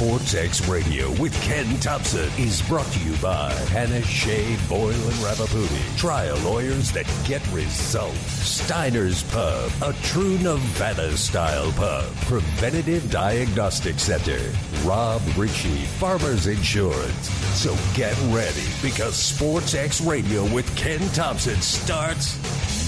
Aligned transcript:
Sports 0.00 0.34
X 0.34 0.66
Radio 0.66 1.10
with 1.20 1.38
Ken 1.42 1.78
Thomson 1.78 2.30
is 2.38 2.62
brought 2.62 2.86
to 2.86 3.00
you 3.00 3.14
by 3.18 3.52
Panish 3.66 4.06
Shea 4.06 4.56
Boyle 4.66 4.88
and 4.94 5.20
Ravipudi. 5.20 5.98
Trial 5.98 6.38
lawyers 6.38 6.90
that 6.92 7.04
get 7.26 7.46
results. 7.52 8.18
Steiner's 8.18 9.22
Pub, 9.24 9.70
a 9.82 9.92
true 10.04 10.38
Nevada 10.38 11.14
style 11.18 11.70
pub. 11.72 12.10
Preventative 12.22 13.10
Diagnostic 13.10 13.98
Center. 13.98 14.40
Rob 14.86 15.20
Ritchie, 15.36 15.84
Farmers 15.98 16.46
Insurance. 16.46 17.28
So 17.60 17.76
get 17.92 18.16
ready 18.34 18.68
because 18.80 19.14
Sports 19.16 19.74
X 19.74 20.00
Radio 20.00 20.50
with 20.50 20.74
Ken 20.78 21.00
Thomson 21.10 21.60
starts 21.60 22.38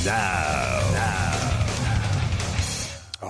now. 0.06 0.80
Now. 0.94 1.41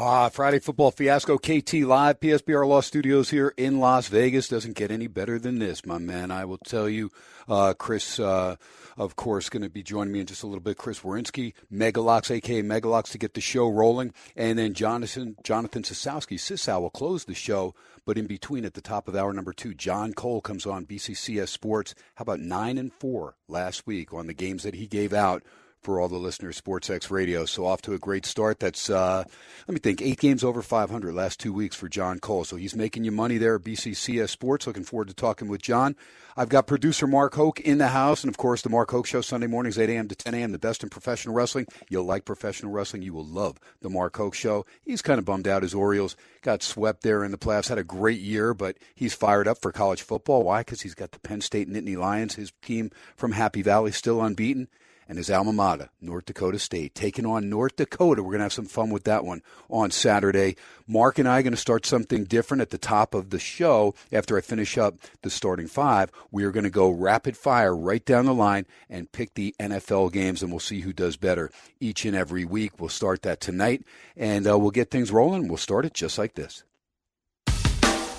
Ah, 0.05 0.29
Friday 0.31 0.59
football 0.59 0.91
fiasco. 0.91 1.39
KT 1.39 1.75
live, 1.75 2.19
PSBR 2.19 2.67
Law 2.67 2.81
Studios 2.81 3.31
here 3.31 3.55
in 3.57 3.79
Las 3.79 4.09
Vegas. 4.09 4.49
Doesn't 4.49 4.75
get 4.75 4.91
any 4.91 5.07
better 5.07 5.39
than 5.39 5.61
this, 5.61 5.87
my 5.87 5.99
man. 5.99 6.33
I 6.33 6.45
will 6.45 6.59
tell 6.59 6.89
you, 6.89 7.13
uh, 7.49 7.75
Chris, 7.75 8.19
uh, 8.19 8.57
of 8.97 9.15
course, 9.15 9.49
going 9.49 9.63
to 9.63 9.71
be 9.71 9.85
joining 9.85 10.13
me 10.13 10.19
in 10.19 10.27
just 10.27 10.43
a 10.43 10.49
little 10.49 10.61
bit. 10.61 10.77
Chris 10.77 11.03
Werynski, 11.03 11.53
Megalocks, 11.73 12.33
aka 12.33 12.63
Megalocks, 12.65 13.13
to 13.13 13.19
get 13.19 13.35
the 13.35 13.41
show 13.41 13.69
rolling, 13.69 14.13
and 14.35 14.59
then 14.59 14.75
Jonathan 14.75 15.37
Jonathan 15.45 15.85
Sosowski, 15.85 16.35
Cisow 16.37 16.81
will 16.81 16.91
close 16.91 17.27
the 17.27 17.33
show. 17.33 17.73
But 18.05 18.19
in 18.19 18.27
between, 18.27 18.65
at 18.65 18.75
the 18.75 18.81
top 18.81 19.07
of 19.07 19.15
hour 19.15 19.33
number 19.33 19.53
two, 19.53 19.73
Jon 19.73 20.15
Cole 20.15 20.41
comes 20.41 20.67
on 20.67 20.85
BCCS 20.85 21.51
Sports. 21.51 21.95
How 22.17 22.23
about 22.23 22.41
nine 22.41 22.77
and 22.77 22.93
four 22.93 23.37
last 23.47 23.87
week 23.87 24.13
on 24.13 24.27
the 24.27 24.35
games 24.35 24.65
that 24.65 24.75
he 24.75 24.89
gave 24.89 25.13
out 25.13 25.45
for 25.83 26.01
all 26.01 26.09
the 26.09 26.17
listeners, 26.17 26.61
SportsX 26.61 27.11
Radio. 27.11 27.45
So 27.45 27.67
off 27.67 27.83
to 27.83 27.95
a 27.95 27.99
great 27.99 28.25
start. 28.25 28.61
That's 28.61 28.89
uh, 28.89 29.25
let 29.67 29.75
me 29.75 29.81
think, 29.81 30.01
eight 30.01 30.19
games 30.19 30.45
over 30.45 30.63
500 30.63 31.15
last 31.15 31.41
two 31.41 31.53
weeks 31.53 31.77
for 31.77 31.89
Jon 31.89 32.19
Cole. 32.19 32.45
So 32.45 32.57
he's 32.57 32.77
making 32.77 33.05
you 33.05 33.13
money 33.13 33.39
there 33.39 33.57
at 33.57 33.63
BCCS 33.63 34.31
Sports. 34.31 34.67
Looking 34.67 34.85
forward 34.85 35.09
to 35.09 35.15
talking 35.15 35.49
with 35.49 35.63
Jon. 35.63 35.97
I've 36.37 36.49
got 36.49 36.67
producer 36.67 37.07
Mark 37.07 37.35
Hoke 37.35 37.61
in 37.61 37.79
the 37.79 37.89
house, 37.89 38.23
and 38.23 38.31
of 38.31 38.39
course 38.39 38.63
the 38.63 38.71
Mark 38.71 38.91
Hoke 38.91 39.07
Show 39.07 39.21
Sunday 39.21 39.47
mornings 39.47 39.79
8 39.79 39.91
a.m. 39.91 40.09
to 40.09 40.15
10 40.15 40.35
a.m. 40.35 40.53
The 40.53 40.59
best 40.59 40.83
in 40.83 40.89
professional 40.89 41.35
wrestling. 41.35 41.67
You'll 41.91 42.05
like 42.05 42.25
professional 42.25 42.73
wrestling. 42.73 43.03
You 43.03 43.13
will 43.13 43.27
love 43.27 43.59
the 43.83 43.91
Mark 43.91 44.17
Hoke 44.17 44.35
Show. 44.35 44.65
He's 44.81 45.03
kind 45.03 45.19
of 45.19 45.25
bummed 45.25 45.47
out. 45.47 45.63
His 45.63 45.75
Orioles 45.75 46.17
got 46.41 46.63
swept 46.63 47.03
there 47.03 47.23
in 47.23 47.33
the 47.33 47.39
playoffs. 47.39 47.69
Had 47.69 47.79
a 47.79 47.85
great 47.85 48.21
year, 48.21 48.55
but 48.55 48.79
he's 48.95 49.15
fired 49.15 49.47
up 49.47 49.61
for 49.61 49.73
college 49.73 50.03
football. 50.03 50.43
Why? 50.43 50.61
Because 50.61 50.81
he's 50.81 50.95
got 50.95 51.13
the 51.13 51.21
Penn 51.21 51.43
State 51.43 51.69
Nittany 51.69 51.99
Lions, 51.99 52.37
his 52.37 52.53
team 52.63 52.91
from 53.15 53.33
Happy 53.33 53.61
Valley, 53.61 53.93
still 53.93 54.23
unbeaten 54.23 54.69
and 55.09 55.19
his 55.19 55.31
alma 55.31 55.53
mater, 55.53 55.91
North 56.01 56.27
Dakota 56.27 56.59
State, 56.59 56.95
taking 56.95 57.27
on 57.27 57.49
North 57.49 57.77
Dakota. 57.77 58.23
We're 58.23 58.31
going 58.31 58.39
to 58.39 58.45
have 58.45 58.53
some 58.53 58.67
fun 58.67 58.91
with 58.91 59.05
that 59.05 59.25
one 59.25 59.43
on 59.69 59.91
Saturday. 59.91 60.57
Mark 60.87 61.19
and 61.19 61.29
I 61.29 61.39
are 61.39 61.43
going 61.43 61.53
to 61.53 61.57
start 61.57 61.87
something 61.87 62.25
different 62.25 62.61
at 62.61 62.71
the 62.71 62.79
top 62.79 63.15
of 63.15 63.31
the 63.31 63.39
show 63.39 63.95
after 64.13 64.37
I 64.37 64.41
finish 64.41 64.77
up 64.79 64.97
the 65.23 65.31
starting 65.31 65.67
five. 65.67 66.11
We 66.31 66.45
are 66.45 66.51
going 66.51 66.65
to 66.65 66.71
go 66.71 66.91
rapid 66.91 67.37
fire 67.37 67.75
right 67.75 68.05
down 68.05 68.27
the 68.27 68.35
line 68.35 68.67
and 68.89 69.11
pick 69.11 69.35
the 69.35 69.55
NFL 69.59 70.13
games, 70.13 70.43
and 70.43 70.51
we'll 70.51 70.61
see 70.61 70.81
who 70.81 70.93
does 70.93 71.17
better 71.17 71.51
each 71.81 72.05
and 72.05 72.17
every 72.17 72.45
week. 72.45 72.81
We'll 72.81 72.89
start 72.89 73.23
that 73.23 73.41
tonight, 73.41 73.85
and 74.17 74.47
uh, 74.49 74.59
we'll 74.59 74.71
get 74.71 74.91
things 74.91 75.11
rolling. 75.11 75.49
We'll 75.49 75.57
start 75.57 75.85
it 75.85 75.95
just 75.95 76.19
like 76.19 76.35
this. 76.35 76.65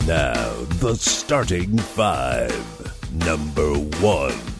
Now, 0.06 0.52
the 0.82 0.96
starting 0.96 1.78
five. 1.78 2.52
Number 3.26 3.74
one. 4.02 4.53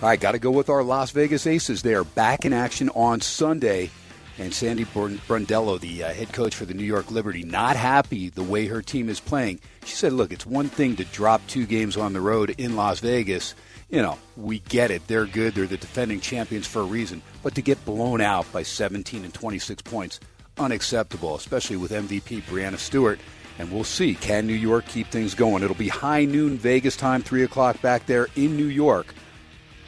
All 0.00 0.08
right, 0.08 0.20
got 0.20 0.32
to 0.32 0.38
go 0.38 0.52
with 0.52 0.68
our 0.68 0.84
Las 0.84 1.10
Vegas 1.10 1.44
Aces. 1.44 1.82
They 1.82 1.92
are 1.94 2.04
back 2.04 2.44
in 2.44 2.52
action 2.52 2.88
on 2.90 3.20
Sunday. 3.20 3.90
And 4.38 4.54
Sandy 4.54 4.84
Brondello, 4.84 5.80
the 5.80 6.04
uh, 6.04 6.14
head 6.14 6.32
coach 6.32 6.54
for 6.54 6.64
the 6.64 6.72
New 6.72 6.84
York 6.84 7.10
Liberty, 7.10 7.42
not 7.42 7.74
happy 7.74 8.28
the 8.28 8.44
way 8.44 8.66
her 8.66 8.80
team 8.80 9.08
is 9.08 9.18
playing. 9.18 9.58
She 9.84 9.96
said, 9.96 10.12
look, 10.12 10.32
it's 10.32 10.46
one 10.46 10.68
thing 10.68 10.94
to 10.96 11.04
drop 11.06 11.44
two 11.48 11.66
games 11.66 11.96
on 11.96 12.12
the 12.12 12.20
road 12.20 12.54
in 12.58 12.76
Las 12.76 13.00
Vegas. 13.00 13.56
You 13.90 14.00
know, 14.00 14.18
we 14.36 14.60
get 14.60 14.92
it. 14.92 15.04
They're 15.08 15.26
good. 15.26 15.56
They're 15.56 15.66
the 15.66 15.76
defending 15.76 16.20
champions 16.20 16.68
for 16.68 16.82
a 16.82 16.84
reason. 16.84 17.20
But 17.42 17.56
to 17.56 17.62
get 17.62 17.84
blown 17.84 18.20
out 18.20 18.46
by 18.52 18.62
17 18.62 19.24
and 19.24 19.34
26 19.34 19.82
points, 19.82 20.20
unacceptable, 20.58 21.34
especially 21.34 21.76
with 21.76 21.90
MVP 21.90 22.42
Breanna 22.42 22.78
Stewart. 22.78 23.18
And 23.58 23.72
we'll 23.72 23.82
see. 23.82 24.14
Can 24.14 24.46
New 24.46 24.52
York 24.52 24.86
keep 24.86 25.08
things 25.08 25.34
going? 25.34 25.64
It'll 25.64 25.74
be 25.74 25.88
high 25.88 26.24
noon 26.24 26.56
Vegas 26.56 26.96
time, 26.96 27.22
3 27.22 27.42
o'clock 27.42 27.82
back 27.82 28.06
there 28.06 28.28
in 28.36 28.56
New 28.56 28.66
York. 28.66 29.12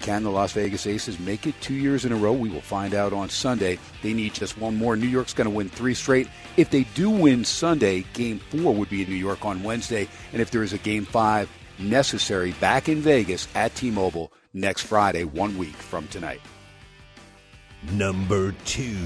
Can 0.01 0.23
the 0.23 0.31
Las 0.31 0.53
Vegas 0.53 0.87
Aces 0.87 1.19
make 1.21 1.47
it 1.47 1.61
two 1.61 1.75
years 1.75 2.05
in 2.05 2.13
a 2.13 2.17
row? 2.17 2.33
We 2.33 2.49
will 2.49 2.63
find 2.63 2.95
out 2.95 3.13
on 3.13 3.29
Sunday. 3.29 3.79
They 4.03 4.15
need 4.15 4.33
just 4.33 4.59
one 4.59 4.77
more. 4.77 4.97
New 4.97 5.07
York's 5.07 5.35
going 5.35 5.49
to 5.49 5.55
win 5.55 5.69
three 5.69 5.95
straight. 5.95 6.27
If 6.57 6.71
they 6.71 6.85
do 6.95 7.11
win 7.11 7.45
Sunday, 7.45 8.05
game 8.15 8.39
four 8.39 8.75
would 8.75 8.89
be 8.89 9.03
in 9.03 9.11
New 9.11 9.15
York 9.15 9.45
on 9.45 9.63
Wednesday. 9.63 10.09
And 10.33 10.41
if 10.41 10.51
there 10.51 10.63
is 10.63 10.73
a 10.73 10.79
game 10.79 11.05
five 11.05 11.51
necessary 11.79 12.53
back 12.53 12.89
in 12.89 13.01
Vegas 13.01 13.47
at 13.55 13.75
T 13.75 13.91
Mobile 13.91 14.33
next 14.55 14.83
Friday, 14.83 15.25
one 15.25 15.59
week 15.59 15.77
from 15.77 16.09
tonight. 16.09 16.41
Number 17.93 18.53
two. 18.65 18.97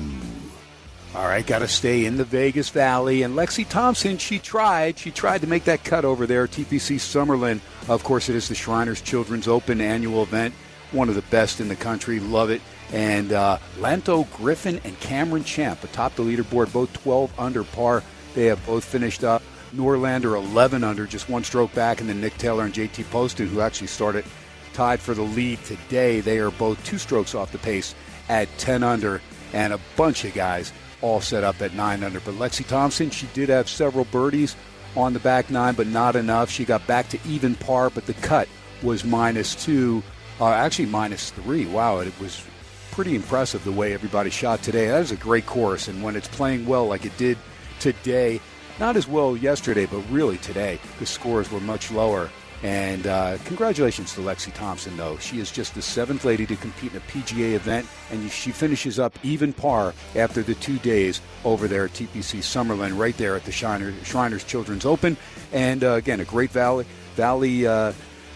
All 1.14 1.26
right, 1.26 1.46
got 1.46 1.60
to 1.60 1.68
stay 1.68 2.06
in 2.06 2.16
the 2.16 2.24
Vegas 2.24 2.70
Valley. 2.70 3.22
And 3.22 3.34
Lexi 3.34 3.68
Thompson, 3.68 4.18
she 4.18 4.40
tried. 4.40 4.98
She 4.98 5.12
tried 5.12 5.42
to 5.42 5.46
make 5.46 5.64
that 5.64 5.84
cut 5.84 6.04
over 6.04 6.26
there, 6.26 6.48
TPC 6.48 6.96
Summerlin. 6.96 7.60
Of 7.88 8.02
course, 8.02 8.28
it 8.28 8.34
is 8.34 8.48
the 8.48 8.56
Shriners 8.56 9.00
Children's 9.00 9.46
Open 9.46 9.80
annual 9.80 10.24
event 10.24 10.54
one 10.94 11.08
of 11.08 11.14
the 11.14 11.22
best 11.22 11.60
in 11.60 11.68
the 11.68 11.76
country. 11.76 12.20
Love 12.20 12.50
it. 12.50 12.62
And 12.92 13.32
uh, 13.32 13.58
Lanto 13.78 14.30
Griffin 14.36 14.80
and 14.84 14.98
Cameron 15.00 15.44
Champ 15.44 15.82
atop 15.82 16.14
the 16.14 16.22
leaderboard, 16.22 16.72
both 16.72 16.92
12 16.92 17.38
under 17.38 17.64
par. 17.64 18.02
They 18.34 18.46
have 18.46 18.64
both 18.66 18.84
finished 18.84 19.24
up. 19.24 19.42
Norlander 19.74 20.36
11 20.36 20.84
under, 20.84 21.04
just 21.04 21.28
one 21.28 21.42
stroke 21.42 21.74
back, 21.74 22.00
and 22.00 22.08
then 22.08 22.20
Nick 22.20 22.38
Taylor 22.38 22.64
and 22.64 22.72
JT 22.72 23.10
Poston, 23.10 23.48
who 23.48 23.60
actually 23.60 23.88
started 23.88 24.24
tied 24.72 25.00
for 25.00 25.14
the 25.14 25.22
lead 25.22 25.62
today. 25.64 26.20
They 26.20 26.38
are 26.38 26.52
both 26.52 26.82
two 26.84 26.98
strokes 26.98 27.34
off 27.34 27.50
the 27.50 27.58
pace 27.58 27.94
at 28.28 28.48
10 28.58 28.84
under, 28.84 29.20
and 29.52 29.72
a 29.72 29.80
bunch 29.96 30.24
of 30.24 30.32
guys 30.32 30.72
all 31.00 31.20
set 31.20 31.42
up 31.42 31.60
at 31.60 31.74
9 31.74 32.04
under. 32.04 32.20
But 32.20 32.34
Lexi 32.34 32.64
Thompson, 32.66 33.10
she 33.10 33.26
did 33.34 33.48
have 33.48 33.68
several 33.68 34.04
birdies 34.06 34.54
on 34.96 35.12
the 35.12 35.18
back 35.18 35.50
nine, 35.50 35.74
but 35.74 35.86
not 35.86 36.16
enough. 36.16 36.50
She 36.50 36.64
got 36.64 36.86
back 36.86 37.08
to 37.10 37.18
even 37.26 37.54
par, 37.54 37.90
but 37.90 38.06
the 38.06 38.14
cut 38.14 38.48
was 38.82 39.04
minus 39.04 39.54
two 39.54 40.02
uh, 40.40 40.50
actually, 40.50 40.86
minus 40.86 41.30
three. 41.30 41.66
Wow, 41.66 41.98
it 42.00 42.12
was 42.20 42.44
pretty 42.90 43.14
impressive 43.16 43.64
the 43.64 43.72
way 43.72 43.92
everybody 43.92 44.30
shot 44.30 44.62
today. 44.62 44.88
That 44.88 45.02
is 45.02 45.10
a 45.10 45.16
great 45.16 45.46
course, 45.46 45.88
and 45.88 46.02
when 46.02 46.16
it's 46.16 46.28
playing 46.28 46.66
well 46.66 46.86
like 46.86 47.04
it 47.04 47.16
did 47.16 47.38
today, 47.80 48.40
not 48.78 48.96
as 48.96 49.06
well 49.06 49.36
yesterday, 49.36 49.86
but 49.86 49.98
really 50.10 50.38
today, 50.38 50.78
the 50.98 51.06
scores 51.06 51.50
were 51.50 51.60
much 51.60 51.90
lower. 51.90 52.30
And 52.62 53.06
uh, 53.06 53.36
congratulations 53.44 54.14
to 54.14 54.20
Lexi 54.20 54.52
Thompson, 54.54 54.96
though. 54.96 55.18
She 55.18 55.38
is 55.38 55.52
just 55.52 55.74
the 55.74 55.82
seventh 55.82 56.24
lady 56.24 56.46
to 56.46 56.56
compete 56.56 56.92
in 56.92 56.96
a 56.96 57.00
PGA 57.00 57.52
event, 57.52 57.86
and 58.10 58.30
she 58.30 58.52
finishes 58.52 58.98
up 58.98 59.18
even 59.22 59.52
par 59.52 59.92
after 60.16 60.42
the 60.42 60.54
two 60.54 60.78
days 60.78 61.20
over 61.44 61.68
there 61.68 61.84
at 61.84 61.90
TPC 61.90 62.38
Summerlin, 62.38 62.96
right 62.96 63.16
there 63.18 63.36
at 63.36 63.44
the 63.44 63.52
Shriners, 63.52 63.94
Shriners 64.06 64.44
Children's 64.44 64.86
Open. 64.86 65.16
And 65.52 65.84
uh, 65.84 65.92
again, 65.92 66.20
a 66.20 66.24
great 66.24 66.50
Valley, 66.50 66.86
Valley, 67.16 67.66
uh, 67.66 67.92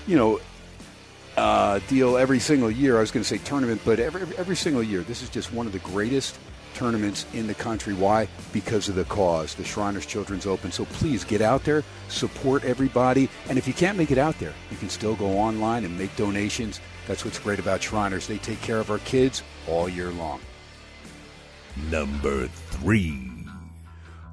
you 0.07 0.17
know, 0.17 0.41
uh, 1.38 1.81
deal 1.88 2.16
every 2.16 2.38
single 2.38 2.71
year. 2.71 2.97
I 2.99 3.00
was 3.00 3.10
going 3.10 3.22
to 3.22 3.28
say 3.28 3.38
tournament, 3.38 3.81
but 3.84 3.99
every 4.00 4.22
every 4.37 4.56
single 4.56 4.82
year. 4.82 5.03
This 5.03 5.22
is 5.22 5.28
just 5.28 5.53
one 5.53 5.66
of 5.66 5.72
the 5.72 5.78
greatest 5.81 6.38
tournaments 6.75 7.26
in 7.32 7.47
the 7.47 7.54
country. 7.54 7.94
Why? 7.94 8.28
Because 8.53 8.88
of 8.88 8.94
the 8.94 9.04
cause, 9.04 9.54
the 9.54 9.65
Shriners 9.65 10.06
Children's 10.06 10.46
Open. 10.46 10.70
So 10.70 10.85
please 10.85 11.25
get 11.25 11.40
out 11.40 11.64
there, 11.64 11.82
support 12.08 12.64
everybody, 12.64 13.29
and 13.49 13.58
if 13.58 13.67
you 13.67 13.75
can't 13.75 13.99
make 13.99 14.11
it 14.11 14.19
out 14.19 14.38
there, 14.38 14.55
you 14.70 14.76
can 14.76 14.88
still 14.88 15.17
go 15.17 15.26
online 15.38 15.85
and 15.85 15.99
make 15.99 16.14
donations. 16.17 16.81
That's 17.06 17.25
what's 17.25 17.38
great 17.38 17.58
about 17.58 17.82
Shriners. 17.82 18.26
They 18.26 18.38
take 18.38 18.61
care 18.61 18.79
of 18.79 18.91
our 18.91 18.99
kids 18.99 19.43
all 19.67 19.88
year 19.88 20.11
long. 20.11 20.41
Number 21.91 22.46
three. 22.46 23.32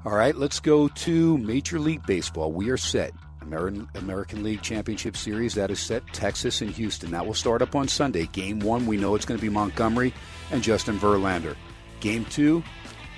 All 0.04 0.14
right, 0.14 0.36
let's 0.36 0.60
go 0.60 0.86
to 0.86 1.38
Major 1.38 1.80
League 1.80 2.06
Baseball. 2.06 2.52
We 2.52 2.70
are 2.70 2.76
set. 2.76 3.12
American, 3.46 4.42
League 4.42 4.62
Championship 4.62 5.16
Series. 5.16 5.54
That 5.54 5.70
is 5.70 5.80
set 5.80 6.06
Texas 6.12 6.60
and 6.60 6.70
Houston. 6.70 7.10
That 7.10 7.26
will 7.26 7.34
start 7.34 7.62
up 7.62 7.74
on 7.74 7.88
Sunday. 7.88 8.26
Game 8.26 8.60
one, 8.60 8.86
we 8.86 8.96
know 8.96 9.14
it's 9.14 9.24
going 9.24 9.38
to 9.38 9.42
be 9.42 9.48
Montgomery 9.48 10.12
and 10.50 10.62
Justin 10.62 10.98
Verlander. 10.98 11.56
Game 12.00 12.24
two, 12.26 12.62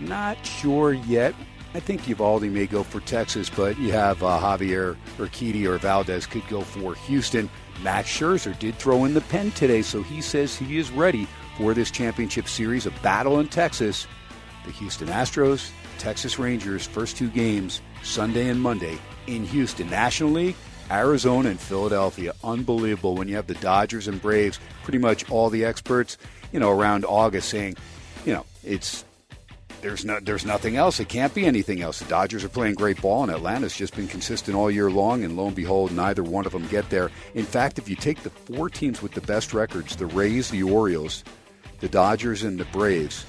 not 0.00 0.44
sure 0.44 0.92
yet. 0.92 1.34
I 1.74 1.80
think 1.80 2.02
Eovaldi 2.02 2.50
may 2.50 2.66
go 2.66 2.82
for 2.82 3.00
Texas, 3.00 3.50
but 3.50 3.78
you 3.78 3.92
have 3.92 4.22
uh, 4.22 4.40
Javier 4.40 4.96
Urquidy 5.18 5.66
or 5.66 5.78
Valdez 5.78 6.26
could 6.26 6.46
go 6.48 6.62
for 6.62 6.94
Houston. 6.94 7.50
Max 7.82 8.08
Scherzer 8.08 8.58
did 8.58 8.76
throw 8.76 9.04
in 9.04 9.14
the 9.14 9.20
pen 9.22 9.50
today, 9.52 9.82
so 9.82 10.02
he 10.02 10.20
says 10.20 10.56
he 10.56 10.78
is 10.78 10.90
ready 10.90 11.26
for 11.56 11.74
this 11.74 11.90
championship 11.90 12.48
series, 12.48 12.86
a 12.86 12.90
battle 13.02 13.40
in 13.40 13.48
Texas. 13.48 14.06
The 14.64 14.72
Houston 14.72 15.08
Astros 15.08 15.70
Texas 15.98 16.38
Rangers 16.38 16.86
first 16.86 17.16
two 17.16 17.28
games 17.28 17.82
Sunday 18.02 18.48
and 18.48 18.60
Monday 18.60 18.98
in 19.28 19.44
Houston. 19.44 19.88
National 19.90 20.30
League, 20.30 20.56
Arizona 20.90 21.50
and 21.50 21.60
Philadelphia. 21.60 22.32
Unbelievable 22.42 23.14
when 23.14 23.28
you 23.28 23.36
have 23.36 23.46
the 23.46 23.54
Dodgers 23.54 24.08
and 24.08 24.20
Braves, 24.20 24.58
pretty 24.82 24.98
much 24.98 25.30
all 25.30 25.50
the 25.50 25.64
experts, 25.64 26.16
you 26.52 26.58
know, 26.58 26.70
around 26.70 27.04
August 27.04 27.48
saying, 27.48 27.76
you 28.24 28.32
know, 28.32 28.44
it's 28.64 29.04
there's 29.80 30.04
no, 30.04 30.18
there's 30.20 30.44
nothing 30.44 30.76
else. 30.76 30.98
It 30.98 31.08
can't 31.08 31.32
be 31.32 31.46
anything 31.46 31.82
else. 31.82 32.00
The 32.00 32.08
Dodgers 32.08 32.42
are 32.42 32.48
playing 32.48 32.74
great 32.74 33.00
ball, 33.00 33.22
and 33.22 33.30
Atlanta's 33.30 33.76
just 33.76 33.94
been 33.94 34.08
consistent 34.08 34.56
all 34.56 34.70
year 34.70 34.90
long. 34.90 35.22
And 35.22 35.36
lo 35.36 35.46
and 35.46 35.54
behold, 35.54 35.92
neither 35.92 36.24
one 36.24 36.46
of 36.46 36.52
them 36.52 36.66
get 36.66 36.90
there. 36.90 37.10
In 37.34 37.44
fact, 37.44 37.78
if 37.78 37.88
you 37.88 37.94
take 37.94 38.22
the 38.22 38.30
four 38.30 38.68
teams 38.68 39.02
with 39.02 39.12
the 39.12 39.20
best 39.20 39.54
records, 39.54 39.94
the 39.94 40.06
Rays, 40.06 40.50
the 40.50 40.64
Orioles, 40.64 41.22
the 41.78 41.88
Dodgers, 41.88 42.42
and 42.42 42.58
the 42.58 42.64
Braves, 42.66 43.24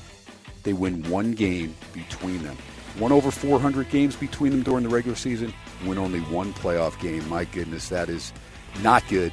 they 0.63 0.74
win 0.74 1.07
one 1.10 1.34
game 1.34 1.75
between 1.94 2.42
them. 2.42 2.57
One 2.98 3.12
over 3.12 3.31
400 3.31 3.90
games 3.90 4.16
between 4.16 4.51
them 4.51 4.63
during 4.63 4.84
the 4.84 4.90
regular 4.90 5.16
season. 5.16 5.54
Win 5.85 5.97
only 5.97 6.19
one 6.21 6.53
playoff 6.53 6.99
game. 6.99 7.27
My 7.29 7.45
goodness, 7.45 7.89
that 7.89 8.09
is 8.09 8.33
not 8.81 9.07
good 9.07 9.31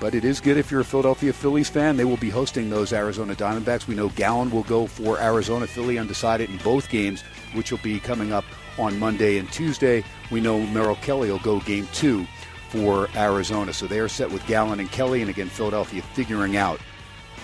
but 0.00 0.14
it 0.14 0.24
is 0.24 0.40
good 0.40 0.56
if 0.56 0.70
you're 0.70 0.80
a 0.80 0.84
Philadelphia 0.84 1.32
Phillies 1.32 1.68
fan. 1.68 1.96
They 1.96 2.04
will 2.04 2.16
be 2.16 2.30
hosting 2.30 2.68
those 2.68 2.92
Arizona 2.92 3.34
Diamondbacks. 3.34 3.86
We 3.86 3.94
know 3.94 4.08
Gallen 4.10 4.50
will 4.50 4.64
go 4.64 4.86
for 4.86 5.20
Arizona. 5.20 5.66
Philly 5.66 5.98
undecided 5.98 6.50
in 6.50 6.58
both 6.58 6.90
games, 6.90 7.22
which 7.54 7.70
will 7.70 7.78
be 7.78 8.00
coming 8.00 8.32
up 8.32 8.44
on 8.76 8.98
Monday 8.98 9.38
and 9.38 9.50
Tuesday. 9.50 10.04
We 10.30 10.40
know 10.40 10.60
Merrill 10.66 10.96
Kelly 10.96 11.30
will 11.30 11.38
go 11.38 11.60
game 11.60 11.88
two 11.92 12.26
for 12.70 13.08
Arizona. 13.16 13.72
So 13.72 13.86
they 13.86 14.00
are 14.00 14.08
set 14.08 14.30
with 14.30 14.46
Gallen 14.46 14.80
and 14.80 14.90
Kelly. 14.90 15.20
And 15.20 15.30
again, 15.30 15.48
Philadelphia 15.48 16.02
figuring 16.12 16.56
out 16.56 16.80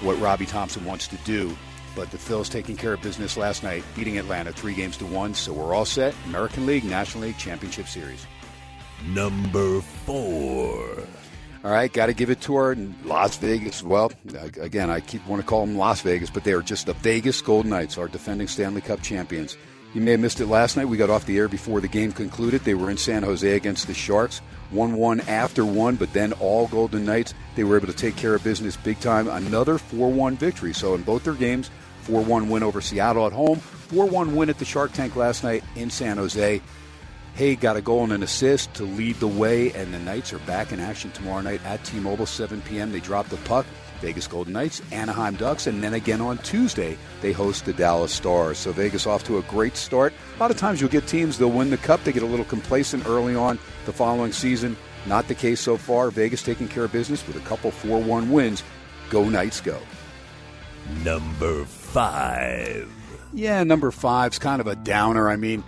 what 0.02 0.20
Robbie 0.20 0.46
Thomson 0.46 0.84
wants 0.84 1.06
to 1.08 1.16
do. 1.18 1.56
But 1.96 2.10
the 2.10 2.18
Phils 2.18 2.50
taking 2.50 2.76
care 2.76 2.92
of 2.92 3.02
business 3.02 3.36
last 3.36 3.62
night, 3.62 3.84
beating 3.96 4.18
Atlanta 4.18 4.52
three 4.52 4.74
games 4.74 4.96
to 4.98 5.06
one. 5.06 5.34
So 5.34 5.52
we're 5.52 5.74
all 5.74 5.84
set. 5.84 6.14
American 6.26 6.66
League, 6.66 6.84
National 6.84 7.24
League 7.24 7.38
Championship 7.38 7.86
Series. 7.86 8.26
Number 9.08 9.80
four. 9.80 11.06
All 11.62 11.70
right, 11.70 11.92
got 11.92 12.06
to 12.06 12.14
give 12.14 12.30
it 12.30 12.40
to 12.42 12.54
our 12.56 12.74
Las 13.04 13.36
Vegas. 13.36 13.82
Well, 13.82 14.10
again, 14.58 14.88
I 14.88 15.00
keep 15.00 15.26
want 15.26 15.42
to 15.42 15.46
call 15.46 15.66
them 15.66 15.76
Las 15.76 16.00
Vegas, 16.00 16.30
but 16.30 16.42
they 16.42 16.52
are 16.52 16.62
just 16.62 16.86
the 16.86 16.94
Vegas 16.94 17.42
Golden 17.42 17.70
Knights, 17.70 17.98
our 17.98 18.08
defending 18.08 18.48
Stanley 18.48 18.80
Cup 18.80 19.02
champions. 19.02 19.58
You 19.92 20.00
may 20.00 20.12
have 20.12 20.20
missed 20.20 20.40
it 20.40 20.46
last 20.46 20.76
night. 20.76 20.86
We 20.86 20.96
got 20.96 21.10
off 21.10 21.26
the 21.26 21.36
air 21.36 21.48
before 21.48 21.80
the 21.80 21.88
game 21.88 22.12
concluded. 22.12 22.62
They 22.62 22.74
were 22.74 22.90
in 22.90 22.96
San 22.96 23.24
Jose 23.24 23.56
against 23.56 23.88
the 23.88 23.94
Sharks. 23.94 24.40
1 24.70 24.94
1 24.94 25.20
after 25.22 25.64
one, 25.64 25.96
but 25.96 26.12
then 26.12 26.32
all 26.34 26.68
Golden 26.68 27.04
Knights, 27.04 27.34
they 27.56 27.64
were 27.64 27.76
able 27.76 27.88
to 27.88 27.92
take 27.92 28.16
care 28.16 28.34
of 28.34 28.44
business 28.44 28.76
big 28.76 29.00
time. 29.00 29.28
Another 29.28 29.78
4 29.78 30.10
1 30.10 30.36
victory. 30.36 30.72
So 30.72 30.94
in 30.94 31.02
both 31.02 31.24
their 31.24 31.34
games, 31.34 31.70
4 32.02 32.22
1 32.22 32.48
win 32.48 32.62
over 32.62 32.80
Seattle 32.80 33.26
at 33.26 33.32
home, 33.32 33.58
4 33.58 34.06
1 34.06 34.36
win 34.36 34.48
at 34.48 34.58
the 34.58 34.64
Shark 34.64 34.92
Tank 34.92 35.16
last 35.16 35.42
night 35.42 35.64
in 35.74 35.90
San 35.90 36.16
Jose. 36.16 36.62
Hay 37.34 37.56
got 37.56 37.76
a 37.76 37.80
goal 37.80 38.04
and 38.04 38.12
an 38.12 38.22
assist 38.22 38.74
to 38.74 38.84
lead 38.84 39.16
the 39.16 39.28
way, 39.28 39.72
and 39.72 39.94
the 39.94 39.98
Knights 39.98 40.32
are 40.32 40.38
back 40.40 40.72
in 40.72 40.80
action 40.80 41.10
tomorrow 41.12 41.40
night 41.40 41.64
at 41.64 41.82
T-Mobile, 41.84 42.26
7 42.26 42.60
p.m. 42.62 42.92
They 42.92 43.00
drop 43.00 43.28
the 43.28 43.36
puck. 43.38 43.66
Vegas 44.00 44.26
Golden 44.26 44.54
Knights, 44.54 44.80
Anaheim 44.92 45.36
Ducks, 45.36 45.66
and 45.66 45.82
then 45.82 45.94
again 45.94 46.20
on 46.20 46.38
Tuesday 46.38 46.96
they 47.20 47.32
host 47.32 47.66
the 47.66 47.72
Dallas 47.72 48.12
Stars. 48.12 48.58
So 48.58 48.72
Vegas 48.72 49.06
off 49.06 49.24
to 49.24 49.38
a 49.38 49.42
great 49.42 49.76
start. 49.76 50.12
A 50.36 50.40
lot 50.40 50.50
of 50.50 50.56
times 50.56 50.80
you'll 50.80 50.90
get 50.90 51.06
teams 51.06 51.36
they'll 51.38 51.50
win 51.50 51.70
the 51.70 51.76
cup, 51.76 52.02
they 52.02 52.12
get 52.12 52.22
a 52.22 52.26
little 52.26 52.46
complacent 52.46 53.06
early 53.06 53.34
on 53.34 53.58
the 53.84 53.92
following 53.92 54.32
season. 54.32 54.76
Not 55.06 55.28
the 55.28 55.34
case 55.34 55.60
so 55.60 55.76
far. 55.76 56.10
Vegas 56.10 56.42
taking 56.42 56.68
care 56.68 56.84
of 56.84 56.92
business 56.92 57.26
with 57.26 57.36
a 57.36 57.40
couple 57.40 57.70
4-1 57.70 58.30
wins. 58.30 58.62
Go 59.10 59.28
Knights, 59.28 59.60
go. 59.60 59.78
Number 61.04 61.64
five. 61.64 62.90
Yeah, 63.32 63.62
number 63.64 63.90
five's 63.90 64.38
kind 64.38 64.60
of 64.60 64.66
a 64.66 64.76
downer. 64.76 65.28
I 65.28 65.36
mean 65.36 65.62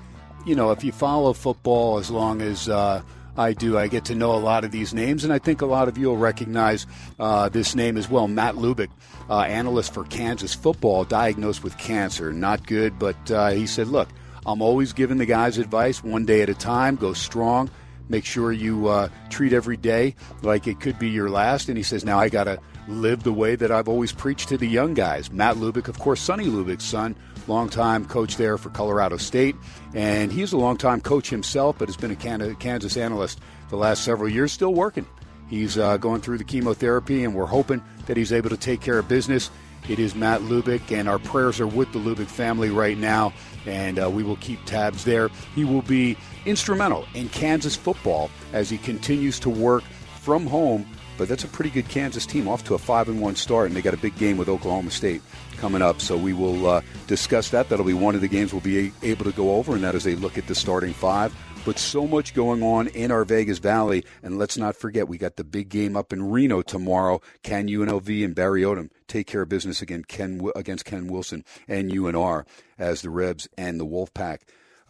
you 0.44 0.55
know, 0.55 0.71
if 0.71 0.85
you 0.85 0.93
follow 0.93 1.33
football 1.33 1.99
as 1.99 2.11
long 2.11 2.43
as 2.43 2.69
uh, 2.69 3.03
I 3.37 3.53
do, 3.53 3.79
I 3.79 3.89
get 3.89 4.05
to 4.06 4.15
know 4.15 4.35
a 4.35 4.39
lot 4.39 4.65
of 4.65 4.71
these 4.71 4.93
names, 4.93 5.25
and 5.25 5.33
I 5.33 5.39
think 5.39 5.62
a 5.62 5.67
lot 5.67 5.89
of 5.89 5.97
you 5.97 6.09
will 6.09 6.17
recognize 6.17 6.87
uh, 7.19 7.49
this 7.49 7.75
name 7.75 7.97
as 7.97 8.11
well. 8.11 8.29
Matt 8.29 8.56
Lubick, 8.56 8.91
uh, 9.31 9.41
analyst 9.41 9.94
for 9.94 10.05
Kansas 10.05 10.55
football, 10.55 11.05
diagnosed 11.05 11.62
with 11.65 11.79
cancer. 11.79 12.33
Not 12.33 12.67
good, 12.67 12.99
but 12.99 13.31
uh, 13.31 13.50
he 13.50 13.67
said, 13.67 13.89
look, 13.89 14.09
I'm 14.44 14.61
always 14.61 14.93
giving 14.93 15.19
the 15.19 15.27
guys 15.27 15.59
advice 15.59 16.03
one 16.03 16.27
day 16.27 16.43
at 16.43 16.49
a 16.49 16.55
time, 16.55 16.97
go 16.97 17.12
strong. 17.12 17.71
Make 18.09 18.25
sure 18.27 18.53
you 18.53 18.89
uh, 18.89 19.09
treat 19.31 19.53
every 19.53 19.77
day 19.77 20.17
like 20.43 20.67
it 20.67 20.81
could 20.81 20.99
be 20.99 21.09
your 21.09 21.31
last. 21.31 21.69
And 21.69 21.79
he 21.79 21.85
says, 21.85 22.05
now 22.05 22.19
I 22.19 22.29
got 22.29 22.44
to 22.44 22.59
live 22.89 23.23
the 23.23 23.33
way 23.33 23.55
that 23.55 23.71
I've 23.71 23.89
always 23.89 24.12
preached 24.12 24.49
to 24.50 24.59
the 24.59 24.67
young 24.67 24.93
guys. 24.93 25.31
Matt 25.31 25.56
Lubick, 25.56 25.89
of 25.89 25.99
course, 25.99 26.21
Sonny 26.21 26.47
Lubick's 26.47 26.85
son, 26.85 27.15
longtime 27.49 28.06
coach 28.06 28.37
there 28.37 28.59
for 28.59 28.71
Colorado 28.71 29.17
State. 29.17 29.56
And 29.94 30.33
he's 30.33 30.53
a 30.53 30.56
longtime 30.56 31.00
coach 31.00 31.31
himself, 31.31 31.77
but 31.79 31.89
has 31.89 31.97
been 31.97 32.11
a 32.11 32.55
Kansas 32.55 32.97
analyst 32.97 33.41
the 33.69 33.77
last 33.77 34.05
several 34.05 34.29
years, 34.29 34.53
still 34.53 34.75
working. 34.75 35.06
He's 35.49 35.77
uh, 35.77 35.97
going 35.99 36.21
through 36.21 36.39
the 36.39 36.44
chemotherapy, 36.44 37.25
and 37.25 37.35
we're 37.35 37.47
hoping 37.47 37.83
that 38.06 38.17
he's 38.17 38.33
able 38.33 38.50
to 38.50 38.56
take 38.56 38.81
care 38.81 38.99
of 38.99 39.09
business. 39.09 39.50
It 39.89 39.99
is 39.99 40.15
Matt 40.15 40.41
Lubick, 40.43 40.93
and 40.93 41.09
our 41.09 41.19
prayers 41.19 41.61
are 41.61 41.67
with 41.67 41.93
the 41.93 41.99
Lubick 41.99 42.29
family 42.29 42.71
right 42.71 42.97
now, 42.97 43.35
and 43.67 43.99
uh, 43.99 44.09
we 44.09 44.23
will 44.23 44.37
keep 44.37 44.65
tabs 44.65 45.05
there. 45.05 45.29
He 45.55 45.65
will 45.65 45.83
be 45.83 46.17
instrumental 46.47 47.06
in 47.15 47.29
Kansas 47.29 47.77
football 47.77 48.31
as 48.53 48.71
he 48.71 48.79
continues 48.79 49.41
to 49.41 49.50
work 49.50 49.83
from 50.21 50.47
home 50.47 50.87
but 51.19 51.29
that's 51.29 51.44
a 51.44 51.49
pretty 51.49 51.71
good 51.71 51.89
Kansas 51.89 52.27
team, 52.27 52.49
off 52.49 52.65
to 52.65 52.75
a 52.75 52.79
five 52.79 53.09
and 53.09 53.21
one 53.21 53.37
start, 53.37 53.67
and 53.67 53.77
they 53.77 53.83
got 53.83 53.94
a 53.94 53.99
big 53.99 54.17
game 54.17 54.37
with 54.37 54.49
Oklahoma 54.49 54.91
State 54.91 55.23
coming 55.62 55.81
up. 55.81 56.00
So 56.00 56.17
we 56.17 56.32
will 56.32 56.67
uh, 56.67 56.82
discuss 57.06 57.50
that. 57.50 57.69
That'll 57.69 57.87
be 57.87 57.94
one 57.94 58.17
of 58.17 58.20
the 58.20 58.26
games 58.26 58.53
we'll 58.53 58.62
be 58.62 58.91
able 59.00 59.25
to 59.25 59.31
go 59.31 59.55
over, 59.55 59.76
and 59.76 59.85
that 59.85 59.94
is 59.94 60.09
a 60.09 60.17
look 60.17 60.37
at 60.37 60.49
the 60.49 60.56
starting 60.56 60.93
five. 60.93 61.32
But 61.64 61.79
so 61.79 62.05
much 62.05 62.35
going 62.35 62.64
on 62.64 62.88
in 62.88 63.12
our 63.12 63.25
Vegas 63.25 63.61
Valley, 63.61 64.05
and 64.25 64.41
let's 64.41 64.59
not 64.59 64.75
forget 64.75 65.06
we 65.06 65.19
got 65.19 65.37
the 65.37 65.44
big 65.44 65.69
game 65.69 65.97
up 65.97 66.12
in 66.12 66.32
Reno 66.32 66.62
tomorrow. 66.62 67.20
Can 67.44 67.69
UNLV 67.69 68.25
and 68.25 68.35
Barry 68.35 68.62
Odom 68.62 68.91
take 69.06 69.29
care 69.29 69.43
of 69.43 69.49
business 69.49 69.81
against 69.81 70.09
Ken 70.09 70.41
against 70.56 70.85
Ken 70.85 71.06
Wilson 71.06 71.44
and 71.69 71.93
UNR 71.93 72.44
as 72.76 73.03
the 73.03 73.11
Rebs 73.11 73.49
and 73.56 73.79
the 73.79 73.87
Wolfpack 73.87 74.38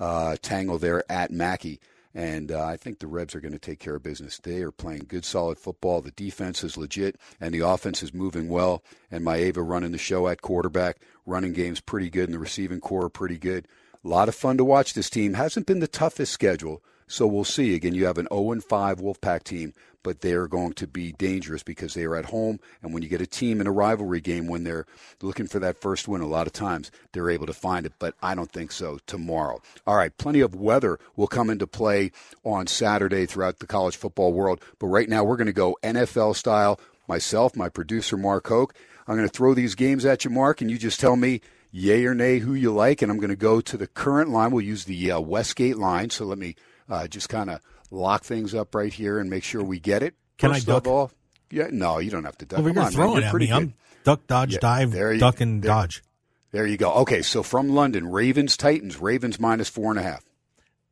uh, 0.01 0.37
tangle 0.41 0.79
there 0.79 1.05
at 1.13 1.31
Mackay. 1.31 1.81
And 2.15 2.53
uh, 2.53 2.65
I 2.65 2.77
think 2.77 2.99
the 2.99 3.07
Rebs 3.07 3.35
are 3.35 3.41
going 3.41 3.53
to 3.53 3.59
take 3.59 3.79
care 3.79 3.95
of 3.95 4.03
business. 4.03 4.39
They 4.39 4.61
are 4.63 4.71
playing 4.71 5.07
good, 5.09 5.25
solid 5.25 5.59
football. 5.59 6.03
The 6.03 6.11
defense 6.11 6.63
is 6.63 6.77
legit, 6.77 7.17
and 7.41 7.55
the 7.55 7.61
offense 7.61 8.03
is 8.03 8.13
moving 8.13 8.49
well. 8.49 8.83
And 9.11 9.25
Maiava 9.25 9.67
running 9.67 9.93
the 9.93 9.99
show 9.99 10.29
at 10.29 10.43
quarterback. 10.43 10.99
Running 11.25 11.53
game's 11.53 11.81
pretty 11.81 12.11
good, 12.11 12.25
and 12.25 12.35
the 12.35 12.39
receiving 12.39 12.81
core 12.81 13.09
pretty 13.09 13.39
good. 13.39 13.67
A 14.05 14.09
lot 14.09 14.29
of 14.29 14.35
fun 14.35 14.59
to 14.59 14.65
watch 14.65 14.95
this 14.95 15.09
team. 15.09 15.35
Hasn't 15.35 15.67
been 15.67 15.81
the 15.81 15.89
toughest 15.89 16.33
schedule, 16.33 16.83
so 17.13 17.27
we'll 17.27 17.45
see. 17.45 17.75
Again, 17.75 17.95
you 17.95 18.07
have 18.07 18.19
an 18.19 18.29
0 18.33 18.61
5 18.61 19.01
Wolfpack 19.01 19.45
team 19.45 19.73
but 20.03 20.21
they're 20.21 20.49
going 20.49 20.73
to 20.75 20.87
be 20.87 21.13
dangerous 21.13 21.63
because 21.63 21.95
they 21.95 22.05
are 22.05 22.17
at 22.17 22.27
home. 22.27 22.59
And 22.83 22.93
when 22.93 23.03
you 23.03 23.09
get 23.09 23.21
a 23.21 23.27
team 23.27 23.61
in 23.61 23.67
a 23.67 23.73
rivalry 23.73 24.21
game, 24.21 24.47
when 24.47 24.65
they're 24.65 24.87
looking 25.21 25.47
for 25.47 25.59
that 25.61 25.81
first 25.81 26.09
win, 26.09 26.21
a 26.21 26.27
lot 26.27 26.47
of 26.47 26.53
times 26.53 26.91
they're 27.13 27.31
able 27.31 27.47
to 27.47 27.53
find 27.53 27.87
it. 27.87 27.93
But 27.99 28.15
I 28.23 28.35
don't 28.35 28.51
think 28.51 28.73
so 28.73 28.99
tomorrow. 29.07 29.61
All 29.87 29.97
right, 29.97 30.17
plenty 30.17 30.41
of 30.41 30.55
weather 30.55 30.99
will 31.17 31.27
come 31.27 31.51
into 31.51 31.67
play 31.67 32.11
on 32.45 32.67
Saturday 32.67 33.27
throughout 33.27 33.59
the 33.59 33.67
college 33.67 33.97
football 33.97 34.33
world. 34.33 34.61
But 34.79 34.89
right 34.89 35.09
now, 35.09 35.25
we're 35.25 35.37
going 35.37 35.47
to 35.47 35.53
go 35.53 35.79
NFL 35.83 36.37
style. 36.37 36.81
Myself, 37.09 37.57
my 37.57 37.69
producer, 37.69 38.17
Mark 38.17 38.47
Hoke. 38.47 38.75
I'm 39.07 39.17
going 39.17 39.29
to 39.29 39.35
throw 39.35 39.55
these 39.55 39.75
games 39.75 40.05
at 40.05 40.25
you, 40.25 40.31
Mark, 40.31 40.61
and 40.61 40.71
you 40.71 40.79
just 40.79 41.01
tell 41.01 41.17
me 41.17 41.41
yay 41.73 42.05
or 42.07 42.15
nay 42.15 42.39
who 42.39 42.55
you 42.55 42.73
like. 42.73 43.03
And 43.03 43.11
I'm 43.11 43.19
going 43.19 43.31
to 43.31 43.37
go 43.37 43.61
to 43.61 43.77
the 43.77 43.89
current 43.89 44.31
line. 44.31 44.53
We'll 44.53 44.65
use 44.65 44.85
the 44.85 45.11
uh, 45.11 45.21
Westgate 45.21 45.77
line. 45.77 46.11
So 46.11 46.25
let 46.25 46.39
me 46.39 46.55
uh, 46.89 47.07
just 47.07 47.29
kind 47.29 47.51
of 47.51 47.61
lock 47.91 48.25
things 48.25 48.55
up 48.55 48.75
right 48.75 48.93
here 48.93 49.19
and 49.19 49.29
make 49.31 49.45
sure 49.45 49.63
we 49.63 49.79
get 49.79 50.03
it. 50.03 50.15
Can 50.39 50.53
First 50.53 50.69
I 50.69 50.73
duck? 50.73 50.87
All, 50.87 51.11
yeah, 51.51 51.69
no, 51.71 51.99
you 51.99 52.11
don't 52.11 52.25
have 52.25 52.39
to 52.39 52.47
duck. 52.47 52.65
Well, 52.65 52.73
you're 52.73 52.91
throwing 52.91 53.25
at 53.25 53.35
me. 53.35 53.47
Good. 53.47 53.55
I'm 53.55 53.75
duck, 54.05 54.27
dodge, 54.27 54.55
yeah, 54.55 54.61
dive, 54.61 54.95
you, 54.95 55.19
duck, 55.19 55.41
and 55.41 55.63
there, 55.63 55.69
dodge. 55.69 56.03
There 56.51 56.67
you 56.67 56.77
go. 56.77 56.93
Okay, 56.95 57.23
so 57.23 57.43
from 57.43 57.71
London, 57.71 58.09
Ravens, 58.09 58.57
Titans. 58.57 58.99
Ravens 58.99 59.39
minus 59.41 59.69
four 59.69 59.91
and 59.91 59.99
a 59.99 60.03
half. 60.03 60.25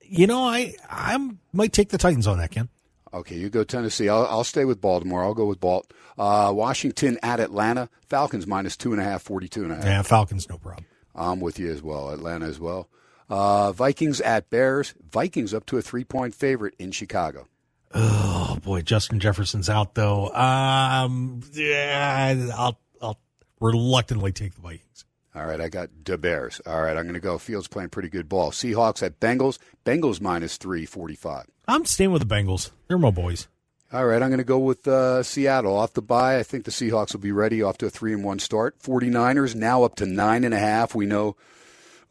You 0.02 0.26
know, 0.26 0.42
I 0.44 0.74
I 0.88 1.18
might 1.52 1.72
take 1.72 1.90
the 1.90 1.98
Titans 1.98 2.26
on 2.26 2.38
that, 2.38 2.50
Ken. 2.50 2.68
Okay, 3.12 3.36
you 3.36 3.50
go 3.50 3.64
Tennessee. 3.64 4.08
I'll, 4.08 4.26
I'll 4.26 4.44
stay 4.44 4.64
with 4.64 4.80
Baltimore. 4.80 5.24
I'll 5.24 5.34
go 5.34 5.46
with 5.46 5.60
Balt. 5.60 5.92
Uh, 6.16 6.52
Washington 6.54 7.18
at 7.22 7.40
Atlanta. 7.40 7.88
Falcons 8.08 8.46
minus 8.46 8.76
two 8.76 8.92
and 8.92 9.00
a 9.00 9.04
half, 9.04 9.22
42 9.22 9.64
and 9.64 9.72
a 9.72 9.76
half. 9.76 9.84
Yeah, 9.84 10.02
Falcons, 10.02 10.48
no 10.48 10.58
problem. 10.58 10.84
I'm 11.14 11.40
with 11.40 11.58
you 11.58 11.72
as 11.72 11.82
well. 11.82 12.10
Atlanta 12.10 12.46
as 12.46 12.60
well. 12.60 12.88
Uh, 13.30 13.72
Vikings 13.72 14.20
at 14.20 14.50
Bears. 14.50 14.94
Vikings 15.10 15.54
up 15.54 15.64
to 15.66 15.78
a 15.78 15.82
three 15.82 16.04
point 16.04 16.34
favorite 16.34 16.74
in 16.78 16.90
Chicago. 16.90 17.46
Oh 17.94 18.58
boy, 18.62 18.82
Justin 18.82 19.20
Jefferson's 19.20 19.68
out 19.68 19.94
though. 19.94 20.28
Um, 20.30 21.42
yeah, 21.52 22.50
I'll 22.56 22.78
I'll 23.00 23.18
reluctantly 23.60 24.32
take 24.32 24.54
the 24.54 24.60
Vikings. 24.60 25.04
All 25.34 25.46
right, 25.46 25.60
I 25.60 25.68
got 25.68 25.90
the 26.04 26.18
Bears. 26.18 26.60
All 26.66 26.82
right, 26.82 26.96
I'm 26.96 27.04
going 27.04 27.14
to 27.14 27.20
go. 27.20 27.38
Fields 27.38 27.68
playing 27.68 27.90
pretty 27.90 28.08
good 28.08 28.28
ball. 28.28 28.50
Seahawks 28.50 29.00
at 29.00 29.20
Bengals. 29.20 29.58
Bengals 29.84 30.20
minus 30.20 30.56
three 30.56 30.84
forty 30.84 31.14
five. 31.14 31.46
I'm 31.68 31.84
staying 31.84 32.10
with 32.10 32.26
the 32.26 32.34
Bengals. 32.34 32.70
They're 32.88 32.98
my 32.98 33.12
boys. 33.12 33.46
All 33.92 34.06
right, 34.06 34.22
I'm 34.22 34.28
going 34.28 34.38
to 34.38 34.44
go 34.44 34.58
with 34.58 34.86
uh, 34.86 35.22
Seattle 35.24 35.76
off 35.76 35.94
the 35.94 36.02
bye. 36.02 36.38
I 36.38 36.44
think 36.44 36.64
the 36.64 36.70
Seahawks 36.70 37.12
will 37.12 37.20
be 37.20 37.32
ready 37.32 37.60
off 37.60 37.78
to 37.78 37.86
a 37.86 37.90
three 37.90 38.12
and 38.12 38.22
one 38.22 38.38
start. 38.38 38.78
49ers 38.80 39.56
now 39.56 39.82
up 39.82 39.96
to 39.96 40.06
nine 40.06 40.44
and 40.44 40.54
a 40.54 40.58
half. 40.60 40.94
We 40.94 41.06
know 41.06 41.36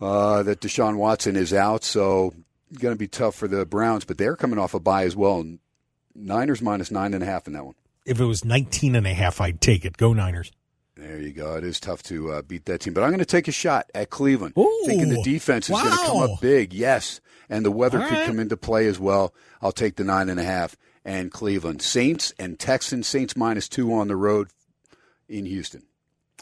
uh, 0.02 0.44
that 0.44 0.62
Deshaun 0.62 0.98
Watson 0.98 1.36
is 1.36 1.54
out, 1.54 1.84
so 1.84 2.34
going 2.78 2.94
to 2.94 3.00
be 3.00 3.08
tough 3.08 3.36
for 3.36 3.48
the 3.48 3.66
Browns. 3.66 4.06
But 4.06 4.18
they're 4.18 4.36
coming 4.36 4.60
off 4.60 4.74
a 4.74 4.80
bye 4.80 5.04
as 5.04 5.16
well. 5.16 5.46
Niners 6.16 6.62
minus 6.62 6.92
nine 6.92 7.14
and 7.14 7.24
a 7.24 7.26
half 7.26 7.48
in 7.48 7.54
that 7.54 7.66
one. 7.66 7.76
If 8.06 8.20
it 8.20 8.26
was 8.26 8.44
19 8.44 8.96
and 8.96 9.06
a 9.06 9.14
half, 9.14 9.40
I'd 9.42 9.62
take 9.62 9.86
it. 9.86 9.98
Go 9.98 10.14
Niners. 10.14 10.52
There 10.96 11.22
you 11.22 11.32
go. 11.32 11.56
It 11.56 11.64
is 11.64 11.80
tough 11.80 12.04
to 12.04 12.32
uh, 12.34 12.42
beat 12.42 12.66
that 12.66 12.82
team, 12.82 12.94
but 12.94 13.04
I'm 13.04 13.10
going 13.10 13.20
to 13.20 13.26
take 13.26 13.48
a 13.48 13.54
shot 13.54 13.90
at 13.96 14.10
Cleveland, 14.10 14.56
Ooh, 14.58 14.84
thinking 14.86 15.10
the 15.10 15.24
defense 15.24 15.70
is 15.70 15.74
wow. 15.74 15.84
going 15.84 15.98
to 15.98 16.06
come 16.06 16.18
up 16.18 16.42
big. 16.42 16.74
Yes, 16.74 17.22
and 17.50 17.64
the 17.64 17.72
weather 17.72 18.02
All 18.02 18.08
could 18.08 18.18
right. 18.18 18.28
come 18.28 18.40
into 18.40 18.58
play 18.58 18.86
as 18.88 19.00
well. 19.00 19.34
I'll 19.62 19.72
take 19.72 19.96
the 19.96 20.04
nine 20.04 20.28
and 20.28 20.40
a 20.40 20.44
half 20.44 20.76
and 21.06 21.32
Cleveland 21.32 21.82
Saints 21.82 22.34
and 22.38 22.60
Texans. 22.60 23.08
Saints 23.08 23.38
minus 23.38 23.70
two 23.70 23.94
on 23.94 24.10
the 24.10 24.18
road 24.18 24.50
in 25.30 25.46
Houston. 25.46 25.84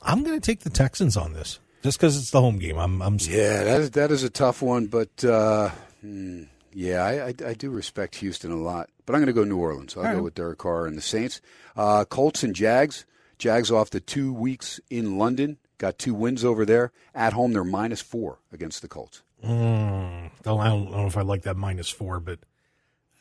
I'm 0.01 0.23
going 0.23 0.39
to 0.39 0.45
take 0.45 0.61
the 0.61 0.69
Texans 0.71 1.15
on 1.15 1.33
this 1.33 1.59
just 1.87 1.97
because 1.99 2.17
it's 2.17 2.31
the 2.31 2.41
home 2.41 2.59
game. 2.59 2.77
I'm, 2.77 3.01
I'm 3.01 3.17
Yeah, 3.21 3.63
that 3.63 3.79
is, 3.81 3.91
that 3.91 4.11
is 4.11 4.23
a 4.23 4.29
tough 4.29 4.61
one, 4.61 4.87
but 4.87 5.23
uh, 5.23 5.69
hmm, 6.01 6.43
yeah, 6.73 7.03
I, 7.03 7.27
I, 7.27 7.33
I 7.49 7.53
do 7.53 7.69
respect 7.69 8.15
Houston 8.15 8.51
a 8.51 8.57
lot. 8.57 8.89
But 9.05 9.13
I'm 9.13 9.19
going 9.21 9.27
to 9.27 9.33
go 9.33 9.45
New 9.45 9.57
Orleans. 9.57 9.95
I'll 9.95 10.03
go 10.17 10.23
with 10.23 10.35
Derek 10.35 10.57
Carr 10.59 10.85
and 10.85 10.97
the 10.97 11.01
Saints. 11.01 11.39
Uh, 11.77 12.03
Colts 12.05 12.43
and 12.43 12.53
Jags. 12.53 13.05
Jags 13.39 13.71
off 13.71 13.89
the 13.89 13.99
two 14.01 14.33
weeks 14.33 14.79
in 14.89 15.17
London. 15.17 15.57
Got 15.77 15.97
two 15.97 16.13
wins 16.13 16.43
over 16.43 16.65
there. 16.65 16.91
At 17.15 17.31
home, 17.33 17.53
they're 17.53 17.63
minus 17.63 18.01
four 18.01 18.39
against 18.51 18.81
the 18.81 18.87
Colts. 18.89 19.21
Mm, 19.45 20.31
don't- 20.43 20.59
I 20.59 20.67
don't 20.69 20.91
know 20.91 21.05
if 21.07 21.15
I 21.15 21.21
like 21.21 21.43
that 21.43 21.55
minus 21.55 21.87
four, 21.89 22.19
but 22.19 22.39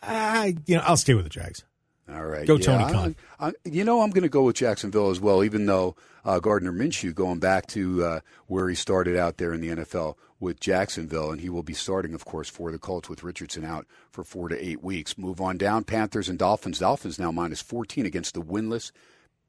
I, 0.03 0.57
you 0.67 0.77
know, 0.77 0.83
I'll 0.85 0.97
stay 0.97 1.15
with 1.15 1.25
the 1.25 1.31
Jags. 1.31 1.65
All 2.13 2.25
right. 2.25 2.47
Go 2.47 2.57
Tony 2.59 2.85
I- 2.85 2.93
Khan. 2.93 3.17
I, 3.41 3.53
you 3.65 3.85
know, 3.85 4.01
I'm 4.03 4.11
going 4.11 4.23
to 4.23 4.29
go 4.29 4.43
with 4.45 4.57
Jacksonville 4.57 5.11
as 5.11 5.21
well, 5.21 5.43
even 5.43 5.67
though 5.67 5.97
uh, 6.25 6.39
Gardner 6.39 6.73
Minshew 6.73 7.15
going 7.15 7.39
back 7.41 7.67
to 7.69 8.05
uh, 8.05 8.21
where 8.47 8.69
he 8.69 8.75
started 8.75 9.17
out 9.17 9.39
there 9.39 9.53
in 9.53 9.61
the 9.61 9.69
NFL 9.69 10.15
with 10.39 10.61
Jacksonville, 10.61 11.31
and 11.33 11.41
he 11.41 11.49
will 11.49 11.63
be 11.63 11.75
starting, 11.75 12.15
of 12.15 12.25
course, 12.25 12.49
for 12.49 12.71
the 12.71 12.79
Colts 12.79 13.09
with 13.09 13.23
Richardson 13.25 13.65
out 13.65 13.87
for 14.11 14.23
four 14.23 14.49
to 14.49 14.65
eight 14.65 14.83
weeks. 14.83 15.19
Move 15.19 15.41
on 15.41 15.57
down. 15.59 15.83
Panthers 15.85 16.29
and 16.29 16.39
Dolphins. 16.39 16.79
Dolphins 16.79 17.19
now 17.19 17.33
minus 17.33 17.61
14 17.63 18.07
against 18.07 18.35
the 18.35 18.43
winless 18.43 18.93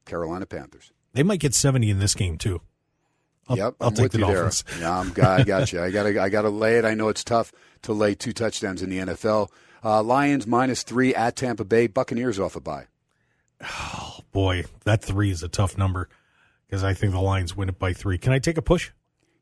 Carolina 0.04 0.46
Panthers. 0.46 0.92
They 1.14 1.22
might 1.22 1.40
get 1.40 1.54
70 1.54 1.90
in 1.90 1.98
this 1.98 2.14
game 2.14 2.38
too. 2.38 2.60
I'll, 3.48 3.56
yep, 3.56 3.74
I'll 3.80 3.88
I'm 3.88 3.94
take 3.94 4.04
with 4.04 4.12
the 4.12 4.18
you 4.18 4.24
Dolphins. 4.26 4.62
there. 4.64 4.80
Yeah, 4.80 4.98
I'm, 4.98 5.08
I 5.22 5.44
got 5.44 5.72
you. 5.72 5.80
I 5.82 5.90
got 5.90 6.02
to, 6.04 6.20
I 6.20 6.28
got 6.28 6.42
to 6.42 6.50
lay 6.50 6.76
it. 6.76 6.84
I 6.84 6.94
know 6.94 7.08
it's 7.08 7.24
tough 7.24 7.50
to 7.82 7.92
lay 7.92 8.14
two 8.14 8.32
touchdowns 8.32 8.82
in 8.82 8.90
the 8.90 8.98
NFL. 8.98 9.48
Uh, 9.84 10.02
Lions 10.02 10.46
minus 10.46 10.82
three 10.82 11.14
at 11.14 11.36
Tampa 11.36 11.64
Bay. 11.64 11.86
Buccaneers 11.86 12.38
off 12.38 12.56
a 12.56 12.60
bye. 12.60 12.86
Oh, 13.62 14.20
boy, 14.32 14.64
that 14.84 15.02
three 15.02 15.30
is 15.30 15.42
a 15.42 15.48
tough 15.48 15.76
number 15.76 16.08
because 16.66 16.84
I 16.84 16.94
think 16.94 17.12
the 17.12 17.20
Lions 17.20 17.56
win 17.56 17.68
it 17.68 17.78
by 17.78 17.92
three. 17.92 18.18
Can 18.18 18.32
I 18.32 18.38
take 18.38 18.56
a 18.56 18.62
push? 18.62 18.90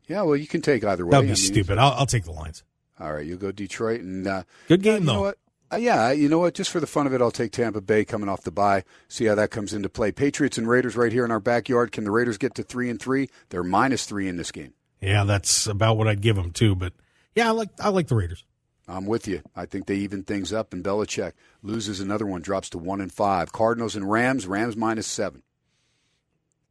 Yeah, 0.08 0.22
well, 0.22 0.36
you 0.36 0.46
can 0.46 0.62
take 0.62 0.84
either 0.84 1.04
way. 1.04 1.10
That 1.10 1.18
would 1.18 1.22
be 1.24 1.28
I 1.32 1.34
mean, 1.34 1.36
stupid. 1.36 1.78
I'll, 1.78 1.92
I'll 1.92 2.06
take 2.06 2.24
the 2.24 2.32
Lions. 2.32 2.62
All 2.98 3.12
right, 3.12 3.26
you 3.26 3.36
go 3.36 3.52
Detroit 3.52 4.00
and 4.00 4.26
uh, 4.26 4.42
Good 4.68 4.82
game, 4.82 5.00
you 5.00 5.06
know 5.06 5.12
though. 5.14 5.20
what? 5.22 5.38
Uh, 5.70 5.76
yeah, 5.76 6.12
you 6.12 6.28
know 6.28 6.38
what? 6.38 6.54
Just 6.54 6.70
for 6.70 6.78
the 6.78 6.86
fun 6.86 7.06
of 7.08 7.12
it, 7.12 7.20
I'll 7.20 7.32
take 7.32 7.50
Tampa 7.50 7.80
Bay 7.80 8.04
coming 8.04 8.28
off 8.28 8.42
the 8.42 8.52
bye. 8.52 8.84
See 9.08 9.24
how 9.24 9.34
that 9.34 9.50
comes 9.50 9.74
into 9.74 9.88
play. 9.88 10.12
Patriots 10.12 10.56
and 10.56 10.68
Raiders 10.68 10.96
right 10.96 11.10
here 11.12 11.24
in 11.24 11.30
our 11.32 11.40
backyard. 11.40 11.90
Can 11.92 12.04
the 12.04 12.10
Raiders 12.12 12.38
get 12.38 12.54
to 12.54 12.62
three 12.62 12.88
and 12.88 13.00
three? 13.02 13.28
They're 13.48 13.64
minus 13.64 14.06
three 14.06 14.28
in 14.28 14.36
this 14.36 14.52
game. 14.52 14.74
Yeah, 15.00 15.24
that's 15.24 15.66
about 15.66 15.98
what 15.98 16.06
I'd 16.06 16.22
give 16.22 16.36
them 16.36 16.52
too. 16.52 16.76
But 16.76 16.92
yeah, 17.36 17.46
I 17.48 17.50
like 17.52 17.68
I 17.78 17.90
like 17.90 18.08
the 18.08 18.16
Raiders. 18.16 18.44
I'm 18.88 19.06
with 19.06 19.26
you. 19.28 19.42
I 19.54 19.66
think 19.66 19.86
they 19.86 19.96
even 19.96 20.22
things 20.22 20.52
up, 20.52 20.72
and 20.72 20.84
Belichick 20.84 21.32
loses 21.62 22.00
another 22.00 22.24
one, 22.26 22.40
drops 22.40 22.70
to 22.70 22.78
one 22.78 23.00
and 23.00 23.12
five. 23.12 23.52
Cardinals 23.52 23.96
and 23.96 24.10
Rams. 24.10 24.46
Rams 24.46 24.76
minus 24.76 25.06
seven. 25.06 25.42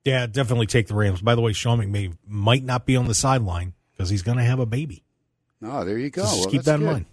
Yeah, 0.03 0.25
definitely 0.27 0.67
take 0.67 0.87
the 0.87 0.95
Rams. 0.95 1.21
By 1.21 1.35
the 1.35 1.41
way, 1.41 1.51
Sean 1.51 1.79
McVay 1.79 2.15
might 2.27 2.63
not 2.63 2.85
be 2.85 2.95
on 2.95 3.07
the 3.07 3.15
sideline 3.15 3.73
because 3.91 4.09
he's 4.09 4.21
going 4.21 4.37
to 4.37 4.43
have 4.43 4.59
a 4.59 4.65
baby. 4.65 5.03
Oh, 5.63 5.83
there 5.83 5.97
you 5.97 6.09
go. 6.09 6.21
Just 6.21 6.39
Well, 6.41 6.49
keep 6.51 6.61
that 6.63 6.79
in 6.79 6.85
mind. 6.85 7.05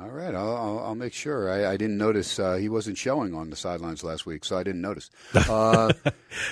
All 0.00 0.08
right, 0.08 0.34
I'll, 0.34 0.56
I'll, 0.56 0.78
I'll 0.78 0.94
make 0.94 1.12
sure. 1.12 1.50
I, 1.52 1.72
I 1.72 1.76
didn't 1.76 1.98
notice 1.98 2.38
uh, 2.38 2.54
he 2.54 2.68
wasn't 2.70 2.96
showing 2.96 3.34
on 3.34 3.50
the 3.50 3.56
sidelines 3.56 4.02
last 4.02 4.24
week, 4.24 4.44
so 4.46 4.56
I 4.56 4.62
didn't 4.62 4.80
notice. 4.80 5.10
Uh, 5.34 5.92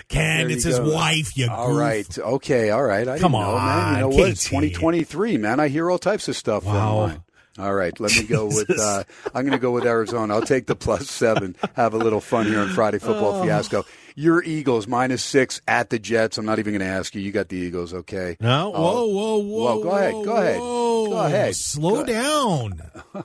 Ken, 0.09 0.51
it's 0.51 0.65
his 0.65 0.79
go. 0.79 0.93
wife. 0.93 1.37
You 1.37 1.49
All 1.51 1.69
goof. 1.69 1.79
right. 1.79 2.19
Okay. 2.19 2.71
All 2.71 2.83
right. 2.83 3.07
I 3.09 3.19
Come 3.19 3.33
didn't 3.33 3.47
know, 3.47 3.55
man. 3.57 3.95
You 3.95 4.01
know 4.01 4.11
on, 4.11 4.17
what? 4.19 4.29
It's 4.31 4.45
2023, 4.45 5.39
man. 5.39 5.61
I 5.61 5.69
hear 5.69 5.91
all 5.91 5.99
types 5.99 6.29
of 6.29 6.37
stuff 6.37 6.65
Wow. 6.65 7.13
All 7.59 7.75
right. 7.75 7.99
Let 7.99 8.15
me 8.17 8.25
go 8.25 8.47
with. 8.47 8.71
Uh, 8.71 9.03
I'm 9.35 9.43
going 9.45 9.53
to 9.53 9.59
go 9.59 9.73
with 9.73 9.85
Arizona. 9.87 10.35
I'll 10.35 10.43
take 10.43 10.67
the 10.67 10.77
plus 10.77 11.09
seven. 11.11 11.57
Have 11.75 11.95
a 11.95 11.99
little 11.99 12.21
fun 12.21 12.47
here 12.47 12.61
on 12.61 12.69
Friday 12.69 12.99
Football 12.99 13.41
Oh. 13.41 13.45
Fiasco. 13.45 13.85
Your 14.21 14.43
Eagles 14.43 14.89
minus 14.89 15.23
six 15.23 15.61
at 15.69 15.91
the 15.91 15.99
Jets. 16.01 16.39
I'm 16.39 16.45
not 16.45 16.59
even 16.59 16.73
going 16.73 16.81
to 16.81 16.93
ask 16.93 17.15
you. 17.15 17.21
You 17.21 17.31
got 17.31 17.49
the 17.49 17.57
Eagles. 17.57 17.95
Okay. 17.95 18.37
No, 18.41 18.73
Oh. 18.75 19.07
whoa, 19.07 19.07
whoa, 19.07 19.39
whoa, 19.39 19.77
Whoa, 19.77 19.83
go 19.85 19.91
ahead, 19.91 20.13
go 20.25 20.37
ahead. 20.37 20.59
Go 20.59 21.13
ahead. 21.25 21.55
Slow 21.55 22.05
Go- 22.05 22.07
down. 22.07 22.83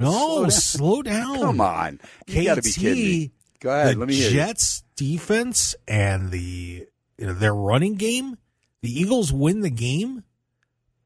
No, 0.00 0.48
slow 0.48 1.02
down. 1.02 1.40
Come 1.40 1.60
on. 1.60 1.98
You 2.28 2.44
got 2.44 2.54
to 2.54 2.62
be 2.62 2.70
kidding 2.70 2.94
me. 3.04 3.30
Go 3.58 3.70
ahead. 3.70 3.96
the 3.96 3.98
Let 3.98 4.08
me 4.08 4.14
hear 4.14 4.30
you. 4.30 4.36
Jets 4.36 4.84
defense 4.94 5.74
and 5.88 6.30
the 6.30 6.86
you 7.18 7.26
know, 7.26 7.34
their 7.34 7.52
running 7.54 7.96
game. 7.96 8.36
The 8.82 8.92
Eagles 9.00 9.32
win 9.32 9.62
the 9.62 9.70
game, 9.70 10.22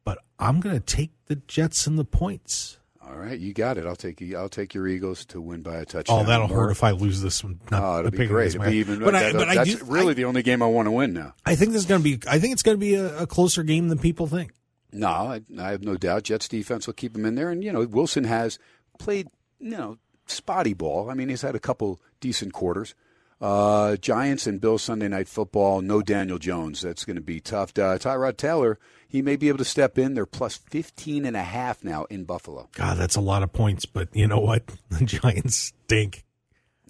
but 0.05 0.19
I'm 0.39 0.61
going 0.61 0.75
to 0.75 0.81
take 0.97 1.13
the 1.25 1.37
Jets 1.37 1.87
and 1.87 1.99
the 1.99 2.05
points. 2.05 2.77
All 3.13 3.19
right. 3.19 3.39
You 3.39 3.53
got 3.53 3.77
it. 3.77 3.85
I'll 3.87 3.95
take 3.97 4.21
you. 4.21 4.39
I'll 4.39 4.49
take 4.49 4.73
your 4.75 4.89
Eagles 4.89 5.25
to 5.27 5.41
win 5.41 5.61
by 5.63 5.77
a 5.77 5.85
touchdown. 5.85 6.21
Oh, 6.21 6.25
that'll 6.25 6.49
hurt 6.49 6.71
if 6.71 6.83
I 6.83 6.93
lose 6.93 7.21
this 7.21 7.45
one. 7.45 7.61
Not 7.71 7.83
Oh, 7.83 7.99
it'll 7.99 8.11
be 8.11 8.27
great. 8.27 8.55
It'll 8.55 8.65
be 8.65 8.79
even. 8.79 9.01
But 9.01 9.15
I, 9.15 9.23
that- 9.25 9.33
but 9.35 9.49
I 9.49 9.55
that's 9.57 9.75
do. 9.77 9.85
really 9.85 10.13
I, 10.13 10.15
the 10.15 10.25
only 10.25 10.43
game 10.43 10.63
I 10.63 10.67
want 10.67 10.87
to 10.87 10.93
win 10.93 11.13
now. 11.13 11.35
I 11.45 11.55
think 11.55 11.73
this 11.73 11.83
is 11.83 11.87
going 11.87 12.03
to 12.03 12.05
be. 12.19 12.19
I 12.29 12.39
think 12.39 12.53
it's 12.55 12.63
going 12.63 12.77
to 12.77 12.81
be 12.81 12.95
a, 12.95 13.23
a 13.23 13.27
closer 13.27 13.63
game 13.63 13.89
than 13.89 13.99
people 13.99 14.27
think. 14.27 14.53
No, 14.93 15.09
I, 15.09 15.43
I 15.59 15.71
have 15.71 15.83
no 15.83 15.97
doubt. 15.97 16.23
Jets 16.25 16.49
defense 16.49 16.87
will 16.87 16.95
keep 16.95 17.17
him 17.17 17.25
in 17.27 17.35
there, 17.35 17.51
and 17.51 17.63
you 17.63 17.71
know 17.73 17.85
Wilson 17.85 18.25
has 18.25 18.59
played 18.99 19.29
you 19.61 19.71
know 19.71 19.99
spotty 20.27 20.73
ball. 20.75 21.11
I 21.11 21.15
mean, 21.15 21.29
he's 21.29 21.43
had 21.43 21.55
a 21.55 21.61
couple 21.61 22.01
decent 22.21 22.53
quarters. 22.53 22.95
Uh, 23.41 23.97
Giants 23.97 24.47
and 24.47 24.61
Bills 24.61 24.83
Sunday 24.83 25.09
Night 25.09 25.27
Football. 25.29 25.81
No 25.83 26.01
Daniel 26.01 26.39
Jones. 26.39 26.81
That's 26.83 27.05
going 27.05 27.17
to 27.17 27.23
be 27.23 27.41
tough. 27.41 27.71
Uh, 27.77 27.99
Tyrod 27.99 28.37
Taylor. 28.37 28.79
He 29.13 29.21
may 29.21 29.37
be 29.37 29.49
able 29.49 29.59
to 29.59 29.65
step 29.67 29.99
in. 29.99 30.15
They're 30.15 30.25
plus 30.25 30.57
15 30.57 31.27
and 31.27 31.37
a 31.37 31.43
half 31.43 31.85
now 31.85 32.05
in 32.05 32.25
Buffalo. 32.25 32.71
God, 32.73 32.97
that's 32.97 33.15
a 33.15 33.21
lot 33.21 33.43
of 33.43 33.53
points. 33.53 33.85
But 33.85 34.09
you 34.15 34.27
know 34.27 34.39
what? 34.41 34.63
The 34.89 35.05
Giants 35.05 35.75
stink. 35.85 36.25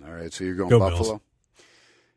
All 0.07 0.13
right, 0.13 0.33
so 0.33 0.45
you're 0.45 0.55
going 0.55 0.71
Go 0.71 0.79
Buffalo. 0.79 1.09
Bills. 1.09 1.21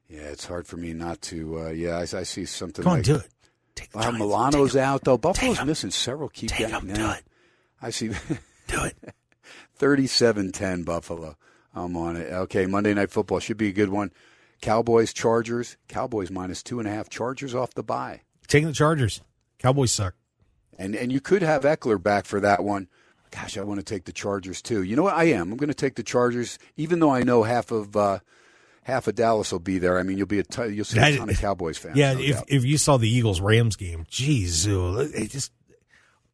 Yeah, 0.07 0.21
it's 0.29 0.45
hard 0.45 0.67
for 0.67 0.77
me 0.77 0.93
not 0.93 1.23
to. 1.23 1.59
Uh, 1.61 1.69
yeah, 1.69 1.95
I, 1.97 2.01
I 2.01 2.23
see 2.23 2.45
something. 2.45 2.83
Come 2.83 2.93
on, 2.93 3.01
do 3.01 3.15
it. 3.15 3.27
Take 3.73 3.89
the 3.93 3.97
Uh, 3.97 4.01
Giants. 4.03 4.19
Milano's 4.19 4.75
out 4.75 5.03
though. 5.03 5.17
Buffalo's 5.17 5.65
missing 5.65 5.89
several 5.89 6.29
key 6.29 6.45
Take 6.45 6.69
guys. 6.69 6.83
now. 6.83 6.93
Do 6.93 7.09
it. 7.17 7.23
I 7.81 7.89
see. 7.89 8.09
Do 8.67 8.83
it. 8.83 8.95
37-10 9.79 10.85
Buffalo. 10.85 11.35
I'm 11.73 11.97
on 11.97 12.15
it. 12.15 12.31
Okay, 12.31 12.65
Monday 12.67 12.93
Night 12.93 13.11
Football 13.11 13.39
should 13.39 13.57
be 13.57 13.67
a 13.69 13.73
good 13.73 13.89
one. 13.89 14.11
Cowboys, 14.61 15.13
Chargers. 15.13 15.77
Cowboys 15.87 16.31
minus 16.31 16.63
two 16.63 16.79
and 16.79 16.87
a 16.87 16.91
half. 16.91 17.09
Chargers 17.09 17.53
off 17.53 17.73
the 17.73 17.83
bye. 17.83 18.21
Taking 18.47 18.67
the 18.67 18.73
Chargers. 18.73 19.21
Cowboys 19.65 19.91
suck. 19.91 20.13
And 20.77 20.95
and 20.95 21.11
you 21.11 21.19
could 21.19 21.41
have 21.41 21.63
Ekeler 21.63 22.01
back 22.01 22.25
for 22.25 22.39
that 22.39 22.63
one. 22.63 22.87
Gosh, 23.31 23.57
I 23.57 23.63
want 23.63 23.79
to 23.79 23.83
take 23.83 24.05
the 24.05 24.11
Chargers 24.11 24.61
too. 24.61 24.83
You 24.83 24.95
know 24.95 25.01
what? 25.03 25.15
I 25.15 25.23
am. 25.25 25.51
I'm 25.51 25.57
going 25.57 25.69
to 25.69 25.73
take 25.73 25.95
the 25.95 26.03
Chargers, 26.03 26.59
even 26.77 26.99
though 26.99 27.09
I 27.09 27.23
know 27.23 27.41
half 27.41 27.71
of 27.71 27.95
uh, 27.95 28.19
half 28.83 29.07
of 29.07 29.15
Dallas 29.15 29.51
will 29.51 29.59
be 29.59 29.79
there. 29.79 29.97
I 29.97 30.03
mean, 30.03 30.19
you'll 30.19 30.27
be 30.27 30.37
a 30.37 30.43
t- 30.43 30.67
you'll 30.67 30.85
see 30.85 30.99
a 30.99 31.17
ton 31.17 31.29
of 31.31 31.39
Cowboys 31.39 31.79
fans. 31.79 31.97
Yeah, 31.97 32.13
no 32.13 32.19
if 32.19 32.35
doubt. 32.35 32.45
if 32.47 32.63
you 32.63 32.77
saw 32.77 32.97
the 32.97 33.09
Eagles 33.09 33.41
Rams 33.41 33.75
game, 33.75 34.05
geez, 34.07 34.67
it 34.67 35.31
just 35.31 35.51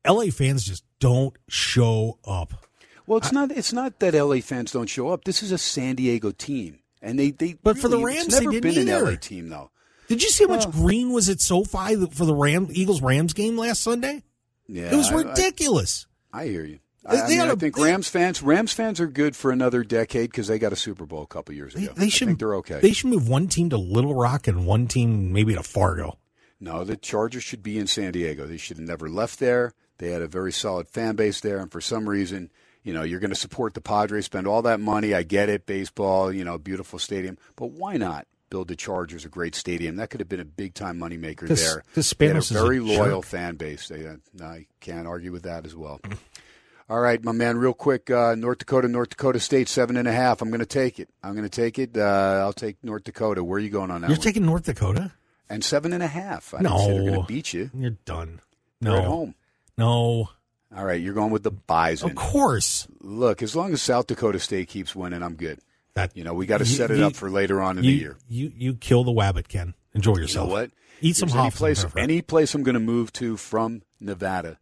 LA 0.05 0.25
fans 0.25 0.65
just 0.65 0.83
don't 1.00 1.38
show 1.47 2.19
up. 2.25 2.65
well, 3.07 3.17
it's 3.17 3.31
not 3.31 3.51
it's 3.51 3.71
not 3.71 4.00
that 4.00 4.13
LA 4.13 4.41
fans 4.41 4.73
don't 4.73 4.88
show 4.88 5.07
up. 5.09 5.23
This 5.23 5.41
is 5.41 5.53
a 5.53 5.57
San 5.57 5.95
Diego 5.95 6.31
team, 6.31 6.79
and 7.01 7.17
they 7.17 7.31
they. 7.31 7.53
But 7.53 7.77
for 7.77 7.88
the 7.88 8.00
Rams, 8.00 8.27
it's 8.27 8.41
never 8.41 8.59
been 8.59 8.89
an. 8.89 9.05
LA 9.05 9.15
team 9.15 9.47
though. 9.47 9.71
Did 10.12 10.24
you 10.24 10.30
see 10.30 10.44
how 10.44 10.50
much 10.50 10.70
green 10.70 11.13
was 11.13 11.30
at 11.30 11.39
SoFi 11.39 12.06
for 12.08 12.25
the 12.25 12.36
Ram 12.36 12.68
Eagles 12.72 13.01
Rams 13.01 13.32
game 13.32 13.58
last 13.58 13.82
Sunday? 13.82 14.24
Yeah, 14.68 14.91
It 14.91 14.98
was 14.98 15.10
I- 15.10 15.15
I- 15.15 15.22
ridiculous. 15.22 16.06
I 16.34 16.48
hear 16.48 16.65
you. 16.65 16.80
They- 17.10 17.18
I, 17.18 17.25
I 17.25 17.30
mean, 17.30 17.39
oughta- 17.39 17.51
I 17.51 17.56
think 17.56 17.75
they- 17.77 17.84
Rams 17.84 18.10
fans 18.10 18.41
Rams 18.44 18.74
fans 18.74 19.00
are 19.00 19.08
good 19.08 19.38
for 19.38 19.51
another 19.51 19.86
decade 19.86 20.30
because 20.32 20.48
they 20.48 20.60
got 20.60 20.74
a 20.74 20.75
Super 20.75 21.06
Bowl 21.06 21.24
a 21.24 21.27
couple 21.27 21.56
years 21.56 21.75
ago. 21.75 21.94
they 21.96 22.08
I 22.08 22.10
should 22.10 22.27
think 22.27 22.39
they're 22.39 22.56
okay. 22.56 22.80
They 22.82 22.91
should 22.91 23.10
move 23.10 23.30
one 23.30 23.48
team 23.48 23.70
to 23.70 23.77
Little 23.77 24.13
Rock 24.13 24.48
and 24.50 24.65
one 24.65 24.88
team 24.88 25.32
maybe 25.32 25.53
to 25.56 25.63
Fargo. 25.63 26.18
no, 26.60 26.84
the 26.84 26.98
Chargers 26.98 27.44
should 27.44 27.63
be 27.63 27.77
in 27.77 27.88
San 27.88 28.12
Diego. 28.12 28.46
They 28.46 28.58
should 28.58 28.77
have 28.77 28.86
never 28.88 29.10
left 29.10 29.39
there. 29.39 29.74
They 29.98 30.10
had 30.12 30.22
a 30.22 30.27
very 30.27 30.51
solid 30.51 30.88
fan 30.89 31.15
base 31.15 31.39
there, 31.39 31.58
and 31.60 31.72
for 31.72 31.80
some 31.82 32.10
reason, 32.10 32.51
you 32.84 32.94
know, 32.94 33.01
you're 33.03 33.20
going 33.22 33.30
to 33.32 33.36
support 33.36 33.74
the 33.75 33.82
Padres, 33.82 34.25
spend 34.25 34.46
all 34.46 34.62
that 34.63 34.80
money. 34.82 35.13
I 35.13 35.24
get 35.24 35.48
it, 35.50 35.65
baseball, 35.65 36.34
you 36.34 36.44
know, 36.44 36.58
beautiful 36.58 37.00
stadium, 37.00 37.38
but 37.56 37.72
why 37.72 37.96
not? 37.98 38.27
Build 38.51 38.67
the 38.67 38.75
Chargers 38.75 39.25
a 39.25 39.29
great 39.29 39.55
stadium. 39.55 39.96
That 39.96 40.12
could 40.12 40.20
have 40.20 40.29
been 40.29 40.39
a 40.41 40.46
big 40.46 40.75
time 40.75 41.00
moneymaker 41.00 41.48
there. 41.48 41.84
'cause 41.96 42.12
They 42.12 42.27
had 42.27 42.36
Spanos 42.36 42.51
is 42.51 42.51
a 42.51 42.60
a 42.60 42.62
very 42.63 42.79
loyal 42.81 43.22
jerk. 43.22 43.25
fan 43.29 43.55
base. 43.55 43.88
They, 43.88 44.05
uh, 44.05 44.17
I 44.43 44.67
can't 44.79 45.08
argue 45.08 45.31
with 45.31 45.43
that 45.43 45.65
as 45.65 45.74
well. 45.75 46.00
All 46.89 47.00
right, 47.00 47.24
my 47.24 47.31
man, 47.31 47.58
real 47.58 47.74
quick. 47.74 48.12
Uh, 48.12 48.36
North 48.36 48.58
Dakota, 48.60 48.89
North 48.89 49.12
Dakota 49.12 49.39
State, 49.39 49.70
seven 49.70 49.96
and 49.96 50.08
a 50.08 50.12
half. 50.12 50.41
I'm 50.41 50.50
going 50.50 50.60
to 50.60 50.65
take 50.65 51.00
it. 51.00 51.08
I'm 51.24 51.31
going 51.31 51.48
to 51.48 51.50
take 51.50 51.79
it. 51.79 51.96
Uh, 51.98 52.39
I'll 52.43 52.51
take 52.51 52.75
North 52.84 53.05
Dakota. 53.05 53.41
Where 53.43 53.55
are 53.55 53.60
you 53.62 53.70
going 53.70 53.89
on 53.89 54.01
that 54.01 54.10
You're 54.10 54.17
one? 54.17 54.24
taking 54.24 54.46
North 54.46 54.65
Dakota? 54.65 55.13
and 55.50 55.63
seven 55.63 55.91
and 55.93 56.03
a 56.03 56.08
half. 56.08 56.53
I 56.53 56.60
no, 56.62 56.77
they're 56.88 57.00
going 57.10 57.22
to 57.22 57.27
beat 57.27 57.53
you. 57.53 57.70
You're 57.74 57.91
done. 58.05 58.39
They're 58.81 58.91
No, 58.93 58.98
at 59.00 59.05
home. 59.05 59.36
No, 59.77 60.29
All 60.75 60.86
right, 60.86 61.01
you're 61.01 61.13
going 61.13 61.31
with 61.31 61.43
the 61.43 61.51
Bison. 61.51 62.10
of 62.10 62.15
course. 62.15 62.88
Look, 63.01 63.41
as 63.41 63.55
long 63.55 63.72
as 63.74 63.81
South 63.81 64.08
Dakota 64.08 64.39
State 64.39 64.67
keeps 64.70 64.93
winning, 64.96 65.24
I'm 65.24 65.36
good. 65.36 65.60
That 65.93 66.15
You 66.15 66.24
know, 66.24 66.33
we 66.33 66.45
got 66.45 66.60
to 66.60 66.65
set 66.65 66.89
it 66.91 66.98
you- 67.00 67.05
up 67.05 67.15
for 67.15 67.29
later 67.29 67.62
on 67.62 67.77
in 67.77 67.83
you, 67.83 67.91
the 67.91 67.98
year. 67.98 68.17
You 68.29 68.51
you 68.55 68.74
kill 68.75 69.03
the 69.03 69.12
wabbit, 69.12 69.48
Ken. 69.48 69.74
Enjoy 69.93 70.12
You 70.12 70.15
know 70.17 70.21
yourself. 70.21 70.50
what? 70.50 70.71
Eat 71.01 71.15
some 71.17 71.29
any 71.38 71.51
place, 71.51 71.86
any 71.98 72.21
place 72.21 72.53
I'm 72.53 72.63
going 72.63 72.75
to 72.75 72.79
move 72.79 73.12
to 73.13 73.36
from 73.36 73.81
Nevada, 74.00 74.57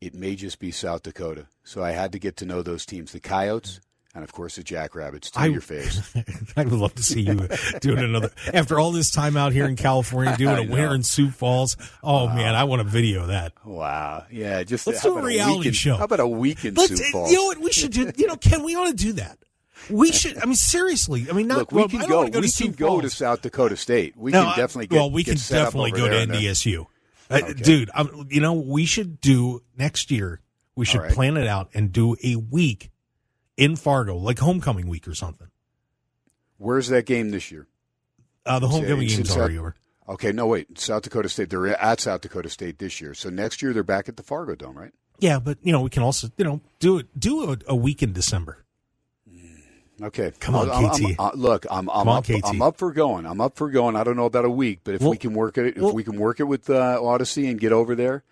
it 0.00 0.14
may 0.14 0.34
just 0.36 0.58
be 0.58 0.70
South 0.70 1.02
Dakota. 1.02 1.46
So 1.64 1.82
I 1.82 1.92
had 1.92 2.12
to 2.12 2.18
get 2.18 2.36
to 2.38 2.44
know 2.44 2.60
those 2.62 2.84
teams, 2.84 3.12
the 3.12 3.20
Coyotes, 3.20 3.80
and 4.14 4.24
of 4.24 4.32
course 4.32 4.56
the 4.56 4.62
Jackrabbits. 4.64 5.30
To 5.32 5.40
I- 5.40 5.46
your 5.46 5.60
face. 5.60 6.00
I 6.56 6.64
would 6.64 6.72
love 6.72 6.94
to 6.96 7.02
see 7.02 7.20
you 7.22 7.48
doing 7.80 7.98
another 8.00 8.30
after 8.52 8.78
all 8.80 8.90
this 8.92 9.10
time 9.10 9.36
out 9.36 9.52
here 9.52 9.66
in 9.66 9.76
California 9.76 10.36
doing 10.38 10.58
a 10.58 10.62
winter 10.70 10.88
know. 10.88 10.92
in 10.94 11.02
Sioux 11.04 11.30
Falls. 11.30 11.76
Oh 12.02 12.26
man, 12.28 12.54
I 12.54 12.64
want 12.64 12.82
to 12.82 12.88
video 12.88 13.26
that. 13.28 13.52
Wow. 13.64 14.24
Yeah. 14.30 14.62
Just 14.64 14.86
Let's 14.86 15.02
do 15.02 15.16
a 15.16 15.22
reality 15.22 15.58
weekend- 15.58 15.76
show. 15.76 15.96
How 15.96 16.04
about 16.04 16.20
a 16.20 16.28
weekend 16.28 16.76
Let's, 16.76 16.96
Sioux 16.96 17.12
Falls? 17.12 17.30
you 17.30 17.36
know 17.38 17.44
what 17.46 17.58
we 17.60 17.72
should 17.72 17.92
do? 17.92 18.10
You 18.16 18.26
know, 18.26 18.36
Ken, 18.36 18.62
we 18.64 18.74
ought 18.76 18.88
to 18.88 18.94
do 18.94 19.12
that. 19.14 19.38
We 19.90 20.12
should. 20.12 20.38
I 20.38 20.44
mean, 20.46 20.54
seriously. 20.54 21.26
I 21.30 21.32
mean, 21.32 21.46
not. 21.46 21.58
Look, 21.58 21.72
we 21.72 21.76
well, 21.78 21.88
can 21.88 22.00
go. 22.00 22.28
go 22.28 22.40
we 22.40 22.48
to 22.48 22.62
can 22.64 22.72
go 22.72 23.00
to 23.00 23.08
South 23.10 23.42
Dakota 23.42 23.76
State. 23.76 24.16
We 24.16 24.32
No, 24.32 24.44
can 24.44 24.56
definitely 24.56 24.86
get. 24.88 24.96
well, 24.96 25.10
we 25.10 25.24
can 25.24 25.36
definitely 25.36 25.92
go 25.92 26.08
to 26.08 26.14
NDSU. 26.14 26.86
Uh, 27.30 27.52
Dude, 27.52 27.90
um, 27.94 28.26
you 28.30 28.40
know, 28.40 28.54
we 28.54 28.86
should 28.86 29.20
do 29.20 29.62
next 29.76 30.10
year. 30.10 30.40
We 30.74 30.84
should 30.86 31.00
right. 31.00 31.12
plan 31.12 31.36
it 31.36 31.46
out 31.46 31.70
and 31.74 31.92
do 31.92 32.16
a 32.24 32.36
week 32.36 32.90
in 33.56 33.76
Fargo, 33.76 34.16
like 34.16 34.38
homecoming 34.38 34.88
week 34.88 35.06
or 35.08 35.14
something. 35.14 35.48
Where's 36.56 36.88
that 36.88 37.06
game 37.06 37.30
this 37.30 37.50
year? 37.50 37.66
Uh, 38.46 38.58
the 38.58 38.68
homecoming 38.68 39.08
game's 39.08 39.28
South- 39.28 39.38
already 39.38 39.58
over. 39.58 39.74
Okay, 40.08 40.32
no 40.32 40.46
wait. 40.46 40.78
South 40.78 41.02
Dakota 41.02 41.28
State. 41.28 41.50
They're 41.50 41.66
at 41.66 42.00
South 42.00 42.22
Dakota 42.22 42.48
State 42.48 42.78
this 42.78 42.98
year. 43.00 43.12
So 43.12 43.28
next 43.28 43.60
year 43.60 43.74
they're 43.74 43.82
back 43.82 44.08
at 44.08 44.16
the 44.16 44.22
Fargo 44.22 44.54
Dome, 44.54 44.78
right? 44.78 44.92
Yeah, 45.18 45.38
but 45.38 45.58
you 45.62 45.70
know, 45.72 45.82
we 45.82 45.90
can 45.90 46.02
also 46.02 46.28
you 46.38 46.44
know 46.44 46.60
do 46.78 46.98
it 46.98 47.06
do 47.18 47.50
a, 47.52 47.58
a 47.66 47.76
week 47.76 48.02
in 48.02 48.12
December. 48.14 48.64
Okay, 50.00 50.32
Come 50.38 50.54
on, 50.54 50.70
I'm- 50.70 50.84
I'm- 50.86 50.94
KT. 50.94 51.14
uh, 51.18 51.30
look, 51.34 51.66
I'm 51.70 51.88
I'm 51.90 52.08
on, 52.08 52.18
up, 52.18 52.24
KT. 52.24 52.40
I'm 52.44 52.62
up 52.62 52.76
for 52.76 52.92
going. 52.92 53.26
I'm 53.26 53.40
up 53.40 53.56
for 53.56 53.68
going. 53.70 53.96
I 53.96 54.04
don't 54.04 54.16
know 54.16 54.26
about 54.26 54.44
a 54.44 54.50
week, 54.50 54.80
but 54.84 54.94
if 54.94 55.00
Well- 55.00 55.10
we 55.10 55.16
can 55.16 55.34
work 55.34 55.58
it, 55.58 55.76
if 55.76 55.82
well- 55.82 55.92
we 55.94 56.04
can 56.04 56.18
work 56.18 56.38
it 56.40 56.44
with 56.44 56.70
uh, 56.70 57.00
Odyssey 57.02 57.48
and 57.48 57.58
get 57.58 57.72
over 57.72 57.94
there 57.96 58.22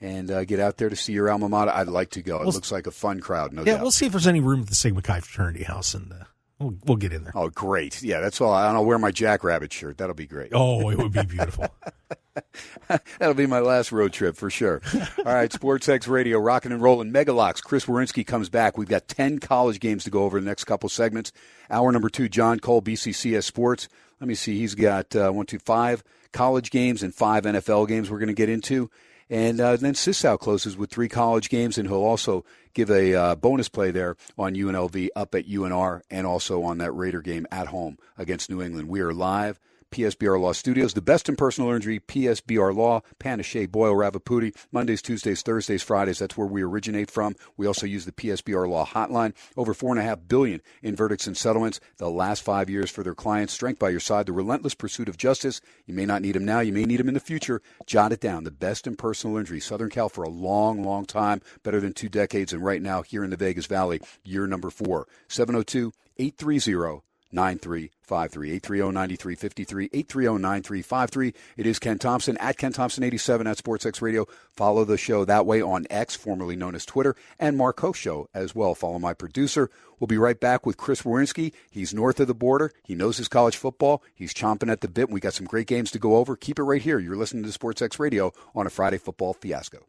and 0.00 0.30
uh, 0.30 0.44
get 0.44 0.60
out 0.60 0.76
there 0.76 0.88
to 0.88 0.94
see 0.96 1.12
your 1.14 1.28
alma 1.30 1.48
mater, 1.48 1.72
I'd 1.72 1.88
like 1.88 2.10
to 2.10 2.22
go. 2.22 2.36
It 2.36 2.44
Well- 2.44 2.52
looks 2.52 2.70
like 2.70 2.86
a 2.86 2.90
fun 2.92 3.20
crowd, 3.20 3.52
no 3.52 3.62
Yeah, 3.64 3.72
doubt. 3.74 3.82
we'll 3.82 3.90
see 3.90 4.06
if 4.06 4.12
there's 4.12 4.26
any 4.28 4.40
room 4.40 4.60
at 4.62 4.66
the 4.68 4.74
Sigma 4.76 5.02
Chi 5.02 5.20
fraternity 5.20 5.64
house, 5.64 5.94
in 5.94 6.12
uh, 6.12 6.24
we'll 6.58 6.74
we'll 6.84 6.96
get 6.96 7.12
in 7.12 7.24
there. 7.24 7.32
Oh, 7.34 7.48
great! 7.48 8.02
Yeah, 8.02 8.20
that's 8.20 8.40
all. 8.40 8.52
I'll 8.52 8.84
wear 8.84 8.98
my 8.98 9.10
Jackrabbit 9.10 9.72
shirt. 9.72 9.98
That'll 9.98 10.14
be 10.14 10.26
great. 10.26 10.52
Oh, 10.54 10.90
it 10.90 10.98
would 10.98 11.12
be 11.12 11.24
beautiful. 11.24 11.68
That'll 13.18 13.34
be 13.34 13.46
my 13.46 13.60
last 13.60 13.92
road 13.92 14.12
trip 14.12 14.36
for 14.36 14.50
sure. 14.50 14.82
All 15.18 15.24
right, 15.24 15.52
Sports 15.52 15.88
X 15.88 16.06
Radio, 16.06 16.38
rocking 16.38 16.72
and 16.72 16.82
rolling. 16.82 17.12
Megalocks. 17.12 17.62
Chris 17.62 17.86
Werynski 17.86 18.26
comes 18.26 18.48
back. 18.48 18.76
We've 18.76 18.88
got 18.88 19.08
10 19.08 19.38
college 19.38 19.80
games 19.80 20.04
to 20.04 20.10
go 20.10 20.24
over 20.24 20.38
the 20.38 20.46
next 20.46 20.64
couple 20.64 20.88
segments. 20.88 21.32
Hour 21.70 21.92
number 21.92 22.08
two, 22.08 22.28
Jon 22.28 22.60
Cole, 22.60 22.82
BCCS 22.82 23.44
Sports. 23.44 23.88
Let 24.20 24.28
me 24.28 24.34
see. 24.34 24.58
He's 24.58 24.74
got 24.74 25.14
uh, 25.16 25.30
one, 25.30 25.46
two, 25.46 25.58
five 25.58 26.04
college 26.32 26.70
games 26.70 27.02
and 27.02 27.14
five 27.14 27.44
NFL 27.44 27.88
games 27.88 28.10
we're 28.10 28.18
going 28.18 28.28
to 28.28 28.34
get 28.34 28.48
into. 28.48 28.90
And 29.28 29.60
uh, 29.60 29.76
then 29.76 29.94
Cisow 29.94 30.38
closes 30.38 30.76
with 30.76 30.90
three 30.90 31.08
college 31.08 31.48
games, 31.48 31.78
and 31.78 31.88
he'll 31.88 31.96
also 31.96 32.44
give 32.74 32.90
a 32.90 33.14
uh, 33.14 33.34
bonus 33.34 33.68
play 33.68 33.90
there 33.90 34.16
on 34.38 34.54
UNLV 34.54 35.08
up 35.16 35.34
at 35.34 35.48
UNR 35.48 36.02
and 36.10 36.26
also 36.26 36.62
on 36.62 36.78
that 36.78 36.92
Raider 36.92 37.22
game 37.22 37.46
at 37.50 37.68
home 37.68 37.98
against 38.16 38.50
New 38.50 38.62
England. 38.62 38.88
We 38.88 39.00
are 39.00 39.12
live. 39.12 39.58
PSBR 39.90 40.40
Law 40.40 40.52
Studios, 40.52 40.94
the 40.94 41.00
best 41.00 41.28
in 41.28 41.36
personal 41.36 41.72
injury, 41.72 42.00
PSBR 42.00 42.74
Law, 42.74 43.02
Panish, 43.18 43.56
Boyle, 43.70 43.94
Ravipudi, 43.94 44.54
Mondays, 44.72 45.00
Tuesdays, 45.00 45.42
Thursdays, 45.42 45.82
Fridays. 45.82 46.18
That's 46.18 46.36
where 46.36 46.46
we 46.46 46.62
originate 46.62 47.10
from. 47.10 47.34
We 47.56 47.66
also 47.66 47.86
use 47.86 48.04
the 48.04 48.12
PSBR 48.12 48.68
Law 48.68 48.84
hotline. 48.84 49.34
Over 49.56 49.74
four 49.74 49.90
and 49.90 50.00
a 50.00 50.02
half 50.02 50.26
billion 50.28 50.60
in 50.82 50.96
verdicts 50.96 51.26
and 51.26 51.36
settlements 51.36 51.80
the 51.98 52.10
last 52.10 52.42
five 52.42 52.68
years 52.68 52.90
for 52.90 53.02
their 53.02 53.14
clients. 53.14 53.52
Strength 53.52 53.78
by 53.78 53.90
your 53.90 54.00
side, 54.00 54.26
the 54.26 54.32
relentless 54.32 54.74
pursuit 54.74 55.08
of 55.08 55.16
justice. 55.16 55.60
You 55.86 55.94
may 55.94 56.06
not 56.06 56.22
need 56.22 56.34
them 56.34 56.44
now. 56.44 56.60
You 56.60 56.72
may 56.72 56.84
need 56.84 57.00
them 57.00 57.08
in 57.08 57.14
the 57.14 57.20
future. 57.20 57.62
Jot 57.86 58.12
it 58.12 58.20
down. 58.20 58.44
The 58.44 58.50
best 58.50 58.86
in 58.86 58.96
personal 58.96 59.36
injury. 59.36 59.60
Southern 59.60 59.90
Cal 59.90 60.08
for 60.08 60.24
a 60.24 60.28
long, 60.28 60.82
long 60.82 61.06
time, 61.06 61.40
better 61.62 61.80
than 61.80 61.92
two 61.92 62.08
decades. 62.08 62.52
And 62.52 62.64
right 62.64 62.82
now, 62.82 63.02
here 63.02 63.24
in 63.24 63.30
the 63.30 63.36
Vegas 63.36 63.66
Valley, 63.66 64.00
year 64.24 64.46
number 64.46 64.70
four. 64.70 65.06
702 65.28 65.92
830 66.18 67.02
9353 67.36 68.50
830 68.52 68.92
9353 68.92 69.84
830 69.92 70.42
9353 70.42 71.34
it 71.56 71.66
is 71.66 71.78
ken 71.78 71.98
thomson 71.98 72.36
at 72.38 72.56
ken 72.56 72.72
thomson 72.72 73.04
87 73.04 73.46
at 73.46 73.58
sportsx 73.58 74.00
radio. 74.02 74.26
Follow 74.50 74.84
the 74.84 74.96
show 74.96 75.24
that 75.24 75.46
way 75.46 75.60
on 75.62 75.86
x 75.90 76.16
formerly 76.16 76.56
known 76.56 76.74
as 76.74 76.86
twitter 76.86 77.14
and 77.38 77.56
marco 77.56 77.92
show 77.92 78.28
as 78.34 78.54
well. 78.54 78.74
Follow 78.74 78.98
my 78.98 79.14
producer. 79.14 79.70
We'll 80.00 80.08
be 80.08 80.18
right 80.18 80.40
back 80.40 80.66
with 80.66 80.78
chris 80.78 81.02
werynski 81.02 81.52
he's 81.70 81.94
north 81.94 82.18
of 82.18 82.26
the 82.26 82.34
border. 82.34 82.72
He 82.82 82.94
knows 82.94 83.18
his 83.18 83.28
college 83.28 83.56
football. 83.56 84.02
He's 84.14 84.34
chomping 84.34 84.72
at 84.72 84.80
the 84.80 84.88
bit. 84.88 85.10
We 85.10 85.20
got 85.20 85.34
some 85.34 85.46
great 85.46 85.66
games 85.66 85.90
to 85.92 85.98
go 85.98 86.16
over. 86.16 86.34
Keep 86.36 86.58
it 86.58 86.64
right 86.64 86.82
here. 86.82 86.98
You're 86.98 87.16
listening 87.16 87.44
to 87.44 87.56
sportsx 87.56 87.98
radio 88.00 88.32
on 88.54 88.66
a 88.66 88.70
friday 88.70 88.98
football 88.98 89.34
fiasco 89.34 89.86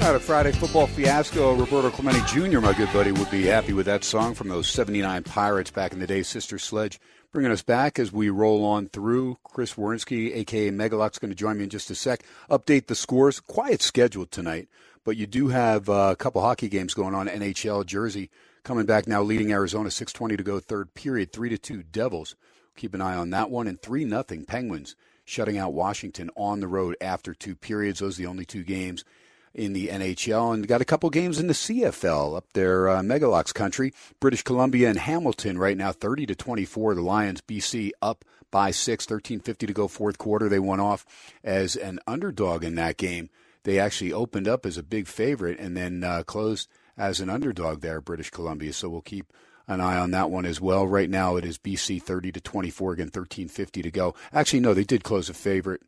right, 0.00 0.16
a 0.16 0.20
Friday 0.20 0.52
football 0.52 0.86
fiasco. 0.86 1.54
Roberto 1.54 1.90
Clemente 1.90 2.20
Jr., 2.26 2.60
my 2.60 2.72
good 2.72 2.92
buddy, 2.92 3.12
would 3.12 3.30
be 3.30 3.44
happy 3.44 3.72
with 3.72 3.86
that 3.86 4.02
song 4.02 4.34
from 4.34 4.48
those 4.48 4.66
79 4.68 5.24
Pirates 5.24 5.70
back 5.70 5.92
in 5.92 6.00
the 6.00 6.06
day, 6.06 6.22
Sister 6.22 6.58
Sledge. 6.58 6.98
Bringing 7.32 7.52
us 7.52 7.62
back 7.62 7.98
as 7.98 8.10
we 8.10 8.30
roll 8.30 8.64
on 8.64 8.88
through. 8.88 9.38
Chris 9.44 9.74
Werynski, 9.74 10.34
a.k.a. 10.34 10.72
Megalock's 10.72 11.18
going 11.18 11.30
to 11.30 11.36
join 11.36 11.58
me 11.58 11.64
in 11.64 11.70
just 11.70 11.90
a 11.90 11.94
sec. 11.94 12.24
Update 12.48 12.86
the 12.86 12.94
scores. 12.94 13.40
Quiet 13.40 13.82
schedule 13.82 14.26
tonight, 14.26 14.68
but 15.04 15.16
you 15.16 15.26
do 15.26 15.48
have 15.48 15.88
uh, 15.88 16.10
a 16.12 16.16
couple 16.16 16.40
hockey 16.40 16.68
games 16.68 16.94
going 16.94 17.14
on. 17.14 17.28
NHL 17.28 17.84
Jersey 17.84 18.30
coming 18.64 18.86
back 18.86 19.06
now, 19.06 19.22
leading 19.22 19.52
Arizona, 19.52 19.90
6.20 19.90 20.38
to 20.38 20.42
go, 20.42 20.60
third 20.60 20.94
period, 20.94 21.32
3 21.32 21.50
to 21.50 21.58
2 21.58 21.82
Devils. 21.82 22.36
Keep 22.76 22.94
an 22.94 23.02
eye 23.02 23.16
on 23.16 23.30
that 23.30 23.50
one. 23.50 23.66
And 23.66 23.80
3 23.80 24.06
nothing 24.06 24.44
Penguins 24.46 24.96
shutting 25.24 25.58
out 25.58 25.74
Washington 25.74 26.30
on 26.36 26.60
the 26.60 26.68
road 26.68 26.96
after 27.00 27.34
two 27.34 27.54
periods. 27.54 28.00
Those 28.00 28.18
are 28.18 28.22
the 28.22 28.28
only 28.28 28.44
two 28.44 28.64
games 28.64 29.04
in 29.54 29.72
the 29.72 29.88
NHL 29.88 30.54
and 30.54 30.68
got 30.68 30.80
a 30.80 30.84
couple 30.86 31.10
games 31.10 31.38
in 31.38 31.46
the 31.46 31.54
CFL 31.54 32.36
up 32.36 32.46
there, 32.52 32.88
uh, 32.88 33.00
Megalocks 33.00 33.52
country. 33.52 33.92
British 34.20 34.42
Columbia 34.42 34.88
and 34.88 34.98
Hamilton 34.98 35.58
right 35.58 35.76
now, 35.76 35.92
30 35.92 36.26
to 36.26 36.34
24. 36.34 36.94
The 36.94 37.00
Lions, 37.00 37.40
BC 37.40 37.90
up 38.00 38.24
by 38.50 38.70
six, 38.70 39.06
13.50 39.06 39.58
to 39.66 39.72
go 39.72 39.88
fourth 39.88 40.18
quarter. 40.18 40.48
They 40.48 40.58
went 40.58 40.80
off 40.80 41.04
as 41.42 41.76
an 41.76 42.00
underdog 42.06 42.64
in 42.64 42.74
that 42.76 42.96
game. 42.96 43.30
They 43.64 43.78
actually 43.78 44.12
opened 44.12 44.48
up 44.48 44.64
as 44.64 44.78
a 44.78 44.82
big 44.82 45.06
favorite 45.06 45.58
and 45.58 45.76
then 45.76 46.02
uh, 46.02 46.22
closed 46.22 46.68
as 46.96 47.20
an 47.20 47.28
underdog 47.28 47.80
there, 47.80 48.00
British 48.00 48.30
Columbia. 48.30 48.72
So 48.72 48.88
we'll 48.88 49.02
keep 49.02 49.32
an 49.66 49.80
eye 49.80 49.98
on 49.98 50.10
that 50.12 50.30
one 50.30 50.46
as 50.46 50.60
well. 50.60 50.86
Right 50.86 51.10
now 51.10 51.36
it 51.36 51.44
is 51.44 51.58
BC 51.58 52.02
30 52.02 52.32
to 52.32 52.40
24, 52.40 52.92
again 52.92 53.10
13.50 53.10 53.82
to 53.82 53.90
go. 53.90 54.14
Actually, 54.32 54.60
no, 54.60 54.74
they 54.74 54.84
did 54.84 55.04
close 55.04 55.28
a 55.28 55.34
favorite 55.34 55.82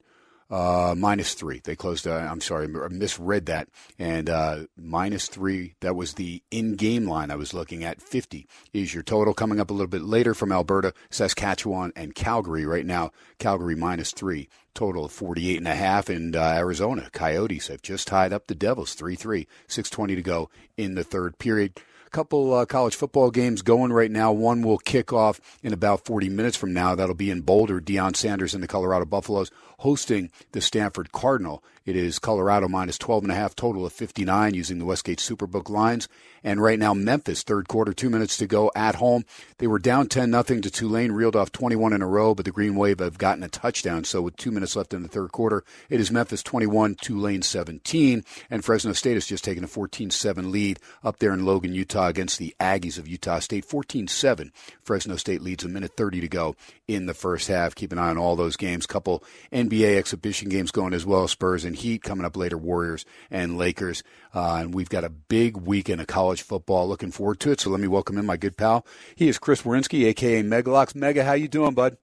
uh, 0.53 0.95
minus 0.97 1.33
three. 1.33 1.61
They 1.65 1.75
closed. 1.75 2.07
Uh, 2.07 2.12
I'm 2.12 2.43
sorry, 2.43 2.67
I 2.67 2.88
misread 2.88 3.47
that. 3.47 3.69
And 3.99 4.29
uh, 4.29 4.65
minus 4.77 5.27
three. 5.27 5.75
That 5.81 5.97
was 5.97 6.15
the 6.15 6.43
in-game 6.51 7.09
line 7.09 7.31
I 7.31 7.37
was 7.37 7.55
looking 7.55 7.83
at. 7.83 8.03
Fifty 8.03 8.47
is 8.75 8.93
your 8.93 9.03
total. 9.03 9.33
Coming 9.33 9.59
up 9.59 9.71
a 9.71 9.73
little 9.73 9.88
bit 9.88 10.03
later 10.03 10.35
from 10.35 10.53
Alberta, 10.53 10.93
Saskatchewan, 11.11 11.93
and 11.97 12.15
Calgary. 12.15 12.67
Right 12.67 12.87
now, 12.87 13.12
Calgary 13.38 13.75
minus 13.75 14.12
three. 14.12 14.49
Total 14.75 15.05
of 15.05 15.12
48 15.12 15.59
and 15.59 15.69
a 15.69 15.75
half. 15.75 16.09
And 16.09 16.37
uh, 16.37 16.55
Arizona 16.57 17.09
Coyotes 17.12 17.69
have 17.69 17.83
just 17.83 18.09
tied 18.09 18.33
up 18.33 18.47
the 18.47 18.55
Devils 18.55 18.95
3-3. 18.95 19.47
6:20 19.69 20.15
to 20.17 20.23
go 20.23 20.51
in 20.77 20.95
the 20.95 21.05
third 21.05 21.38
period 21.38 21.81
couple 22.12 22.53
uh, 22.53 22.67
college 22.67 22.95
football 22.95 23.31
games 23.31 23.62
going 23.62 23.93
right 23.93 24.11
now. 24.11 24.31
One 24.33 24.62
will 24.62 24.79
kick 24.79 25.12
off 25.12 25.41
in 25.62 25.73
about 25.73 26.05
40 26.05 26.29
minutes 26.29 26.57
from 26.57 26.73
now. 26.73 26.95
That'll 26.95 27.15
be 27.15 27.31
in 27.31 27.41
Boulder. 27.41 27.81
Deion 27.81 28.15
Sanders 28.15 28.55
and 28.55 28.62
the 28.62 28.69
Colorado 28.69 29.07
Buffaloes 29.07 29.51
hosting 29.83 30.31
the 30.53 30.61
Stanford 30.61 31.11
Cardinal. 31.11 31.62
It 31.85 31.97
is 31.97 32.21
Colorado 32.21 32.68
minus 32.68 32.97
12 32.99 33.25
and 33.25 33.33
a 33.33 33.35
half, 33.35 33.57
total 33.57 33.85
of 33.85 33.92
59 33.92 34.55
using 34.55 34.79
the 34.79 34.85
Westgate 34.85 35.18
Superbook 35.18 35.68
lines. 35.68 36.09
And 36.45 36.62
right 36.62 36.79
now, 36.79 36.95
Memphis, 36.95 37.42
third 37.42 37.66
quarter, 37.66 37.92
two 37.92 38.09
minutes 38.09 38.37
to 38.37 38.47
go 38.47 38.71
at 38.77 38.97
home. 38.97 39.25
They 39.59 39.66
were 39.66 39.81
down 39.81 40.07
10 40.07 40.31
nothing 40.31 40.62
to 40.62 40.71
Tulane, 40.71 41.11
reeled 41.11 41.35
off 41.35 41.51
21 41.51 41.92
in 41.92 42.03
a 42.03 42.07
row, 42.07 42.35
but 42.35 42.45
the 42.45 42.53
Green 42.53 42.77
Wave 42.77 43.01
have 43.01 43.18
gotten 43.18 43.42
a 43.42 43.49
touchdown. 43.49 44.05
So 44.05 44.23
with 44.23 44.37
two 44.37 44.53
minutes 44.53 44.77
left 44.77 44.95
in 44.95 45.03
the 45.03 45.09
third 45.09 45.33
quarter, 45.33 45.64
it 45.88 45.99
is 45.99 46.12
Memphis 46.12 46.45
21, 46.45 46.97
Tulane 47.01 47.42
17. 47.42 48.25
And 48.51 48.64
Fresno 48.64 48.92
State 48.92 49.14
has 49.14 49.27
just 49.27 49.42
taken 49.42 49.64
a 49.64 49.68
14 49.68 50.11
7 50.11 50.53
lead 50.53 50.79
up 51.03 51.18
there 51.18 51.33
in 51.33 51.45
Logan, 51.45 51.75
Utah 51.75 52.07
against 52.07 52.38
the 52.38 52.55
Aggies 52.61 52.99
of 52.99 53.09
Utah 53.09 53.40
State. 53.40 53.64
14 53.64 54.07
7. 54.07 54.53
Fresno 54.85 55.16
State 55.16 55.42
leads 55.42 55.64
a 55.64 55.68
minute 55.68 55.97
30 55.97 56.21
to 56.21 56.29
go 56.29 56.55
in 56.87 57.07
the 57.07 57.14
first 57.14 57.49
half. 57.49 57.75
Keep 57.75 57.90
an 57.90 57.99
eye 57.99 58.11
on 58.11 58.18
all 58.18 58.37
those 58.37 58.57
games. 58.57 58.87
Couple 58.87 59.25
NBA 59.53 59.72
exhibition 59.81 60.49
games 60.49 60.71
going 60.71 60.93
as 60.93 61.07
well. 61.07 61.27
Spurs 61.29 61.65
and 61.65 61.75
Heat 61.75 62.03
coming 62.03 62.25
up 62.25 62.37
later, 62.37 62.59
Warriors 62.59 63.05
and 63.31 63.57
Lakers. 63.57 64.03
Uh, 64.35 64.57
and 64.57 64.75
we've 64.75 64.89
got 64.89 65.05
a 65.05 65.09
big 65.09 65.57
weekend 65.57 66.01
of 66.01 66.07
college 66.07 66.43
football. 66.43 66.89
Looking 66.89 67.11
forward 67.11 67.41
to 67.41 67.51
it. 67.51 67.61
So 67.61 67.71
let 67.71 67.81
me 67.81 67.89
welcome 67.89 68.19
in 68.19 68.27
my 68.27 68.37
good 68.37 68.57
pal. 68.57 68.87
He 69.15 69.29
is 69.29 69.39
Chris 69.39 69.63
Werynski, 69.63 70.05
aka 70.07 70.43
Megalocks. 70.43 70.95
Mega, 70.95 71.25
how 71.25 71.33
you 71.33 71.49
doing, 71.49 71.75
bud? 71.75 71.97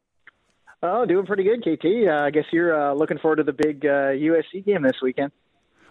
Oh, 0.82 1.05
doing 1.05 1.25
pretty 1.25 1.43
good, 1.43 1.62
KT. 1.62 2.08
Uh, 2.08 2.23
I 2.23 2.29
guess 2.32 2.45
you're 2.51 2.73
uh, 2.73 2.93
looking 2.93 3.17
forward 3.17 3.38
to 3.38 3.43
the 3.43 3.53
big 3.53 3.86
uh, 3.86 4.12
USC 4.12 4.65
game 4.65 4.82
this 4.82 5.01
weekend. 5.01 5.32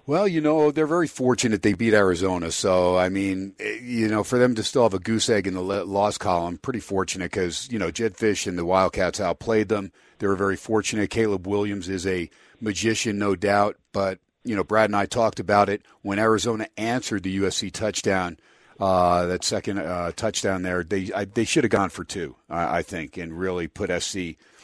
Well, 0.09 0.27
you 0.27 0.41
know, 0.41 0.71
they're 0.71 0.87
very 0.87 1.07
fortunate 1.07 1.61
they 1.61 1.75
beat 1.75 1.93
Arizona. 1.93 2.51
So, 2.51 2.97
I 2.97 3.11
mean, 3.11 3.55
eh, 3.61 3.81
you 3.83 4.09
know, 4.09 4.25
for 4.25 4.38
them 4.38 4.55
to 4.55 4.62
still 4.62 4.85
have 4.85 4.95
a 4.95 4.99
goose 4.99 5.29
egg 5.29 5.47
in 5.47 5.53
the 5.53 5.61
loss 5.61 6.17
column, 6.17 6.57
pretty 6.57 6.81
fortunate 6.81 7.31
because, 7.31 7.69
you 7.71 7.79
know, 7.79 7.91
Jedd 7.91 8.17
Fisch 8.17 8.47
and 8.47 8.59
the 8.59 8.64
Wildcats 8.64 9.21
outplayed 9.21 9.69
them. 9.69 9.93
They 10.18 10.26
were 10.26 10.37
very 10.37 10.57
fortunate. 10.57 11.11
Caleb 11.11 11.46
Williams 11.46 11.88
is 11.88 12.07
a 12.07 12.31
magician, 12.61 13.18
no 13.18 13.37
doubt. 13.37 13.76
But, 13.92 14.18
you 14.44 14.57
know, 14.57 14.64
Brad 14.64 14.90
and 14.90 14.96
I 14.96 15.07
talked 15.07 15.40
about 15.40 15.68
it 15.68 15.83
when 16.02 16.18
Arizona 16.18 16.68
answered 16.76 17.22
the 17.22 17.38
USC 17.38 17.72
touchdown. 17.72 18.38
Uh, 18.81 19.26
that 19.26 19.42
second 19.42 19.78
uh, 19.78 20.12
touchdown 20.14 20.62
there, 20.62 20.85
they 20.85 21.11
I, 21.12 21.24
they 21.24 21.44
should 21.44 21.64
have 21.64 21.70
gone 21.72 21.90
for 21.90 22.04
two, 22.04 22.37
I, 22.48 22.78
I 22.78 22.83
think, 22.83 23.16
and 23.16 23.37
really 23.37 23.66
put 23.66 23.90
SC, 24.02 24.16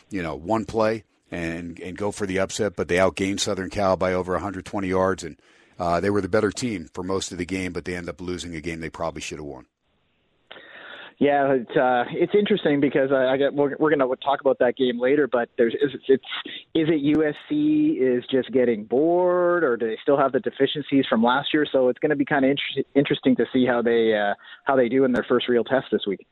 you 0.08 0.22
know, 0.22 0.36
one 0.36 0.66
play 0.66 1.02
and 1.32 1.80
and 1.80 1.98
go 1.98 2.12
for 2.12 2.24
the 2.24 2.38
upset. 2.38 2.76
But 2.76 2.86
they 2.86 2.96
outgained 2.96 3.40
Southern 3.40 3.70
Cal 3.70 3.96
by 3.96 4.12
over 4.12 4.32
120 4.34 4.86
yards, 4.86 5.24
and 5.24 5.36
uh, 5.80 5.98
they 5.98 6.10
were 6.10 6.20
the 6.20 6.28
better 6.28 6.52
team 6.52 6.88
for 6.94 7.02
most 7.02 7.32
of 7.32 7.38
the 7.38 7.44
game. 7.44 7.72
But 7.72 7.86
they 7.86 7.96
end 7.96 8.08
up 8.08 8.20
losing 8.20 8.54
a 8.54 8.60
game 8.60 8.78
they 8.78 8.88
probably 8.88 9.20
should 9.20 9.38
have 9.38 9.46
won. 9.46 9.66
Yeah, 11.18 11.52
it's 11.52 11.76
uh, 11.76 12.04
it's 12.10 12.34
interesting 12.34 12.80
because 12.80 13.12
I, 13.12 13.26
I 13.26 13.36
get 13.36 13.54
we're, 13.54 13.76
we're 13.78 13.94
going 13.94 14.00
to 14.00 14.16
talk 14.24 14.40
about 14.40 14.58
that 14.58 14.76
game 14.76 15.00
later. 15.00 15.28
But 15.30 15.48
there's 15.56 15.74
it's, 15.80 15.94
it's 16.08 16.24
is 16.74 16.88
it 16.88 17.16
USC 17.16 17.96
is 18.00 18.24
just 18.30 18.50
getting 18.52 18.84
bored, 18.84 19.62
or 19.62 19.76
do 19.76 19.86
they 19.86 19.98
still 20.02 20.18
have 20.18 20.32
the 20.32 20.40
deficiencies 20.40 21.06
from 21.08 21.22
last 21.22 21.54
year? 21.54 21.66
So 21.70 21.88
it's 21.88 21.98
going 22.00 22.10
to 22.10 22.16
be 22.16 22.24
kind 22.24 22.44
of 22.44 22.50
inter- 22.50 22.88
interesting 22.94 23.36
to 23.36 23.46
see 23.52 23.64
how 23.64 23.80
they 23.80 24.14
uh, 24.14 24.34
how 24.64 24.74
they 24.74 24.88
do 24.88 25.04
in 25.04 25.12
their 25.12 25.24
first 25.28 25.48
real 25.48 25.64
test 25.64 25.86
this 25.92 26.06
week. 26.06 26.26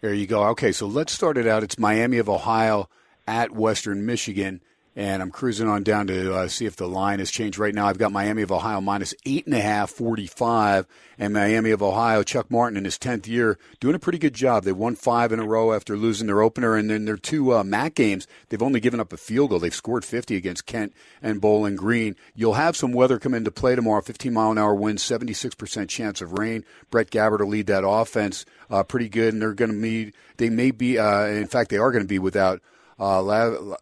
There 0.00 0.14
you 0.14 0.26
go. 0.26 0.44
Okay, 0.48 0.72
so 0.72 0.86
let's 0.86 1.12
start 1.12 1.36
it 1.36 1.46
out. 1.46 1.62
It's 1.62 1.78
Miami 1.78 2.18
of 2.18 2.28
Ohio 2.28 2.88
at 3.26 3.52
Western 3.52 4.06
Michigan. 4.06 4.60
And 4.94 5.22
I'm 5.22 5.30
cruising 5.30 5.68
on 5.68 5.84
down 5.84 6.06
to 6.08 6.34
uh, 6.34 6.48
see 6.48 6.66
if 6.66 6.76
the 6.76 6.86
line 6.86 7.18
has 7.18 7.30
changed. 7.30 7.58
Right 7.58 7.74
now, 7.74 7.86
I've 7.86 7.96
got 7.96 8.12
Miami 8.12 8.42
of 8.42 8.52
Ohio 8.52 8.78
minus 8.82 9.14
eight 9.24 9.46
and 9.46 9.54
a 9.54 9.60
half, 9.60 9.90
45, 9.90 10.86
and 11.18 11.32
Miami 11.32 11.70
of 11.70 11.82
Ohio. 11.82 12.22
Chuck 12.22 12.50
Martin 12.50 12.76
in 12.76 12.84
his 12.84 12.98
tenth 12.98 13.26
year 13.26 13.58
doing 13.80 13.94
a 13.94 13.98
pretty 13.98 14.18
good 14.18 14.34
job. 14.34 14.64
They 14.64 14.72
won 14.72 14.94
five 14.94 15.32
in 15.32 15.40
a 15.40 15.46
row 15.46 15.72
after 15.72 15.96
losing 15.96 16.26
their 16.26 16.42
opener, 16.42 16.76
and 16.76 16.90
then 16.90 17.06
their 17.06 17.16
two 17.16 17.54
uh, 17.54 17.64
MAC 17.64 17.94
games, 17.94 18.26
they've 18.50 18.62
only 18.62 18.80
given 18.80 19.00
up 19.00 19.14
a 19.14 19.16
field 19.16 19.48
goal. 19.48 19.60
They've 19.60 19.74
scored 19.74 20.04
50 20.04 20.36
against 20.36 20.66
Kent 20.66 20.92
and 21.22 21.40
Bowling 21.40 21.76
Green. 21.76 22.14
You'll 22.34 22.54
have 22.54 22.76
some 22.76 22.92
weather 22.92 23.18
come 23.18 23.32
into 23.32 23.50
play 23.50 23.74
tomorrow. 23.74 24.02
15 24.02 24.30
mile 24.30 24.50
an 24.50 24.58
hour 24.58 24.74
wind, 24.74 24.98
76% 24.98 25.88
chance 25.88 26.20
of 26.20 26.38
rain. 26.38 26.66
Brett 26.90 27.10
Gabbert 27.10 27.40
will 27.40 27.48
lead 27.48 27.66
that 27.68 27.86
offense 27.86 28.44
uh, 28.68 28.82
pretty 28.82 29.08
good, 29.08 29.32
and 29.32 29.40
they're 29.40 29.54
going 29.54 29.72
to 29.72 29.80
be. 29.80 30.12
They 30.36 30.50
may 30.50 30.70
be. 30.70 30.98
Uh, 30.98 31.24
in 31.26 31.46
fact, 31.46 31.70
they 31.70 31.78
are 31.78 31.92
going 31.92 32.04
to 32.04 32.08
be 32.08 32.18
without. 32.18 32.60
Uh, 32.98 33.74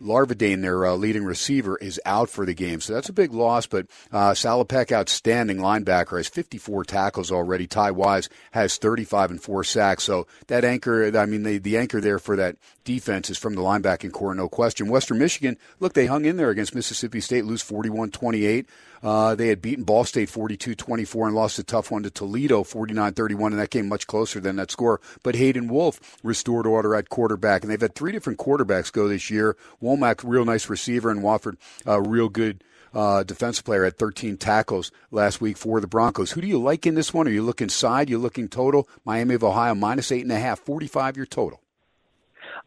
Larvadain, 0.00 0.62
their 0.62 0.84
uh, 0.86 0.94
leading 0.94 1.24
receiver, 1.24 1.76
is 1.78 2.00
out 2.04 2.28
for 2.28 2.44
the 2.44 2.54
game. 2.54 2.80
So 2.80 2.94
that's 2.94 3.08
a 3.08 3.14
big 3.14 3.32
loss, 3.32 3.66
but 3.66 3.86
uh, 4.12 4.32
Salopek, 4.32 4.92
outstanding 4.92 5.58
linebacker, 5.58 6.16
has 6.16 6.28
54 6.28 6.84
tackles 6.84 7.32
already. 7.32 7.66
Ty 7.66 7.92
Wise 7.92 8.28
has 8.52 8.76
35 8.76 9.30
and 9.32 9.42
four 9.42 9.64
sacks. 9.64 10.04
So 10.04 10.26
that 10.48 10.64
anchor, 10.64 11.16
I 11.16 11.26
mean, 11.26 11.42
the, 11.42 11.58
the 11.58 11.76
anchor 11.78 12.00
there 12.00 12.18
for 12.18 12.36
that 12.36 12.56
defense 12.84 13.30
is 13.30 13.38
from 13.38 13.54
the 13.54 13.62
linebacking 13.62 14.12
core, 14.12 14.34
no 14.34 14.48
question. 14.48 14.88
Western 14.88 15.18
Michigan, 15.18 15.56
look, 15.80 15.94
they 15.94 16.06
hung 16.06 16.24
in 16.24 16.36
there 16.36 16.50
against 16.50 16.74
Mississippi 16.74 17.20
State, 17.20 17.44
lose 17.44 17.62
41 17.62 18.10
28. 18.10 18.66
Uh, 19.02 19.34
they 19.34 19.48
had 19.48 19.62
beaten 19.62 19.84
Ball 19.84 20.04
State 20.04 20.28
42 20.28 20.74
24 20.74 21.28
and 21.28 21.36
lost 21.36 21.58
a 21.58 21.64
tough 21.64 21.90
one 21.90 22.02
to 22.02 22.10
Toledo 22.10 22.62
49 22.64 23.12
31, 23.12 23.52
and 23.52 23.60
that 23.60 23.70
came 23.70 23.88
much 23.88 24.06
closer 24.06 24.40
than 24.40 24.56
that 24.56 24.70
score. 24.70 25.00
But 25.22 25.34
Hayden 25.36 25.68
Wolff 25.68 26.18
restored 26.22 26.66
order 26.66 26.94
at 26.94 27.08
quarterback, 27.08 27.62
and 27.62 27.70
they've 27.70 27.80
had 27.80 27.94
three 27.94 28.12
different 28.12 28.38
quarterbacks 28.38 28.92
go 28.92 29.08
this 29.08 29.30
year. 29.30 29.56
Womack, 29.82 30.22
real 30.24 30.44
nice 30.44 30.68
receiver, 30.68 31.10
and 31.10 31.22
Wofford, 31.22 31.56
uh, 31.86 32.00
real 32.00 32.28
good. 32.28 32.62
Uh, 32.94 33.22
defensive 33.22 33.64
player 33.64 33.84
at 33.84 33.98
13 33.98 34.38
tackles 34.38 34.90
last 35.10 35.38
week 35.38 35.58
for 35.58 35.82
the 35.82 35.86
Broncos. 35.86 36.30
Who 36.30 36.40
do 36.40 36.46
you 36.46 36.58
like 36.58 36.86
in 36.86 36.94
this 36.94 37.12
one? 37.12 37.26
Are 37.26 37.30
you 37.30 37.42
looking 37.42 37.68
side? 37.68 38.08
You 38.08 38.16
looking 38.16 38.48
total? 38.48 38.88
Miami 39.04 39.34
of 39.34 39.44
Ohio 39.44 39.74
minus 39.74 40.10
eight 40.10 40.22
and 40.22 40.32
a 40.32 40.38
half, 40.38 40.60
45 40.60 41.14
your 41.14 41.26
total. 41.26 41.60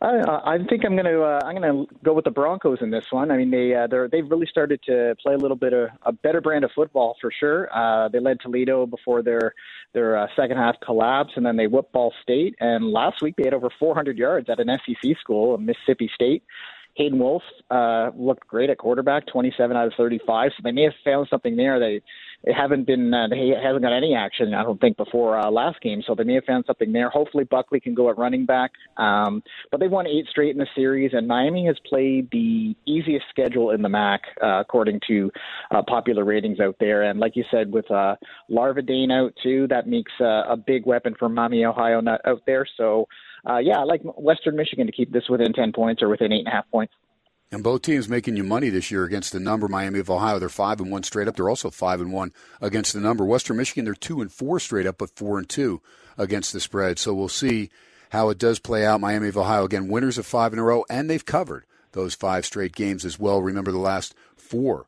I, 0.02 0.54
I 0.54 0.58
think 0.70 0.86
I'm 0.86 0.94
going 0.94 1.06
to 1.06 1.24
uh, 1.24 1.42
I'm 1.44 1.58
going 1.58 1.88
to 1.88 1.96
go 2.06 2.14
with 2.14 2.24
the 2.24 2.32
Broncos 2.32 2.78
in 2.82 2.90
this 2.90 3.04
one. 3.12 3.32
I 3.32 3.38
mean, 3.38 3.52
they 3.52 3.76
uh, 3.76 3.88
they're, 3.88 4.08
they've 4.08 4.30
really 4.30 4.48
started 4.50 4.82
to 4.84 5.16
play 5.22 5.34
a 5.34 5.38
little 5.38 5.58
bit 5.58 5.74
of 5.74 5.90
a 6.04 6.14
better 6.14 6.40
brand 6.40 6.64
of 6.64 6.72
football 6.74 7.18
for 7.20 7.32
sure. 7.38 7.70
Uh, 7.76 8.08
they 8.08 8.20
led 8.20 8.40
Toledo 8.40 8.86
before 8.86 9.22
their 9.22 9.54
their 9.94 10.18
uh, 10.18 10.28
second 10.38 10.58
half 10.58 10.76
collapse, 10.80 11.32
and 11.36 11.46
then 11.46 11.58
they 11.58 11.68
whipped 11.68 11.92
Ball 11.92 12.14
State. 12.24 12.56
And 12.62 12.92
last 12.92 13.22
week 13.22 13.36
they 13.38 13.44
had 13.44 13.54
over 13.54 13.70
400 13.78 14.18
yards 14.18 14.50
at 14.50 14.60
an 14.60 14.70
SEC 14.86 15.18
school, 15.20 15.58
Mississippi 15.58 16.10
State. 16.16 16.44
Hayden 16.96 17.20
Wolff 17.20 17.44
uh, 17.72 18.10
looked 18.16 18.48
great 18.48 18.70
at 18.70 18.78
quarterback, 18.78 19.26
27 19.28 19.76
out 19.76 19.88
of 19.88 19.94
35. 19.96 20.52
So 20.56 20.62
they 20.64 20.72
may 20.72 20.84
have 20.84 20.94
found 21.04 21.28
something 21.30 21.56
there. 21.56 21.80
They 21.80 22.02
they 22.46 22.54
haven't 22.54 22.88
been 22.88 23.14
uh, 23.14 23.28
they 23.28 23.52
hasn't 23.62 23.82
got 23.82 23.92
any 23.92 24.16
action 24.16 24.54
I 24.54 24.64
don't 24.64 24.80
think 24.80 24.96
before 24.96 25.38
uh, 25.38 25.52
last 25.52 25.82
game. 25.82 26.02
So 26.06 26.16
they 26.16 26.24
may 26.24 26.36
have 26.36 26.46
found 26.46 26.64
something 26.66 26.92
there. 26.92 27.10
Hopefully 27.10 27.44
Buckley 27.44 27.80
can 27.80 27.94
go 27.94 28.10
at 28.10 28.18
running 28.18 28.46
back. 28.46 28.72
Um, 28.98 29.44
but 29.72 29.80
they've 29.80 29.92
won 29.92 30.08
eight 30.08 30.28
straight 30.30 30.52
in 30.52 30.58
the 30.58 30.68
series, 30.76 31.12
and 31.14 31.28
Miami 31.28 31.66
has 31.66 31.76
played 31.88 32.30
the 32.32 32.76
easiest 32.86 33.26
schedule 33.30 33.72
in 33.72 33.82
the 33.82 33.90
MAC 33.90 34.22
uh, 34.42 34.60
according 34.62 35.02
to 35.08 35.32
uh, 35.72 35.82
popular 35.88 36.24
ratings 36.24 36.60
out 36.60 36.76
there. 36.80 37.04
And 37.04 37.20
like 37.20 37.36
you 37.36 37.44
said, 37.52 37.72
with 37.72 37.90
uh, 37.92 38.16
Larvadain 38.50 39.12
out 39.12 39.34
too, 39.44 39.68
that 39.68 39.88
makes 39.88 40.12
uh, 40.22 40.44
a 40.48 40.56
big 40.56 40.86
weapon 40.86 41.16
for 41.20 41.28
Miami 41.28 41.66
Ohio 41.66 42.02
out 42.26 42.42
there. 42.46 42.66
So 42.78 43.08
uh, 43.48 43.58
yeah, 43.58 43.80
I 43.80 43.84
like 43.84 44.02
Western 44.04 44.56
Michigan 44.56 44.88
to 44.88 44.92
keep 44.92 45.12
this 45.12 45.30
within 45.30 45.54
10 45.54 45.72
points 45.74 46.02
or 46.02 46.10
within 46.10 46.32
eight 46.32 46.40
and 46.40 46.48
a 46.48 46.52
half 46.52 46.70
points. 46.72 46.94
And 47.52 47.64
both 47.64 47.82
teams 47.82 48.08
making 48.08 48.38
you 48.38 48.44
money 48.44 48.70
this 48.70 48.92
year 48.92 49.06
against 49.06 49.34
the 49.34 49.40
number. 49.40 49.68
Miami 49.68 50.00
of 50.00 50.10
Ohio, 50.10 50.38
they're 50.38 50.50
five 50.50 50.80
and 50.80 50.92
one 50.92 51.02
straight 51.02 51.28
up. 51.28 51.36
They're 51.36 51.50
also 51.50 51.72
five 51.72 52.00
and 52.00 52.14
one 52.14 52.32
against 52.62 52.94
the 52.94 53.00
number. 53.00 53.26
Western 53.26 53.58
Michigan, 53.58 53.86
they're 53.86 53.96
two 53.96 54.22
and 54.22 54.32
four 54.32 54.60
straight 54.60 54.86
up, 54.86 55.00
but 55.00 55.16
four 55.16 55.40
and 55.40 55.50
two 55.50 55.82
against 56.16 56.54
the 56.54 56.60
spread. 56.60 57.00
So 57.00 57.14
we'll 57.14 57.28
see 57.28 57.72
how 58.12 58.30
it 58.30 58.38
does 58.38 58.60
play 58.60 58.86
out. 58.86 59.02
Miami 59.02 59.30
of 59.30 59.38
Ohio 59.38 59.66
again, 59.66 59.88
winners 59.88 60.20
of 60.20 60.28
five 60.28 60.54
in 60.54 60.60
a 60.60 60.64
row, 60.64 60.86
and 60.90 61.10
they've 61.10 61.26
covered 61.26 61.66
those 61.94 62.14
five 62.14 62.46
straight 62.46 62.76
games 62.76 63.04
as 63.04 63.18
well. 63.18 63.42
Remember 63.42 63.72
the 63.72 63.80
last 63.80 64.14
four 64.36 64.86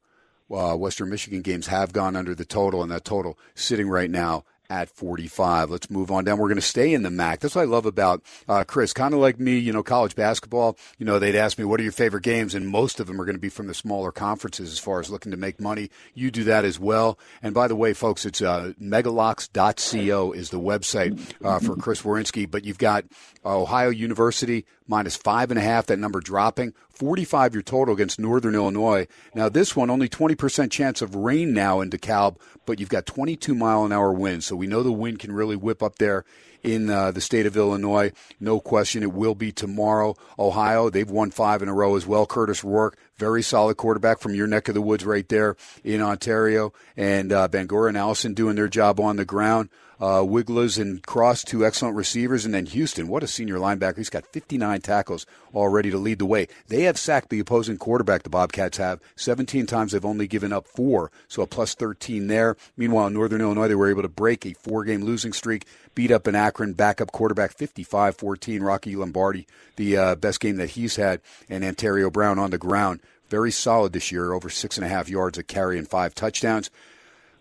uh, 0.51 0.75
Western 0.75 1.09
Michigan 1.09 1.41
games 1.41 1.67
have 1.67 1.93
gone 1.93 2.15
under 2.15 2.35
the 2.35 2.45
total, 2.45 2.83
and 2.83 2.91
that 2.91 3.05
total 3.05 3.39
sitting 3.55 3.89
right 3.89 4.11
now 4.11 4.43
at 4.71 4.89
45. 4.89 5.69
Let's 5.69 5.89
move 5.89 6.09
on 6.09 6.23
down. 6.23 6.37
We're 6.39 6.47
going 6.47 6.55
to 6.55 6.61
stay 6.61 6.93
in 6.93 7.03
the 7.03 7.11
MAC. 7.11 7.41
That's 7.41 7.55
what 7.55 7.63
I 7.63 7.65
love 7.65 7.85
about 7.85 8.23
uh, 8.47 8.63
Chris. 8.63 8.93
Kind 8.93 9.13
of 9.13 9.19
like 9.19 9.37
me, 9.37 9.59
you 9.59 9.73
know, 9.73 9.83
college 9.83 10.15
basketball. 10.15 10.77
You 10.97 11.05
know, 11.05 11.19
they'd 11.19 11.35
ask 11.35 11.59
me, 11.59 11.65
what 11.65 11.79
are 11.81 11.83
your 11.83 11.91
favorite 11.91 12.23
games? 12.23 12.55
And 12.55 12.67
most 12.67 13.01
of 13.01 13.07
them 13.07 13.19
are 13.19 13.25
going 13.25 13.35
to 13.35 13.41
be 13.41 13.49
from 13.49 13.67
the 13.67 13.73
smaller 13.73 14.13
conferences 14.13 14.71
as 14.71 14.79
far 14.79 15.01
as 15.01 15.09
looking 15.09 15.31
to 15.31 15.37
make 15.37 15.59
money. 15.59 15.89
You 16.13 16.31
do 16.31 16.45
that 16.45 16.63
as 16.63 16.79
well. 16.79 17.19
And 17.43 17.53
by 17.53 17.67
the 17.67 17.75
way, 17.75 17.93
folks, 17.93 18.25
it's 18.25 18.41
uh, 18.41 18.71
megalocks.co 18.81 20.31
is 20.31 20.49
the 20.51 20.59
website 20.59 21.19
uh, 21.43 21.59
for 21.59 21.75
Chris 21.75 22.03
Werynski. 22.03 22.49
But 22.49 22.63
you've 22.63 22.77
got 22.77 23.03
Ohio 23.45 23.89
University 23.89 24.65
minus 24.87 25.17
five 25.17 25.51
and 25.51 25.59
a 25.59 25.63
half, 25.63 25.87
that 25.87 25.99
number 25.99 26.21
dropping. 26.21 26.73
45 27.01 27.55
your 27.55 27.63
total 27.63 27.95
against 27.95 28.19
Northern 28.19 28.53
Illinois. 28.53 29.07
Now, 29.33 29.49
this 29.49 29.75
one, 29.75 29.89
only 29.89 30.07
20% 30.07 30.69
chance 30.69 31.01
of 31.01 31.15
rain 31.15 31.51
now 31.51 31.81
in 31.81 31.89
DeKalb, 31.89 32.37
but 32.67 32.79
you've 32.79 32.89
got 32.89 33.07
22 33.07 33.55
mile 33.55 33.83
an 33.83 33.91
hour 33.91 34.13
wind. 34.13 34.43
So 34.43 34.55
we 34.55 34.67
know 34.67 34.83
the 34.83 34.91
wind 34.91 35.17
can 35.17 35.31
really 35.31 35.55
whip 35.55 35.81
up 35.81 35.95
there 35.95 36.25
in 36.61 36.91
uh, 36.91 37.09
the 37.09 37.19
state 37.19 37.47
of 37.47 37.57
Illinois. 37.57 38.11
No 38.39 38.59
question 38.59 39.01
it 39.01 39.13
will 39.13 39.33
be 39.33 39.51
tomorrow. 39.51 40.15
Ohio, 40.37 40.91
they've 40.91 41.09
won 41.09 41.31
five 41.31 41.63
in 41.63 41.69
a 41.69 41.73
row 41.73 41.95
as 41.95 42.05
well. 42.05 42.27
Kurtis 42.27 42.63
Rourke, 42.63 42.99
very 43.17 43.41
solid 43.41 43.77
quarterback 43.77 44.19
from 44.19 44.35
your 44.35 44.45
neck 44.45 44.67
of 44.67 44.75
the 44.75 44.81
woods 44.81 45.03
right 45.03 45.27
there 45.27 45.55
in 45.83 46.03
Ontario. 46.03 46.71
And 46.95 47.33
uh, 47.33 47.47
Bangor 47.47 47.87
and 47.87 47.97
Allison 47.97 48.35
doing 48.35 48.55
their 48.55 48.67
job 48.67 48.99
on 48.99 49.15
the 49.15 49.25
ground. 49.25 49.69
Uh, 50.01 50.23
Wiglusz 50.23 50.79
and 50.79 51.05
Cross, 51.05 51.43
two 51.43 51.63
excellent 51.63 51.95
receivers. 51.95 52.43
And 52.43 52.55
then 52.55 52.65
Houston, 52.65 53.07
what 53.07 53.21
a 53.21 53.27
senior 53.27 53.57
linebacker. 53.57 53.97
He's 53.97 54.09
got 54.09 54.25
59 54.25 54.81
tackles 54.81 55.27
already 55.53 55.91
to 55.91 55.97
lead 55.99 56.17
the 56.17 56.25
way. 56.25 56.47
They 56.69 56.83
have 56.83 56.97
sacked 56.97 57.29
the 57.29 57.39
opposing 57.39 57.77
quarterback, 57.77 58.23
the 58.23 58.29
Bobcats 58.29 58.77
have. 58.79 58.99
17 59.15 59.67
times 59.67 59.91
they've 59.91 60.03
only 60.03 60.27
given 60.27 60.51
up 60.51 60.65
four, 60.65 61.11
so 61.27 61.43
a 61.43 61.47
plus 61.47 61.75
13 61.75 62.25
there. 62.25 62.57
Meanwhile, 62.75 63.11
Northern 63.11 63.41
Illinois, 63.41 63.67
they 63.67 63.75
were 63.75 63.91
able 63.91 64.01
to 64.01 64.09
break 64.09 64.43
a 64.43 64.53
four 64.53 64.83
game 64.83 65.03
losing 65.03 65.33
streak, 65.33 65.67
beat 65.93 66.09
up 66.09 66.25
an 66.25 66.33
Akron 66.33 66.73
backup 66.73 67.11
quarterback 67.11 67.51
55 67.51 68.15
14. 68.15 68.63
Rocky 68.63 68.95
Lombardi, 68.95 69.45
the 69.75 69.97
uh, 69.97 70.15
best 70.15 70.39
game 70.39 70.57
that 70.57 70.71
he's 70.71 70.95
had, 70.95 71.21
and 71.47 71.63
Antario 71.63 72.11
Brown 72.11 72.39
on 72.39 72.49
the 72.49 72.57
ground. 72.57 73.01
Very 73.29 73.51
solid 73.51 73.93
this 73.93 74.11
year, 74.11 74.33
over 74.33 74.49
six 74.49 74.77
and 74.77 74.85
a 74.85 74.89
half 74.89 75.07
yards 75.07 75.37
a 75.37 75.43
carry 75.43 75.77
and 75.77 75.87
five 75.87 76.15
touchdowns. 76.15 76.71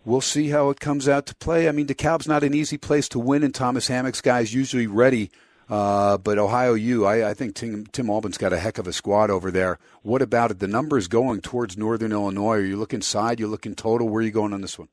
We'll 0.04 0.20
see 0.20 0.48
how 0.48 0.70
it 0.70 0.80
comes 0.80 1.08
out 1.08 1.26
to 1.26 1.34
play. 1.34 1.68
I 1.68 1.72
mean, 1.72 1.86
DeKalb's 1.86 2.26
not 2.26 2.42
an 2.42 2.54
easy 2.54 2.78
place 2.78 3.08
to 3.10 3.18
win, 3.18 3.42
and 3.42 3.54
Thomas 3.54 3.88
Hammock's 3.88 4.20
guys 4.20 4.54
usually 4.54 4.86
ready 4.86 5.30
Uh, 5.70 6.18
but 6.18 6.36
Ohio 6.36 6.74
U, 6.74 7.06
I, 7.06 7.30
I 7.30 7.34
think 7.34 7.54
Tim, 7.54 7.86
Tim 7.86 8.10
Albin's 8.10 8.38
got 8.38 8.52
a 8.52 8.58
heck 8.58 8.78
of 8.78 8.88
a 8.88 8.92
squad 8.92 9.30
over 9.30 9.52
there. 9.52 9.78
What 10.02 10.20
about 10.20 10.50
it? 10.50 10.58
The 10.58 10.66
numbers 10.66 11.06
going 11.06 11.40
towards 11.42 11.78
Northern 11.78 12.10
Illinois. 12.10 12.56
Are 12.56 12.64
you 12.64 12.76
looking 12.76 13.02
side? 13.02 13.38
You're 13.38 13.48
looking 13.48 13.76
total? 13.76 14.08
Where 14.08 14.20
are 14.20 14.24
you 14.24 14.32
going 14.32 14.52
on 14.52 14.62
this 14.62 14.76
one? 14.80 14.88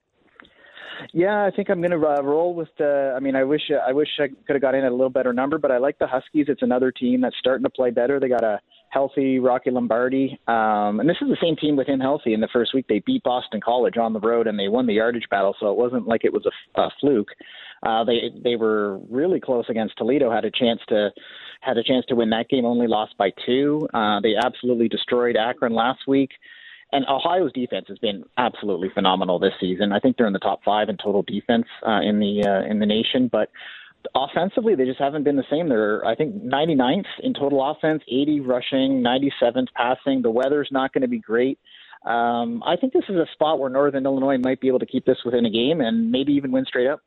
Yeah, 1.13 1.46
I 1.46 1.52
think 1.56 1.70
I'm 1.72 1.82
going 1.82 2.00
to 2.00 2.08
uh, 2.08 2.22
roll 2.22 2.54
with 2.54 2.70
the. 2.78 3.13
I 3.15 3.20
mean, 3.20 3.36
I 3.36 3.43
wish 3.43 3.72
I 3.72 3.91
wish 3.91 4.10
I 4.20 4.28
could 4.28 4.54
have 4.54 4.62
got 4.62 4.76
in 4.76 4.84
at 4.84 4.91
a 4.91 4.96
little 4.96 5.10
better 5.10 5.34
number, 5.34 5.58
but 5.58 5.72
I 5.72 5.80
like 5.80 5.98
the 5.98 6.08
Huskies. 6.08 6.46
It's 6.48 6.62
another 6.62 6.91
team 6.91 7.22
that's 7.22 7.36
starting 7.39 7.63
to 7.63 7.72
play 7.72 7.89
better. 7.89 8.20
They 8.20 8.30
got 8.30 8.43
a 8.43 8.60
healthy 8.89 9.39
Rocky 9.39 9.71
Lombardi, 9.71 10.39
um, 10.47 11.00
and 11.00 11.10
this 11.10 11.17
is 11.21 11.28
the 11.28 11.38
same 11.41 11.56
team 11.56 11.76
with 11.76 11.88
him 11.88 12.00
healthy. 12.00 12.34
In 12.34 12.39
the 12.39 12.47
first 12.52 12.73
week, 12.73 12.86
they 12.88 13.00
beat 13.00 13.23
Boston 13.23 13.60
College 13.63 13.97
on 13.97 14.13
the 14.13 14.19
road, 14.19 14.47
and 14.47 14.58
they 14.58 14.67
won 14.67 14.88
the 14.88 14.93
yardage 14.93 15.28
battle. 15.30 15.56
So 15.60 15.71
it 15.71 15.78
wasn't 15.78 16.08
like 16.08 16.23
it 16.23 16.34
was 16.34 16.45
a, 16.45 16.82
a 16.82 16.89
fluke. 17.00 17.30
Uh, 17.84 18.04
they 18.04 18.32
they 18.43 18.56
were 18.56 18.97
really 19.10 19.39
close 19.39 19.65
against 19.69 19.97
Toledo. 19.97 20.32
Had 20.32 20.45
a 20.45 20.52
chance 20.52 20.80
to 20.89 21.12
had 21.62 21.78
a 21.78 21.84
chance 21.84 22.06
to 22.08 22.15
win 22.15 22.30
that 22.32 22.50
game. 22.50 22.65
Only 22.65 22.88
lost 22.88 23.17
by 23.17 23.32
two. 23.45 23.88
Uh, 23.93 24.19
they 24.21 24.36
absolutely 24.36 24.88
destroyed 24.88 25.36
Akron 25.36 25.73
last 25.73 26.02
week. 26.08 26.32
And 26.93 27.06
Ohio's 27.08 27.52
defense 27.52 27.86
has 27.89 27.97
been 27.97 28.23
absolutely 28.38 28.89
phenomenal 28.93 29.39
this 29.39 29.54
season. 29.60 29.91
I 29.91 30.00
think 30.00 30.15
they're 30.15 30.28
in 30.28 30.34
the 30.34 30.39
top 30.39 30.63
five 30.63 30.88
in 30.88 30.95
total 30.95 31.21
defense 31.21 31.65
uh, 31.86 32.00
in 32.02 32.19
the 32.19 32.43
uh, 32.47 32.69
in 32.69 32.80
the 32.80 32.86
nation, 32.86 33.28
but 33.30 33.50
offensively 34.15 34.76
they 34.76 34.86
just 34.86 35.00
haven't 35.00 35.24
been 35.24 35.36
the 35.36 35.43
same. 35.50 35.70
They're 35.70 36.06
I 36.06 36.15
think 36.15 36.43
99th 36.43 37.06
in 37.24 37.34
total 37.34 37.70
offense, 37.70 38.04
80 38.08 38.41
rushing, 38.41 39.04
97th 39.04 39.67
passing. 39.76 40.22
The 40.22 40.32
weather's 40.32 40.70
not 40.72 40.93
going 40.93 41.02
to 41.02 41.08
be 41.08 41.20
great. 41.20 41.60
Um, 42.06 42.63
I 42.65 42.76
think 42.76 42.93
this 42.93 43.04
is 43.10 43.15
a 43.15 43.26
spot 43.34 43.60
where 43.60 43.70
Northern 43.70 44.06
Illinois 44.06 44.38
might 44.38 44.62
be 44.62 44.67
able 44.67 44.80
to 44.80 44.86
keep 44.86 45.06
this 45.06 45.17
within 45.26 45.46
a 45.46 45.50
game 45.50 45.82
and 45.82 46.12
maybe 46.12 46.34
even 46.34 46.52
win 46.52 46.65
straight 46.65 46.88
up. 46.88 47.02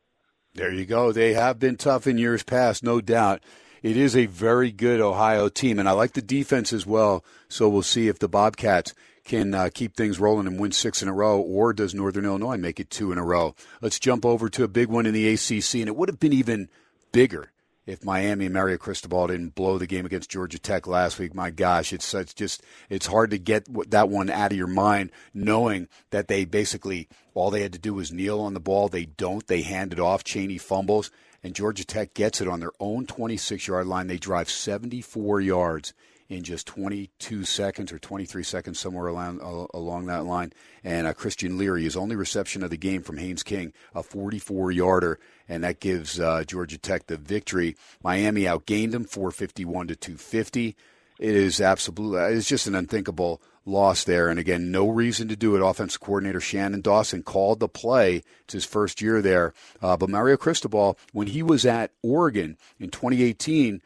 There 0.53 0.71
you 0.71 0.85
go. 0.85 1.11
They 1.11 1.33
have 1.33 1.59
been 1.59 1.77
tough 1.77 2.07
in 2.07 2.17
years 2.17 2.43
past, 2.43 2.83
no 2.83 2.99
doubt. 2.99 3.41
It 3.81 3.97
is 3.97 4.15
a 4.15 4.27
very 4.27 4.71
good 4.71 5.01
Ohio 5.01 5.49
team, 5.49 5.79
and 5.79 5.89
I 5.89 5.93
like 5.93 6.13
the 6.13 6.21
defense 6.21 6.71
as 6.71 6.85
well. 6.85 7.23
So 7.47 7.67
we'll 7.67 7.81
see 7.81 8.09
if 8.09 8.19
the 8.19 8.27
Bobcats 8.27 8.93
can 9.23 9.53
uh, 9.53 9.69
keep 9.73 9.95
things 9.95 10.19
rolling 10.19 10.45
and 10.45 10.59
win 10.59 10.71
six 10.71 11.01
in 11.01 11.07
a 11.07 11.13
row, 11.13 11.39
or 11.39 11.73
does 11.73 11.95
Northern 11.95 12.25
Illinois 12.25 12.57
make 12.57 12.79
it 12.79 12.89
two 12.89 13.11
in 13.11 13.17
a 13.17 13.23
row? 13.23 13.55
Let's 13.81 13.99
jump 13.99 14.25
over 14.25 14.49
to 14.49 14.63
a 14.63 14.67
big 14.67 14.89
one 14.89 15.05
in 15.05 15.13
the 15.13 15.33
ACC, 15.33 15.75
and 15.75 15.87
it 15.87 15.95
would 15.95 16.09
have 16.09 16.19
been 16.19 16.33
even 16.33 16.69
bigger 17.11 17.51
if 17.85 18.05
Miami 18.05 18.45
and 18.45 18.53
Mario 18.53 18.77
Cristobal 18.77 19.27
didn't 19.27 19.55
blow 19.55 19.77
the 19.77 19.87
game 19.87 20.05
against 20.05 20.29
Georgia 20.29 20.59
Tech 20.59 20.85
last 20.85 21.17
week. 21.17 21.33
My 21.33 21.49
gosh, 21.49 21.91
it's 21.93 22.05
such 22.05 22.35
just 22.35 22.63
it's 22.89 23.07
hard 23.07 23.31
to 23.31 23.37
get 23.37 23.65
that 23.89 24.09
one 24.09 24.29
out 24.29 24.51
of 24.51 24.57
your 24.57 24.67
mind, 24.67 25.11
knowing 25.33 25.87
that 26.11 26.27
they 26.27 26.45
basically 26.45 27.09
all 27.33 27.49
they 27.49 27.61
had 27.61 27.73
to 27.73 27.79
do 27.79 27.93
was 27.93 28.11
kneel 28.11 28.39
on 28.39 28.53
the 28.53 28.59
ball. 28.59 28.87
They 28.87 29.05
don't. 29.05 29.45
They 29.45 29.61
hand 29.63 29.93
it 29.93 29.99
off. 29.99 30.23
Chaney 30.23 30.57
fumbles, 30.57 31.11
and 31.43 31.55
Georgia 31.55 31.85
Tech 31.85 32.13
gets 32.13 32.39
it 32.39 32.47
on 32.47 32.59
their 32.59 32.73
own 32.79 33.05
26 33.07 33.67
yard 33.67 33.87
line. 33.87 34.07
They 34.07 34.17
drive 34.17 34.49
74 34.49 35.41
yards 35.41 35.93
in 36.31 36.43
just 36.43 36.65
22 36.65 37.43
seconds 37.43 37.91
or 37.91 37.99
23 37.99 38.41
seconds, 38.41 38.79
somewhere 38.79 39.07
along, 39.07 39.39
along 39.73 40.05
that 40.05 40.23
line. 40.25 40.53
And 40.81 41.05
uh, 41.05 41.13
Christian 41.13 41.57
Leary, 41.57 41.83
his 41.83 41.97
only 41.97 42.15
reception 42.15 42.63
of 42.63 42.69
the 42.69 42.77
game 42.77 43.03
from 43.03 43.17
Haynes 43.17 43.43
King, 43.43 43.73
a 43.93 44.01
44 44.01 44.71
yarder, 44.71 45.19
and 45.49 45.65
that 45.65 45.81
gives 45.81 46.21
uh, 46.21 46.45
Georgia 46.45 46.77
Tech 46.77 47.07
the 47.07 47.17
victory. 47.17 47.75
Miami 48.01 48.43
outgained 48.43 48.91
them 48.91 49.03
451 49.03 49.89
to 49.89 49.95
250. 49.97 50.77
It 51.19 51.35
is 51.35 51.59
absolutely, 51.59 52.37
it's 52.37 52.47
just 52.47 52.65
an 52.65 52.75
unthinkable 52.75 53.41
loss 53.65 54.05
there. 54.05 54.29
And 54.29 54.39
again, 54.39 54.71
no 54.71 54.87
reason 54.87 55.27
to 55.27 55.35
do 55.35 55.57
it. 55.57 55.61
Offensive 55.61 55.99
coordinator 55.99 56.39
Shannon 56.39 56.79
Dawson 56.79 57.23
called 57.23 57.59
the 57.59 57.67
play. 57.67 58.23
It's 58.45 58.53
his 58.53 58.65
first 58.65 59.01
year 59.01 59.21
there. 59.21 59.53
Uh, 59.81 59.97
but 59.97 60.09
Mario 60.09 60.37
Cristobal, 60.37 60.97
when 61.11 61.27
he 61.27 61.43
was 61.43 61.65
at 61.65 61.91
Oregon 62.01 62.57
in 62.79 62.89
2018, 62.89 63.81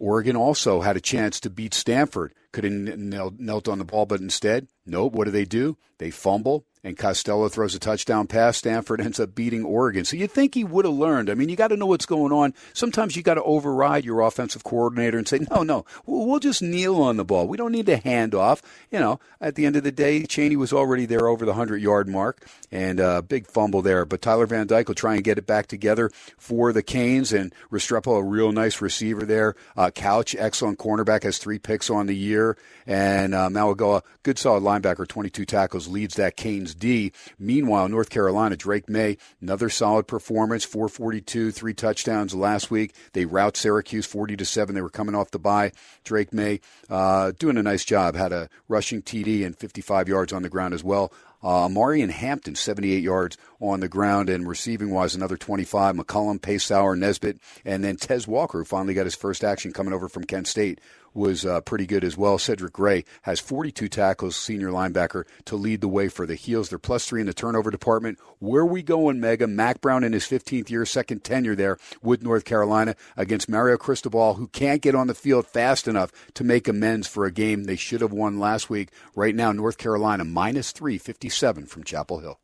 Oregon 0.00 0.34
also 0.34 0.80
had 0.80 0.96
a 0.96 1.00
chance 1.00 1.38
to 1.40 1.50
beat 1.50 1.74
Stanford. 1.74 2.34
Could 2.52 2.64
have 2.64 2.98
knelt, 2.98 3.68
on 3.68 3.78
the 3.78 3.84
ball, 3.84 4.06
but 4.06 4.20
instead, 4.20 4.66
nope. 4.90 5.14
What 5.14 5.24
do 5.24 5.30
they 5.30 5.44
do? 5.44 5.76
They 6.00 6.10
fumble, 6.10 6.64
and 6.82 6.96
Costello 6.96 7.50
throws 7.50 7.74
a 7.74 7.78
touchdown 7.78 8.26
pass. 8.26 8.56
Stanford 8.56 9.02
ends 9.02 9.20
up 9.20 9.34
beating 9.34 9.66
Oregon. 9.66 10.06
So 10.06 10.16
you 10.16 10.26
think 10.26 10.54
he 10.54 10.64
would 10.64 10.86
have 10.86 10.94
learned. 10.94 11.28
I 11.28 11.34
mean, 11.34 11.50
you 11.50 11.56
got 11.56 11.68
to 11.68 11.76
know 11.76 11.84
what's 11.84 12.06
going 12.06 12.32
on. 12.32 12.54
Sometimes 12.72 13.16
you 13.16 13.22
got 13.22 13.34
to 13.34 13.42
override 13.42 14.06
your 14.06 14.22
offensive 14.22 14.64
coordinator 14.64 15.18
and 15.18 15.28
say, 15.28 15.40
no, 15.50 15.62
no, 15.62 15.84
we'll 16.06 16.40
just 16.40 16.62
kneel 16.62 16.96
on 17.02 17.18
the 17.18 17.24
ball. 17.24 17.46
We 17.46 17.58
don't 17.58 17.72
need 17.72 17.84
to 17.84 17.98
hand 17.98 18.34
off. 18.34 18.62
You 18.90 18.98
know, 18.98 19.20
at 19.42 19.56
the 19.56 19.66
end 19.66 19.76
of 19.76 19.82
the 19.82 19.92
day, 19.92 20.24
Chaney 20.24 20.56
was 20.56 20.72
already 20.72 21.04
there 21.04 21.28
over 21.28 21.44
the 21.44 21.52
100 21.52 21.82
yard 21.82 22.08
mark 22.08 22.46
and 22.72 22.98
a 22.98 23.06
uh, 23.06 23.20
big 23.20 23.46
fumble 23.46 23.82
there. 23.82 24.06
But 24.06 24.22
Tyler 24.22 24.46
Van 24.46 24.66
Dyke 24.66 24.88
will 24.88 24.94
try 24.94 25.16
and 25.16 25.22
get 25.22 25.36
it 25.36 25.46
back 25.46 25.66
together 25.66 26.10
for 26.38 26.72
the 26.72 26.82
Canes 26.82 27.30
and 27.30 27.54
Restrepo, 27.70 28.18
a 28.18 28.22
real 28.22 28.52
nice 28.52 28.80
receiver 28.80 29.26
there. 29.26 29.54
Uh, 29.76 29.90
Couch, 29.90 30.34
excellent 30.38 30.78
cornerback, 30.78 31.24
has 31.24 31.36
three 31.36 31.58
picks 31.58 31.90
on 31.90 32.06
the 32.06 32.16
year. 32.16 32.56
And 32.90 33.36
uh, 33.36 33.48
Mauigoa, 33.48 34.02
good 34.24 34.36
solid 34.36 34.64
linebacker, 34.64 35.06
22 35.06 35.44
tackles, 35.44 35.86
leads 35.86 36.16
that 36.16 36.36
Canes 36.36 36.74
D. 36.74 37.12
Meanwhile, 37.38 37.88
North 37.88 38.10
Carolina, 38.10 38.56
Drake 38.56 38.88
Maye, 38.88 39.16
another 39.40 39.68
solid 39.68 40.08
performance, 40.08 40.64
442, 40.64 41.52
three 41.52 41.72
touchdowns 41.72 42.34
last 42.34 42.68
week. 42.68 42.96
They 43.12 43.26
rout 43.26 43.56
Syracuse 43.56 44.06
40 44.06 44.38
to 44.38 44.44
7. 44.44 44.74
They 44.74 44.82
were 44.82 44.90
coming 44.90 45.14
off 45.14 45.30
the 45.30 45.38
bye. 45.38 45.70
Drake 46.02 46.32
Maye 46.32 46.58
uh, 46.88 47.30
doing 47.38 47.56
a 47.58 47.62
nice 47.62 47.84
job, 47.84 48.16
had 48.16 48.32
a 48.32 48.48
rushing 48.66 49.02
TD 49.02 49.46
and 49.46 49.56
55 49.56 50.08
yards 50.08 50.32
on 50.32 50.42
the 50.42 50.48
ground 50.48 50.74
as 50.74 50.82
well. 50.82 51.12
Uh, 51.42 51.68
Marion 51.68 52.10
Hampton, 52.10 52.54
78 52.54 53.02
yards 53.02 53.38
on 53.60 53.80
the 53.80 53.88
ground, 53.88 54.28
and 54.28 54.46
receiving 54.46 54.90
wise, 54.90 55.14
another 55.14 55.36
25. 55.36 55.96
McCollum, 55.96 56.38
Paysour, 56.38 56.98
Nesbitt, 56.98 57.38
and 57.64 57.82
then 57.82 57.96
Tez 57.96 58.28
Walker, 58.28 58.58
who 58.58 58.64
finally 58.64 58.94
got 58.94 59.06
his 59.06 59.14
first 59.14 59.42
action 59.42 59.72
coming 59.72 59.94
over 59.94 60.08
from 60.08 60.24
Kent 60.24 60.48
State, 60.48 60.80
was 61.14 61.44
uh, 61.44 61.60
pretty 61.60 61.86
good 61.86 62.04
as 62.04 62.16
well. 62.16 62.38
Cedric 62.38 62.72
Gray 62.72 63.04
has 63.22 63.40
42 63.40 63.88
tackles, 63.88 64.36
senior 64.36 64.70
linebacker, 64.70 65.24
to 65.46 65.56
lead 65.56 65.80
the 65.80 65.88
way 65.88 66.08
for 66.08 66.26
the 66.26 66.34
Heels. 66.34 66.68
They're 66.68 66.78
plus 66.78 67.06
three 67.06 67.20
in 67.20 67.26
the 67.26 67.34
turnover 67.34 67.70
department. 67.70 68.18
Where 68.38 68.64
we 68.64 68.82
going, 68.82 69.20
Mega? 69.20 69.46
Mack 69.46 69.80
Brown 69.80 70.04
in 70.04 70.12
his 70.12 70.24
15th 70.24 70.70
year, 70.70 70.86
second 70.86 71.24
tenure 71.24 71.54
there 71.54 71.78
with 72.02 72.22
North 72.22 72.44
Carolina 72.44 72.94
against 73.16 73.48
Mario 73.48 73.76
Cristobal, 73.76 74.34
who 74.34 74.48
can't 74.48 74.82
get 74.82 74.94
on 74.94 75.06
the 75.06 75.14
field 75.14 75.46
fast 75.46 75.88
enough 75.88 76.12
to 76.34 76.44
make 76.44 76.68
amends 76.68 77.06
for 77.06 77.26
a 77.26 77.32
game 77.32 77.64
they 77.64 77.76
should 77.76 78.00
have 78.00 78.12
won 78.12 78.38
last 78.38 78.70
week. 78.70 78.90
Right 79.14 79.34
now, 79.34 79.52
North 79.52 79.78
Carolina 79.78 80.24
minus 80.24 80.72
357 80.72 81.66
from 81.66 81.84
Chapel 81.84 82.20
Hill. 82.20 82.38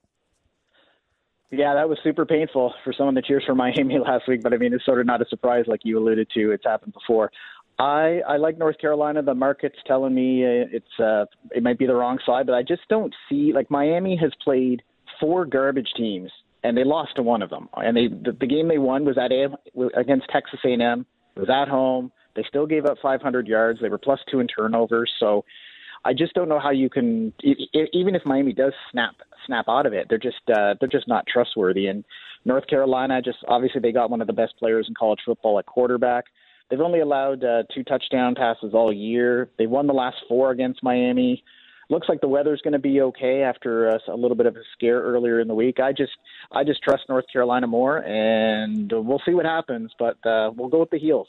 Yeah, 1.51 1.75
that 1.75 1.89
was 1.89 1.99
super 2.03 2.27
painful 2.27 2.75
for 2.83 2.93
someone 2.93 3.15
that 3.15 3.25
cheers 3.25 3.45
for 3.47 3.55
Miami 3.55 3.99
last 4.05 4.27
week, 4.27 4.43
but 4.43 4.53
I 4.53 4.57
mean, 4.57 4.75
it's 4.75 4.85
sort 4.85 5.01
of 5.01 5.07
not 5.07 5.23
a 5.23 5.27
surprise 5.29 5.65
like 5.67 5.81
you 5.85 5.99
alluded 5.99 6.29
to. 6.35 6.51
It's 6.51 6.65
happened 6.65 6.93
before. 6.93 7.31
I 7.79 8.21
I 8.27 8.37
like 8.37 8.59
North 8.59 8.79
Carolina. 8.79 9.23
The 9.23 9.35
market's 9.35 9.79
telling 9.87 10.15
me 10.15 10.45
uh, 10.45 10.67
it's 10.73 11.01
uh 11.01 11.27
it 11.51 11.63
might 11.63 11.79
be 11.79 11.87
the 11.87 11.95
wrong 11.95 12.19
side, 12.25 12.47
but 12.47 12.55
I 12.55 12.63
just 12.63 12.83
don't 12.89 13.15
see 13.29 13.53
like 13.53 13.71
Miami 13.71 14.17
has 14.17 14.33
played 14.43 14.83
four 15.21 15.45
garbage 15.45 15.89
teams 15.97 16.31
and 16.65 16.77
they 16.77 16.85
lost 16.85 17.17
to 17.17 17.23
one 17.23 17.43
of 17.43 17.51
them. 17.51 17.69
And 17.75 17.97
they 17.97 18.09
the, 18.09 18.37
the 18.39 18.47
game 18.47 18.69
they 18.69 18.79
won 18.79 19.05
was 19.05 19.19
at 19.19 19.31
against 19.97 20.27
Texas 20.31 20.61
A&M. 20.65 21.07
It 21.37 21.41
was 21.41 21.51
at 21.51 21.69
home. 21.69 22.13
They 22.35 22.45
still 22.49 22.67
gave 22.67 22.85
up 22.85 22.99
500 23.03 23.47
yards. 23.47 23.81
They 23.81 23.89
were 23.89 23.99
plus 23.99 24.21
two 24.31 24.41
in 24.41 24.47
turnovers. 24.47 25.11
So 25.21 25.45
I 26.05 26.13
just 26.13 26.35
don't 26.35 26.49
know 26.49 26.61
how 26.61 26.71
you 26.71 26.89
can 26.89 27.33
even 27.43 28.15
if 28.15 28.23
Miami 28.25 28.53
does 28.53 28.73
snap 28.91 29.15
snap 29.47 29.67
out 29.69 29.87
of 29.87 29.93
it, 29.93 30.07
they're 30.09 30.19
just 30.19 30.41
uh, 30.49 30.75
they're 30.81 30.89
just 30.89 31.09
not 31.09 31.27
trustworthy. 31.27 31.89
And 31.89 32.05
North 32.45 32.67
Carolina 32.69 33.21
just 33.23 33.39
obviously 33.49 33.81
they 33.81 33.93
got 33.93 34.11
one 34.11 34.21
of 34.21 34.27
the 34.27 34.33
best 34.33 34.55
players 34.59 34.87
in 34.89 34.95
college 34.95 35.21
football 35.27 35.59
at 35.59 35.67
quarterback. 35.67 36.25
They've 36.69 36.81
only 36.81 37.01
allowed 37.01 37.45
uh, 37.45 37.63
two 37.75 37.85
touchdown 37.85 38.35
passes 38.35 38.75
all 38.75 38.93
year. 38.93 39.51
They 39.59 39.67
won 39.67 39.87
the 39.87 39.93
last 39.93 40.17
four 40.29 40.51
against 40.51 40.83
Miami. 40.83 41.45
Looks 41.89 42.09
like 42.09 42.21
the 42.21 42.29
weather's 42.29 42.61
going 42.63 42.73
to 42.73 42.81
be 42.81 43.01
okay 43.01 43.43
after 43.43 43.91
uh, 43.91 43.99
a 44.09 44.17
little 44.17 44.37
bit 44.37 44.47
of 44.47 44.57
a 44.57 44.63
scare 44.73 45.01
earlier 45.01 45.39
in 45.39 45.47
the 45.47 45.55
week. 45.55 45.79
I 45.79 45.93
just, 45.93 46.13
I 46.51 46.65
just 46.65 46.83
trust 46.83 47.05
North 47.09 47.27
Carolina 47.33 47.69
more, 47.69 47.99
and 47.99 48.91
we'll 48.93 49.23
see 49.25 49.35
what 49.35 49.45
happens. 49.45 49.93
But 49.97 50.17
uh, 50.27 50.51
we'll 50.57 50.69
go 50.69 50.81
with 50.81 50.91
the 50.91 50.99
heels. 50.99 51.29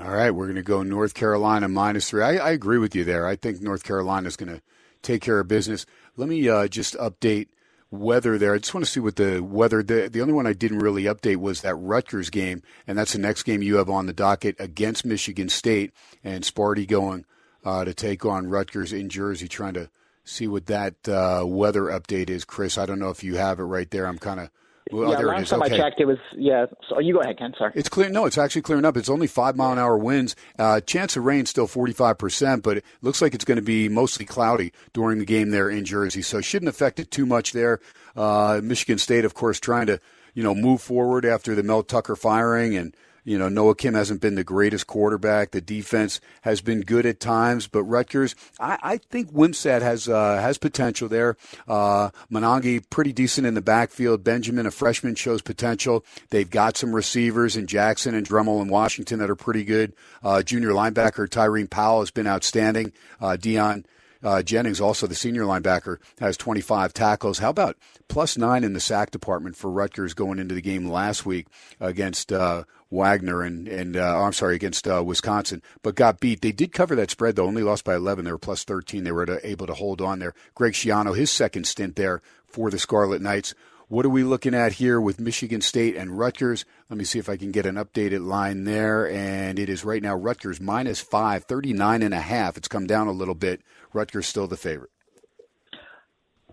All 0.00 0.10
right, 0.10 0.30
we're 0.30 0.46
going 0.46 0.56
to 0.56 0.62
go 0.62 0.82
North 0.82 1.12
Carolina 1.12 1.68
minus 1.68 2.08
three. 2.08 2.22
I, 2.22 2.36
I 2.36 2.50
agree 2.50 2.78
with 2.78 2.94
you 2.94 3.04
there. 3.04 3.26
I 3.26 3.36
think 3.36 3.60
North 3.60 3.84
Carolina 3.84 4.28
is 4.28 4.36
going 4.36 4.54
to 4.54 4.62
take 5.02 5.22
care 5.22 5.40
of 5.40 5.48
business. 5.48 5.84
Let 6.16 6.28
me 6.28 6.48
uh, 6.48 6.68
just 6.68 6.94
update 6.96 7.48
weather 7.90 8.38
there. 8.38 8.54
I 8.54 8.58
just 8.58 8.74
want 8.74 8.84
to 8.84 8.90
see 8.90 9.00
what 9.00 9.16
the 9.16 9.40
weather. 9.40 9.82
The, 9.82 10.08
the 10.08 10.20
only 10.20 10.32
one 10.32 10.46
I 10.46 10.52
didn't 10.52 10.78
really 10.78 11.04
update 11.04 11.36
was 11.36 11.62
that 11.62 11.74
Rutgers 11.74 12.30
game, 12.30 12.62
and 12.86 12.98
that's 12.98 13.12
the 13.12 13.18
next 13.18 13.44
game 13.44 13.62
you 13.62 13.76
have 13.76 13.90
on 13.90 14.06
the 14.06 14.12
docket 14.12 14.56
against 14.58 15.04
Michigan 15.04 15.48
State, 15.48 15.92
and 16.24 16.44
Sparty 16.44 16.86
going 16.86 17.24
uh, 17.64 17.84
to 17.84 17.94
take 17.94 18.24
on 18.24 18.48
Rutgers 18.48 18.92
in 18.92 19.08
Jersey, 19.08 19.48
trying 19.48 19.74
to 19.74 19.90
see 20.24 20.46
what 20.46 20.66
that 20.66 21.08
uh, 21.08 21.44
weather 21.46 21.84
update 21.84 22.30
is. 22.30 22.44
Chris, 22.44 22.78
I 22.78 22.86
don't 22.86 22.98
know 22.98 23.10
if 23.10 23.22
you 23.22 23.36
have 23.36 23.60
it 23.60 23.64
right 23.64 23.90
there. 23.90 24.06
I'm 24.06 24.18
kind 24.18 24.40
of 24.40 24.50
well, 24.92 25.10
yeah, 25.10 25.18
last 25.18 25.50
time 25.50 25.62
okay. 25.62 25.74
I 25.74 25.76
checked, 25.78 26.00
it 26.00 26.04
was 26.04 26.18
yeah. 26.36 26.66
So 26.88 27.00
you 27.00 27.14
go 27.14 27.20
ahead, 27.20 27.38
Ken. 27.38 27.52
Sorry. 27.58 27.72
It's 27.74 27.88
clear. 27.88 28.08
No, 28.08 28.24
it's 28.24 28.38
actually 28.38 28.62
clearing 28.62 28.84
up. 28.84 28.96
It's 28.96 29.08
only 29.08 29.26
five 29.26 29.56
mile 29.56 29.72
an 29.72 29.78
hour 29.78 29.98
winds. 29.98 30.36
Uh, 30.58 30.80
chance 30.80 31.16
of 31.16 31.24
rain 31.24 31.46
still 31.46 31.66
forty 31.66 31.92
five 31.92 32.18
percent, 32.18 32.62
but 32.62 32.78
it 32.78 32.84
looks 33.02 33.20
like 33.20 33.34
it's 33.34 33.44
going 33.44 33.56
to 33.56 33.62
be 33.62 33.88
mostly 33.88 34.24
cloudy 34.24 34.72
during 34.92 35.18
the 35.18 35.24
game 35.24 35.50
there 35.50 35.68
in 35.68 35.84
Jersey. 35.84 36.22
So 36.22 36.38
it 36.38 36.44
shouldn't 36.44 36.68
affect 36.68 37.00
it 37.00 37.10
too 37.10 37.26
much 37.26 37.52
there. 37.52 37.80
Uh, 38.14 38.60
Michigan 38.62 38.98
State, 38.98 39.24
of 39.24 39.34
course, 39.34 39.58
trying 39.58 39.86
to 39.86 40.00
you 40.34 40.42
know 40.42 40.54
move 40.54 40.80
forward 40.80 41.24
after 41.24 41.54
the 41.54 41.62
Mel 41.62 41.82
Tucker 41.82 42.14
firing 42.14 42.76
and 42.76 42.94
You 43.26 43.40
know, 43.40 43.48
Noah 43.48 43.74
Kim 43.74 43.94
hasn't 43.94 44.20
been 44.20 44.36
the 44.36 44.44
greatest 44.44 44.86
quarterback. 44.86 45.50
The 45.50 45.60
defense 45.60 46.20
has 46.42 46.60
been 46.60 46.82
good 46.82 47.04
at 47.04 47.18
times, 47.18 47.66
but 47.66 47.82
Rutgers, 47.82 48.36
I, 48.60 48.78
I 48.80 48.96
think 48.98 49.32
Wimsatt 49.32 49.82
has 49.82 50.08
uh, 50.08 50.40
has 50.40 50.58
potential 50.58 51.08
there. 51.08 51.36
Uh, 51.66 52.10
Monangai, 52.30 52.88
pretty 52.88 53.12
decent 53.12 53.44
in 53.44 53.54
the 53.54 53.60
backfield. 53.60 54.22
Benjamin, 54.22 54.64
a 54.64 54.70
freshman, 54.70 55.16
shows 55.16 55.42
potential. 55.42 56.04
They've 56.30 56.48
got 56.48 56.76
some 56.76 56.94
receivers 56.94 57.56
in 57.56 57.66
Jackson 57.66 58.14
and 58.14 58.24
Dremel 58.24 58.62
and 58.62 58.70
Washington 58.70 59.18
that 59.18 59.28
are 59.28 59.36
pretty 59.36 59.64
good. 59.64 59.92
Uh, 60.22 60.42
junior 60.42 60.70
linebacker 60.70 61.28
Tyreem 61.28 61.68
Powell 61.68 62.00
has 62.00 62.12
been 62.12 62.28
outstanding. 62.28 62.92
Uh, 63.20 63.34
Dion 63.34 63.86
uh, 64.22 64.42
Jennings, 64.42 64.80
also 64.80 65.06
the 65.06 65.14
senior 65.14 65.42
linebacker, 65.42 65.98
has 66.20 66.36
25 66.36 66.92
tackles. 66.92 67.38
How 67.38 67.50
about 67.50 67.76
plus 68.08 68.36
nine 68.36 68.64
in 68.64 68.72
the 68.72 68.80
sack 68.80 69.10
department 69.10 69.56
for 69.56 69.70
Rutgers 69.70 70.14
going 70.14 70.38
into 70.38 70.54
the 70.54 70.60
game 70.60 70.88
last 70.88 71.26
week 71.26 71.46
against 71.80 72.32
uh, 72.32 72.64
Wagner 72.96 73.42
and 73.42 73.68
and 73.68 73.96
uh, 73.96 74.22
I'm 74.22 74.32
sorry 74.32 74.56
against 74.56 74.88
uh, 74.88 75.02
Wisconsin, 75.04 75.62
but 75.82 75.94
got 75.94 76.20
beat. 76.20 76.40
They 76.40 76.52
did 76.52 76.72
cover 76.72 76.96
that 76.96 77.10
spread 77.10 77.36
though, 77.36 77.46
only 77.46 77.62
lost 77.62 77.84
by 77.84 77.94
11. 77.94 78.24
They 78.24 78.32
were 78.32 78.38
plus 78.38 78.64
13. 78.64 79.04
They 79.04 79.12
were 79.12 79.40
able 79.44 79.66
to 79.66 79.74
hold 79.74 80.00
on 80.00 80.18
there. 80.18 80.34
Greg 80.54 80.72
Schiano, 80.72 81.16
his 81.16 81.30
second 81.30 81.66
stint 81.66 81.96
there 81.96 82.22
for 82.46 82.70
the 82.70 82.78
Scarlet 82.78 83.22
Knights. 83.22 83.54
What 83.88 84.04
are 84.04 84.10
we 84.10 84.24
looking 84.24 84.54
at 84.54 84.72
here 84.72 85.00
with 85.00 85.20
Michigan 85.20 85.60
State 85.60 85.94
and 85.94 86.18
Rutgers? 86.18 86.64
Let 86.90 86.98
me 86.98 87.04
see 87.04 87.20
if 87.20 87.28
I 87.28 87.36
can 87.36 87.52
get 87.52 87.66
an 87.66 87.76
updated 87.76 88.26
line 88.26 88.64
there. 88.64 89.08
And 89.08 89.60
it 89.60 89.68
is 89.68 89.84
right 89.84 90.02
now 90.02 90.16
Rutgers 90.16 90.60
minus 90.60 91.00
five, 91.00 91.44
39 91.44 92.02
and 92.02 92.12
a 92.12 92.20
half. 92.20 92.56
It's 92.56 92.66
come 92.66 92.88
down 92.88 93.06
a 93.06 93.12
little 93.12 93.36
bit. 93.36 93.62
Rutgers 93.92 94.26
still 94.26 94.48
the 94.48 94.56
favorite. 94.56 94.90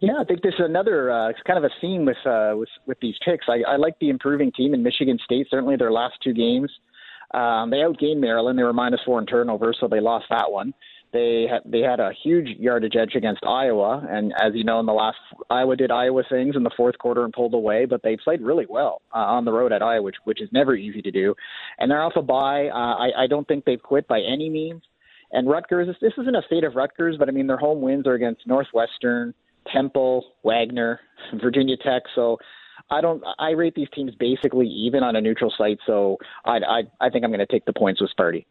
Yeah, 0.03 0.15
I 0.19 0.25
think 0.25 0.41
this 0.41 0.55
is 0.55 0.65
another 0.65 1.09
uh, 1.09 1.31
kind 1.47 1.57
of 1.57 1.63
a 1.63 1.73
theme 1.79 2.03
with 2.03 2.17
uh, 2.25 2.55
with 2.57 2.67
with 2.85 2.99
these 2.99 3.15
picks. 3.23 3.45
I, 3.47 3.61
I 3.65 3.77
like 3.77 3.97
the 3.99 4.09
improving 4.09 4.51
team 4.51 4.73
in 4.73 4.83
Michigan 4.83 5.17
State. 5.23 5.47
Certainly, 5.49 5.77
their 5.77 5.93
last 5.93 6.15
two 6.21 6.33
games, 6.33 6.69
um, 7.33 7.69
they 7.69 7.77
outgained 7.77 8.19
Maryland. 8.19 8.59
They 8.59 8.63
were 8.63 8.73
minus 8.73 8.99
four 9.05 9.17
in 9.21 9.25
turnover, 9.25 9.73
so 9.79 9.87
they 9.87 10.01
lost 10.01 10.25
that 10.29 10.51
one. 10.51 10.73
They 11.13 11.47
had 11.49 11.61
they 11.63 11.79
had 11.79 12.01
a 12.01 12.11
huge 12.21 12.49
yardage 12.59 12.97
edge 12.97 13.15
against 13.15 13.45
Iowa, 13.45 14.05
and 14.09 14.33
as 14.41 14.51
you 14.55 14.65
know, 14.65 14.81
in 14.81 14.85
the 14.85 14.91
last 14.91 15.19
Iowa 15.49 15.77
did 15.77 15.89
Iowa 15.89 16.23
things 16.29 16.57
in 16.57 16.63
the 16.63 16.71
fourth 16.75 16.97
quarter 16.97 17.23
and 17.23 17.31
pulled 17.31 17.53
away, 17.53 17.85
but 17.85 18.03
they 18.03 18.17
played 18.17 18.41
really 18.41 18.65
well 18.67 19.01
uh, 19.15 19.19
on 19.19 19.45
the 19.45 19.53
road 19.53 19.71
at 19.71 19.81
Iowa, 19.81 20.01
which 20.01 20.17
which 20.25 20.41
is 20.41 20.49
never 20.51 20.75
easy 20.75 21.01
to 21.01 21.11
do. 21.11 21.33
And 21.79 21.89
they're 21.89 22.03
off 22.03 22.17
a 22.17 22.21
bye. 22.21 22.67
Uh, 22.67 22.75
I 22.75 23.23
I 23.23 23.27
don't 23.27 23.47
think 23.47 23.63
they've 23.63 23.81
quit 23.81 24.05
by 24.09 24.19
any 24.19 24.49
means. 24.49 24.81
And 25.31 25.49
Rutgers, 25.49 25.87
this, 25.87 25.95
this 26.01 26.13
isn't 26.17 26.35
a 26.35 26.43
fate 26.49 26.65
of 26.65 26.75
Rutgers, 26.75 27.15
but 27.17 27.29
I 27.29 27.31
mean 27.31 27.47
their 27.47 27.57
home 27.57 27.81
wins 27.81 28.05
are 28.05 28.15
against 28.15 28.45
Northwestern, 28.45 29.33
Temple, 29.71 30.25
Wagner, 30.43 30.99
Virginia 31.41 31.77
Tech. 31.77 32.03
So 32.15 32.37
I 32.89 33.01
don't. 33.01 33.23
I 33.39 33.51
rate 33.51 33.75
these 33.75 33.89
teams 33.93 34.13
basically 34.15 34.67
even 34.67 35.03
on 35.03 35.15
a 35.15 35.21
neutral 35.21 35.53
site. 35.57 35.79
So 35.85 36.17
I 36.45 36.57
I, 36.57 36.81
I 37.01 37.09
think 37.09 37.23
I'm 37.23 37.31
going 37.31 37.39
to 37.39 37.45
take 37.45 37.65
the 37.65 37.73
points 37.73 38.01
with 38.01 38.11
Sparty. 38.17 38.45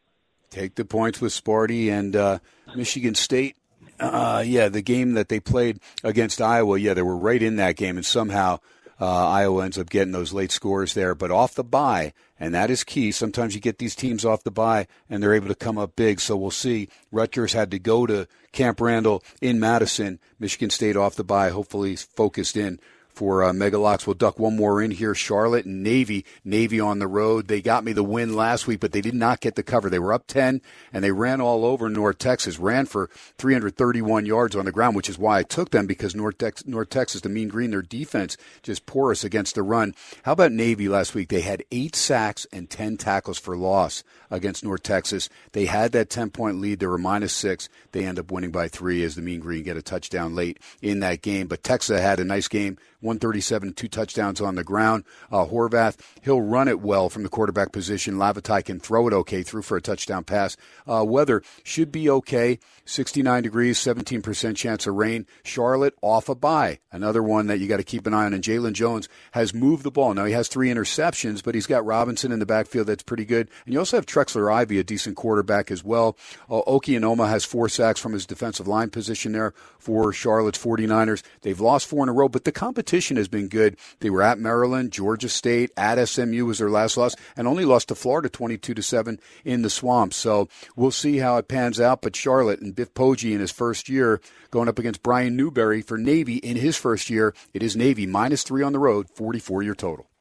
Take 0.50 0.74
the 0.74 0.84
points 0.84 1.20
with 1.20 1.32
Sparty 1.32 1.90
and 1.90 2.14
uh, 2.14 2.38
Michigan 2.76 3.14
State. 3.14 3.56
Uh, 3.98 4.42
yeah, 4.44 4.68
the 4.68 4.82
game 4.82 5.14
that 5.14 5.28
they 5.28 5.40
played 5.40 5.78
against 6.02 6.42
Iowa, 6.42 6.76
yeah, 6.78 6.92
they 6.92 7.02
were 7.02 7.16
right 7.16 7.42
in 7.42 7.56
that 7.56 7.76
game, 7.76 7.96
and 7.96 8.04
somehow 8.04 8.58
uh, 9.02 9.28
Iowa 9.30 9.64
ends 9.64 9.78
up 9.78 9.90
getting 9.90 10.12
those 10.12 10.32
late 10.32 10.52
scores 10.52 10.94
there. 10.94 11.16
But 11.16 11.32
off 11.32 11.56
the 11.56 11.64
bye, 11.64 12.12
and 12.38 12.54
that 12.54 12.70
is 12.70 12.84
key. 12.84 13.10
Sometimes 13.10 13.52
you 13.52 13.60
get 13.60 13.78
these 13.78 13.96
teams 13.96 14.24
off 14.24 14.44
the 14.44 14.52
bye, 14.52 14.86
and 15.10 15.20
they're 15.20 15.34
able 15.34 15.48
to 15.48 15.56
come 15.56 15.76
up 15.76 15.96
big. 15.96 16.20
So 16.20 16.36
we'll 16.36 16.52
see. 16.52 16.88
Rutgers 17.10 17.52
had 17.52 17.72
to 17.72 17.80
go 17.80 18.06
to 18.06 18.28
Camp 18.52 18.80
Randall 18.80 19.24
in 19.40 19.58
Madison. 19.58 20.20
Michigan 20.38 20.70
State 20.70 20.96
off 20.96 21.16
the 21.16 21.24
bye, 21.24 21.50
hopefully 21.50 21.96
focused 21.96 22.56
in 22.56 22.78
for 23.12 23.42
uh, 23.42 23.52
Megalocks. 23.52 24.06
We'll 24.06 24.14
duck 24.14 24.38
one 24.38 24.56
more 24.56 24.82
in 24.82 24.90
here. 24.90 25.14
Charlotte 25.14 25.66
and 25.66 25.82
Navy. 25.82 26.24
Navy 26.44 26.80
on 26.80 26.98
the 26.98 27.06
road. 27.06 27.48
They 27.48 27.60
got 27.60 27.84
me 27.84 27.92
the 27.92 28.02
win 28.02 28.34
last 28.34 28.66
week, 28.66 28.80
but 28.80 28.92
they 28.92 29.00
did 29.00 29.14
not 29.14 29.40
get 29.40 29.54
the 29.54 29.62
cover. 29.62 29.90
They 29.90 29.98
were 29.98 30.12
up 30.12 30.26
10 30.26 30.60
and 30.92 31.04
they 31.04 31.12
ran 31.12 31.40
all 31.40 31.64
over 31.64 31.88
North 31.88 32.18
Texas, 32.18 32.58
ran 32.58 32.86
for 32.86 33.08
331 33.38 34.26
yards 34.26 34.56
on 34.56 34.64
the 34.64 34.72
ground, 34.72 34.96
which 34.96 35.08
is 35.08 35.18
why 35.18 35.38
I 35.38 35.42
took 35.42 35.70
them 35.70 35.86
because 35.86 36.14
North, 36.14 36.38
Tex- 36.38 36.66
North 36.66 36.90
Texas, 36.90 37.20
the 37.20 37.28
mean 37.28 37.48
green, 37.48 37.70
their 37.70 37.82
defense 37.82 38.36
just 38.62 38.86
porous 38.86 39.24
against 39.24 39.54
the 39.54 39.62
run. 39.62 39.94
How 40.22 40.32
about 40.32 40.52
Navy 40.52 40.88
last 40.88 41.14
week? 41.14 41.28
They 41.28 41.42
had 41.42 41.64
eight 41.70 41.96
sacks 41.96 42.46
and 42.52 42.70
10 42.70 42.96
tackles 42.96 43.38
for 43.38 43.56
loss 43.56 44.02
against 44.30 44.64
North 44.64 44.82
Tecza. 44.82 45.28
They 45.52 45.66
had 45.66 45.92
that 45.92 46.10
10 46.10 46.30
point 46.30 46.60
lead. 46.60 46.80
They 46.80 46.86
were 46.86 46.98
minus 46.98 47.32
six. 47.32 47.68
They 47.92 48.04
end 48.04 48.18
up 48.18 48.30
winning 48.30 48.50
by 48.50 48.68
three 48.68 49.04
as 49.04 49.14
the 49.14 49.22
mean 49.22 49.40
green 49.40 49.62
get 49.62 49.76
a 49.76 49.82
touchdown 49.82 50.34
late 50.34 50.58
in 50.80 51.00
that 51.00 51.22
game. 51.22 51.46
But 51.46 51.62
Texas 51.62 52.00
had 52.00 52.20
a 52.20 52.24
nice 52.24 52.48
game. 52.48 52.78
137, 53.02 53.72
two 53.74 53.88
touchdowns 53.88 54.40
on 54.40 54.54
the 54.54 54.64
ground. 54.64 55.04
Uh, 55.30 55.44
Horvath, 55.44 55.98
he'll 56.22 56.40
run 56.40 56.68
it 56.68 56.80
well 56.80 57.08
from 57.08 57.22
the 57.22 57.28
quarterback 57.28 57.72
position. 57.72 58.14
Lavatai 58.14 58.64
can 58.64 58.80
throw 58.80 59.08
it 59.08 59.12
okay, 59.12 59.42
through 59.42 59.62
for 59.62 59.76
a 59.76 59.82
touchdown 59.82 60.24
pass. 60.24 60.56
Uh, 60.86 61.04
weather 61.04 61.42
should 61.64 61.92
be 61.92 62.08
okay. 62.08 62.58
69 62.84 63.42
degrees, 63.42 63.78
17% 63.78 64.56
chance 64.56 64.86
of 64.86 64.94
rain. 64.94 65.26
Charlotte 65.44 65.94
off 66.02 66.28
a 66.28 66.34
bye. 66.34 66.78
Another 66.90 67.22
one 67.22 67.46
that 67.46 67.58
you 67.58 67.68
got 67.68 67.76
to 67.78 67.84
keep 67.84 68.06
an 68.06 68.14
eye 68.14 68.24
on. 68.24 68.34
And 68.34 68.42
Jalen 68.42 68.72
Jones 68.72 69.08
has 69.32 69.54
moved 69.54 69.82
the 69.82 69.90
ball. 69.90 70.14
Now 70.14 70.24
he 70.24 70.32
has 70.32 70.48
three 70.48 70.68
interceptions, 70.68 71.42
but 71.42 71.54
he's 71.54 71.66
got 71.66 71.84
Robinson 71.84 72.32
in 72.32 72.38
the 72.38 72.46
backfield 72.46 72.86
that's 72.86 73.02
pretty 73.02 73.24
good. 73.24 73.50
And 73.64 73.72
you 73.72 73.78
also 73.78 73.96
have 73.96 74.06
Trexler 74.06 74.52
Ivey, 74.52 74.78
a 74.78 74.84
decent 74.84 75.16
quarterback 75.16 75.70
as 75.70 75.84
well. 75.84 76.16
Uh, 76.50 76.62
Oki 76.66 76.92
Onoma 76.92 77.28
has 77.28 77.44
four 77.44 77.68
sacks 77.68 78.00
from 78.00 78.12
his 78.12 78.26
defensive 78.26 78.68
line 78.68 78.90
position 78.90 79.32
there 79.32 79.54
for 79.78 80.12
Charlotte's 80.12 80.62
49ers. 80.62 81.22
They've 81.42 81.60
lost 81.60 81.86
four 81.86 82.02
in 82.04 82.08
a 82.08 82.12
row, 82.12 82.28
but 82.28 82.44
the 82.44 82.52
competition 82.52 82.91
has 82.92 83.28
been 83.28 83.48
good. 83.48 83.76
They 84.00 84.10
were 84.10 84.22
at 84.22 84.38
Maryland, 84.38 84.92
Georgia 84.92 85.28
State, 85.28 85.70
at 85.76 86.02
SMU 86.08 86.44
was 86.44 86.58
their 86.58 86.70
last 86.70 86.96
loss, 86.96 87.14
and 87.36 87.48
only 87.48 87.64
lost 87.64 87.88
to 87.88 87.94
Florida 87.94 88.28
22 88.28 88.74
to 88.74 88.82
7 88.82 89.18
in 89.44 89.62
the 89.62 89.70
swamp. 89.70 90.12
So 90.12 90.48
we'll 90.76 90.90
see 90.90 91.18
how 91.18 91.38
it 91.38 91.48
pans 91.48 91.80
out. 91.80 92.02
But 92.02 92.14
Charlotte 92.14 92.60
and 92.60 92.74
Biff 92.74 92.92
Poggi 92.92 93.32
in 93.32 93.40
his 93.40 93.50
first 93.50 93.88
year 93.88 94.20
going 94.50 94.68
up 94.68 94.78
against 94.78 95.02
Brian 95.02 95.36
Newberry 95.36 95.80
for 95.80 95.96
Navy 95.96 96.36
in 96.36 96.56
his 96.56 96.76
first 96.76 97.08
year. 97.08 97.34
It 97.54 97.62
is 97.62 97.76
Navy 97.76 98.06
minus 98.06 98.42
three 98.42 98.62
on 98.62 98.72
the 98.72 98.78
road, 98.78 99.08
44 99.08 99.62
year 99.62 99.74
total. 99.74 100.11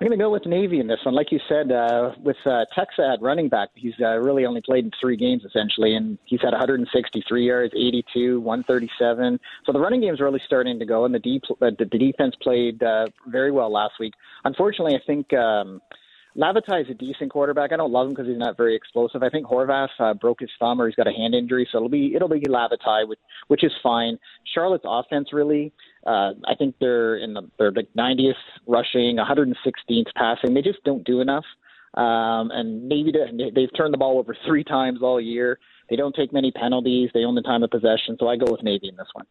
I'm 0.00 0.06
going 0.06 0.16
to 0.16 0.22
go 0.22 0.30
with 0.30 0.46
Navy 0.46 0.78
in 0.78 0.86
this 0.86 1.00
one. 1.04 1.16
Like 1.16 1.32
you 1.32 1.40
said, 1.48 1.72
uh, 1.72 2.12
with 2.22 2.36
uh, 2.46 2.64
Tecza 2.76 3.14
at 3.14 3.20
running 3.20 3.48
back, 3.48 3.70
he's 3.74 3.94
uh, 4.00 4.16
really 4.18 4.46
only 4.46 4.60
played 4.60 4.84
in 4.84 4.92
three 5.00 5.16
games 5.16 5.42
essentially, 5.44 5.96
and 5.96 6.18
he's 6.24 6.40
had 6.40 6.52
163 6.52 7.44
yards, 7.44 7.74
82, 7.76 8.38
137. 8.38 9.40
So 9.66 9.72
the 9.72 9.80
running 9.80 10.00
game's 10.00 10.20
really 10.20 10.40
starting 10.46 10.78
to 10.78 10.84
go, 10.86 11.04
and 11.04 11.12
the 11.12 11.18
deep 11.18 11.42
uh, 11.50 11.70
the, 11.76 11.84
the 11.90 11.98
defense 11.98 12.36
played 12.40 12.80
uh, 12.80 13.06
very 13.26 13.50
well 13.50 13.72
last 13.72 13.94
week. 13.98 14.14
Unfortunately, 14.44 14.94
I 14.94 15.00
think. 15.04 15.32
Um, 15.32 15.82
Lavatai 16.36 16.82
is 16.82 16.90
a 16.90 16.94
decent 16.94 17.32
quarterback. 17.32 17.72
I 17.72 17.76
don't 17.76 17.90
love 17.90 18.06
him 18.06 18.14
because 18.14 18.28
he's 18.28 18.38
not 18.38 18.56
very 18.56 18.76
explosive. 18.76 19.24
I 19.24 19.28
think 19.28 19.44
Horvath 19.46 19.88
uh, 19.98 20.14
broke 20.14 20.38
his 20.38 20.50
thumb 20.60 20.80
or 20.80 20.86
he's 20.86 20.94
got 20.94 21.08
a 21.08 21.12
hand 21.12 21.34
injury, 21.34 21.66
so 21.72 21.78
it'll 21.78 21.88
be 21.88 22.14
it'll 22.14 22.28
be 22.28 22.38
Lavatai, 22.42 23.08
which 23.08 23.18
which 23.48 23.64
is 23.64 23.72
fine. 23.82 24.18
Charlotte's 24.54 24.84
offense 24.86 25.32
really, 25.32 25.72
uh, 26.06 26.32
I 26.46 26.54
think 26.58 26.76
they're 26.80 27.16
in 27.16 27.34
the 27.34 27.42
they're 27.58 27.72
like 27.72 27.88
90th 27.96 28.32
rushing, 28.66 29.16
116th 29.16 30.12
passing. 30.16 30.54
They 30.54 30.62
just 30.62 30.82
don't 30.84 31.04
do 31.04 31.20
enough. 31.20 31.44
Um, 31.94 32.50
and 32.52 32.86
maybe 32.86 33.12
they, 33.12 33.50
they've 33.54 33.74
turned 33.76 33.92
the 33.92 33.98
ball 33.98 34.18
over 34.18 34.36
three 34.46 34.64
times 34.64 35.00
all 35.02 35.20
year. 35.20 35.58
They 35.88 35.96
don't 35.96 36.14
take 36.14 36.32
many 36.32 36.52
penalties. 36.52 37.10
They 37.14 37.24
own 37.24 37.34
the 37.34 37.42
time 37.42 37.62
of 37.62 37.70
possession, 37.70 38.16
so 38.20 38.28
I 38.28 38.36
go 38.36 38.50
with 38.50 38.62
Navy 38.62 38.88
in 38.88 38.96
this 38.96 39.08
one. 39.14 39.26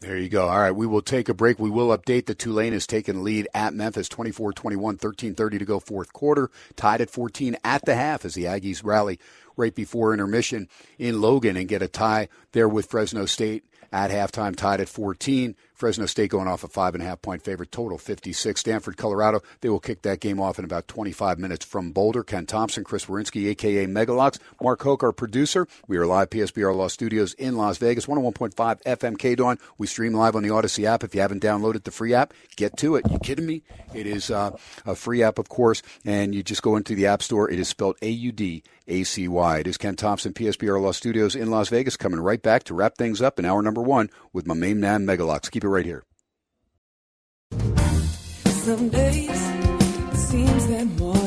There 0.00 0.18
you 0.18 0.28
go. 0.28 0.48
All 0.48 0.58
right, 0.58 0.72
we 0.74 0.86
will 0.86 1.00
take 1.00 1.28
a 1.28 1.34
break. 1.34 1.60
We 1.60 1.70
will 1.70 1.96
update 1.96 2.26
the 2.26 2.34
Tulane 2.34 2.72
has 2.72 2.88
taken 2.88 3.22
lead 3.22 3.46
at 3.54 3.72
Memphis 3.72 4.08
24-21, 4.08 4.98
13-30 4.98 5.58
to 5.60 5.64
go 5.64 5.78
fourth 5.78 6.12
quarter, 6.12 6.50
tied 6.74 7.00
at 7.00 7.08
14 7.08 7.56
at 7.62 7.84
the 7.84 7.94
half 7.94 8.24
as 8.24 8.34
the 8.34 8.44
Aggies 8.44 8.84
rally 8.84 9.20
right 9.56 9.74
before 9.74 10.12
intermission 10.12 10.68
in 10.98 11.20
Logan 11.20 11.56
and 11.56 11.68
get 11.68 11.82
a 11.82 11.88
tie 11.88 12.28
there 12.50 12.68
with 12.68 12.86
Fresno 12.86 13.26
State 13.26 13.64
at 13.90 14.10
halftime, 14.10 14.54
tied 14.54 14.80
at 14.80 14.88
14. 14.88 15.56
Fresno 15.82 16.06
State 16.06 16.30
going 16.30 16.46
off 16.46 16.62
a 16.62 16.68
five 16.68 16.94
and 16.94 17.02
a 17.02 17.06
half 17.06 17.20
point 17.22 17.42
favorite, 17.42 17.72
total 17.72 17.98
56. 17.98 18.60
Stanford, 18.60 18.96
Colorado, 18.96 19.40
they 19.62 19.68
will 19.68 19.80
kick 19.80 20.02
that 20.02 20.20
game 20.20 20.38
off 20.38 20.60
in 20.60 20.64
about 20.64 20.86
25 20.86 21.40
minutes 21.40 21.64
from 21.64 21.90
Boulder. 21.90 22.22
Ken 22.22 22.46
Thomson, 22.46 22.84
Chris 22.84 23.06
Werynski, 23.06 23.48
aka 23.48 23.86
Megalocks, 23.86 24.38
Mark 24.62 24.80
Hoke, 24.82 25.02
our 25.02 25.10
producer. 25.10 25.66
We 25.88 25.96
are 25.96 26.06
live 26.06 26.30
PSBR 26.30 26.76
Law 26.76 26.86
Studios 26.86 27.34
in 27.34 27.56
Las 27.56 27.78
Vegas, 27.78 28.06
101.5 28.06 28.82
FM 28.84 29.18
K 29.18 29.34
Dawn. 29.34 29.58
We 29.76 29.88
stream 29.88 30.12
live 30.12 30.36
on 30.36 30.44
the 30.44 30.50
Audacy 30.50 30.84
app. 30.84 31.02
If 31.02 31.16
you 31.16 31.20
haven't 31.20 31.42
downloaded 31.42 31.82
the 31.82 31.90
free 31.90 32.14
app, 32.14 32.32
get 32.54 32.76
to 32.76 32.94
it. 32.94 33.10
You 33.10 33.18
kidding 33.18 33.46
me? 33.46 33.62
It 33.92 34.06
is 34.06 34.30
uh, 34.30 34.56
a 34.86 34.94
free 34.94 35.24
app, 35.24 35.40
of 35.40 35.48
course, 35.48 35.82
and 36.04 36.32
you 36.32 36.44
just 36.44 36.62
go 36.62 36.76
into 36.76 36.94
the 36.94 37.06
App 37.06 37.24
Store. 37.24 37.50
It 37.50 37.58
is 37.58 37.68
spelled 37.68 37.96
A 38.02 38.08
U 38.08 38.30
D 38.30 38.62
A 38.86 39.04
C 39.04 39.28
Y. 39.28 39.58
It 39.58 39.66
is 39.66 39.78
Ken 39.78 39.96
Thomson, 39.96 40.32
PSBR 40.32 40.80
Law 40.80 40.92
Studios 40.92 41.36
in 41.36 41.50
Las 41.50 41.68
Vegas, 41.68 41.96
coming 41.96 42.20
right 42.20 42.42
back 42.42 42.64
to 42.64 42.74
wrap 42.74 42.96
things 42.96 43.22
up 43.22 43.38
in 43.38 43.44
hour 43.44 43.62
number 43.62 43.82
one 43.82 44.10
with 44.32 44.46
my 44.46 44.54
main 44.54 44.80
man 44.80 45.06
Megalocks. 45.06 45.50
Keep 45.50 45.64
it 45.64 45.68
right 45.68 45.84
here. 45.86 46.04
Some 48.46 48.88
days 48.90 49.28
it 49.28 50.16
seems 50.16 50.66
that 50.68 50.86
more 50.98 51.21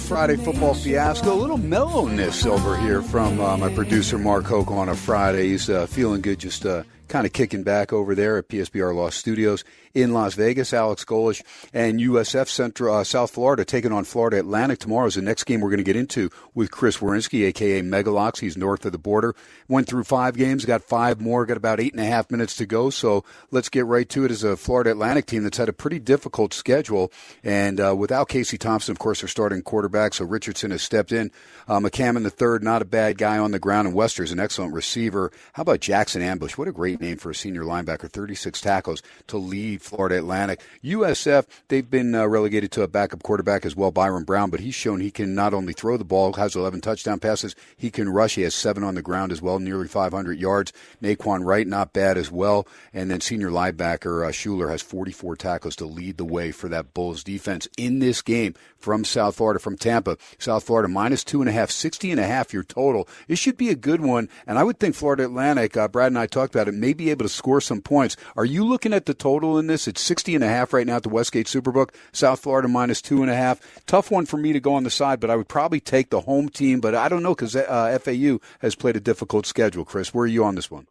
Friday 0.00 0.36
football 0.36 0.74
fiasco. 0.74 1.32
A 1.32 1.34
little 1.34 1.58
mellowness 1.58 2.46
over 2.46 2.76
here 2.78 3.02
from 3.02 3.40
uh, 3.40 3.56
my 3.56 3.72
producer 3.74 4.18
Mark 4.18 4.44
Hoke 4.44 4.70
on 4.70 4.88
a 4.88 4.94
Friday. 4.94 5.48
He's 5.48 5.70
uh, 5.70 5.86
feeling 5.86 6.20
good, 6.20 6.38
just 6.38 6.66
uh, 6.66 6.82
kind 7.10 7.26
of 7.26 7.32
kicking 7.32 7.64
back 7.64 7.92
over 7.92 8.14
there 8.14 8.38
at 8.38 8.48
PSBR 8.48 8.94
Law 8.94 9.10
Studios 9.10 9.64
in 9.92 10.12
Las 10.12 10.34
Vegas. 10.34 10.72
Alex 10.72 11.04
Golesh 11.04 11.42
and 11.74 11.98
USF 11.98 12.48
Central 12.48 12.94
uh, 12.94 13.04
South 13.04 13.32
Florida 13.32 13.64
taking 13.64 13.92
on 13.92 14.04
Florida 14.04 14.38
Atlantic 14.38 14.78
tomorrow 14.78 15.06
is 15.06 15.16
the 15.16 15.22
next 15.22 15.44
game 15.44 15.60
we're 15.60 15.70
going 15.70 15.78
to 15.78 15.84
get 15.84 15.96
into 15.96 16.30
with 16.54 16.70
Chris 16.70 16.98
Werynski, 16.98 17.46
aka 17.46 17.82
Megalocks. 17.82 18.38
He's 18.38 18.56
north 18.56 18.86
of 18.86 18.92
the 18.92 18.98
border. 18.98 19.34
Went 19.68 19.88
through 19.88 20.04
five 20.04 20.36
games, 20.36 20.64
got 20.64 20.82
five 20.82 21.20
more, 21.20 21.44
got 21.44 21.56
about 21.56 21.80
eight 21.80 21.92
and 21.92 22.00
a 22.00 22.06
half 22.06 22.30
minutes 22.30 22.56
to 22.56 22.66
go. 22.66 22.90
So 22.90 23.24
let's 23.50 23.68
get 23.68 23.86
right 23.86 24.08
to 24.10 24.24
it. 24.24 24.30
As 24.30 24.44
a 24.44 24.56
Florida 24.56 24.92
Atlantic 24.92 25.26
team 25.26 25.42
that's 25.42 25.58
had 25.58 25.68
a 25.68 25.72
pretty 25.72 25.98
difficult 25.98 26.54
schedule, 26.54 27.10
and 27.42 27.80
uh, 27.80 27.94
without 27.96 28.28
Casey 28.28 28.56
Thompson, 28.56 28.92
of 28.92 29.00
course, 29.00 29.20
their 29.20 29.28
starting 29.28 29.62
quarterback. 29.62 30.14
So 30.14 30.24
Richardson 30.24 30.70
has 30.70 30.82
stepped 30.82 31.10
in. 31.10 31.32
Uh, 31.66 31.80
McCammon 31.80 32.22
the 32.22 32.30
third, 32.30 32.62
not 32.62 32.82
a 32.82 32.84
bad 32.84 33.18
guy 33.18 33.38
on 33.38 33.50
the 33.50 33.58
ground, 33.58 33.88
and 33.88 33.96
Wester's 33.96 34.30
an 34.30 34.38
excellent 34.38 34.74
receiver. 34.74 35.32
How 35.54 35.62
about 35.62 35.80
Jackson 35.80 36.22
Ambush? 36.22 36.56
What 36.56 36.68
a 36.68 36.72
great 36.72 36.99
name 37.00 37.16
for 37.16 37.30
a 37.30 37.34
senior 37.34 37.62
linebacker. 37.62 38.10
36 38.10 38.60
tackles 38.60 39.02
to 39.26 39.38
lead 39.38 39.82
Florida 39.82 40.18
Atlantic. 40.18 40.60
USF, 40.84 41.46
they've 41.68 41.88
been 41.88 42.14
uh, 42.14 42.26
relegated 42.26 42.70
to 42.72 42.82
a 42.82 42.88
backup 42.88 43.22
quarterback 43.22 43.64
as 43.64 43.76
well, 43.76 43.90
Byron 43.90 44.24
Brown, 44.24 44.50
but 44.50 44.60
he's 44.60 44.74
shown 44.74 45.00
he 45.00 45.10
can 45.10 45.34
not 45.34 45.54
only 45.54 45.72
throw 45.72 45.96
the 45.96 46.04
ball, 46.04 46.32
has 46.34 46.56
11 46.56 46.80
touchdown 46.80 47.18
passes, 47.20 47.54
he 47.76 47.90
can 47.90 48.08
rush. 48.08 48.34
He 48.34 48.42
has 48.42 48.54
seven 48.54 48.84
on 48.84 48.94
the 48.94 49.02
ground 49.02 49.32
as 49.32 49.42
well, 49.42 49.58
nearly 49.58 49.88
500 49.88 50.38
yards. 50.38 50.72
Naquan 51.02 51.44
Wright, 51.44 51.66
not 51.66 51.92
bad 51.92 52.16
as 52.16 52.30
well. 52.30 52.66
And 52.92 53.10
then 53.10 53.20
senior 53.20 53.50
linebacker 53.50 54.26
uh, 54.26 54.32
Schuler 54.32 54.68
has 54.70 54.82
44 54.82 55.36
tackles 55.36 55.76
to 55.76 55.86
lead 55.86 56.16
the 56.16 56.24
way 56.24 56.52
for 56.52 56.68
that 56.68 56.94
Bulls 56.94 57.24
defense 57.24 57.68
in 57.76 57.98
this 57.98 58.22
game 58.22 58.54
from 58.80 59.04
South 59.04 59.36
Florida, 59.36 59.60
from 59.60 59.76
Tampa. 59.76 60.16
South 60.38 60.64
Florida 60.64 60.88
minus 60.88 61.22
two 61.22 61.40
and 61.40 61.48
a 61.48 61.52
half, 61.52 61.70
60 61.70 62.10
and 62.10 62.20
a 62.20 62.26
half 62.26 62.52
your 62.52 62.64
total. 62.64 63.06
It 63.28 63.36
should 63.36 63.56
be 63.56 63.68
a 63.68 63.74
good 63.74 64.00
one. 64.00 64.28
And 64.46 64.58
I 64.58 64.64
would 64.64 64.78
think 64.78 64.94
Florida 64.94 65.24
Atlantic, 65.24 65.76
uh, 65.76 65.88
Brad 65.88 66.08
and 66.08 66.18
I 66.18 66.26
talked 66.26 66.54
about 66.54 66.68
it, 66.68 66.74
may 66.74 66.92
be 66.92 67.10
able 67.10 67.24
to 67.24 67.28
score 67.28 67.60
some 67.60 67.80
points. 67.80 68.16
Are 68.36 68.44
you 68.44 68.64
looking 68.64 68.92
at 68.92 69.06
the 69.06 69.14
total 69.14 69.58
in 69.58 69.66
this? 69.66 69.86
It's 69.86 70.00
60 70.00 70.34
and 70.34 70.44
a 70.44 70.48
half 70.48 70.72
right 70.72 70.86
now 70.86 70.96
at 70.96 71.02
the 71.02 71.08
Westgate 71.08 71.46
Superbook. 71.46 71.90
South 72.12 72.40
Florida 72.40 72.68
minus 72.68 73.02
two 73.02 73.22
and 73.22 73.30
a 73.30 73.36
half. 73.36 73.60
Tough 73.86 74.10
one 74.10 74.26
for 74.26 74.36
me 74.36 74.52
to 74.52 74.60
go 74.60 74.74
on 74.74 74.84
the 74.84 74.90
side, 74.90 75.20
but 75.20 75.30
I 75.30 75.36
would 75.36 75.48
probably 75.48 75.80
take 75.80 76.10
the 76.10 76.22
home 76.22 76.48
team. 76.48 76.80
But 76.80 76.94
I 76.94 77.08
don't 77.08 77.22
know 77.22 77.34
because 77.34 77.54
uh, 77.54 77.98
FAU 78.02 78.38
has 78.60 78.74
played 78.74 78.96
a 78.96 79.00
difficult 79.00 79.46
schedule. 79.46 79.84
Chris, 79.84 80.14
where 80.14 80.24
are 80.24 80.28
you 80.28 80.44
on 80.44 80.54
this 80.54 80.70
one? 80.70 80.86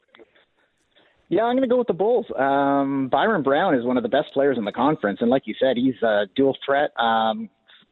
Yeah, 1.29 1.43
I'm 1.43 1.55
going 1.55 1.69
to 1.69 1.71
go 1.71 1.77
with 1.77 1.87
the 1.87 1.93
Bulls. 1.93 2.25
Um, 2.37 3.07
Byron 3.07 3.43
Brown 3.43 3.75
is 3.75 3.85
one 3.85 3.97
of 3.97 4.03
the 4.03 4.09
best 4.09 4.33
players 4.33 4.57
in 4.57 4.65
the 4.65 4.71
conference, 4.71 5.19
and 5.21 5.29
like 5.29 5.43
you 5.45 5.53
said, 5.59 5.77
he's 5.77 6.01
a 6.01 6.25
dual 6.35 6.57
threat. 6.65 6.89
Um, 6.99 7.49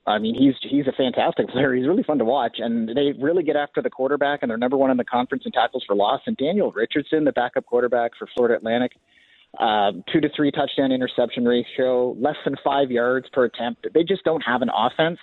I 0.08 0.20
mean, 0.20 0.36
he's 0.36 0.56
he's 0.62 0.88
a 0.88 0.94
fantastic 0.94 1.50
player. 1.52 1.74
He's 1.74 1.88
really 1.88 2.04
fun 2.04 2.18
to 2.20 2.26
watch, 2.26 2.58
and 2.60 2.90
they 2.90 3.14
really 3.22 3.44
get 3.44 3.56
after 3.56 3.82
the 3.82 3.90
quarterback, 3.90 4.40
and 4.42 4.50
they're 4.50 4.58
number 4.58 4.78
one 4.78 4.90
in 4.90 4.98
the 4.98 5.04
conference 5.04 5.44
in 5.46 5.52
tackles 5.52 5.84
for 5.86 5.96
loss. 5.96 6.22
And 6.26 6.38
Daniel 6.38 6.72
Richardson, 6.72 7.26
the 7.26 7.34
backup 7.34 7.66
quarterback 7.66 8.12
for 8.18 8.28
Florida 8.34 8.56
Atlantic, 8.56 8.94
uh, 9.60 9.92
two 10.12 10.22
to 10.22 10.30
three 10.36 10.52
touchdown 10.52 10.92
interception 10.92 11.46
ratio, 11.46 12.14
less 12.14 12.38
than 12.46 12.56
five 12.64 12.90
yards 12.90 13.28
per 13.34 13.46
attempt. 13.46 13.86
They 13.94 14.04
just 14.04 14.24
don't 14.24 14.42
have 14.42 14.62
an 14.62 14.70
offense. 14.76 15.20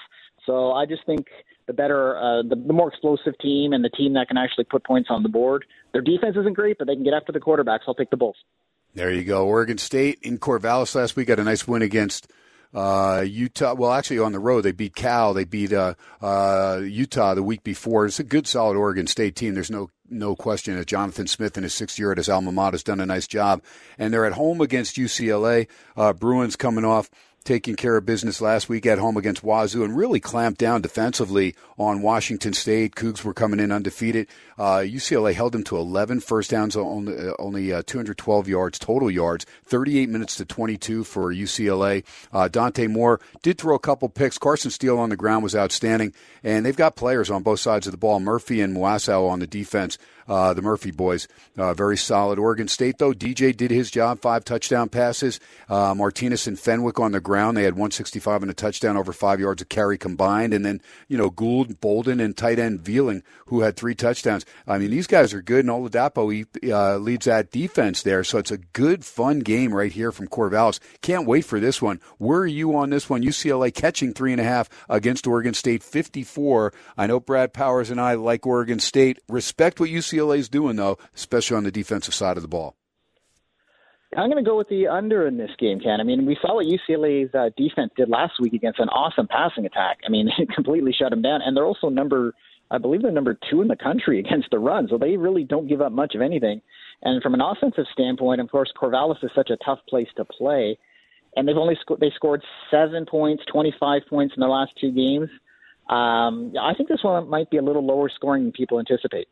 So 0.47 0.72
I 0.72 0.85
just 0.85 1.07
think 1.07 1.26
the 1.66 1.72
better, 1.72 2.18
uh, 2.18 2.43
the, 2.43 2.57
the 2.57 2.72
more 2.74 2.89
explosive 2.89 3.39
team 3.41 3.72
and 3.72 3.82
the 3.82 3.89
team 3.89 4.12
that 4.14 4.28
can 4.28 4.37
actually 4.37 4.64
put 4.64 4.85
points 4.85 5.09
on 5.11 5.22
the 5.22 5.28
board. 5.30 5.64
Their 5.93 6.03
defense 6.03 6.37
isn't 6.39 6.55
great, 6.55 6.76
but 6.78 6.87
they 6.87 6.95
can 6.95 7.05
get 7.05 7.14
after 7.14 7.32
the 7.32 7.41
quarterbacks. 7.41 7.80
I'll 7.89 7.95
take 7.95 8.11
the 8.11 8.18
Bulls. 8.18 8.37
There 8.95 9.11
you 9.11 9.24
go. 9.24 9.47
Oregon 9.47 9.78
State 9.78 10.18
in 10.22 10.39
Corvallis 10.39 10.95
last 10.95 11.16
week 11.16 11.28
got 11.28 11.41
a 11.41 11.45
nice 11.45 11.66
win 11.66 11.82
against 11.82 12.30
uh, 12.74 13.24
Utah. 13.26 13.74
Well, 13.74 13.92
actually, 13.92 14.18
on 14.18 14.32
the 14.32 14.38
road 14.38 14.62
they 14.62 14.72
beat 14.72 14.94
Cal. 14.94 15.34
They 15.34 15.44
beat 15.44 15.72
uh, 15.72 15.94
uh, 16.20 16.80
Utah 16.82 17.34
the 17.34 17.42
week 17.42 17.62
before. 17.62 18.06
It's 18.06 18.20
a 18.20 18.24
good, 18.24 18.46
solid 18.46 18.76
Oregon 18.76 19.06
State 19.06 19.36
team. 19.36 19.54
There's 19.54 19.70
no 19.70 19.90
no 20.10 20.36
question 20.36 20.76
that 20.76 20.86
Jonathan 20.86 21.26
Smith 21.26 21.56
in 21.56 21.62
his 21.62 21.74
sixth 21.74 21.98
year 21.98 22.12
at 22.12 22.18
his 22.18 22.28
alma 22.28 22.52
mater 22.52 22.74
has 22.74 22.82
done 22.82 23.00
a 23.00 23.06
nice 23.06 23.26
job. 23.26 23.62
And 23.98 24.12
they're 24.12 24.26
at 24.26 24.34
home 24.34 24.60
against 24.60 24.96
UCLA. 24.96 25.66
Uh, 25.96 26.12
Bruins 26.12 26.56
coming 26.56 26.84
off 26.84 27.10
taking 27.44 27.76
care 27.76 27.96
of 27.96 28.06
business 28.06 28.40
last 28.40 28.68
week 28.68 28.86
at 28.86 28.98
home 28.98 29.16
against 29.16 29.44
Wazoo 29.44 29.84
and 29.84 29.96
really 29.96 30.20
clamped 30.20 30.58
down 30.58 30.80
defensively 30.80 31.54
on 31.78 32.02
Washington 32.02 32.52
State. 32.52 32.94
Cougs 32.94 33.24
were 33.24 33.34
coming 33.34 33.60
in 33.60 33.72
undefeated. 33.72 34.28
Uh, 34.58 34.78
UCLA 34.78 35.34
held 35.34 35.52
them 35.52 35.64
to 35.64 35.76
11 35.76 36.20
first 36.20 36.50
downs, 36.50 36.76
only, 36.76 37.18
uh, 37.18 37.32
only 37.38 37.72
uh, 37.72 37.82
212 37.86 38.48
yards 38.48 38.78
total 38.78 39.10
yards, 39.10 39.46
38 39.64 40.08
minutes 40.08 40.36
to 40.36 40.44
22 40.44 41.04
for 41.04 41.32
UCLA. 41.32 42.04
Uh, 42.32 42.48
Dante 42.48 42.86
Moore 42.86 43.20
did 43.42 43.58
throw 43.58 43.74
a 43.74 43.80
couple 43.80 44.08
picks. 44.08 44.38
Carson 44.38 44.70
Steele 44.70 44.98
on 44.98 45.10
the 45.10 45.16
ground 45.16 45.42
was 45.42 45.56
outstanding, 45.56 46.12
and 46.42 46.64
they've 46.64 46.76
got 46.76 46.96
players 46.96 47.30
on 47.30 47.42
both 47.42 47.60
sides 47.60 47.86
of 47.86 47.90
the 47.90 47.98
ball. 47.98 48.20
Murphy 48.20 48.60
and 48.60 48.76
Moasow 48.76 49.28
on 49.28 49.40
the 49.40 49.46
defense. 49.46 49.98
Uh, 50.26 50.54
the 50.54 50.62
Murphy 50.62 50.90
boys, 50.90 51.28
uh, 51.58 51.74
very 51.74 51.98
solid. 51.98 52.38
Oregon 52.38 52.66
State, 52.66 52.96
though, 52.96 53.12
DJ 53.12 53.54
did 53.54 53.70
his 53.70 53.90
job, 53.90 54.20
five 54.22 54.42
touchdown 54.42 54.88
passes. 54.88 55.38
Martinez 55.68 56.46
and 56.46 56.58
Fenwick 56.58 56.98
on 56.98 57.12
the 57.12 57.20
ground, 57.20 57.58
they 57.58 57.64
had 57.64 57.74
165 57.74 58.40
and 58.40 58.50
a 58.50 58.54
touchdown, 58.54 58.96
over 58.96 59.12
five 59.12 59.38
yards 59.38 59.60
of 59.60 59.68
carry 59.68 59.98
combined. 59.98 60.54
And 60.54 60.64
then, 60.64 60.80
you 61.08 61.18
know, 61.18 61.28
Gould, 61.28 61.63
Bolden, 61.68 62.20
and 62.20 62.36
tight 62.36 62.58
end 62.58 62.80
Vealing, 62.80 63.22
who 63.46 63.60
had 63.60 63.76
three 63.76 63.94
touchdowns. 63.94 64.44
I 64.66 64.78
mean, 64.78 64.90
these 64.90 65.06
guys 65.06 65.32
are 65.34 65.42
good, 65.42 65.64
and 65.64 65.68
Oladapo 65.68 66.32
he, 66.32 66.72
uh, 66.72 66.98
leads 66.98 67.26
that 67.26 67.50
defense 67.50 68.02
there. 68.02 68.24
So 68.24 68.38
it's 68.38 68.50
a 68.50 68.58
good, 68.58 69.04
fun 69.04 69.40
game 69.40 69.74
right 69.74 69.92
here 69.92 70.12
from 70.12 70.28
Corvallis. 70.28 70.80
Can't 71.02 71.26
wait 71.26 71.44
for 71.44 71.60
this 71.60 71.80
one. 71.80 72.00
Where 72.18 72.40
are 72.40 72.46
you 72.46 72.76
on 72.76 72.90
this 72.90 73.08
one? 73.08 73.22
UCLA 73.22 73.74
catching 73.74 74.12
three 74.12 74.32
and 74.32 74.40
a 74.40 74.44
half 74.44 74.68
against 74.88 75.26
Oregon 75.26 75.54
State, 75.54 75.82
54. 75.82 76.72
I 76.96 77.06
know 77.06 77.20
Brad 77.20 77.52
Powers 77.52 77.90
and 77.90 78.00
I 78.00 78.14
like 78.14 78.46
Oregon 78.46 78.78
State. 78.78 79.20
Respect 79.28 79.80
what 79.80 79.90
UCLA 79.90 80.38
is 80.38 80.48
doing, 80.48 80.76
though, 80.76 80.98
especially 81.14 81.56
on 81.56 81.64
the 81.64 81.72
defensive 81.72 82.14
side 82.14 82.36
of 82.36 82.42
the 82.42 82.48
ball. 82.48 82.76
I'm 84.16 84.30
going 84.30 84.42
to 84.42 84.48
go 84.48 84.56
with 84.56 84.68
the 84.68 84.88
under 84.88 85.26
in 85.26 85.36
this 85.36 85.50
game, 85.58 85.80
Ken. 85.80 86.00
I 86.00 86.04
mean, 86.04 86.26
we 86.26 86.36
saw 86.40 86.56
what 86.56 86.66
UCLA's 86.66 87.34
uh, 87.34 87.50
defense 87.56 87.92
did 87.96 88.08
last 88.08 88.34
week 88.40 88.52
against 88.52 88.78
an 88.78 88.88
awesome 88.88 89.26
passing 89.26 89.66
attack. 89.66 89.98
I 90.06 90.10
mean, 90.10 90.28
it 90.38 90.48
completely 90.54 90.92
shut 90.92 91.10
them 91.10 91.22
down, 91.22 91.40
and 91.42 91.56
they're 91.56 91.64
also 91.66 91.88
number, 91.88 92.34
I 92.70 92.78
believe 92.78 93.02
they're 93.02 93.10
number 93.10 93.38
two 93.50 93.62
in 93.62 93.68
the 93.68 93.76
country 93.76 94.18
against 94.24 94.50
the 94.50 94.58
run, 94.58 94.88
so 94.88 94.98
they 94.98 95.16
really 95.16 95.44
don't 95.44 95.68
give 95.68 95.80
up 95.80 95.92
much 95.92 96.14
of 96.14 96.22
anything. 96.22 96.60
And 97.02 97.22
from 97.22 97.34
an 97.34 97.40
offensive 97.40 97.86
standpoint, 97.92 98.40
of 98.40 98.50
course, 98.50 98.72
Corvallis 98.80 99.22
is 99.22 99.30
such 99.34 99.50
a 99.50 99.56
tough 99.64 99.80
place 99.88 100.08
to 100.16 100.24
play, 100.24 100.78
and 101.36 101.46
they've 101.46 101.56
only 101.56 101.76
sco- 101.80 101.98
they 102.00 102.12
scored 102.14 102.42
seven 102.70 103.06
points, 103.06 103.42
25 103.52 104.02
points 104.08 104.34
in 104.36 104.40
the 104.40 104.46
last 104.46 104.72
two 104.80 104.92
games. 104.92 105.28
Um, 105.88 106.54
I 106.58 106.72
think 106.74 106.88
this 106.88 107.02
one 107.02 107.28
might 107.28 107.50
be 107.50 107.58
a 107.58 107.62
little 107.62 107.84
lower 107.84 108.08
scoring 108.08 108.44
than 108.44 108.52
people 108.52 108.78
anticipate. 108.78 109.28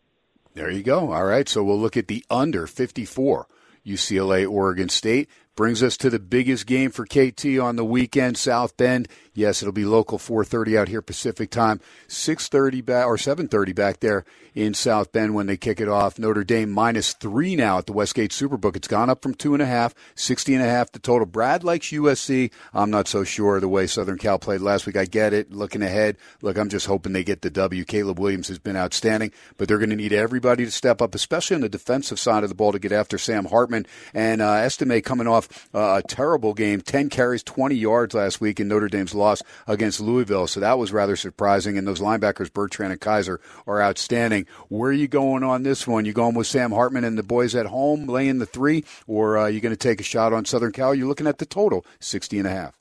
There 0.54 0.70
you 0.70 0.82
go. 0.82 1.12
All 1.12 1.24
right. 1.24 1.48
So 1.48 1.64
we'll 1.64 1.80
look 1.80 1.96
at 1.96 2.08
the 2.08 2.24
under 2.30 2.66
54. 2.66 3.46
UCLA, 3.86 4.48
Oregon 4.48 4.88
State. 4.88 5.28
Brings 5.54 5.82
us 5.82 5.96
to 5.98 6.08
the 6.08 6.18
biggest 6.18 6.66
game 6.66 6.90
for 6.90 7.04
KT 7.04 7.58
on 7.60 7.76
the 7.76 7.84
weekend, 7.84 8.38
South 8.38 8.76
Bend. 8.76 9.08
Yes, 9.34 9.62
it'll 9.62 9.72
be 9.72 9.84
local 9.84 10.18
4:30 10.18 10.76
out 10.76 10.88
here 10.88 11.00
Pacific 11.00 11.50
time, 11.50 11.80
6:30 12.08 12.84
back 12.84 13.06
or 13.06 13.16
7:30 13.16 13.72
back 13.72 14.00
there 14.00 14.24
in 14.54 14.74
South 14.74 15.12
Bend 15.12 15.34
when 15.34 15.46
they 15.46 15.56
kick 15.56 15.80
it 15.80 15.88
off. 15.88 16.18
Notre 16.18 16.44
Dame 16.44 16.70
minus 16.70 17.14
three 17.14 17.56
now 17.56 17.78
at 17.78 17.86
the 17.86 17.92
Westgate 17.92 18.30
Superbook. 18.30 18.76
It's 18.76 18.88
gone 18.88 19.08
up 19.08 19.22
from 19.22 19.34
two 19.34 19.54
and 19.54 19.62
a 19.62 19.66
half, 19.66 19.94
60 20.14 20.54
and 20.54 20.62
a 20.62 20.68
half 20.68 20.92
the 20.92 20.98
total. 20.98 21.26
Brad 21.26 21.64
likes 21.64 21.92
USC. 21.92 22.50
I'm 22.74 22.90
not 22.90 23.08
so 23.08 23.24
sure 23.24 23.60
the 23.60 23.68
way 23.68 23.86
Southern 23.86 24.18
Cal 24.18 24.38
played 24.38 24.60
last 24.60 24.86
week. 24.86 24.96
I 24.96 25.06
get 25.06 25.32
it. 25.32 25.52
Looking 25.52 25.82
ahead, 25.82 26.18
look, 26.42 26.58
I'm 26.58 26.68
just 26.68 26.86
hoping 26.86 27.12
they 27.12 27.24
get 27.24 27.40
the 27.40 27.50
W. 27.50 27.84
Caleb 27.84 28.18
Williams 28.18 28.48
has 28.48 28.58
been 28.58 28.76
outstanding, 28.76 29.32
but 29.56 29.68
they're 29.68 29.78
going 29.78 29.90
to 29.90 29.96
need 29.96 30.12
everybody 30.12 30.64
to 30.64 30.70
step 30.70 31.00
up, 31.00 31.14
especially 31.14 31.54
on 31.54 31.62
the 31.62 31.68
defensive 31.68 32.18
side 32.18 32.42
of 32.42 32.50
the 32.50 32.54
ball 32.54 32.72
to 32.72 32.78
get 32.78 32.92
after 32.92 33.16
Sam 33.16 33.46
Hartman 33.46 33.86
and 34.12 34.42
uh, 34.42 34.68
coming 35.02 35.26
off 35.26 35.68
uh, 35.74 36.02
a 36.04 36.06
terrible 36.06 36.52
game, 36.54 36.80
10 36.80 37.08
carries, 37.08 37.42
20 37.42 37.74
yards 37.74 38.14
last 38.14 38.40
week 38.40 38.60
in 38.60 38.68
Notre 38.68 38.88
Dame's 38.88 39.14
loss 39.22 39.42
against 39.66 40.00
Louisville. 40.00 40.46
So 40.46 40.60
that 40.60 40.78
was 40.78 40.92
rather 40.92 41.16
surprising. 41.16 41.78
And 41.78 41.86
those 41.86 42.00
linebackers, 42.00 42.52
Bertrand 42.52 42.92
and 42.92 43.00
Kiser, 43.00 43.40
are 43.66 43.82
outstanding. 43.82 44.46
Where 44.68 44.90
are 44.90 44.94
you 44.94 45.08
going 45.08 45.42
on 45.42 45.62
this 45.62 45.86
one? 45.86 46.04
You 46.04 46.12
going 46.12 46.34
with 46.34 46.46
Sam 46.46 46.72
Hartman 46.72 47.04
and 47.04 47.16
the 47.16 47.22
boys 47.22 47.54
at 47.54 47.66
home 47.66 48.06
laying 48.06 48.38
the 48.38 48.46
three, 48.46 48.84
or 49.06 49.38
are 49.38 49.50
you 49.50 49.60
going 49.60 49.74
to 49.74 49.76
take 49.76 50.00
a 50.00 50.04
shot 50.04 50.32
on 50.32 50.44
Southern 50.44 50.72
Cal? 50.72 50.94
You're 50.94 51.08
looking 51.08 51.26
at 51.26 51.38
the 51.38 51.46
total, 51.46 51.84
60 52.00 52.38
and 52.38 52.46
a 52.46 52.50
half. 52.50 52.78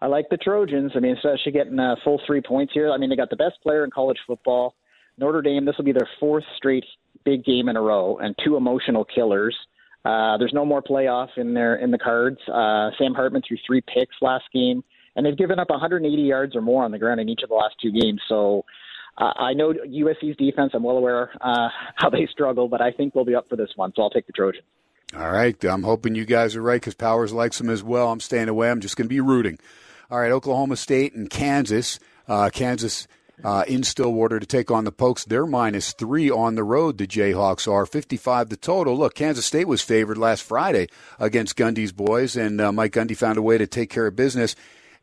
I 0.00 0.06
like 0.06 0.28
the 0.30 0.36
Trojans. 0.36 0.92
I 0.94 1.00
mean, 1.00 1.16
especially 1.16 1.52
getting 1.52 1.78
a 1.78 1.96
full 2.04 2.20
three 2.26 2.42
points 2.42 2.74
here. 2.74 2.90
I 2.90 2.98
mean, 2.98 3.08
they 3.08 3.16
got 3.16 3.30
the 3.30 3.36
best 3.36 3.62
player 3.62 3.84
in 3.84 3.90
college 3.90 4.18
football. 4.26 4.74
Notre 5.16 5.40
Dame, 5.40 5.64
this 5.64 5.76
will 5.78 5.84
be 5.84 5.92
their 5.92 6.08
fourth 6.20 6.44
straight 6.56 6.84
big 7.24 7.44
game 7.44 7.68
in 7.68 7.76
a 7.76 7.80
row, 7.80 8.18
and 8.18 8.34
two 8.44 8.56
emotional 8.56 9.04
killers. 9.04 9.56
Uh, 10.04 10.36
there's 10.36 10.52
no 10.52 10.66
more 10.66 10.82
playoff 10.82 11.28
in 11.36 11.54
their 11.54 11.76
in 11.76 11.90
the 11.90 11.98
cards. 11.98 12.38
Uh, 12.48 12.90
Sam 12.98 13.14
Hartman 13.14 13.42
threw 13.46 13.56
three 13.66 13.80
picks 13.80 14.14
last 14.20 14.44
game, 14.52 14.84
and 15.16 15.24
they've 15.24 15.36
given 15.36 15.58
up 15.58 15.70
180 15.70 16.22
yards 16.22 16.56
or 16.56 16.60
more 16.60 16.84
on 16.84 16.90
the 16.90 16.98
ground 16.98 17.20
in 17.20 17.28
each 17.28 17.42
of 17.42 17.48
the 17.48 17.54
last 17.54 17.74
two 17.80 17.92
games. 17.92 18.20
So 18.28 18.64
uh, 19.18 19.32
I 19.36 19.52
know 19.54 19.72
USC's 19.72 20.36
defense. 20.36 20.72
I'm 20.74 20.82
well 20.82 20.96
aware 20.96 21.30
uh, 21.40 21.68
how 21.96 22.10
they 22.10 22.26
struggle, 22.30 22.68
but 22.68 22.80
I 22.80 22.90
think 22.90 23.14
we'll 23.14 23.24
be 23.24 23.34
up 23.34 23.48
for 23.48 23.56
this 23.56 23.70
one. 23.76 23.92
So 23.94 24.02
I'll 24.02 24.10
take 24.10 24.26
the 24.26 24.32
Trojans. 24.32 24.64
All 25.16 25.30
right. 25.30 25.62
I'm 25.64 25.82
hoping 25.82 26.14
you 26.14 26.24
guys 26.24 26.56
are 26.56 26.62
right 26.62 26.80
because 26.80 26.94
Powers 26.94 27.32
likes 27.32 27.58
them 27.58 27.70
as 27.70 27.82
well. 27.82 28.10
I'm 28.10 28.20
staying 28.20 28.48
away. 28.48 28.70
I'm 28.70 28.80
just 28.80 28.96
going 28.96 29.06
to 29.06 29.14
be 29.14 29.20
rooting. 29.20 29.58
All 30.10 30.18
right, 30.18 30.32
Oklahoma 30.32 30.76
State 30.76 31.14
and 31.14 31.30
Kansas. 31.30 31.98
Uh, 32.28 32.50
Kansas 32.52 33.08
uh, 33.42 33.64
in 33.66 33.82
Stillwater 33.82 34.38
to 34.38 34.46
take 34.46 34.70
on 34.70 34.84
the 34.84 34.92
Pokes. 34.92 35.24
They're 35.24 35.46
minus 35.46 35.92
three 35.92 36.30
on 36.30 36.54
the 36.54 36.64
road. 36.64 36.98
The 36.98 37.06
Jayhawks 37.06 37.70
are 37.70 37.86
55 37.86 38.48
the 38.48 38.56
total. 38.56 38.96
Look, 38.96 39.14
Kansas 39.14 39.46
State 39.46 39.66
was 39.66 39.82
favored 39.82 40.18
last 40.18 40.42
Friday 40.42 40.88
against 41.18 41.56
Gundy's 41.56 41.92
boys, 41.92 42.36
and 42.36 42.60
uh, 42.60 42.70
Mike 42.70 42.92
Gundy 42.92 43.16
found 43.16 43.38
a 43.38 43.42
way 43.42 43.58
to 43.58 43.66
take 43.66 43.90
care 43.90 44.06
of 44.06 44.16
business. 44.16 44.54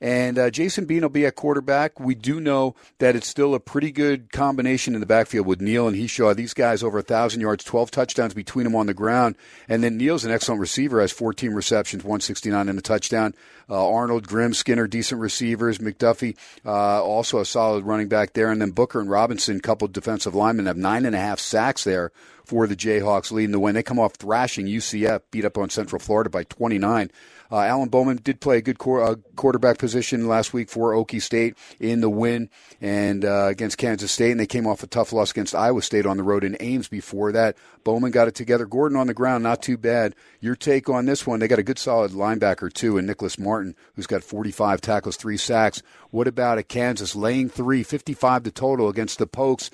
And 0.02 0.40
uh, 0.40 0.50
Jason 0.50 0.86
Bean 0.86 1.04
will 1.04 1.10
be 1.10 1.28
at 1.28 1.36
quarterback. 1.36 2.00
We 2.00 2.16
do 2.16 2.40
know 2.40 2.76
that 2.98 3.16
it's 3.16 3.28
still 3.28 3.54
a 3.54 3.60
pretty 3.60 3.92
good 3.92 4.32
combination 4.32 4.96
in 4.96 5.00
the 5.00 5.06
backfield 5.06 5.46
with 5.46 5.62
Neal 5.62 5.88
and 5.88 5.96
Hishaw. 5.96 6.36
These 6.36 6.56
guys 6.56 6.82
over 6.82 6.98
a 6.98 7.04
thousand 7.04 7.42
yards, 7.42 7.64
twelve 7.64 7.92
touchdowns 7.92 8.34
between 8.34 8.64
them 8.64 8.76
on 8.76 8.88
the 8.88 8.96
ground. 8.96 9.36
And 9.70 9.84
then 9.84 9.98
Neal's 9.98 10.26
an 10.26 10.32
excellent 10.32 10.60
receiver, 10.60 11.02
has 11.02 11.12
14 11.12 11.54
receptions, 11.54 12.04
169 12.04 12.68
and 12.68 12.80
a 12.80 12.82
touchdown. 12.82 13.36
Uh, 13.70 13.90
Arnold, 13.90 14.28
Grimm, 14.28 14.56
Skinner, 14.56 14.88
decent 14.88 15.22
receivers. 15.22 15.78
McDuffie, 15.78 16.36
uh, 16.66 17.04
also 17.04 17.40
a 17.40 17.46
solid 17.46 17.86
running 17.86 18.08
back 18.08 18.34
there. 18.34 18.50
And 18.50 18.60
then 18.60 18.72
Booker 18.72 19.00
and 19.00 19.10
Robinson, 19.10 19.60
coupled 19.60 19.94
defensive 19.94 20.34
linemen, 20.34 20.66
have 20.66 20.78
nine 20.78 21.06
and 21.06 21.16
a 21.16 21.20
half 21.20 21.40
sacks 21.40 21.84
there 21.84 22.12
for 22.52 22.68
the 22.68 22.76
Jayhawks 22.76 23.32
leading 23.32 23.54
the 23.54 23.62
win. 23.62 23.76
They 23.76 23.82
come 23.82 23.98
off 23.98 24.16
thrashing 24.16 24.66
UCF, 24.66 25.22
beat 25.32 25.46
up 25.46 25.58
on 25.58 25.70
Central 25.70 26.02
Florida 26.02 26.30
by 26.30 26.44
29. 26.44 27.10
Uh, 27.50 27.60
Alan 27.62 27.88
Bowman 27.88 28.20
did 28.22 28.42
play 28.42 28.58
a 28.58 28.62
good 28.62 28.76
uh, 28.86 29.16
quarterback 29.38 29.78
position 29.78 30.28
last 30.28 30.54
week 30.54 30.70
for 30.70 30.92
Okie 30.92 31.22
State 31.22 31.58
in 31.80 32.02
the 32.02 32.10
win 32.10 32.50
and 32.82 33.24
uh, 33.24 33.46
against 33.46 33.78
Kansas 33.78 34.12
State, 34.12 34.32
and 34.32 34.40
they 34.40 34.46
came 34.46 34.68
off 34.68 34.84
a 34.84 34.88
tough 34.88 35.14
loss 35.14 35.32
against 35.32 35.56
Iowa 35.56 35.82
State 35.82 36.06
on 36.06 36.18
the 36.18 36.24
road 36.24 36.44
in 36.44 36.58
Ames 36.60 36.90
before 36.90 37.32
that. 37.32 37.56
Bowman 37.86 38.12
got 38.12 38.28
it 38.28 38.36
together. 38.36 38.66
Gordon 38.66 38.98
on 38.98 39.08
the 39.08 39.14
ground, 39.14 39.46
not 39.46 39.62
too 39.62 39.78
bad. 39.78 40.14
Your 40.42 40.58
take 40.58 40.90
on 40.90 41.06
this 41.06 41.26
one? 41.26 41.40
They 41.40 41.48
got 41.48 41.58
a 41.58 41.64
good 41.64 41.80
solid 41.80 42.12
linebacker 42.12 42.72
too, 42.72 42.98
and 42.98 43.08
Nicholas 43.08 43.40
Martin, 43.40 43.78
who's 43.96 44.08
got 44.08 44.26
45 44.26 44.82
tackles, 44.82 45.16
three 45.16 45.38
sacks. 45.38 45.82
What 46.10 46.28
about 46.28 46.58
a 46.58 46.64
Kansas 46.64 47.16
laying 47.16 47.48
three, 47.48 47.84
55 47.84 48.44
the 48.44 48.52
total 48.52 48.90
against 48.90 49.20
the 49.20 49.28
Pokes? 49.28 49.72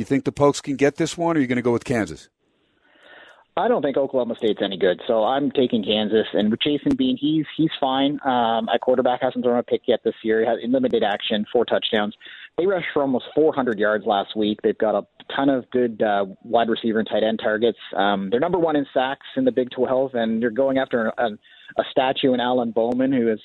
You 0.00 0.06
think 0.06 0.24
the 0.24 0.32
Pokes 0.32 0.62
can 0.62 0.76
get 0.76 0.96
this 0.96 1.18
one, 1.18 1.36
or 1.36 1.38
are 1.38 1.42
you 1.42 1.46
going 1.46 1.56
to 1.56 1.62
go 1.62 1.72
with 1.72 1.84
Kansas? 1.84 2.30
I 3.58 3.68
don't 3.68 3.82
think 3.82 3.98
Oklahoma 3.98 4.34
State's 4.34 4.62
any 4.64 4.78
good, 4.78 4.98
so 5.06 5.24
I'm 5.24 5.50
taking 5.50 5.84
Kansas. 5.84 6.26
And 6.32 6.50
with 6.50 6.60
Jason 6.62 6.96
Bean, 6.96 7.18
he's 7.20 7.44
he's 7.54 7.68
fine. 7.78 8.18
Um, 8.24 8.70
at 8.72 8.80
quarterback, 8.80 9.20
hasn't 9.20 9.44
thrown 9.44 9.58
a 9.58 9.62
pick 9.62 9.82
yet 9.86 10.00
this 10.02 10.14
year. 10.24 10.40
He 10.40 10.46
has 10.46 10.56
limited 10.66 11.02
action, 11.02 11.44
four 11.52 11.66
touchdowns. 11.66 12.14
They 12.56 12.64
rushed 12.64 12.86
for 12.94 13.02
almost 13.02 13.26
400 13.34 13.78
yards 13.78 14.06
last 14.06 14.34
week. 14.34 14.60
They've 14.62 14.78
got 14.78 14.94
a 14.94 15.06
ton 15.36 15.50
of 15.50 15.70
good 15.70 16.00
uh, 16.00 16.24
wide 16.44 16.70
receiver 16.70 17.00
and 17.00 17.06
tight 17.06 17.22
end 17.22 17.38
targets. 17.38 17.78
Um, 17.94 18.30
they're 18.30 18.40
number 18.40 18.58
one 18.58 18.76
in 18.76 18.86
sacks 18.94 19.26
in 19.36 19.44
the 19.44 19.52
Big 19.52 19.68
12, 19.70 20.14
and 20.14 20.42
they're 20.42 20.48
going 20.48 20.78
after 20.78 21.12
a, 21.18 21.26
a 21.76 21.84
statue 21.90 22.32
in 22.32 22.40
Alan 22.40 22.70
Bowman, 22.70 23.12
who 23.12 23.30
is 23.30 23.40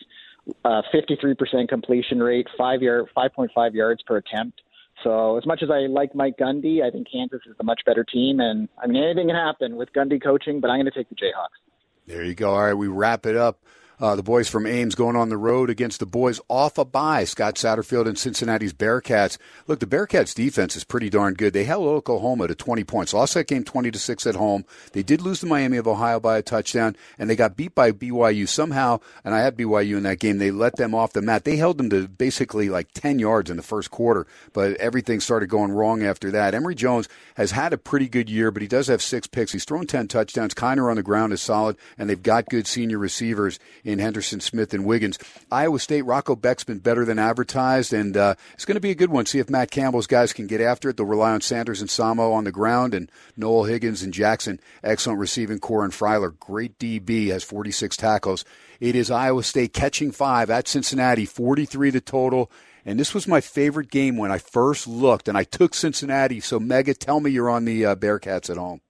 uh, 0.64 0.84
53% 0.94 1.68
completion 1.68 2.24
rate, 2.24 2.48
five 2.58 2.82
yard, 2.82 3.08
5.5 3.18 3.74
yards 3.74 4.02
per 4.04 4.16
attempt. 4.16 4.62
So 5.04 5.38
as 5.38 5.46
much 5.46 5.62
as 5.62 5.70
I 5.70 5.88
like 5.88 6.16
Mike 6.16 6.38
Gundy, 6.38 6.82
I 6.82 6.90
think 6.90 7.08
Kansas 7.12 7.42
is 7.46 7.56
the 7.58 7.64
much 7.64 7.82
better 7.86 8.04
team. 8.04 8.40
And 8.40 8.70
I 8.82 8.88
mean, 8.88 9.04
anything 9.04 9.28
can 9.28 9.36
happen 9.36 9.76
with 9.76 9.92
Gundy 9.94 10.22
coaching, 10.22 10.60
but 10.60 10.70
I'm 10.70 10.78
going 10.78 10.86
to 10.86 10.92
take 10.92 11.10
the 11.10 11.16
Jayhawks. 11.16 11.60
There 12.08 12.24
you 12.24 12.36
go. 12.36 12.52
All 12.52 12.64
right, 12.64 12.74
we 12.74 12.88
wrap 12.88 13.26
it 13.26 13.36
up. 13.36 13.60
Uh, 14.00 14.16
the 14.16 14.24
boys 14.24 14.50
from 14.50 14.66
Ames 14.66 14.96
going 14.96 15.16
on 15.16 15.30
the 15.30 15.38
road 15.38 15.70
against 15.70 16.00
the 16.00 16.06
boys 16.06 16.40
off 16.50 16.78
a 16.78 16.86
bye. 16.86 17.24
Scott 17.24 17.56
Satterfield 17.56 18.08
and 18.08 18.18
Cincinnati's 18.18 18.74
Bearcats. 18.74 19.38
Look, 19.68 19.80
the 19.80 19.86
Bearcats 19.86 20.34
defense 20.36 20.76
is 20.76 20.84
pretty 20.84 21.10
darn 21.10 21.34
good. 21.34 21.54
They 21.54 21.64
held 21.64 21.88
Oklahoma 21.88 22.48
to 22.48 22.56
20 22.56 22.84
points. 22.84 23.14
Lost 23.14 23.34
that 23.36 23.48
game 23.48 23.64
20 23.64 23.92
to 23.92 24.00
6 24.00 24.28
at 24.28 24.36
home. 24.36 24.66
They 24.92 25.04
did 25.04 25.22
lose 25.22 25.40
to 25.40 25.46
Miami 25.46 25.78
of 25.78 25.88
Ohio 25.88 26.20
by 26.20 26.38
a 26.38 26.42
touchdown, 26.42 26.96
and 27.18 27.30
they 27.30 27.36
got 27.36 27.56
beat 27.56 27.74
by 27.74 27.92
BYU 27.92 28.48
somehow. 28.48 29.00
And 29.24 29.34
I 29.34 29.40
had 29.42 29.58
BYU 29.58 29.98
in 29.98 30.04
that 30.04 30.20
game. 30.20 30.38
They 30.38 30.52
let 30.52 30.76
them 30.76 30.94
off 30.94 31.14
the 31.14 31.22
mat. 31.22 31.46
They 31.46 31.56
held 31.56 31.78
them 31.78 31.90
to 31.92 32.08
basically 32.08 32.70
like 32.70 32.92
10 32.94 33.20
yards 33.20 33.50
in 33.50 33.58
the 33.58 33.64
first 33.64 33.92
quarter, 33.92 34.28
but 34.54 34.76
everything 34.78 35.20
started 35.20 35.48
going 35.48 35.72
wrong 35.72 36.04
after 36.04 36.32
that. 36.32 36.54
Emory 36.54 36.76
Jones 36.76 37.08
has 37.36 37.52
had 37.52 37.74
a 37.74 37.78
pretty 37.78 38.10
good 38.10 38.30
year, 38.30 38.52
but 38.52 38.62
he 38.62 38.68
does 38.68 38.88
have 38.88 39.02
six 39.02 39.28
picks. 39.28 39.54
He's 39.54 39.66
thrown 39.66 39.88
10 39.88 40.08
touchdowns. 40.08 40.54
Kiner 40.54 40.90
on 40.90 40.98
the 40.98 41.04
ground 41.04 41.34
is 41.34 41.42
solid, 41.42 41.78
and 41.98 42.10
they've 42.10 42.22
got 42.22 42.50
good 42.50 42.68
senior 42.68 42.98
receivers 42.98 43.60
in 43.86 44.00
Henderson, 44.00 44.42
Smith, 44.42 44.74
and 44.74 44.84
Wiggins. 44.84 45.18
Iowa 45.52 45.80
State, 45.80 46.02
Rocco 46.02 46.36
Becht's 46.36 46.66
been 46.66 46.80
better 46.80 47.06
than 47.06 47.20
advertised, 47.20 47.94
and 47.94 48.18
uh, 48.18 48.36
it's 48.56 48.66
going 48.66 48.76
to 48.76 48.82
be 48.82 48.92
a 48.92 48.96
good 48.96 49.12
one. 49.12 49.26
See 49.26 49.40
if 49.40 49.50
Matt 49.50 49.72
Campbell's 49.72 50.08
guys 50.08 50.34
can 50.34 50.48
get 50.48 50.60
after 50.60 50.90
it. 50.90 50.98
They'll 50.98 51.06
rely 51.06 51.32
on 51.32 51.42
Sanders 51.42 51.80
and 51.80 51.90
Samo 51.90 52.34
on 52.34 52.44
the 52.44 52.52
ground, 52.52 52.94
and 52.94 53.10
Noel 53.38 53.66
Higgins 53.66 54.02
and 54.02 54.14
Jackson, 54.14 54.60
excellent 54.84 55.20
receiving 55.20 55.60
core, 55.60 55.86
and 55.86 55.94
Freyler, 55.94 56.38
great 56.38 56.78
DB, 56.80 57.28
has 57.28 57.44
46 57.44 57.96
tackles. 57.96 58.44
It 58.80 58.96
is 58.96 59.12
Iowa 59.12 59.44
State 59.44 59.74
catching 59.74 60.12
five 60.12 60.50
at 60.50 60.68
Cincinnati, 60.68 61.26
43 61.26 61.92
the 61.92 62.02
total. 62.02 62.52
And 62.88 63.00
this 63.00 63.14
was 63.14 63.28
my 63.28 63.42
favorite 63.42 63.90
game 63.90 64.18
when 64.18 64.32
I 64.32 64.38
first 64.38 64.88
looked, 64.88 65.28
and 65.28 65.38
I 65.38 65.44
took 65.44 65.74
Cincinnati. 65.74 66.40
So, 66.40 66.60
Mega, 66.60 66.94
tell 66.94 67.20
me 67.20 67.32
you're 67.32 67.50
on 67.50 67.66
the 67.66 67.86
uh, 67.86 67.96
Bearcats 67.96 68.50
at 68.50 68.58
home. 68.58 68.82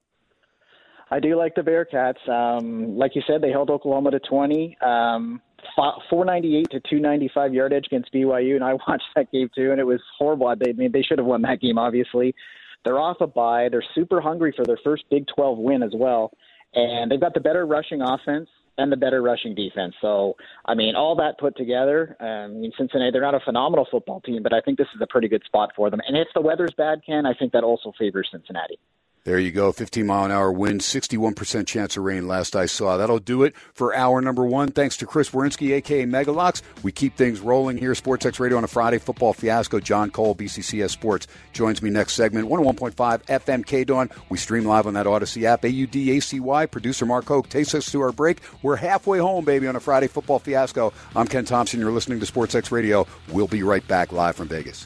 I 1.16 1.20
do 1.22 1.38
like 1.38 1.56
the 1.56 1.62
Bearcats. 1.62 2.28
Um, 2.30 2.98
like 2.98 3.16
you 3.16 3.22
said, 3.26 3.42
they 3.42 3.50
held 3.50 3.70
Oklahoma 3.70 4.12
to 4.12 4.20
20. 4.20 4.78
Um, 4.82 5.42
498 5.78 6.70
to 6.72 6.80
295 6.82 7.54
yard 7.54 7.72
edge 7.72 7.86
against 7.86 8.14
BYU, 8.14 8.56
and 8.56 8.64
I 8.66 8.74
watched 8.88 9.06
that 9.16 9.32
game 9.32 9.50
too, 9.56 9.72
and 9.72 9.80
it 9.80 9.86
was 9.86 10.02
horrible. 10.18 10.54
They 10.60 10.72
I 10.72 10.74
mean, 10.74 10.92
they 10.92 11.02
should 11.02 11.18
have 11.18 11.26
won 11.26 11.42
that 11.44 11.62
game, 11.62 11.78
obviously. 11.78 12.36
They're 12.84 13.00
off 13.00 13.18
a 13.22 13.28
bye. 13.28 13.70
They're 13.72 13.84
super 13.96 14.20
hungry 14.20 14.54
for 14.54 14.66
their 14.66 14.78
first 14.84 15.06
Big 15.10 15.26
12 15.34 15.58
win 15.58 15.84
as 15.84 15.94
well, 15.96 16.32
and 16.74 17.10
they've 17.10 17.22
got 17.22 17.34
the 17.34 17.40
better 17.40 17.66
rushing 17.66 18.02
offense 18.02 18.50
and 18.78 18.92
the 18.92 18.98
better 18.98 19.22
rushing 19.22 19.56
defense. 19.56 19.96
So, 20.02 20.36
I 20.66 20.76
mean, 20.76 20.96
all 20.96 21.16
that 21.16 21.40
put 21.40 21.56
together, 21.56 22.18
um, 22.20 22.28
I 22.28 22.48
mean, 22.48 22.74
Cincinnati, 22.78 23.12
they're 23.12 23.22
not 23.22 23.36
a 23.36 23.40
phenomenal 23.40 23.88
football 23.90 24.20
team, 24.20 24.44
but 24.44 24.54
I 24.54 24.60
think 24.60 24.78
this 24.78 24.90
is 24.94 25.00
a 25.02 25.08
pretty 25.08 25.30
good 25.30 25.44
spot 25.46 25.72
for 25.78 25.90
them. 25.90 26.02
And 26.06 26.18
if 26.18 26.28
the 26.36 26.42
weather's 26.42 26.74
bad, 26.78 27.00
Ken, 27.06 27.26
I 27.26 27.34
think 27.34 27.54
that 27.54 27.64
also 27.64 27.94
favors 27.98 28.28
Cincinnati. 28.34 28.78
There 29.26 29.40
you 29.40 29.52
go. 29.52 29.72
15 29.72 30.06
mile 30.06 30.26
an 30.26 30.32
hour 30.32 30.52
wind, 30.52 30.82
61% 30.82 31.66
chance 31.66 31.98
of 31.98 32.04
rain 32.04 32.28
last 32.28 32.56
I 32.56 32.68
saw. 32.68 32.96
That'll 32.96 33.18
do 33.18 33.42
it 33.42 33.56
for 33.74 33.96
hour 33.96 34.22
number 34.22 34.46
one. 34.46 34.68
Thanks 34.68 34.98
to 34.98 35.08
Chris 35.08 35.32
Werynski, 35.32 35.74
aka 35.74 36.06
Megalocks. 36.06 36.62
We 36.84 36.92
keep 36.92 37.18
things 37.18 37.40
rolling 37.40 37.78
here. 37.78 37.96
Sports 37.96 38.28
X 38.28 38.40
Radio 38.40 38.58
on 38.58 38.64
a 38.64 38.68
Friday. 38.68 39.00
Football 39.00 39.34
fiasco. 39.34 39.80
Jon 39.80 40.12
Cole, 40.12 40.36
BCCS 40.36 40.92
Sports, 40.92 41.26
joins 41.54 41.82
me 41.82 41.90
next 41.90 42.14
segment. 42.14 42.48
101.5 42.50 42.94
FM 43.26 43.66
K 43.66 43.84
Dawn. 43.84 44.12
We 44.30 44.38
stream 44.38 44.64
live 44.64 44.86
on 44.86 44.94
that 44.94 45.08
Audacy 45.08 45.42
app. 45.42 45.64
AUDACY. 45.64 46.70
Producer 46.70 47.08
Mark 47.08 47.26
Hoke 47.26 47.50
takes 47.50 47.74
us 47.74 47.92
to 47.92 48.02
our 48.02 48.12
break. 48.12 48.42
We're 48.62 48.76
halfway 48.76 49.18
home, 49.18 49.44
baby, 49.44 49.66
on 49.66 49.76
a 49.76 49.80
Friday 49.80 50.08
football 50.08 50.38
fiasco. 50.38 50.94
I'm 51.16 51.28
Ken 51.28 51.46
Thomson. 51.46 51.80
You're 51.80 51.92
listening 51.92 52.20
to 52.20 52.28
Sports 52.28 52.54
X 52.54 52.72
Radio. 52.72 53.08
We'll 53.30 53.48
be 53.48 53.64
right 53.64 53.86
back 53.88 54.12
live 54.12 54.36
from 54.36 54.50
Vegas. 54.50 54.86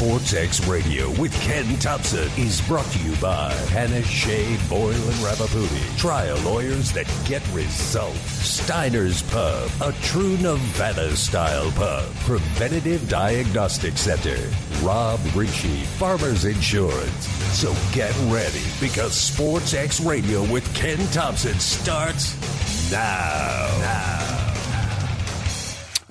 Sports 0.00 0.32
X 0.32 0.66
Radio 0.66 1.10
with 1.20 1.30
Ken 1.42 1.76
Thomson 1.76 2.26
is 2.38 2.62
brought 2.62 2.86
to 2.86 2.98
you 3.00 3.14
by 3.16 3.52
Panish 3.66 4.06
Shea 4.06 4.56
Boyle 4.66 4.94
and 4.94 5.20
Ravipudi. 5.20 5.98
Trial 5.98 6.38
lawyers 6.38 6.90
that 6.92 7.06
get 7.26 7.46
results. 7.52 8.18
Steiner's 8.18 9.20
Pub, 9.24 9.70
a 9.82 9.92
true 10.00 10.38
Nevada 10.38 11.14
style 11.14 11.70
pub. 11.72 12.10
Preventative 12.20 13.10
Diagnostic 13.10 13.98
Center. 13.98 14.38
Rob 14.82 15.20
Ritchie, 15.34 15.84
Farmers 15.98 16.46
Insurance. 16.46 17.26
So 17.58 17.74
get 17.92 18.16
ready 18.32 18.64
because 18.80 19.12
Sports 19.12 19.74
X 19.74 20.00
Radio 20.00 20.50
with 20.50 20.74
Ken 20.74 20.96
Thomson 21.08 21.58
starts 21.58 22.90
now. 22.90 23.68
Now. 23.80 24.59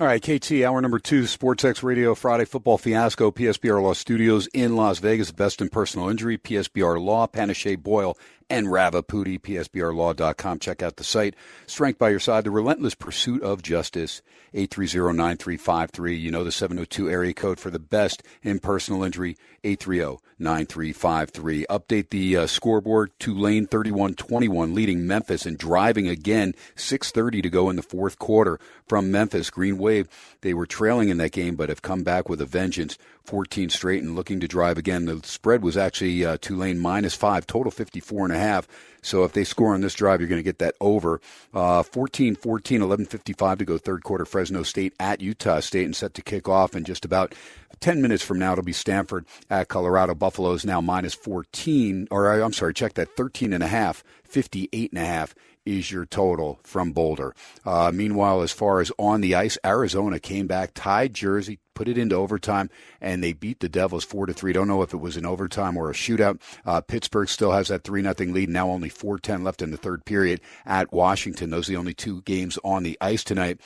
All 0.00 0.06
right, 0.06 0.22
KT, 0.22 0.62
hour 0.62 0.80
number 0.80 0.98
two, 0.98 1.26
Sports 1.26 1.62
X 1.62 1.82
Radio 1.82 2.14
Friday 2.14 2.46
Football 2.46 2.78
Fiasco, 2.78 3.30
PSBR 3.30 3.82
Law 3.82 3.92
Studios 3.92 4.46
in 4.54 4.74
Las 4.74 4.98
Vegas, 4.98 5.30
best 5.30 5.60
in 5.60 5.68
personal 5.68 6.08
injury, 6.08 6.38
PSBR 6.38 6.98
Law, 6.98 7.26
Panish 7.26 7.66
Boyle 7.76 8.16
and 8.50 8.66
Ravipudi, 8.66 9.40
PSBRlaw.com. 9.40 10.58
Check 10.58 10.82
out 10.82 10.96
the 10.96 11.04
site. 11.04 11.34
Strength 11.66 11.98
by 11.98 12.10
your 12.10 12.18
side, 12.18 12.44
the 12.44 12.50
relentless 12.50 12.94
pursuit 12.94 13.42
of 13.42 13.62
justice. 13.62 14.20
830-9353. 14.54 16.20
You 16.20 16.32
know 16.32 16.44
the 16.44 16.52
702 16.52 17.08
area 17.08 17.32
code 17.32 17.60
for 17.60 17.70
the 17.70 17.78
best 17.78 18.22
in 18.42 18.58
personal 18.58 19.04
injury. 19.04 19.36
830-9353. 19.64 21.64
Update 21.70 22.10
the 22.10 22.36
uh, 22.36 22.46
scoreboard. 22.46 23.12
Tulane 23.18 23.66
31-21 23.66 24.74
leading 24.74 25.06
Memphis 25.06 25.46
and 25.46 25.56
driving 25.56 26.08
again. 26.08 26.54
6.30 26.76 27.42
to 27.44 27.50
go 27.50 27.70
in 27.70 27.76
the 27.76 27.82
fourth 27.82 28.18
quarter 28.18 28.58
from 28.88 29.12
Memphis. 29.12 29.50
Green 29.50 29.78
Wave, 29.78 30.08
they 30.40 30.52
were 30.52 30.66
trailing 30.66 31.10
in 31.10 31.18
that 31.18 31.32
game 31.32 31.54
but 31.54 31.68
have 31.68 31.82
come 31.82 32.02
back 32.02 32.28
with 32.28 32.40
a 32.40 32.46
vengeance. 32.46 32.98
14 33.24 33.70
straight 33.70 34.02
and 34.02 34.14
looking 34.14 34.40
to 34.40 34.48
drive 34.48 34.78
again. 34.78 35.06
The 35.06 35.20
spread 35.24 35.62
was 35.62 35.76
actually 35.76 36.24
uh, 36.24 36.38
Tulane 36.40 36.78
minus 36.78 37.14
five, 37.14 37.46
total 37.46 37.70
54 37.70 38.24
and 38.24 38.34
a 38.34 38.38
half. 38.38 38.66
So 39.02 39.24
if 39.24 39.32
they 39.32 39.44
score 39.44 39.74
on 39.74 39.80
this 39.80 39.94
drive, 39.94 40.20
you're 40.20 40.28
going 40.28 40.40
to 40.40 40.44
get 40.44 40.58
that 40.58 40.74
over. 40.80 41.20
Uh, 41.54 41.82
14 41.82 42.34
14, 42.34 42.80
11.55 42.80 43.58
to 43.58 43.64
go, 43.64 43.78
third 43.78 44.04
quarter. 44.04 44.24
Fresno 44.24 44.62
State 44.62 44.94
at 45.00 45.20
Utah 45.20 45.60
State 45.60 45.84
and 45.84 45.96
set 45.96 46.14
to 46.14 46.22
kick 46.22 46.48
off 46.48 46.74
in 46.74 46.84
just 46.84 47.04
about 47.04 47.34
10 47.80 48.02
minutes 48.02 48.22
from 48.22 48.38
now. 48.38 48.52
It'll 48.52 48.64
be 48.64 48.72
Stanford 48.72 49.24
at 49.48 49.68
Colorado. 49.68 50.14
Buffalo 50.14 50.52
is 50.52 50.66
now 50.66 50.80
minus 50.80 51.14
14, 51.14 52.08
or 52.10 52.40
I'm 52.40 52.52
sorry, 52.52 52.74
check 52.74 52.94
that 52.94 53.16
13 53.16 53.52
and 53.52 53.62
a 53.62 53.68
half, 53.68 54.04
58 54.24 54.92
and 54.92 55.02
a 55.02 55.06
half 55.06 55.34
is 55.66 55.90
your 55.90 56.06
total 56.06 56.60
from 56.64 56.92
Boulder. 56.92 57.34
Uh, 57.64 57.90
meanwhile, 57.92 58.42
as 58.42 58.52
far 58.52 58.80
as 58.80 58.90
on 58.98 59.20
the 59.20 59.34
ice, 59.34 59.58
Arizona 59.64 60.18
came 60.18 60.46
back, 60.46 60.72
tied 60.74 61.14
Jersey, 61.14 61.58
put 61.74 61.88
it 61.88 61.98
into 61.98 62.16
overtime, 62.16 62.70
and 63.00 63.22
they 63.22 63.32
beat 63.32 63.60
the 63.60 63.68
Devils 63.68 64.04
four 64.04 64.26
to 64.26 64.32
three. 64.32 64.52
Don't 64.52 64.68
know 64.68 64.82
if 64.82 64.92
it 64.92 64.98
was 64.98 65.16
an 65.16 65.26
overtime 65.26 65.76
or 65.76 65.90
a 65.90 65.94
shootout. 65.94 66.40
Uh, 66.64 66.80
Pittsburgh 66.80 67.28
still 67.28 67.52
has 67.52 67.68
that 67.68 67.84
three 67.84 68.02
nothing 68.02 68.32
lead. 68.32 68.48
Now 68.48 68.68
only 68.68 68.88
four 68.88 69.18
ten 69.18 69.44
left 69.44 69.62
in 69.62 69.70
the 69.70 69.76
third 69.76 70.04
period 70.04 70.40
at 70.66 70.92
Washington. 70.92 71.50
Those 71.50 71.68
are 71.68 71.72
the 71.72 71.78
only 71.78 71.94
two 71.94 72.22
games 72.22 72.58
on 72.64 72.82
the 72.82 72.98
ice 73.00 73.24
tonight. 73.24 73.60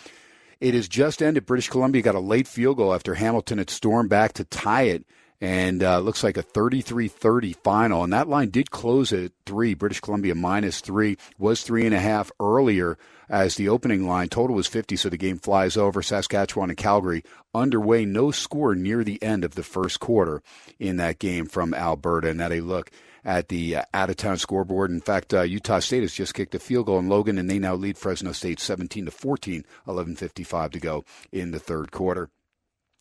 It 0.61 0.75
has 0.75 0.89
just 0.89 1.23
ended. 1.23 1.47
British 1.47 1.69
Columbia 1.69 2.03
got 2.03 2.15
a 2.15 2.21
late 2.21 2.49
field 2.49 2.77
goal 2.77 2.95
after 2.95 3.15
Hamilton 3.15 3.59
had 3.59 3.71
stormed 3.71 4.09
back 4.09 4.33
to 4.35 4.45
tie 4.45 4.85
it 4.85 5.05
and 5.45 5.83
uh, 5.83 5.99
looks 5.99 6.25
like 6.25 6.39
a 6.39 6.43
33-30 6.43 7.55
final. 7.57 8.03
And 8.03 8.15
that 8.15 8.31
line 8.31 8.49
did 8.49 8.71
close 8.71 9.13
at 9.13 9.33
three. 9.45 9.75
British 9.75 10.01
Columbia 10.01 10.35
minus 10.35 10.81
three 10.81 11.19
was 11.39 11.63
three 11.63 11.85
and 11.85 11.95
a 11.95 12.01
half 12.01 12.33
earlier 12.41 12.97
as 13.29 13.57
the 13.57 13.69
opening 13.69 14.09
line. 14.09 14.31
Total 14.31 14.57
was 14.57 14.67
50, 14.67 14.97
so 14.97 15.11
the 15.11 15.19
game 15.19 15.39
flies 15.39 15.77
over. 15.77 16.01
Saskatchewan 16.01 16.71
and 16.71 16.79
Calgary 16.79 17.25
underway. 17.55 18.07
No 18.07 18.31
score 18.31 18.75
near 18.75 19.05
the 19.05 19.23
end 19.23 19.45
of 19.45 19.55
the 19.55 19.63
first 19.63 20.01
quarter 20.01 20.43
in 20.79 20.97
that 20.97 21.19
game 21.19 21.45
from 21.45 21.75
Alberta. 21.75 22.31
And 22.31 22.41
that 22.41 22.51
a 22.51 22.61
look 22.61 22.91
at 23.23 23.49
the 23.49 23.77
uh, 23.77 23.83
out-of-town 23.93 24.39
scoreboard. 24.39 24.91
In 24.91 25.03
fact, 25.03 25.35
uh, 25.35 25.43
Utah 25.43 25.81
State 25.81 26.05
has 26.05 26.15
just 26.15 26.33
kicked 26.33 26.55
a 26.55 26.59
field 26.59 26.87
goal 26.87 26.99
in 26.99 27.11
Logan, 27.11 27.37
and 27.37 27.51
they 27.51 27.59
now 27.59 27.75
lead 27.75 27.99
Fresno 27.99 28.33
State 28.33 28.61
17 28.61 29.05
to 29.05 29.11
14. 29.11 29.67
11:55 29.87 30.71
to 30.71 30.81
go 30.81 31.05
in 31.33 31.51
the 31.51 31.59
third 31.59 31.91
quarter. 31.93 32.31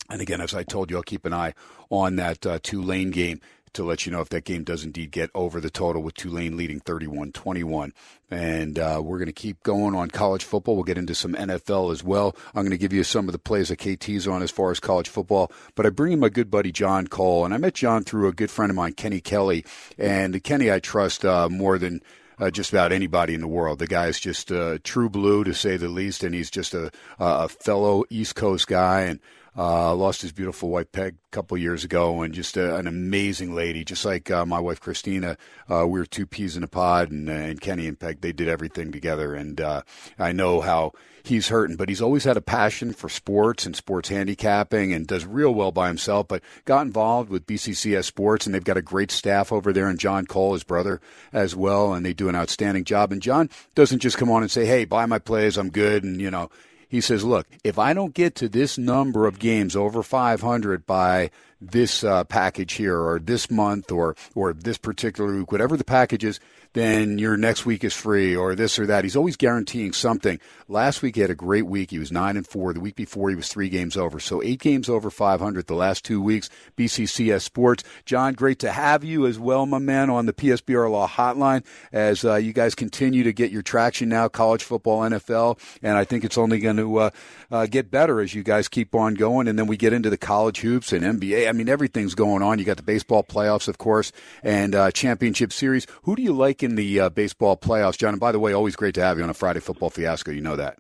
And 0.10 0.22
again, 0.22 0.42
as 0.42 0.54
I 0.54 0.64
told 0.64 0.92
you, 0.92 0.98
I'll 0.98 1.04
keep 1.04 1.26
an 1.26 1.34
eye 1.34 1.54
on 1.90 2.18
that 2.18 2.46
uh, 2.46 2.60
Tulane 2.62 3.12
game 3.12 3.40
to 3.74 3.84
let 3.84 4.06
you 4.06 4.12
know 4.12 4.22
if 4.22 4.30
that 4.30 4.44
game 4.44 4.64
does 4.64 4.84
indeed 4.84 5.12
get 5.12 5.30
over 5.34 5.60
the 5.60 5.70
total 5.70 6.02
with 6.04 6.14
Tulane 6.14 6.56
leading 6.56 6.80
31-21. 6.80 7.92
And 8.30 8.80
uh, 8.80 9.02
we're 9.04 9.18
going 9.18 9.28
to 9.28 9.34
keep 9.34 9.64
going 9.64 9.96
on 9.96 10.10
college 10.10 10.44
football. 10.44 10.76
We'll 10.76 10.84
get 10.84 10.98
into 10.98 11.16
some 11.16 11.34
NFL 11.34 11.92
as 11.92 12.04
well. 12.04 12.36
I'm 12.54 12.64
going 12.64 12.72
to 12.72 12.78
give 12.78 12.94
you 12.94 13.04
some 13.04 13.28
of 13.28 13.32
the 13.32 13.40
plays 13.40 13.70
that 13.70 13.80
KT's 13.80 14.28
on 14.28 14.42
as 14.42 14.52
far 14.52 14.72
as 14.72 14.80
college 14.80 15.10
football. 15.10 15.52
But 15.76 15.86
I 15.86 15.90
bring 15.90 16.14
in 16.14 16.20
my 16.20 16.30
good 16.30 16.52
buddy 16.52 16.72
Jon 16.72 17.08
Cole, 17.08 17.46
and 17.46 17.54
I 17.54 17.58
met 17.58 17.74
Jon 17.74 18.04
through 18.04 18.28
a 18.28 18.34
good 18.34 18.52
friend 18.52 18.70
of 18.70 18.76
mine, 18.76 18.94
Kenny 18.94 19.22
Kelly. 19.22 19.66
And 19.98 20.42
Kenny 20.44 20.72
I 20.72 20.80
trust 20.80 21.26
uh, 21.26 21.50
more 21.50 21.78
than 21.78 22.02
uh, 22.40 22.52
just 22.52 22.72
about 22.72 22.92
anybody 22.92 23.34
in 23.34 23.42
the 23.42 23.48
world. 23.48 23.80
The 23.80 23.88
guy 23.88 24.08
is 24.08 24.20
just 24.20 24.52
uh, 24.52 24.78
true 24.84 25.10
blue, 25.10 25.44
to 25.44 25.54
say 25.54 25.78
the 25.78 25.88
least, 25.88 26.24
and 26.24 26.34
he's 26.34 26.52
just 26.52 26.74
a, 26.74 26.92
a 27.20 27.48
fellow 27.48 28.04
East 28.10 28.36
Coast 28.36 28.68
guy. 28.68 29.02
And 29.02 29.20
uh, 29.58 29.94
lost 29.94 30.22
his 30.22 30.32
beautiful 30.32 30.70
wife 30.70 30.92
Peg 30.92 31.16
a 31.16 31.36
couple 31.36 31.58
years 31.58 31.84
ago, 31.84 32.22
and 32.22 32.34
just 32.34 32.58
a, 32.58 32.76
an 32.76 32.88
amazing 32.88 33.54
lady, 33.54 33.84
just 33.84 34.04
like 34.06 34.32
uh, 34.32 34.46
my 34.46 34.60
wife 34.60 34.80
Christina. 34.80 35.38
Uh, 35.70 35.86
we 35.88 36.00
were 36.00 36.06
two 36.06 36.26
peas 36.26 36.58
in 36.58 36.64
a 36.64 36.68
pod, 36.68 37.12
and, 37.12 37.30
and 37.30 37.62
Kenny 37.62 37.88
and 37.88 38.00
Peg 38.00 38.22
they 38.22 38.32
did 38.32 38.48
everything 38.48 38.92
together. 38.92 39.36
And 39.36 39.62
uh, 39.62 39.84
I 40.18 40.32
know 40.32 40.62
how 40.62 40.94
he's 41.24 41.50
hurting, 41.50 41.76
but 41.76 41.88
he's 41.88 42.02
always 42.02 42.24
had 42.24 42.36
a 42.36 42.42
passion 42.42 42.94
for 42.94 43.10
sports 43.10 43.66
and 43.66 43.76
sports 43.76 44.10
handicapping, 44.10 44.92
and 44.92 45.06
does 45.06 45.26
real 45.26 45.54
well 45.54 45.72
by 45.72 45.88
himself. 45.88 46.28
But 46.28 46.42
got 46.66 46.86
involved 46.88 47.30
with 47.30 47.46
BCCS 47.46 48.06
Sports, 48.06 48.46
and 48.46 48.56
they've 48.56 48.64
got 48.64 48.78
a 48.78 48.82
great 48.82 49.12
staff 49.12 49.52
over 49.52 49.72
there, 49.72 49.88
and 49.88 50.00
Jon 50.00 50.26
Cole, 50.26 50.54
his 50.54 50.64
brother, 50.64 51.00
as 51.32 51.56
well, 51.56 51.94
and 51.94 52.04
they 52.04 52.14
do 52.14 52.28
an 52.30 52.36
outstanding 52.36 52.86
job. 52.86 53.12
And 53.12 53.22
Jon 53.22 53.50
doesn't 53.76 54.00
just 54.00 54.18
come 54.18 54.32
on 54.32 54.42
and 54.42 54.52
say, 54.52 54.66
"Hey, 54.66 54.86
buy 54.86 55.06
my 55.06 55.20
plays, 55.20 55.58
I'm 55.58 55.70
good," 55.70 56.04
and 56.04 56.20
you 56.20 56.32
know 56.32 56.50
he 56.94 57.02
says, 57.02 57.24
look, 57.24 57.48
if 57.64 57.80
I 57.80 57.96
don't 57.96 58.14
get 58.14 58.36
to 58.36 58.48
this 58.48 58.78
number 58.78 59.26
of 59.26 59.40
games 59.40 59.76
over 59.76 60.04
500 60.04 60.86
by 60.86 61.32
this 61.60 62.04
uh, 62.04 62.24
package 62.24 62.74
here 62.74 63.00
or 63.00 63.18
this 63.18 63.50
month 63.50 63.92
or 63.92 64.16
or 64.36 64.54
this 64.54 64.78
particular 64.78 65.36
week, 65.36 65.52
whatever 65.52 65.76
the 65.76 65.84
package 65.84 66.24
is, 66.24 66.40
then 66.74 67.18
your 67.18 67.38
next 67.38 67.66
week 67.66 67.84
is 67.84 67.94
free 67.94 68.36
or 68.36 68.56
this 68.56 68.78
or 68.78 68.86
that. 68.88 69.04
He's 69.04 69.16
always 69.16 69.38
guaranteeing 69.38 69.94
something. 69.94 70.40
Last 70.68 71.02
week 71.02 71.16
he 71.16 71.22
had 71.22 71.30
a 71.30 71.36
great 71.36 71.66
week. 71.66 71.92
He 71.92 72.00
was 72.00 72.12
nine 72.12 72.36
and 72.36 72.48
four. 72.48 72.74
The 72.74 72.80
week 72.80 72.96
before 72.96 73.30
he 73.30 73.36
was 73.36 73.48
three 73.48 73.70
games 73.70 73.96
over. 73.96 74.20
So 74.20 74.42
eight 74.44 74.60
games 74.60 74.90
over 74.90 75.10
500 75.10 75.68
the 75.68 75.76
last 75.76 76.04
two 76.04 76.22
weeks. 76.22 76.50
BCCS 76.78 77.42
Sports. 77.42 77.84
Jon, 78.06 78.34
great 78.34 78.60
to 78.60 78.72
have 78.72 79.04
you 79.04 79.28
as 79.28 79.38
well, 79.38 79.66
my 79.66 79.80
man, 79.80 80.10
on 80.10 80.26
the 80.26 80.34
PSBR 80.34 80.90
Law 80.90 81.08
Hotline 81.08 81.64
as 81.92 82.26
uh, 82.26 82.36
you 82.36 82.54
guys 82.54 82.76
continue 82.76 83.24
to 83.24 83.34
get 83.34 83.52
your 83.52 83.62
traction 83.62 84.10
now, 84.10 84.28
college 84.28 84.64
football, 84.64 85.02
NFL, 85.02 85.60
and 85.82 85.98
I 85.98 86.04
think 86.04 86.24
it's 86.24 86.38
only 86.38 86.60
going 86.60 86.78
to 86.78 86.98
uh, 86.98 87.10
uh, 87.54 87.68
get 87.68 87.92
better 87.92 88.20
as 88.20 88.34
you 88.34 88.42
guys 88.42 88.68
keep 88.68 88.96
on 88.96 89.14
going. 89.14 89.48
And 89.48 89.60
then 89.60 89.68
we 89.68 89.78
get 89.78 89.94
into 89.94 90.10
the 90.10 90.18
college 90.18 90.62
hoops 90.62 90.92
and 90.92 91.04
NBA. 91.04 91.48
I 91.48 91.52
mean, 91.52 91.70
everything's 91.70 92.16
going 92.16 92.42
on. 92.42 92.58
You 92.58 92.66
got 92.66 92.78
the 92.78 92.84
baseball 92.84 93.24
playoffs, 93.24 93.68
of 93.68 93.78
course, 93.78 94.12
and 94.42 94.74
uh, 94.74 94.90
championship 94.90 95.54
series. 95.54 95.86
Who 96.02 96.16
do 96.16 96.24
you 96.24 96.34
like 96.34 96.64
in 96.64 96.76
the 96.76 97.00
uh, 97.00 97.10
baseball 97.10 97.56
playoffs, 97.56 98.00
Jon? 98.00 98.16
And 98.16 98.20
by 98.20 98.32
the 98.32 98.40
way, 98.40 98.54
always 98.54 98.76
great 98.76 98.96
to 98.96 99.02
have 99.02 99.20
you 99.20 99.24
on 99.24 99.30
a 99.30 99.36
Friday 99.36 99.60
Football 99.60 99.92
Fiasco. 99.92 100.32
You 100.32 100.42
know 100.42 100.56
that. 100.56 100.80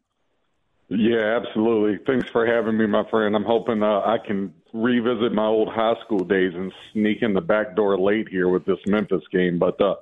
Yeah, 0.89 1.39
absolutely. 1.39 2.03
Thanks 2.07 2.27
for 2.31 2.45
having 2.45 2.75
me, 2.75 2.87
my 2.87 3.07
friend. 3.09 3.35
I'm 3.35 3.43
hoping 3.43 3.83
uh, 3.83 3.99
I 3.99 4.17
can 4.25 4.51
revisit 4.73 5.31
my 5.31 5.45
old 5.45 5.69
high 5.69 5.93
school 6.03 6.25
days 6.25 6.53
and 6.55 6.73
sneak 6.91 7.21
in 7.21 7.35
the 7.35 7.41
back 7.41 7.75
door 7.75 7.99
late 7.99 8.27
here 8.29 8.49
with 8.49 8.65
this 8.65 8.79
Memphis 8.87 9.23
game. 9.31 9.59
But 9.59 9.79
uh, 9.79 9.95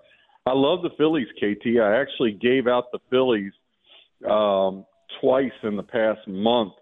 I 0.45 0.53
love 0.53 0.83
the 0.83 0.89
Phillies, 0.97 1.27
KT. 1.37 1.81
I 1.81 1.99
actually 1.99 2.31
gave 2.31 2.67
out 2.67 2.91
the 2.93 2.99
Phillies 3.09 3.51
um, 4.29 4.85
twice 5.19 5.51
in 5.63 5.75
the 5.75 5.83
past 5.83 6.27
month 6.27 6.73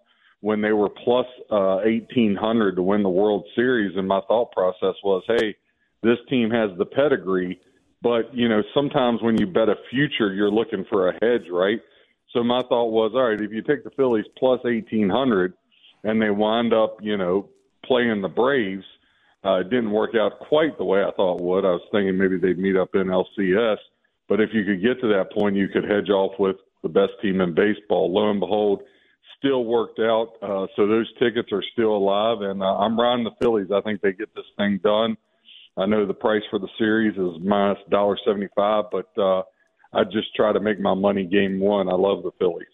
when 0.42 0.62
they 0.62 0.72
were 0.72 0.90
plus 0.90 1.26
uh, 1.52 1.82
1800 1.84 2.76
to 2.76 2.84
win 2.84 3.04
the 3.04 3.10
World 3.10 3.46
Series, 3.56 3.96
and 3.98 4.08
my 4.08 4.22
thought 4.28 4.52
process 4.52 4.96
was, 5.04 5.24
hey, 5.28 5.56
this 6.02 6.18
team 6.30 6.50
has 6.50 6.70
the 6.78 6.86
pedigree. 6.86 7.60
But 8.02 8.34
you 8.34 8.48
know, 8.48 8.62
sometimes 8.74 9.22
when 9.22 9.38
you 9.38 9.48
bet 9.48 9.68
a 9.68 9.76
future, 9.90 10.34
you're 10.34 10.52
looking 10.52 10.86
for 10.90 11.10
a 11.10 11.14
hedge, 11.22 11.50
right? 11.52 11.80
So 12.34 12.44
my 12.44 12.62
thought 12.70 12.92
was, 12.92 13.12
all 13.14 13.30
right, 13.30 13.42
if 13.42 13.52
you 13.52 13.62
take 13.62 13.84
the 13.84 13.90
Phillies 13.98 14.26
plus 14.38 14.60
1800 14.64 15.54
and 16.04 16.22
they 16.22 16.30
wind 16.30 16.74
up, 16.74 16.98
you 17.02 17.18
know, 17.18 17.50
playing 17.84 18.22
the 18.22 18.30
Braves, 18.30 18.86
uh, 19.44 19.62
it 19.62 19.70
didn't 19.70 19.92
work 19.92 20.12
out 20.16 20.40
quite 20.48 20.78
the 20.78 20.84
way 20.84 21.02
I 21.02 21.12
thought 21.12 21.40
it 21.40 21.44
would. 21.44 21.66
I 21.66 21.72
was 21.72 21.82
thinking 21.92 22.18
maybe 22.18 22.38
they'd 22.38 22.60
meet 22.60 22.78
up 22.78 22.90
in 22.94 23.08
LCS, 23.08 23.78
but 24.28 24.40
if 24.40 24.50
you 24.54 24.64
could 24.64 24.82
get 24.82 25.02
to 25.02 25.08
that 25.08 25.32
point, 25.34 25.56
you 25.56 25.68
could 25.68 25.84
hedge 25.84 26.10
off 26.10 26.34
with 26.40 26.58
the 26.84 26.90
best 26.90 27.14
team 27.22 27.42
in 27.42 27.54
baseball. 27.54 28.14
Lo 28.14 28.30
and 28.30 28.40
behold, 28.40 28.84
still 29.38 29.66
worked 29.66 30.00
out. 30.00 30.34
Uh, 30.42 30.68
so 30.76 30.88
those 30.88 31.12
tickets 31.20 31.50
are 31.52 31.64
still 31.74 31.96
alive, 31.96 32.42
and 32.42 32.62
uh, 32.62 32.78
I'm 32.78 33.00
riding 33.00 33.24
the 33.24 33.32
Phillies. 33.42 33.70
I 33.74 33.82
think 33.82 34.02
they 34.02 34.14
get 34.14 34.34
this 34.36 34.46
thing 34.58 34.80
done. 34.84 35.18
I 35.78 35.86
know 35.86 36.06
the 36.06 36.14
price 36.14 36.42
for 36.50 36.60
the 36.60 36.68
series 36.78 37.18
is 37.18 37.42
minus 37.42 37.78
dollar 37.90 38.18
seventy 38.26 38.50
five, 38.56 38.86
but 38.92 39.10
uh, 39.18 39.44
I 39.94 40.04
just 40.04 40.36
try 40.36 40.52
to 40.52 40.60
make 40.60 40.80
my 40.80 40.94
money 40.94 41.26
game 41.26 41.60
one. 41.60 41.88
I 41.88 41.94
love 41.94 42.24
the 42.24 42.32
Phillies. 42.38 42.68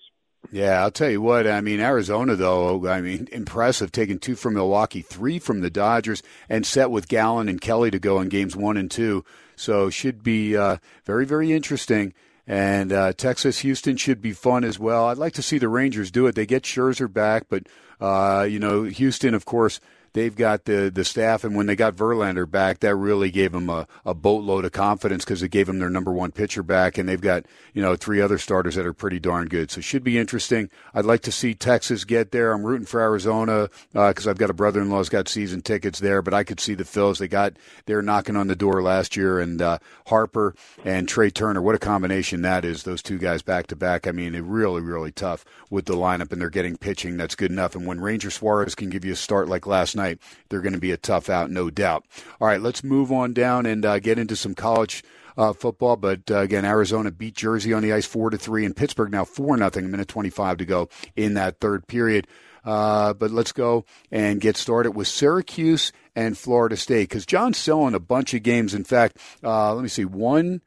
Yeah, 0.51 0.81
I'll 0.81 0.91
tell 0.91 1.09
you 1.09 1.21
what. 1.21 1.47
I 1.47 1.61
mean, 1.61 1.79
Arizona, 1.79 2.35
though, 2.35 2.87
I 2.87 3.01
mean, 3.01 3.27
impressive. 3.31 3.91
Taking 3.91 4.19
two 4.19 4.35
from 4.35 4.53
Milwaukee, 4.53 5.01
three 5.01 5.39
from 5.39 5.61
the 5.61 5.71
Dodgers, 5.71 6.21
and 6.47 6.65
set 6.65 6.91
with 6.91 7.07
Gallen 7.07 7.49
and 7.49 7.59
Kelly 7.59 7.89
to 7.91 7.99
go 7.99 8.21
in 8.21 8.29
games 8.29 8.55
one 8.55 8.77
and 8.77 8.89
two. 8.89 9.25
So 9.55 9.89
should 9.89 10.23
be 10.23 10.55
uh, 10.55 10.77
very, 11.05 11.25
very 11.25 11.51
interesting. 11.51 12.13
And 12.47 12.93
uh, 12.93 13.13
Texas 13.13 13.59
Houston 13.59 13.97
should 13.97 14.21
be 14.21 14.31
fun 14.31 14.63
as 14.63 14.77
well. 14.77 15.07
I'd 15.07 15.17
like 15.17 15.33
to 15.33 15.41
see 15.41 15.57
the 15.57 15.69
Rangers 15.69 16.11
do 16.11 16.27
it. 16.27 16.35
They 16.35 16.45
get 16.45 16.63
Scherzer 16.63 17.11
back, 17.11 17.47
but 17.49 17.67
uh, 17.99 18.45
you 18.49 18.59
know, 18.59 18.83
Houston, 18.83 19.33
of 19.33 19.45
course, 19.45 19.79
they've 20.15 20.35
got 20.35 20.63
the 20.63 20.89
the 20.91 21.03
staff, 21.03 21.43
and 21.43 21.55
when 21.55 21.67
they 21.67 21.75
got 21.75 21.95
Verlander 21.95 22.49
back, 22.49 22.79
that 22.79 22.95
really 22.95 23.29
gave 23.29 23.51
them 23.51 23.69
a, 23.69 23.85
a 24.05 24.13
boatload 24.13 24.63
of 24.65 24.71
confidence 24.71 25.25
because 25.25 25.43
it 25.43 25.49
gave 25.49 25.67
them 25.67 25.77
their 25.77 25.89
number 25.89 26.11
one 26.11 26.31
pitcher 26.31 26.63
back, 26.63 26.97
and 26.97 27.07
they've 27.07 27.21
got 27.21 27.45
you 27.73 27.81
know 27.81 27.95
three 27.95 28.21
other 28.21 28.39
starters 28.39 28.75
that 28.75 28.85
are 28.85 28.93
pretty 28.93 29.19
darn 29.19 29.47
good. 29.47 29.69
So 29.69 29.79
it 29.79 29.83
should 29.83 30.03
be 30.03 30.17
interesting. 30.17 30.71
I'd 30.93 31.05
like 31.05 31.21
to 31.23 31.31
see 31.31 31.53
Texas 31.53 32.05
get 32.05 32.31
there. 32.31 32.53
I'm 32.53 32.63
rooting 32.63 32.87
for 32.87 33.01
Arizona 33.01 33.69
because 33.93 34.27
I've 34.27 34.37
got 34.37 34.49
a 34.49 34.53
brother-in-law 34.53 34.97
who's 34.97 35.09
got 35.09 35.27
season 35.27 35.61
tickets 35.61 35.99
there, 35.99 36.21
but 36.21 36.33
I 36.33 36.43
could 36.43 36.59
see 36.59 36.73
the 36.73 36.85
Phils. 36.85 37.19
They 37.19 37.27
got 37.27 37.53
they're 37.85 38.01
knocking 38.01 38.37
on 38.37 38.47
the 38.47 38.55
door 38.55 38.81
last 38.81 39.17
year, 39.17 39.39
and 39.39 39.61
uh, 39.61 39.79
Harper 40.07 40.55
and 40.83 41.07
Trey 41.07 41.29
Turner. 41.29 41.61
What 41.61 41.75
a 41.75 41.79
combination 41.79 42.41
that 42.43 42.63
is! 42.63 42.83
Those 42.83 43.03
two 43.03 43.17
guys 43.17 43.41
back 43.41 43.67
to 43.67 43.75
back. 43.75 44.07
I 44.07 44.11
mean, 44.11 44.33
it 44.33 44.43
really 44.43 44.81
really 44.81 45.11
tough 45.11 45.43
with 45.69 45.85
the 45.85 45.95
lineup, 45.95 46.31
and 46.31 46.41
they're 46.41 46.49
getting 46.49 46.77
pitching 46.77 47.17
that's 47.17 47.35
good 47.35 47.51
enough. 47.51 47.75
And 47.75 47.85
when 47.85 47.99
Ranger 47.99 48.31
Suarez 48.31 48.75
can 48.75 48.89
give 48.89 49.03
you 49.03 49.11
a 49.11 49.17
start 49.17 49.49
like 49.49 49.67
last 49.67 49.95
night, 49.95 50.04
they're 50.49 50.61
going 50.61 50.73
to 50.73 50.79
be 50.79 50.91
a 50.91 50.97
tough 50.97 51.29
out, 51.29 51.49
no 51.49 51.69
doubt. 51.69 52.05
All 52.39 52.47
right, 52.47 52.61
let's 52.61 52.83
move 52.83 53.11
on 53.11 53.33
down 53.33 53.65
and 53.65 53.85
uh, 53.85 53.99
get 53.99 54.19
into 54.19 54.35
some 54.35 54.55
college 54.55 55.03
uh, 55.37 55.53
football. 55.53 55.95
But 55.95 56.29
uh, 56.29 56.39
again, 56.39 56.65
Arizona 56.65 57.11
beat 57.11 57.35
Jersey 57.35 57.73
on 57.73 57.83
the 57.83 57.93
ice 57.93 58.05
four 58.05 58.29
to 58.29 58.37
three, 58.37 58.65
and 58.65 58.75
Pittsburgh 58.75 59.11
now 59.11 59.25
four 59.25 59.57
nothing. 59.57 59.85
A 59.85 59.87
minute 59.87 60.07
twenty 60.07 60.29
five 60.29 60.57
to 60.57 60.65
go 60.65 60.89
in 61.15 61.33
that 61.33 61.59
third 61.59 61.87
period. 61.87 62.27
Uh, 62.63 63.13
but 63.13 63.29
let's 63.29 63.51
go 63.51 63.85
and 64.11 64.41
get 64.41 64.57
started 64.57 64.91
with 64.91 65.07
Syracuse 65.07 65.91
and 66.15 66.35
Florida 66.35 66.75
State 66.75 67.09
because 67.09 67.25
John's 67.25 67.57
selling 67.57 67.93
a 67.93 67.99
bunch 67.99 68.33
of 68.33 68.41
games. 68.41 68.73
In 68.73 68.83
fact, 68.83 69.17
uh, 69.43 69.73
let 69.75 69.83
me 69.83 69.89
see 69.89 70.05
one. 70.05 70.61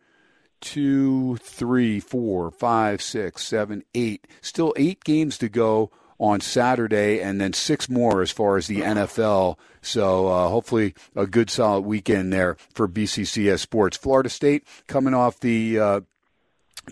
Two, 0.60 1.36
three, 1.36 2.00
four, 2.00 2.50
five, 2.50 3.00
six, 3.00 3.44
seven, 3.44 3.84
eight. 3.94 4.26
Still 4.40 4.74
eight 4.76 5.04
games 5.04 5.38
to 5.38 5.48
go 5.48 5.92
on 6.18 6.40
Saturday, 6.40 7.20
and 7.20 7.40
then 7.40 7.52
six 7.52 7.88
more 7.88 8.22
as 8.22 8.30
far 8.30 8.56
as 8.56 8.66
the 8.66 8.80
NFL. 8.80 9.56
So 9.80 10.28
uh, 10.28 10.48
hopefully 10.48 10.94
a 11.14 11.26
good 11.26 11.50
solid 11.50 11.82
weekend 11.82 12.32
there 12.32 12.56
for 12.74 12.88
BCCS 12.88 13.60
sports. 13.60 13.96
Florida 13.96 14.28
State 14.28 14.66
coming 14.86 15.14
off 15.14 15.40
the. 15.40 15.78
Uh, 15.78 16.00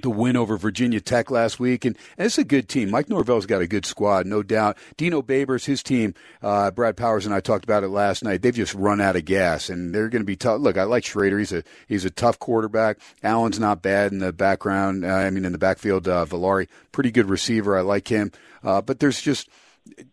the 0.03 0.11
win 0.11 0.37
over 0.37 0.57
Virginia 0.57 1.01
Tech 1.01 1.31
last 1.31 1.59
week, 1.59 1.85
and, 1.85 1.97
and 2.17 2.27
it's 2.27 2.39
a 2.39 2.45
good 2.45 2.69
team. 2.69 2.91
Mike 2.91 3.09
Norvell's 3.09 3.47
got 3.47 3.63
a 3.63 3.67
good 3.67 3.87
squad, 3.87 4.27
no 4.27 4.43
doubt. 4.43 4.77
Dino 4.97 5.23
Babers, 5.23 5.65
his 5.65 5.83
team, 5.83 6.15
uh, 6.43 6.71
Brad 6.71 6.97
Powers 6.97 7.27
and 7.27 7.35
I 7.35 7.41
talked 7.41 7.65
about 7.65 7.85
it 7.85 7.89
last 7.89 8.23
night. 8.23 8.43
They've 8.43 8.55
just 8.55 8.75
run 8.75 9.01
out 9.01 9.17
of 9.17 9.25
gas, 9.25 9.69
and 9.69 9.95
they're 9.95 10.09
going 10.09 10.23
to 10.23 10.27
be 10.27 10.37
tough. 10.37 10.61
Look, 10.61 10.79
I 10.79 10.85
like 10.85 11.05
Schrader; 11.05 11.39
he's 11.39 11.53
a 11.53 11.63
he's 11.87 12.05
a 12.05 12.11
tough 12.11 12.39
quarterback. 12.39 12.99
Allen's 13.23 13.59
not 13.59 13.83
bad 13.83 14.13
in 14.13 14.19
the 14.19 14.33
background. 14.33 15.05
Uh, 15.05 15.09
I 15.09 15.31
mean, 15.31 15.45
in 15.45 15.53
the 15.53 15.59
backfield, 15.59 16.09
uh, 16.09 16.27
Valari, 16.27 16.69
pretty 16.93 17.11
good 17.11 17.29
receiver. 17.29 17.77
I 17.77 17.83
like 17.83 18.09
him, 18.09 18.33
uh, 18.63 18.81
but 18.81 19.01
there's 19.01 19.21
just 19.21 19.49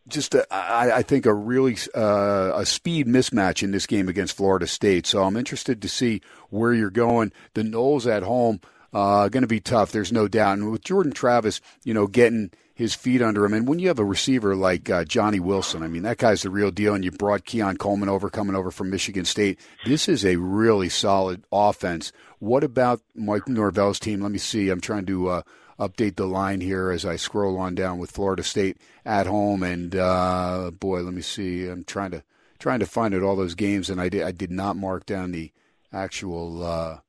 just 0.08 0.36
a, 0.36 0.54
I, 0.54 0.98
I 0.98 1.02
think 1.02 1.26
a 1.26 1.34
really 1.34 1.78
uh, 1.96 2.52
a 2.56 2.66
speed 2.66 3.08
mismatch 3.08 3.64
in 3.64 3.72
this 3.72 3.88
game 3.88 4.08
against 4.08 4.36
Florida 4.36 4.68
State. 4.68 5.08
So 5.08 5.24
I'm 5.24 5.38
interested 5.38 5.82
to 5.82 5.90
see 5.90 6.22
where 6.50 6.74
you're 6.74 6.90
going. 6.90 7.32
The 7.54 7.64
Noles 7.64 8.06
at 8.06 8.24
home 8.24 8.62
uh, 8.94 9.30
going 9.30 9.42
to 9.42 9.48
be 9.48 9.60
tough. 9.60 9.92
There's 9.92 10.12
no 10.12 10.28
doubt. 10.28 10.58
And 10.58 10.72
with 10.72 10.84
Jordan 10.84 11.12
Travis, 11.12 11.62
you 11.84 11.94
know, 11.94 12.08
getting 12.08 12.52
his 12.76 12.96
feet 12.96 13.22
under 13.22 13.46
him, 13.46 13.54
and 13.54 13.68
when 13.68 13.80
you 13.80 13.88
have 13.88 14.00
a 14.00 14.06
receiver 14.06 14.56
like 14.56 14.90
uh, 14.90 15.04
Johnny 15.04 15.40
Wilson, 15.40 15.84
I 15.84 15.88
mean, 15.88 16.04
that 16.04 16.18
guy's 16.18 16.42
the 16.42 16.50
real 16.50 16.72
deal. 16.72 16.94
And 16.94 17.04
you 17.04 17.12
brought 17.12 17.46
Keon 17.46 17.78
Coleman 17.78 18.10
over, 18.10 18.30
coming 18.30 18.56
over 18.56 18.72
from 18.72 18.90
Michigan 18.90 19.26
State. 19.26 19.60
This 19.86 20.08
is 20.08 20.26
a 20.26 20.38
really 20.38 20.90
solid 20.90 21.44
offense. 21.52 22.12
What 22.40 22.64
about 22.64 23.02
Mike 23.16 23.48
Norvell's 23.48 24.00
team? 24.00 24.22
Let 24.22 24.32
me 24.32 24.40
see. 24.40 24.70
I'm 24.70 24.82
trying 24.82 25.06
to. 25.08 25.30
Uh, 25.30 25.42
update 25.80 26.16
the 26.16 26.28
line 26.28 26.62
here 26.62 26.92
as 26.92 27.06
I 27.06 27.16
scroll 27.16 27.58
on 27.58 27.76
down 27.76 27.98
with 27.98 28.12
Florida 28.12 28.44
State 28.44 28.78
at 29.06 29.28
home. 29.28 29.64
And 29.64 29.96
uh, 29.96 30.72
boy, 30.72 31.02
let 31.02 31.14
me 31.14 31.22
see. 31.22 31.68
I'm 31.68 31.84
trying 31.84 32.12
to 32.12 32.24
trying 32.60 32.80
to 32.80 32.86
find 32.86 33.14
out 33.14 33.24
all 33.24 33.36
those 33.36 33.56
games, 33.56 33.90
and 33.90 34.00
I 34.00 34.10
did 34.10 34.24
I 34.24 34.32
did 34.32 34.52
not 34.52 34.78
mark 34.78 35.06
down 35.06 35.32
the 35.32 35.52
actual 35.92 36.64
uh, 36.64 37.00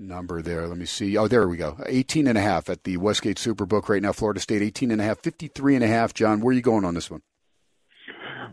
number 0.00 0.42
there. 0.42 0.66
Let 0.66 0.78
me 0.78 0.86
see. 0.86 1.16
Oh, 1.16 1.28
there 1.28 1.48
we 1.48 1.56
go. 1.56 1.76
18 1.86 2.26
and 2.26 2.38
a 2.38 2.40
half 2.40 2.68
at 2.68 2.84
the 2.84 2.96
Westgate 2.96 3.36
Superbook 3.36 3.88
right 3.88 4.02
now. 4.02 4.12
Florida 4.12 4.40
State 4.40 4.62
18 4.62 4.90
and 4.90 5.00
a 5.00 5.04
half, 5.04 5.18
53 5.18 5.76
and 5.76 5.84
a 5.84 5.88
half. 5.88 6.14
Jon, 6.14 6.40
where 6.40 6.50
are 6.50 6.54
you 6.54 6.62
going 6.62 6.84
on 6.84 6.94
this 6.94 7.10
one? 7.10 7.22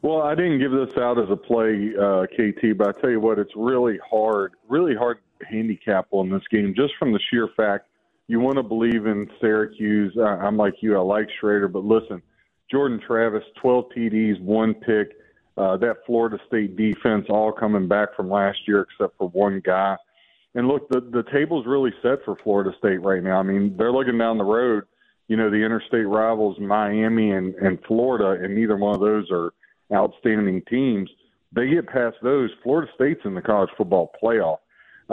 Well, 0.03 0.21
I 0.21 0.35
didn't 0.35 0.59
give 0.59 0.71
this 0.71 0.95
out 0.97 1.17
as 1.17 1.29
a 1.31 1.35
play, 1.35 1.91
uh, 1.99 2.27
KT, 2.27 2.77
but 2.77 2.95
I 2.95 3.01
tell 3.01 3.09
you 3.09 3.19
what, 3.19 3.39
it's 3.39 3.53
really 3.55 3.97
hard, 4.07 4.53
really 4.69 4.95
hard 4.95 5.17
handicap 5.49 6.07
on 6.11 6.29
this 6.29 6.43
game 6.51 6.73
just 6.75 6.93
from 6.99 7.11
the 7.13 7.19
sheer 7.29 7.49
fact 7.57 7.87
you 8.27 8.39
want 8.39 8.57
to 8.57 8.63
believe 8.63 9.05
in 9.05 9.29
Syracuse. 9.39 10.15
I, 10.19 10.45
I'm 10.45 10.57
like 10.57 10.75
you, 10.81 10.97
I 10.97 11.01
like 11.01 11.27
Schrader, 11.39 11.67
but 11.67 11.83
listen, 11.83 12.21
Jordan 12.69 12.99
Travis, 13.05 13.43
12 13.61 13.85
TDs, 13.97 14.41
one 14.41 14.73
pick. 14.73 15.13
Uh, 15.55 15.75
that 15.75 15.95
Florida 16.05 16.37
State 16.47 16.75
defense 16.75 17.25
all 17.29 17.51
coming 17.51 17.87
back 17.87 18.15
from 18.15 18.29
last 18.29 18.59
year 18.67 18.81
except 18.81 19.17
for 19.17 19.29
one 19.29 19.59
guy. 19.65 19.95
And 20.57 20.67
look, 20.67 20.89
the 20.89 21.01
the 21.01 21.23
table's 21.31 21.67
really 21.67 21.93
set 22.01 22.25
for 22.25 22.35
Florida 22.43 22.71
State 22.79 23.03
right 23.03 23.21
now. 23.21 23.39
I 23.39 23.43
mean, 23.43 23.77
they're 23.77 23.91
looking 23.91 24.17
down 24.17 24.39
the 24.39 24.43
road. 24.43 24.85
You 25.27 25.37
know, 25.37 25.51
the 25.51 25.57
interstate 25.57 26.07
rivals 26.07 26.57
Miami 26.59 27.29
and 27.29 27.53
and 27.55 27.77
Florida, 27.87 28.43
and 28.43 28.55
neither 28.55 28.75
one 28.75 28.95
of 28.95 28.99
those 28.99 29.29
are 29.29 29.53
outstanding 29.93 30.63
teams. 30.67 31.11
They 31.51 31.69
get 31.69 31.85
past 31.85 32.17
those. 32.23 32.49
Florida 32.63 32.91
State's 32.95 33.21
in 33.23 33.35
the 33.35 33.41
college 33.41 33.69
football 33.77 34.11
playoff. 34.21 34.57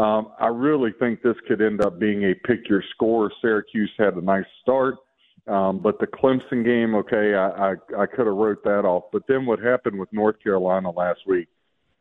Um, 0.03 0.32
I 0.40 0.47
really 0.47 0.92
think 0.99 1.20
this 1.20 1.36
could 1.47 1.61
end 1.61 1.84
up 1.84 1.99
being 1.99 2.24
a 2.24 2.34
pick 2.47 2.66
your 2.66 2.82
score. 2.95 3.30
Syracuse 3.42 3.92
had 3.99 4.14
a 4.14 4.22
nice 4.22 4.47
start, 4.62 4.95
um, 5.47 5.78
but 5.78 6.01
the 6.01 6.07
Clemson 6.07 6.64
game, 6.64 6.95
okay, 6.95 7.34
I, 7.34 7.49
I, 7.49 7.74
I 7.99 8.07
could 8.07 8.26
have 8.26 8.34
wrote 8.34 8.64
that 8.64 8.86
off. 8.86 9.05
But 9.12 9.22
then 9.28 9.45
what 9.45 9.61
happened 9.61 10.01
with 10.01 10.11
North 10.11 10.42
Carolina 10.42 10.90
last 10.90 11.20
week 11.26 11.49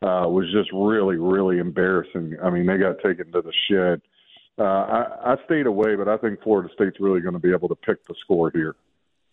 uh, 0.04 0.28
was 0.28 0.51
just 0.51 0.70
really, 0.74 1.16
really 1.16 1.60
embarrassing. 1.60 2.36
I 2.43 2.49
mean, 2.49 2.66
they 2.66 2.78
got 2.78 2.97
taken 2.97 3.32
to 3.32 3.41
the 3.41 3.54
shed. 3.70 4.01
Uh, 4.60 4.64
I, 4.64 5.34
I 5.34 5.36
stayed 5.45 5.66
away, 5.66 5.95
but 5.95 6.10
I 6.10 6.18
think 6.18 6.43
Florida 6.43 6.70
State's 6.76 6.99
really 6.99 7.22
going 7.22 7.34
to 7.34 7.39
be 7.39 7.54
able 7.54 7.70
to 7.70 7.76
pick 7.76 8.06
the 8.06 8.14
score 8.22 8.51
here. 8.54 8.76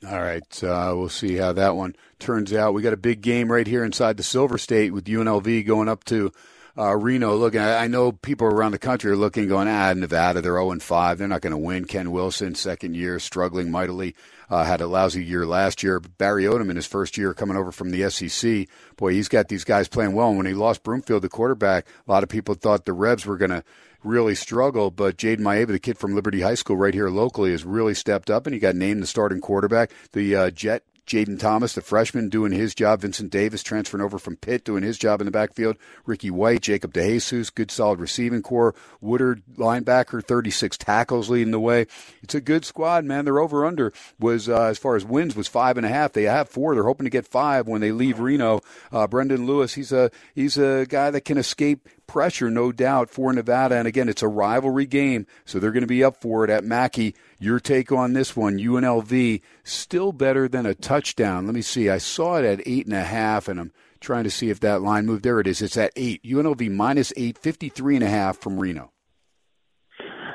All 0.09 0.21
right, 0.21 0.65
uh, 0.65 0.95
we'll 0.97 1.11
see 1.11 1.37
how 1.37 1.53
that 1.53 1.77
one 1.77 1.95
turns 2.19 2.55
out. 2.55 2.73
We 2.73 2.81
got 2.83 2.95
a 2.95 2.97
big 2.97 3.21
game 3.21 3.53
right 3.53 3.67
here 3.67 3.85
inside 3.85 4.17
the 4.17 4.23
Silver 4.23 4.57
State 4.57 4.95
with 4.95 5.05
UNLV 5.05 5.67
going 5.67 5.89
up 5.89 6.05
to 6.05 6.33
uh, 6.81 6.97
Reno. 6.97 7.37
looking. 7.37 7.61
I, 7.61 7.87
know 7.89 8.13
people 8.13 8.47
around 8.47 8.73
the 8.73 8.79
country 8.79 9.11
are 9.11 9.17
looking, 9.17 9.49
going, 9.49 9.69
ah, 9.69 9.93
Nevada, 9.93 10.41
they're 10.41 10.57
0 10.57 10.79
5. 10.79 11.19
They're 11.19 11.29
not 11.29 11.43
going 11.43 11.51
to 11.51 11.59
win. 11.59 11.85
Ken 11.85 12.11
Wilson, 12.11 12.55
second 12.55 12.97
year, 12.97 13.19
struggling 13.19 13.71
mightily. 13.71 14.15
Uh, 14.49 14.65
had 14.65 14.81
a 14.81 14.87
lousy 14.87 15.23
year 15.23 15.47
last 15.47 15.83
year. 15.83 16.01
Barry 16.01 16.45
Odom 16.45 16.71
in 16.71 16.77
his 16.77 16.87
first 16.87 17.19
year 17.19 17.35
coming 17.35 17.57
over 17.57 17.71
from 17.71 17.91
the 17.91 18.11
SEC, 18.11 18.67
boy, 18.97 19.13
he's 19.13 19.29
got 19.29 19.49
these 19.49 19.63
guys 19.63 19.87
playing 19.89 20.13
well. 20.13 20.29
And 20.29 20.39
when 20.39 20.47
he 20.47 20.55
lost 20.55 20.83
Brumfield, 20.83 21.21
the 21.21 21.29
quarterback, 21.29 21.87
a 22.09 22.11
lot 22.11 22.25
of 22.25 22.29
people 22.29 22.55
thought 22.55 22.85
the 22.85 22.93
Rebs 22.93 23.27
were 23.27 23.37
going 23.37 23.51
to 23.53 23.63
really 24.03 24.35
struggle. 24.35 24.91
But 24.91 25.19
Jayden 25.19 25.41
Maiava, 25.41 25.69
the 25.69 25.79
kid 25.79 25.99
from 25.99 26.15
Liberty 26.15 26.41
High 26.41 26.55
School 26.55 26.77
right 26.77 26.95
here 26.95 27.11
locally, 27.11 27.53
has 27.53 27.65
really 27.65 27.95
stepped 27.95 28.31
up, 28.31 28.47
and 28.47 28.55
he 28.55 28.59
got 28.59 28.75
named 28.75 29.03
the 29.03 29.07
starting 29.07 29.41
quarterback. 29.41 29.93
The 30.13 30.35
uh, 30.35 30.51
Jet 30.51 30.83
Jaden 31.11 31.41
Thomas, 31.41 31.75
the 31.75 31.81
freshman, 31.81 32.29
doing 32.29 32.53
his 32.53 32.73
job. 32.73 33.01
Vincent 33.01 33.33
Davis 33.33 33.65
transferring 33.65 34.05
over 34.05 34.17
from 34.17 34.37
Pitt, 34.37 34.65
doing 34.65 34.85
his 34.85 34.97
job 34.97 35.21
in 35.21 35.25
the 35.25 35.33
backfield. 35.33 35.77
Ricky 36.07 36.31
White, 36.31 36.61
Jacob 36.61 36.93
DeJesus, 36.93 37.53
good 37.53 37.73
solid 37.73 37.99
receiving 37.99 38.43
core. 38.43 38.77
Woodard, 39.01 39.43
linebacker, 39.57 40.25
36 40.25 40.79
tackles 40.79 41.29
leading 41.29 41.51
the 41.51 41.59
way. 41.59 41.89
It's 42.23 42.37
a 42.37 42.41
good 42.41 42.65
squad, 42.65 43.05
man. 43.05 43.25
Their 43.25 43.41
over 43.41 43.67
under 43.67 43.93
was, 44.21 44.49
uh, 44.49 44.67
as 44.67 44.79
far 44.79 44.95
as 44.95 45.05
wins, 45.05 45.35
was 45.35 45.49
five 45.49 45.77
and 45.77 45.85
a 45.85 45.89
half. 45.89 46.13
They 46.13 46.23
have 46.25 46.49
four. 46.49 46.75
They're 46.75 46.85
hoping 46.85 47.07
to 47.07 47.11
get 47.11 47.27
five 47.27 47.67
when 47.67 47.81
they 47.81 47.91
leave 47.91 48.21
Reno. 48.21 48.61
Uh, 48.93 49.09
Brendan 49.09 49.47
Lewis, 49.47 49.75
he's 49.75 49.91
a 49.91 50.13
he's 50.37 50.59
a 50.59 50.87
guy 50.89 51.11
that 51.11 51.25
can 51.25 51.39
escape 51.39 51.89
pressure, 52.11 52.51
no 52.51 52.73
doubt, 52.73 53.09
for 53.09 53.33
Nevada. 53.33 53.77
And 53.77 53.87
again, 53.87 54.09
it's 54.09 54.23
a 54.23 54.29
rivalry 54.29 54.85
game, 54.85 55.27
so 55.45 55.61
they're 55.61 55.71
going 55.71 55.83
to 55.83 55.87
be 55.87 56.03
up 56.03 56.21
for 56.21 56.43
it 56.43 56.51
at 56.51 56.65
Mackay. 56.65 57.15
Your 57.39 57.61
take 57.61 57.93
on 57.93 58.15
this 58.15 58.35
one, 58.35 58.59
UNLV, 58.59 59.41
still 59.63 60.11
better 60.11 60.49
than 60.49 60.67
a 60.67 60.75
touchdown. 60.75 61.47
Let 61.47 61.55
me 61.55 61.63
see. 61.63 61.89
I 61.89 61.99
saw 61.99 62.39
it 62.39 62.45
at 62.45 62.67
eight 62.67 62.87
and 62.87 62.97
a 62.97 63.05
half, 63.05 63.47
and 63.47 63.61
I'm 63.61 63.73
trying 64.01 64.25
to 64.25 64.31
see 64.31 64.51
if 64.51 64.59
that 64.61 64.83
line 64.83 65.07
moved. 65.07 65.23
There 65.23 65.39
it 65.39 65.47
is. 65.47 65.63
It's 65.63 65.77
at 65.77 65.93
eight. 65.95 66.25
UNLV 66.25 66.69
minus 66.73 67.13
eight, 67.17 67.39
53 67.39 67.97
and 67.97 68.05
a 68.05 68.09
half 68.09 68.39
from 68.39 68.59
Reno. 68.59 68.91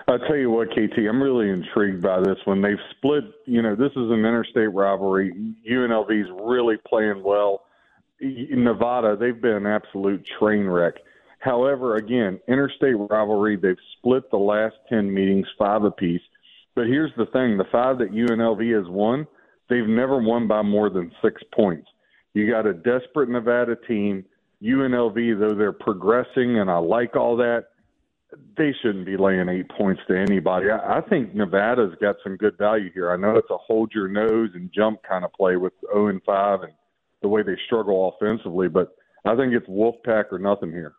I'll 0.08 0.20
tell 0.20 0.38
you 0.38 0.52
what, 0.52 0.70
KT, 0.70 0.98
I'm 1.10 1.22
really 1.22 1.50
intrigued 1.50 2.02
by 2.02 2.22
this 2.22 2.38
one. 2.46 2.62
They've 2.62 2.78
split, 2.92 3.24
you 3.46 3.62
know, 3.62 3.76
this 3.76 3.92
is 3.92 4.12
an 4.12 4.20
interstate 4.20 4.72
rivalry. 4.72 5.34
UNLV's 5.70 6.30
really 6.42 6.78
playing 6.88 7.22
well. 7.22 7.64
Nevada, 8.22 9.18
they've 9.20 9.42
been 9.42 9.56
an 9.56 9.68
absolute 9.68 10.26
train 10.40 10.68
wreck. 10.68 10.94
However, 11.46 11.98
again, 11.98 12.40
interstate 12.48 12.96
rivalry, 12.98 13.56
they've 13.56 13.78
split 14.00 14.32
the 14.32 14.38
last 14.38 14.74
10 14.90 15.14
meetings, 15.14 15.46
five 15.60 15.84
apiece. 15.84 16.22
But 16.74 16.88
here's 16.88 17.12
the 17.18 17.28
thing 17.28 17.56
the 17.56 17.66
five 17.72 18.00
that 18.00 18.12
UNLV 18.12 18.76
has 18.76 18.90
won, 18.90 19.28
they've 19.70 19.88
never 19.88 20.20
won 20.20 20.48
by 20.48 20.64
more 20.64 20.90
than 20.90 21.12
six 21.24 21.44
points. 21.54 21.88
You 22.34 22.50
got 22.50 22.66
a 22.66 22.74
desperate 22.74 23.30
Nevada 23.30 23.76
team. 23.88 24.26
UNLV, 24.64 25.40
though 25.40 25.54
they're 25.54 25.72
progressing, 25.72 26.58
and 26.58 26.72
I 26.72 26.78
like 26.78 27.16
all 27.16 27.38
that, 27.38 27.66
they 28.58 28.74
shouldn't 28.82 29.06
be 29.06 29.16
laying 29.16 29.48
eight 29.48 29.70
points 29.78 30.02
to 30.08 30.18
anybody. 30.18 30.72
I, 30.72 30.98
I 30.98 31.02
think 31.02 31.36
Nevada's 31.36 31.94
got 32.02 32.16
some 32.24 32.38
good 32.38 32.58
value 32.58 32.90
here. 32.92 33.12
I 33.12 33.18
know 33.18 33.38
it's 33.38 33.52
a 33.52 33.58
hold 33.58 33.92
your 33.94 34.08
nose 34.08 34.50
and 34.56 34.72
jump 34.74 35.02
kind 35.08 35.24
of 35.24 35.32
play 35.34 35.58
with 35.58 35.74
0 35.94 36.08
and 36.08 36.24
5 36.24 36.64
and 36.64 36.74
the 37.22 37.28
way 37.28 37.44
they 37.44 37.56
struggle 37.68 38.18
offensively, 38.18 38.68
but 38.68 38.96
I 39.26 39.36
think 39.36 39.54
it's 39.54 39.68
Wolfpack 39.68 40.32
or 40.32 40.40
nothing 40.40 40.72
here. 40.72 40.96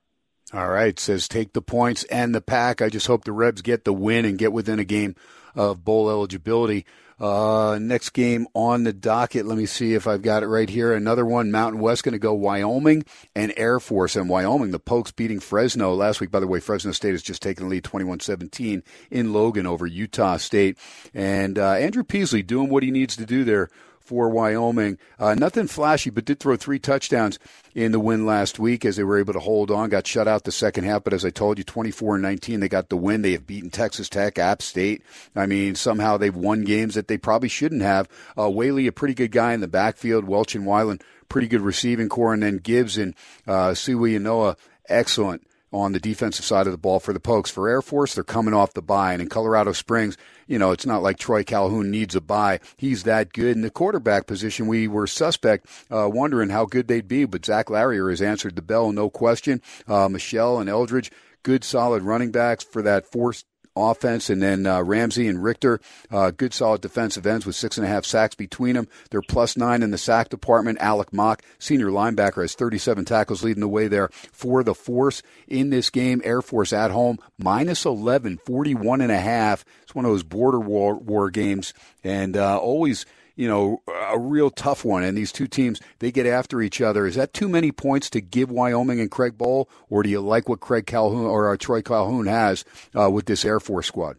All 0.52 0.68
right, 0.68 0.98
says 0.98 1.26
take 1.26 1.52
the 1.54 1.62
points 1.62 2.04
and 2.04 2.34
the 2.34 2.40
pack. 2.40 2.80
I 2.80 2.88
just 2.88 3.08
hope 3.08 3.24
the 3.24 3.32
Rebs 3.32 3.62
get 3.62 3.84
the 3.84 3.92
win 3.92 4.24
and 4.24 4.38
get 4.38 4.52
within 4.52 4.78
a 4.78 4.84
game 4.84 5.16
of 5.56 5.84
bowl 5.84 6.08
eligibility. 6.08 6.86
Uh, 7.18 7.78
next 7.80 8.10
game 8.10 8.46
on 8.54 8.84
the 8.84 8.92
docket. 8.92 9.46
Let 9.46 9.56
me 9.56 9.64
see 9.64 9.94
if 9.94 10.06
I've 10.06 10.20
got 10.22 10.42
it 10.42 10.48
right 10.48 10.68
here. 10.68 10.92
Another 10.92 11.24
one. 11.24 11.50
Mountain 11.50 11.80
West 11.80 12.04
going 12.04 12.12
to 12.12 12.18
go 12.18 12.34
Wyoming 12.34 13.04
and 13.34 13.54
Air 13.56 13.80
Force. 13.80 14.16
And 14.16 14.28
Wyoming, 14.28 14.70
the 14.70 14.78
Pokes 14.78 15.12
beating 15.12 15.40
Fresno 15.40 15.94
last 15.94 16.20
week. 16.20 16.30
By 16.30 16.40
the 16.40 16.46
way, 16.46 16.60
Fresno 16.60 16.92
State 16.92 17.12
has 17.12 17.22
just 17.22 17.40
taken 17.40 17.64
the 17.64 17.70
lead 17.70 17.84
21-17 17.84 18.82
in 19.10 19.32
Logan 19.32 19.66
over 19.66 19.86
Utah 19.86 20.36
State. 20.36 20.76
And 21.14 21.58
uh, 21.58 21.72
Andrew 21.72 22.04
Peasley 22.04 22.42
doing 22.42 22.68
what 22.68 22.82
he 22.82 22.90
needs 22.90 23.16
to 23.16 23.24
do 23.24 23.44
there 23.44 23.70
for 24.06 24.28
Wyoming. 24.28 24.98
Uh, 25.18 25.34
nothing 25.34 25.66
flashy, 25.66 26.10
but 26.10 26.24
did 26.24 26.38
throw 26.38 26.56
three 26.56 26.78
touchdowns 26.78 27.38
in 27.74 27.92
the 27.92 28.00
win 28.00 28.24
last 28.24 28.58
week 28.58 28.84
as 28.84 28.96
they 28.96 29.04
were 29.04 29.18
able 29.18 29.32
to 29.32 29.40
hold 29.40 29.70
on. 29.70 29.90
Got 29.90 30.06
shut 30.06 30.28
out 30.28 30.44
the 30.44 30.52
second 30.52 30.84
half, 30.84 31.04
but 31.04 31.12
as 31.12 31.24
I 31.24 31.30
told 31.30 31.58
you, 31.58 31.64
24 31.64 32.18
19, 32.18 32.60
they 32.60 32.68
got 32.68 32.88
the 32.88 32.96
win. 32.96 33.22
They 33.22 33.32
have 33.32 33.46
beaten 33.46 33.70
Texas 33.70 34.08
Tech, 34.08 34.38
App 34.38 34.62
State. 34.62 35.02
I 35.34 35.46
mean, 35.46 35.74
somehow 35.74 36.16
they've 36.16 36.34
won 36.34 36.62
games 36.62 36.94
that 36.94 37.08
they 37.08 37.18
probably 37.18 37.48
shouldn't 37.48 37.82
have. 37.82 38.08
Uh, 38.38 38.48
Whaley, 38.48 38.86
a 38.86 38.92
pretty 38.92 39.14
good 39.14 39.32
guy 39.32 39.52
in 39.52 39.60
the 39.60 39.68
backfield. 39.68 40.24
Welch 40.24 40.54
and 40.54 40.64
Weiland, 40.64 41.02
pretty 41.28 41.48
good 41.48 41.60
receiving 41.60 42.08
core. 42.08 42.32
And 42.32 42.42
then 42.42 42.58
Gibbs 42.58 42.96
and 42.96 43.14
uh, 43.46 43.74
Sui 43.74 44.14
and 44.14 44.24
Noah, 44.24 44.56
excellent 44.88 45.46
on 45.76 45.92
the 45.92 46.00
defensive 46.00 46.44
side 46.44 46.66
of 46.66 46.72
the 46.72 46.78
ball 46.78 47.00
for 47.00 47.12
the 47.12 47.20
Pokes. 47.20 47.50
For 47.50 47.68
Air 47.68 47.82
Force, 47.82 48.14
they're 48.14 48.24
coming 48.24 48.54
off 48.54 48.74
the 48.74 48.82
bye. 48.82 49.12
And 49.12 49.22
in 49.22 49.28
Colorado 49.28 49.72
Springs, 49.72 50.16
you 50.46 50.58
know, 50.58 50.70
it's 50.72 50.86
not 50.86 51.02
like 51.02 51.18
Troy 51.18 51.44
Calhoun 51.44 51.90
needs 51.90 52.14
a 52.14 52.20
bye. 52.20 52.60
He's 52.76 53.02
that 53.02 53.32
good. 53.32 53.56
In 53.56 53.62
the 53.62 53.70
quarterback 53.70 54.26
position, 54.26 54.66
we 54.66 54.88
were 54.88 55.06
suspect, 55.06 55.66
uh, 55.90 56.08
wondering 56.12 56.50
how 56.50 56.64
good 56.64 56.88
they'd 56.88 57.08
be, 57.08 57.24
but 57.24 57.44
Zach 57.44 57.68
Larrier 57.68 58.10
has 58.10 58.22
answered 58.22 58.56
the 58.56 58.62
bell, 58.62 58.92
no 58.92 59.10
question. 59.10 59.60
Uh, 59.86 60.08
Michelle 60.08 60.58
and 60.58 60.68
Eldridge, 60.68 61.10
good 61.42 61.64
solid 61.64 62.02
running 62.02 62.32
backs 62.32 62.64
for 62.64 62.82
that 62.82 63.06
forced 63.06 63.46
offense, 63.76 64.30
and 64.30 64.42
then 64.42 64.66
uh, 64.66 64.82
Ramsey 64.82 65.28
and 65.28 65.42
Richter, 65.42 65.80
uh, 66.10 66.30
good 66.30 66.54
solid 66.54 66.80
defensive 66.80 67.26
ends 67.26 67.46
with 67.46 67.56
six 67.56 67.76
and 67.76 67.86
a 67.86 67.90
half 67.90 68.04
sacks 68.04 68.34
between 68.34 68.74
them. 68.74 68.88
They're 69.10 69.22
plus 69.22 69.56
nine 69.56 69.82
in 69.82 69.90
the 69.90 69.98
sack 69.98 70.28
department. 70.28 70.78
Alec 70.80 71.12
Mock, 71.12 71.42
senior 71.58 71.88
linebacker, 71.88 72.42
has 72.42 72.54
37 72.54 73.04
tackles 73.04 73.44
leading 73.44 73.60
the 73.60 73.68
way 73.68 73.88
there 73.88 74.08
for 74.32 74.62
the 74.62 74.74
Force 74.74 75.22
in 75.46 75.70
this 75.70 75.90
game. 75.90 76.20
Air 76.24 76.42
Force 76.42 76.72
at 76.72 76.90
home, 76.90 77.18
minus 77.38 77.84
11, 77.84 78.38
41 78.38 79.00
and 79.00 79.12
a 79.12 79.20
half. 79.20 79.64
It's 79.82 79.94
one 79.94 80.04
of 80.04 80.10
those 80.10 80.22
border 80.22 80.60
war, 80.60 80.94
war 80.94 81.30
games, 81.30 81.74
and 82.02 82.36
uh, 82.36 82.58
always 82.58 83.06
you 83.36 83.46
know, 83.46 83.82
a 83.86 84.18
real 84.18 84.50
tough 84.50 84.84
one. 84.84 85.04
And 85.04 85.16
these 85.16 85.30
two 85.30 85.46
teams, 85.46 85.80
they 85.98 86.10
get 86.10 86.26
after 86.26 86.60
each 86.60 86.80
other. 86.80 87.06
Is 87.06 87.14
that 87.14 87.32
too 87.32 87.48
many 87.48 87.70
points 87.70 88.10
to 88.10 88.20
give 88.20 88.50
Wyoming 88.50 88.98
and 88.98 89.10
Craig 89.10 89.38
Bohl, 89.38 89.66
or 89.88 90.02
do 90.02 90.08
you 90.08 90.20
like 90.20 90.48
what 90.48 90.60
Craig 90.60 90.86
Calhoun 90.86 91.26
or 91.26 91.52
uh, 91.52 91.56
Troy 91.56 91.82
Calhoun 91.82 92.26
has 92.26 92.64
uh, 92.98 93.10
with 93.10 93.26
this 93.26 93.44
Air 93.44 93.60
Force 93.60 93.86
squad? 93.86 94.16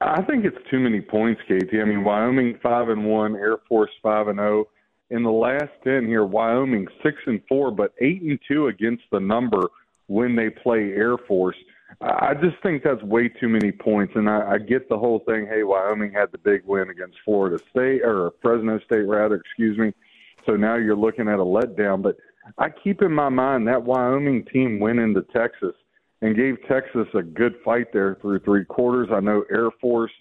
I 0.00 0.22
think 0.22 0.46
it's 0.46 0.56
too 0.70 0.78
many 0.78 1.02
points, 1.02 1.42
KT. 1.46 1.74
I 1.74 1.84
mean, 1.84 2.04
Wyoming 2.04 2.58
five 2.62 2.88
and 2.88 3.04
one, 3.04 3.36
Air 3.36 3.58
Force 3.68 3.90
five 4.02 4.28
and 4.28 4.38
zero. 4.38 4.66
In 5.10 5.24
the 5.24 5.30
last 5.30 5.72
ten 5.84 6.06
here, 6.06 6.24
Wyoming 6.24 6.86
six 7.02 7.16
and 7.26 7.42
four, 7.48 7.70
but 7.70 7.92
eight 8.00 8.22
and 8.22 8.38
two 8.48 8.68
against 8.68 9.02
the 9.10 9.20
number 9.20 9.68
when 10.06 10.36
they 10.36 10.48
play 10.48 10.92
Air 10.92 11.18
Force. 11.28 11.56
I 12.02 12.32
just 12.34 12.56
think 12.62 12.82
that's 12.82 13.02
way 13.02 13.28
too 13.28 13.48
many 13.48 13.72
points, 13.72 14.14
and 14.16 14.28
I, 14.28 14.52
I 14.52 14.58
get 14.58 14.88
the 14.88 14.98
whole 14.98 15.18
thing. 15.26 15.46
Hey, 15.46 15.64
Wyoming 15.64 16.12
had 16.12 16.32
the 16.32 16.38
big 16.38 16.62
win 16.64 16.88
against 16.88 17.18
Florida 17.24 17.62
State 17.70 18.02
or 18.02 18.32
Fresno 18.40 18.78
State, 18.80 19.06
rather. 19.06 19.34
Excuse 19.34 19.76
me. 19.76 19.92
So 20.46 20.56
now 20.56 20.76
you're 20.76 20.96
looking 20.96 21.28
at 21.28 21.38
a 21.38 21.44
letdown. 21.44 22.00
But 22.00 22.16
I 22.56 22.70
keep 22.70 23.02
in 23.02 23.12
my 23.12 23.28
mind 23.28 23.68
that 23.68 23.82
Wyoming 23.82 24.46
team 24.46 24.80
went 24.80 24.98
into 24.98 25.22
Texas 25.34 25.74
and 26.22 26.34
gave 26.34 26.56
Texas 26.66 27.06
a 27.14 27.22
good 27.22 27.56
fight 27.64 27.92
there 27.92 28.16
through 28.22 28.40
three 28.40 28.64
quarters. 28.64 29.08
I 29.12 29.20
know 29.20 29.44
Air 29.50 29.70
Force 29.78 30.12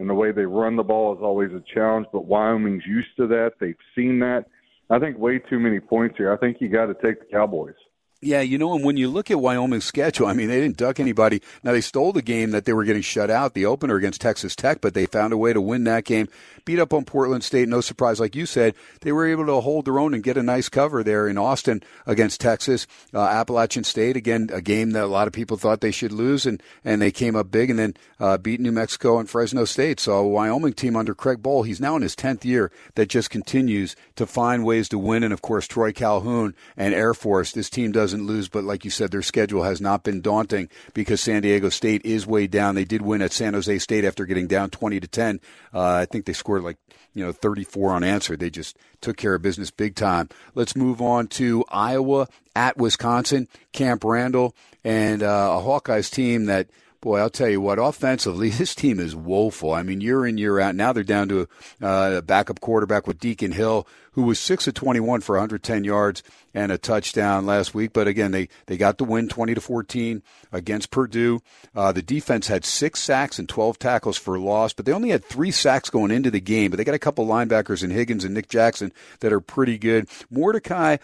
and 0.00 0.08
the 0.08 0.14
way 0.14 0.32
they 0.32 0.46
run 0.46 0.76
the 0.76 0.82
ball 0.82 1.14
is 1.14 1.20
always 1.22 1.52
a 1.52 1.62
challenge, 1.72 2.06
but 2.12 2.24
Wyoming's 2.24 2.86
used 2.86 3.16
to 3.16 3.26
that. 3.28 3.52
They've 3.60 3.76
seen 3.94 4.18
that. 4.20 4.46
I 4.90 4.98
think 4.98 5.18
way 5.18 5.38
too 5.38 5.58
many 5.58 5.80
points 5.80 6.16
here. 6.16 6.32
I 6.32 6.36
think 6.36 6.60
you 6.60 6.68
got 6.68 6.86
to 6.86 6.94
take 6.94 7.20
the 7.20 7.26
Cowboys. 7.30 7.74
Yeah, 8.20 8.40
you 8.40 8.58
know, 8.58 8.74
and 8.74 8.84
when 8.84 8.96
you 8.96 9.06
look 9.08 9.30
at 9.30 9.38
Wyoming's 9.38 9.84
schedule, 9.84 10.26
I 10.26 10.32
mean, 10.32 10.48
they 10.48 10.60
didn't 10.60 10.76
duck 10.76 10.98
anybody. 10.98 11.40
Now, 11.62 11.70
they 11.70 11.80
stole 11.80 12.12
the 12.12 12.20
game 12.20 12.50
that 12.50 12.64
they 12.64 12.72
were 12.72 12.82
getting 12.82 13.02
shut 13.02 13.30
out, 13.30 13.54
the 13.54 13.64
opener 13.64 13.94
against 13.94 14.20
Texas 14.20 14.56
Tech, 14.56 14.80
but 14.80 14.92
they 14.92 15.06
found 15.06 15.32
a 15.32 15.36
way 15.36 15.52
to 15.52 15.60
win 15.60 15.84
that 15.84 16.04
game, 16.04 16.26
beat 16.64 16.80
up 16.80 16.92
on 16.92 17.04
Portland 17.04 17.44
State. 17.44 17.68
No 17.68 17.80
surprise, 17.80 18.18
like 18.18 18.34
you 18.34 18.44
said, 18.44 18.74
they 19.02 19.12
were 19.12 19.28
able 19.28 19.46
to 19.46 19.60
hold 19.60 19.84
their 19.84 20.00
own 20.00 20.14
and 20.14 20.24
get 20.24 20.36
a 20.36 20.42
nice 20.42 20.68
cover 20.68 21.04
there 21.04 21.28
in 21.28 21.38
Austin 21.38 21.80
against 22.06 22.40
Texas. 22.40 22.88
Uh, 23.14 23.22
Appalachian 23.22 23.84
State, 23.84 24.16
again, 24.16 24.50
a 24.52 24.60
game 24.60 24.90
that 24.90 25.04
a 25.04 25.06
lot 25.06 25.28
of 25.28 25.32
people 25.32 25.56
thought 25.56 25.80
they 25.80 25.92
should 25.92 26.10
lose, 26.10 26.44
and, 26.44 26.60
and 26.84 27.00
they 27.00 27.12
came 27.12 27.36
up 27.36 27.52
big 27.52 27.70
and 27.70 27.78
then 27.78 27.94
uh, 28.18 28.36
beat 28.36 28.58
New 28.58 28.72
Mexico 28.72 29.20
and 29.20 29.30
Fresno 29.30 29.64
State. 29.64 30.00
So, 30.00 30.26
Wyoming 30.26 30.72
team 30.72 30.96
under 30.96 31.14
Craig 31.14 31.40
Bohl, 31.40 31.64
he's 31.64 31.80
now 31.80 31.94
in 31.94 32.02
his 32.02 32.16
10th 32.16 32.44
year 32.44 32.72
that 32.96 33.08
just 33.08 33.30
continues 33.30 33.94
to 34.16 34.26
find 34.26 34.64
ways 34.64 34.88
to 34.88 34.98
win. 34.98 35.22
And, 35.22 35.32
of 35.32 35.40
course, 35.40 35.68
Troy 35.68 35.92
Calhoun 35.92 36.56
and 36.76 36.92
Air 36.94 37.14
Force, 37.14 37.52
this 37.52 37.70
team 37.70 37.92
doesn't 38.08 38.26
lose, 38.26 38.48
but 38.48 38.64
like 38.64 38.86
you 38.86 38.90
said, 38.90 39.10
their 39.10 39.20
schedule 39.20 39.64
has 39.64 39.82
not 39.82 40.02
been 40.02 40.22
daunting 40.22 40.70
because 40.94 41.20
San 41.20 41.42
Diego 41.42 41.68
State 41.68 42.02
is 42.06 42.26
way 42.26 42.46
down. 42.46 42.74
They 42.74 42.86
did 42.86 43.02
win 43.02 43.20
at 43.20 43.32
San 43.32 43.52
Jose 43.52 43.78
State 43.80 44.04
after 44.04 44.24
getting 44.24 44.46
down 44.46 44.70
20 44.70 44.98
to 45.00 45.06
10. 45.06 45.40
Uh, 45.74 45.92
I 45.92 46.06
think 46.06 46.24
they 46.24 46.32
scored 46.32 46.62
like, 46.62 46.78
you 47.12 47.22
know, 47.22 47.32
34 47.32 47.96
unanswered. 47.96 48.40
They 48.40 48.48
just 48.48 48.78
took 49.02 49.18
care 49.18 49.34
of 49.34 49.42
business 49.42 49.70
big 49.70 49.94
time. 49.94 50.30
Let's 50.54 50.74
move 50.74 51.02
on 51.02 51.26
to 51.28 51.66
Iowa 51.68 52.28
at 52.56 52.78
Wisconsin, 52.78 53.46
Camp 53.72 54.04
Randall, 54.04 54.54
and 54.82 55.22
uh, 55.22 55.58
a 55.58 55.62
Hawkeyes 55.62 56.10
team 56.10 56.46
that 56.46 56.68
boy, 57.00 57.18
I'll 57.18 57.30
tell 57.30 57.48
you 57.48 57.60
what, 57.60 57.78
offensively, 57.78 58.50
this 58.50 58.74
team 58.74 58.98
is 59.00 59.14
woeful. 59.14 59.72
I 59.72 59.82
mean, 59.82 60.00
year 60.00 60.26
in, 60.26 60.38
year 60.38 60.58
out. 60.60 60.74
Now 60.74 60.92
they're 60.92 61.04
down 61.04 61.28
to 61.28 61.48
uh, 61.82 62.14
a 62.18 62.22
backup 62.22 62.60
quarterback 62.60 63.06
with 63.06 63.18
Deacon 63.18 63.52
Hill, 63.52 63.86
who 64.12 64.22
was 64.22 64.40
6 64.40 64.66
of 64.66 64.74
21 64.74 65.20
for 65.20 65.36
110 65.36 65.84
yards 65.84 66.22
and 66.52 66.72
a 66.72 66.78
touchdown 66.78 67.46
last 67.46 67.74
week. 67.74 67.92
But 67.92 68.08
again, 68.08 68.32
they, 68.32 68.48
they 68.66 68.76
got 68.76 68.98
the 68.98 69.04
win 69.04 69.28
20 69.28 69.54
to 69.54 69.60
14 69.60 70.22
against 70.50 70.90
Purdue. 70.90 71.40
Uh, 71.74 71.92
the 71.92 72.02
defense 72.02 72.48
had 72.48 72.64
six 72.64 73.00
sacks 73.00 73.38
and 73.38 73.48
12 73.48 73.78
tackles 73.78 74.16
for 74.16 74.38
loss, 74.38 74.72
but 74.72 74.86
they 74.86 74.92
only 74.92 75.10
had 75.10 75.24
three 75.24 75.52
sacks 75.52 75.90
going 75.90 76.10
into 76.10 76.30
the 76.30 76.40
game. 76.40 76.70
But 76.70 76.78
they 76.78 76.84
got 76.84 76.94
a 76.94 76.98
couple 76.98 77.26
linebackers 77.26 77.84
in 77.84 77.90
Higgins 77.90 78.24
and 78.24 78.34
Nick 78.34 78.48
Jackson 78.48 78.92
that 79.20 79.32
are 79.32 79.40
pretty 79.40 79.78
good. 79.78 80.08
Mordecai, 80.30 80.96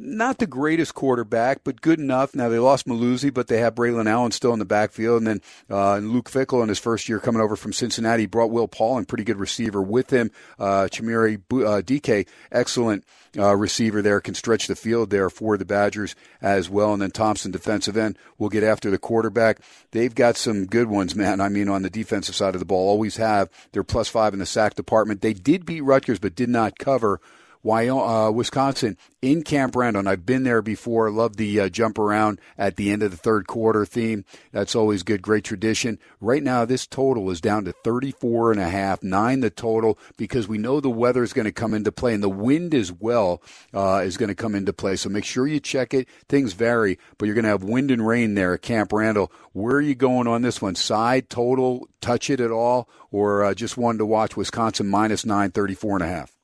not 0.00 0.38
the 0.38 0.46
greatest 0.46 0.94
quarterback, 0.94 1.62
but 1.62 1.82
good 1.82 1.98
enough. 1.98 2.34
Now 2.34 2.48
they 2.48 2.58
lost 2.58 2.86
Mellusi, 2.86 3.32
but 3.32 3.48
they 3.48 3.58
have 3.58 3.74
Braylon 3.74 4.08
Allen 4.08 4.32
still 4.32 4.52
in 4.52 4.58
the 4.58 4.64
backfield, 4.64 5.18
and 5.18 5.26
then 5.26 5.40
uh, 5.68 5.98
Luke 5.98 6.30
Fickell 6.30 6.62
in 6.62 6.68
his 6.70 6.78
first 6.78 7.08
year 7.08 7.20
coming 7.20 7.42
over 7.42 7.54
from 7.54 7.72
Cincinnati 7.72 8.26
brought 8.26 8.50
Will 8.50 8.66
Paul 8.66 8.96
and 8.96 9.06
pretty 9.06 9.24
good 9.24 9.38
receiver 9.38 9.82
with 9.82 10.10
him. 10.10 10.30
Uh, 10.58 10.88
Chimere 10.90 11.36
uh, 11.36 11.82
DK, 11.82 12.26
excellent 12.50 13.04
uh, 13.36 13.54
receiver 13.54 14.00
there, 14.00 14.20
can 14.20 14.34
stretch 14.34 14.66
the 14.66 14.74
field 14.74 15.10
there 15.10 15.28
for 15.28 15.58
the 15.58 15.66
Badgers 15.66 16.16
as 16.40 16.70
well. 16.70 16.94
And 16.94 17.02
then 17.02 17.10
Thompson, 17.10 17.50
defensive 17.50 17.96
end, 17.96 18.18
will 18.38 18.48
get 18.48 18.64
after 18.64 18.90
the 18.90 18.98
quarterback. 18.98 19.60
They've 19.90 20.14
got 20.14 20.36
some 20.36 20.64
good 20.64 20.88
ones, 20.88 21.14
man. 21.14 21.40
I 21.40 21.50
mean, 21.50 21.68
on 21.68 21.82
the 21.82 21.90
defensive 21.90 22.34
side 22.34 22.54
of 22.54 22.60
the 22.60 22.64
ball, 22.64 22.88
always 22.88 23.16
have. 23.18 23.50
They're 23.72 23.84
plus 23.84 24.08
five 24.08 24.32
in 24.32 24.38
the 24.38 24.46
sack 24.46 24.74
department. 24.74 25.20
They 25.20 25.34
did 25.34 25.66
beat 25.66 25.82
Rutgers, 25.82 26.18
but 26.18 26.34
did 26.34 26.48
not 26.48 26.78
cover. 26.78 27.20
Wyoming, 27.62 28.02
uh, 28.02 28.30
Wisconsin 28.30 28.96
in 29.20 29.42
Camp 29.42 29.76
Randall. 29.76 30.08
I've 30.08 30.24
been 30.24 30.44
there 30.44 30.62
before. 30.62 31.10
Love 31.10 31.36
the 31.36 31.60
uh, 31.60 31.68
jump 31.68 31.98
around 31.98 32.40
at 32.56 32.76
the 32.76 32.90
end 32.90 33.02
of 33.02 33.10
the 33.10 33.16
third 33.16 33.46
quarter 33.46 33.84
theme. 33.84 34.24
That's 34.50 34.74
always 34.74 35.02
good. 35.02 35.20
Great 35.20 35.44
tradition. 35.44 35.98
Right 36.20 36.42
now, 36.42 36.64
this 36.64 36.86
total 36.86 37.30
is 37.30 37.40
down 37.40 37.66
to 37.66 37.72
34 37.72 38.52
and 38.52 38.60
a 38.60 38.68
half, 38.68 39.02
nine 39.02 39.40
the 39.40 39.50
total, 39.50 39.98
because 40.16 40.48
we 40.48 40.56
know 40.56 40.80
the 40.80 40.88
weather 40.88 41.22
is 41.22 41.34
going 41.34 41.44
to 41.44 41.52
come 41.52 41.74
into 41.74 41.92
play 41.92 42.14
and 42.14 42.22
the 42.22 42.30
wind 42.30 42.74
as 42.74 42.90
well 42.92 43.42
uh, 43.74 44.02
is 44.04 44.16
going 44.16 44.30
to 44.30 44.34
come 44.34 44.54
into 44.54 44.72
play. 44.72 44.96
So 44.96 45.10
make 45.10 45.24
sure 45.24 45.46
you 45.46 45.60
check 45.60 45.92
it. 45.92 46.08
Things 46.28 46.54
vary, 46.54 46.98
but 47.18 47.26
you're 47.26 47.34
going 47.34 47.44
to 47.44 47.50
have 47.50 47.62
wind 47.62 47.90
and 47.90 48.06
rain 48.06 48.34
there 48.34 48.54
at 48.54 48.62
Camp 48.62 48.92
Randall. 48.92 49.30
Where 49.52 49.76
are 49.76 49.80
you 49.82 49.94
going 49.94 50.26
on 50.26 50.42
this 50.42 50.62
one? 50.62 50.76
Side, 50.76 51.28
total, 51.28 51.88
touch 52.00 52.30
it 52.30 52.40
at 52.40 52.50
all, 52.50 52.88
or 53.10 53.44
uh, 53.44 53.54
just 53.54 53.76
one 53.76 53.98
to 53.98 54.06
watch 54.06 54.36
Wisconsin 54.36 54.88
minus 54.88 55.26
nine, 55.26 55.50
34 55.50 55.96
and 55.96 56.04
a 56.04 56.08
half? 56.08 56.39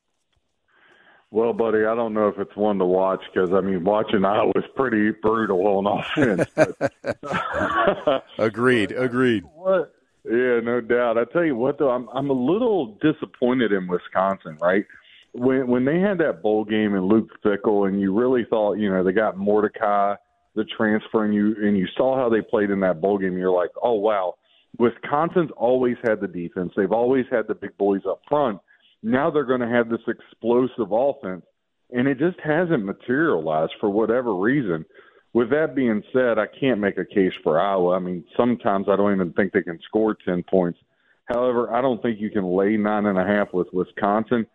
Well, 1.37 1.53
buddy, 1.53 1.85
I 1.85 1.95
don't 1.95 2.15
know 2.15 2.29
if 2.29 2.39
it's 2.39 2.57
one 2.57 2.79
to 2.79 2.87
watch 2.87 3.21
because 3.31 3.51
I 3.53 3.61
mean, 3.61 3.85
watching 3.85 4.25
Iowa 4.25 4.53
was 4.55 4.65
pretty 4.75 5.11
brutal 5.11 5.67
on 5.67 5.87
offense. 5.87 6.49
But, 6.55 8.25
agreed, 8.39 8.93
agreed. 8.93 9.45
What? 9.55 9.95
Yeah, 10.25 10.61
no 10.61 10.81
doubt. 10.81 11.19
I 11.19 11.25
tell 11.31 11.45
you 11.45 11.55
what, 11.55 11.79
though, 11.79 11.91
I'm 11.91 12.09
I'm 12.15 12.31
a 12.31 12.33
little 12.33 12.97
disappointed 13.03 13.71
in 13.71 13.87
Wisconsin. 13.87 14.57
Right 14.63 14.87
when 15.33 15.67
when 15.67 15.85
they 15.85 16.01
had 16.01 16.17
that 16.21 16.41
bowl 16.41 16.65
game 16.65 16.95
in 16.95 17.03
Luke 17.03 17.29
Fickell, 17.45 17.87
and 17.87 18.01
you 18.01 18.19
really 18.19 18.47
thought, 18.49 18.79
you 18.79 18.89
know, 18.89 19.05
they 19.05 19.13
got 19.13 19.37
Mordecai, 19.37 20.15
the 20.55 20.65
transfer, 20.65 21.27
and 21.27 21.35
you 21.35 21.55
and 21.61 21.77
you 21.77 21.87
saw 21.99 22.17
how 22.17 22.31
they 22.31 22.41
played 22.41 22.71
in 22.71 22.81
that 22.81 23.03
bowl 23.03 23.19
game. 23.19 23.37
You're 23.37 23.51
like, 23.51 23.73
oh 23.83 23.93
wow, 23.93 24.37
Wisconsin's 24.79 25.51
always 25.55 25.99
had 26.03 26.23
the 26.23 26.29
defense. 26.29 26.73
They've 26.75 26.91
always 26.91 27.27
had 27.31 27.47
the 27.47 27.55
big 27.55 27.77
boys 27.77 28.07
up 28.09 28.23
front 28.27 28.59
now 29.07 29.31
they're 29.31 29.45
going 29.45 29.61
to 29.61 29.69
have 29.69 29.89
this 29.89 30.01
explosive 30.09 30.91
offense. 30.91 31.45
and 31.93 32.09
it 32.09 32.19
just 32.19 32.41
hasn't 32.41 32.85
materialized 32.85 33.75
for 33.79 33.89
whatever 33.89 34.35
reason. 34.35 34.85
With 35.33 35.51
that 35.51 35.77
being 35.77 36.03
said, 36.13 36.37
I 36.39 36.47
can't 36.49 36.81
make 36.81 36.99
a 36.99 37.05
case 37.05 37.33
for 37.45 37.61
Iowa. 37.61 37.95
I 37.95 38.01
mean, 38.01 38.25
sometimes 38.37 38.87
I 38.89 38.97
don't 38.97 39.15
even 39.15 39.33
think 39.35 39.53
they 39.53 39.63
can 39.63 39.79
score 39.87 40.17
10 40.25 40.43
points. 40.51 40.81
However, 41.27 41.73
I 41.73 41.81
don't 41.81 42.03
think 42.03 42.21
you 42.21 42.31
can 42.31 42.45
lay 42.45 42.77
nine 42.77 43.07
and 43.07 43.19
a 43.19 43.25
half 43.25 43.53
with 43.53 43.69
Wisconsin. 43.73 44.47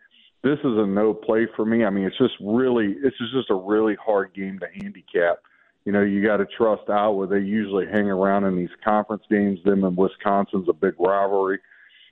This 0.43 0.59
is 0.59 0.77
a 0.77 0.85
no 0.85 1.13
play 1.13 1.47
for 1.55 1.65
me. 1.65 1.85
I 1.85 1.89
mean, 1.89 2.03
it's 2.03 2.17
just 2.17 2.33
really, 2.41 2.95
it's 3.03 3.17
just 3.17 3.49
a 3.49 3.55
really 3.55 3.95
hard 4.03 4.33
game 4.33 4.59
to 4.59 4.67
handicap. 4.81 5.37
You 5.85 5.93
know, 5.93 6.01
you 6.01 6.25
got 6.25 6.37
to 6.37 6.45
trust 6.57 6.89
Iowa. 6.89 7.27
They 7.27 7.39
usually 7.39 7.85
hang 7.85 8.09
around 8.09 8.43
in 8.43 8.57
these 8.57 8.75
conference 8.83 9.23
games. 9.29 9.59
Them 9.63 9.85
and 9.85 9.95
Wisconsin's 9.95 10.67
a 10.67 10.73
big 10.73 10.95
rivalry. 10.99 11.59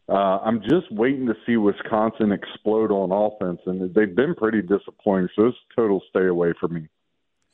Uh, 0.10 0.40
I'm 0.44 0.62
just 0.62 0.92
waiting 0.92 1.28
to 1.28 1.36
see 1.46 1.56
Wisconsin 1.58 2.32
explode 2.32 2.90
on 2.92 3.12
offense, 3.12 3.60
and 3.68 3.94
they've 3.94 4.16
been 4.16 4.34
pretty 4.34 4.62
disappointing. 4.62 5.30
So 5.36 5.48
it's 5.48 5.58
total 5.76 6.02
stay 6.10 6.26
away 6.26 6.54
for 6.60 6.68
me. 6.68 6.88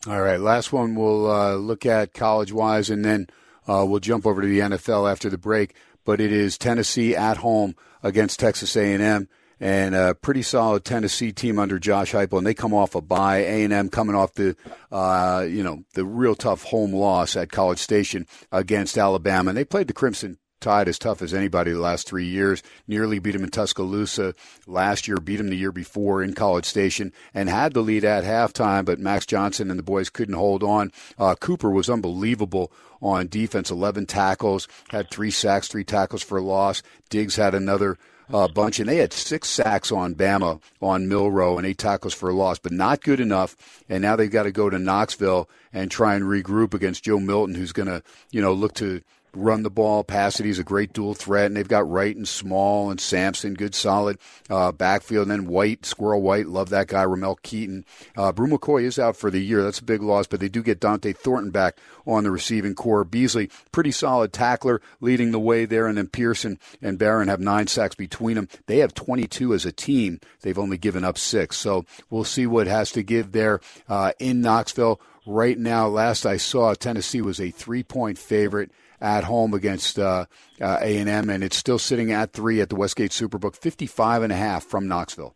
All 0.08 0.22
right, 0.22 0.40
last 0.40 0.72
one 0.72 0.96
we'll 0.96 1.30
uh, 1.30 1.56
look 1.56 1.86
at 1.86 2.14
college 2.14 2.54
wise, 2.54 2.90
and 2.90 3.04
then 3.04 3.28
uh, 3.68 3.86
we'll 3.88 4.00
jump 4.00 4.26
over 4.26 4.42
to 4.42 4.48
the 4.48 4.60
NFL 4.60 5.12
after 5.12 5.30
the 5.30 5.38
break. 5.38 5.76
But 6.06 6.22
it 6.22 6.32
is 6.32 6.58
Tennessee 6.58 7.16
at 7.16 7.38
home 7.38 7.76
against 8.04 8.40
Texas 8.40 8.78
A&M, 8.78 9.28
and 9.60 9.96
a 9.96 10.16
pretty 10.16 10.44
solid 10.44 10.86
Tennessee 10.86 11.34
team 11.34 11.60
under 11.60 11.78
Josh 11.78 12.14
Heupel, 12.14 12.38
and 12.38 12.48
they 12.48 12.54
come 12.54 12.74
off 12.74 12.96
a 12.96 13.02
bye. 13.02 13.40
A&M 13.40 13.90
coming 13.90 14.16
off 14.16 14.34
the 14.36 14.56
uh, 14.94 15.46
you 15.50 15.64
know 15.64 15.84
the 15.94 16.06
real 16.06 16.36
tough 16.36 16.64
home 16.64 16.94
loss 16.94 17.36
at 17.36 17.52
College 17.52 17.80
Station 17.80 18.28
against 18.50 18.98
Alabama, 18.98 19.50
and 19.50 19.58
they 19.58 19.66
played 19.66 19.88
the 19.88 19.94
Crimson 19.94 20.38
Tide 20.62 20.88
as 20.88 20.98
tough 20.98 21.22
as 21.22 21.34
anybody 21.34 21.72
the 21.72 21.80
last 21.80 22.08
three 22.08 22.26
years. 22.26 22.64
Nearly 22.88 23.20
beat 23.20 23.36
him 23.36 23.44
in 23.44 23.52
Tuscaloosa 23.52 24.34
last 24.66 25.08
year, 25.08 25.18
beat 25.18 25.40
him 25.40 25.50
the 25.50 25.56
year 25.56 25.72
before 25.72 26.24
in 26.24 26.34
College 26.34 26.66
Station, 26.66 27.14
and 27.34 27.50
had 27.50 27.74
the 27.74 27.82
lead 27.82 28.04
at 28.04 28.24
halftime, 28.24 28.86
but 28.86 29.00
Max 29.00 29.26
Johnson 29.26 29.70
and 29.70 29.78
the 29.78 29.84
boys 29.84 30.10
couldn't 30.10 30.36
hold 30.36 30.64
on. 30.64 30.92
Uh, 31.18 31.36
Cooper 31.36 31.70
was 31.70 31.90
unbelievable 31.90 32.72
on 33.02 33.28
defense 33.28 33.70
11 33.70 34.06
tackles, 34.06 34.68
had 34.90 35.10
three 35.10 35.32
sacks, 35.32 35.68
three 35.68 35.84
tackles 35.84 36.24
for 36.24 36.38
a 36.38 36.42
loss. 36.42 36.82
Diggs 37.10 37.36
had 37.36 37.54
another 37.54 37.98
uh, 38.34 38.48
bunch, 38.48 38.80
and 38.80 38.90
they 38.90 38.98
had 38.98 39.14
six 39.14 39.50
sacks 39.50 39.92
on 39.92 40.16
Bama 40.16 40.62
on 40.82 41.08
Milroe 41.08 41.58
and 41.58 41.68
eight 41.68 41.78
tackles 41.78 42.14
for 42.14 42.30
a 42.30 42.34
loss, 42.34 42.60
but 42.60 42.72
not 42.72 43.02
good 43.02 43.20
enough. 43.20 43.56
And 43.88 44.02
now 44.02 44.16
they've 44.16 44.32
got 44.32 44.44
to 44.44 44.52
go 44.52 44.70
to 44.70 44.80
Knoxville 44.80 45.50
and 45.72 45.92
try 45.92 46.16
and 46.16 46.26
regroup 46.26 46.74
against 46.74 47.04
Joe 47.04 47.20
Milton, 47.20 47.56
who's 47.56 47.72
going 47.72 47.88
to, 47.88 48.02
you 48.32 48.42
know, 48.42 48.54
look 48.54 48.74
to 48.76 49.02
run 49.36 49.64
the 49.64 49.70
ball, 49.70 50.04
pass 50.04 50.40
it. 50.40 50.46
He's 50.46 50.60
a 50.60 50.64
great 50.64 50.94
dual 50.94 51.14
threat, 51.14 51.48
and 51.48 51.58
they've 51.58 51.68
got 51.68 51.90
Wright 51.90 52.16
and 52.16 52.28
Small 52.28 52.90
and 52.90 53.00
Sampson, 53.00 53.54
good 53.54 53.76
solid 53.76 54.18
uh, 54.50 54.72
backfield. 54.72 55.30
And 55.30 55.32
then 55.32 55.48
White, 55.48 55.86
Squirrel 55.86 56.22
White, 56.22 56.48
love 56.48 56.70
that 56.70 56.88
guy. 56.88 57.04
Ramel 57.04 57.38
Keyton. 57.44 57.86
Uh, 58.16 58.32
Bru 58.32 58.48
McCoy 58.48 58.84
is 58.84 59.00
out 59.00 59.16
for 59.16 59.30
the 59.30 59.40
year. 59.40 59.64
That's 59.64 59.80
a 59.80 59.84
big 59.84 60.02
loss, 60.02 60.28
but 60.28 60.40
they 60.40 60.50
do 60.50 60.64
get 60.64 60.80
Dont'e 60.80 61.16
Thornton 61.16 61.52
back 61.52 61.78
on 62.06 62.24
the 62.24 62.32
receiving 62.32 62.76
core. 62.76 63.04
Beasley, 63.04 63.50
pretty 63.72 63.92
solid 63.92 64.34
tackler, 64.34 64.82
leading 65.02 65.32
the 65.32 65.40
way 65.40 65.66
there, 65.66 65.88
and 65.88 65.98
then 65.98 66.08
Pearson 66.08 66.60
and 66.82 66.98
Barron 66.98 67.28
have 67.28 67.40
nine 67.40 67.68
sacks 67.68 67.96
between 67.96 68.36
them. 68.36 68.50
They 68.68 68.78
have 68.80 68.94
22 68.94 69.54
as 69.54 69.66
a 69.66 69.72
team. 69.72 70.20
They've 70.42 70.60
only 70.60 70.78
given 70.78 71.04
up 71.04 71.18
six, 71.18 71.58
so 71.58 71.86
we'll 72.10 72.24
see 72.24 72.48
what 72.48 72.68
has 72.68 72.92
to 72.94 73.04
give 73.04 73.32
there 73.32 73.60
uh, 73.88 74.14
in 74.20 74.42
Knoxville. 74.42 75.00
Right 75.28 75.58
now, 75.58 75.88
last 75.88 76.26
I 76.26 76.38
saw, 76.38 76.76
Tennessee 76.76 77.22
was 77.22 77.42
a 77.42 77.50
three-point 77.50 78.20
favorite 78.20 78.72
at 79.02 79.24
home 79.24 79.54
against 79.54 80.00
uh, 80.00 80.26
uh, 80.62 80.78
A&M, 80.82 81.30
and 81.30 81.44
it's 81.44 81.58
still 81.58 81.80
sitting 81.80 82.12
at 82.12 82.34
three 82.34 82.62
at 82.62 82.70
the 82.70 82.76
Westgate 82.76 83.12
Superbook, 83.12 83.56
55 83.56 84.24
and 84.24 84.32
a 84.34 84.36
half 84.36 84.64
from 84.64 84.88
Knoxville. 84.88 85.36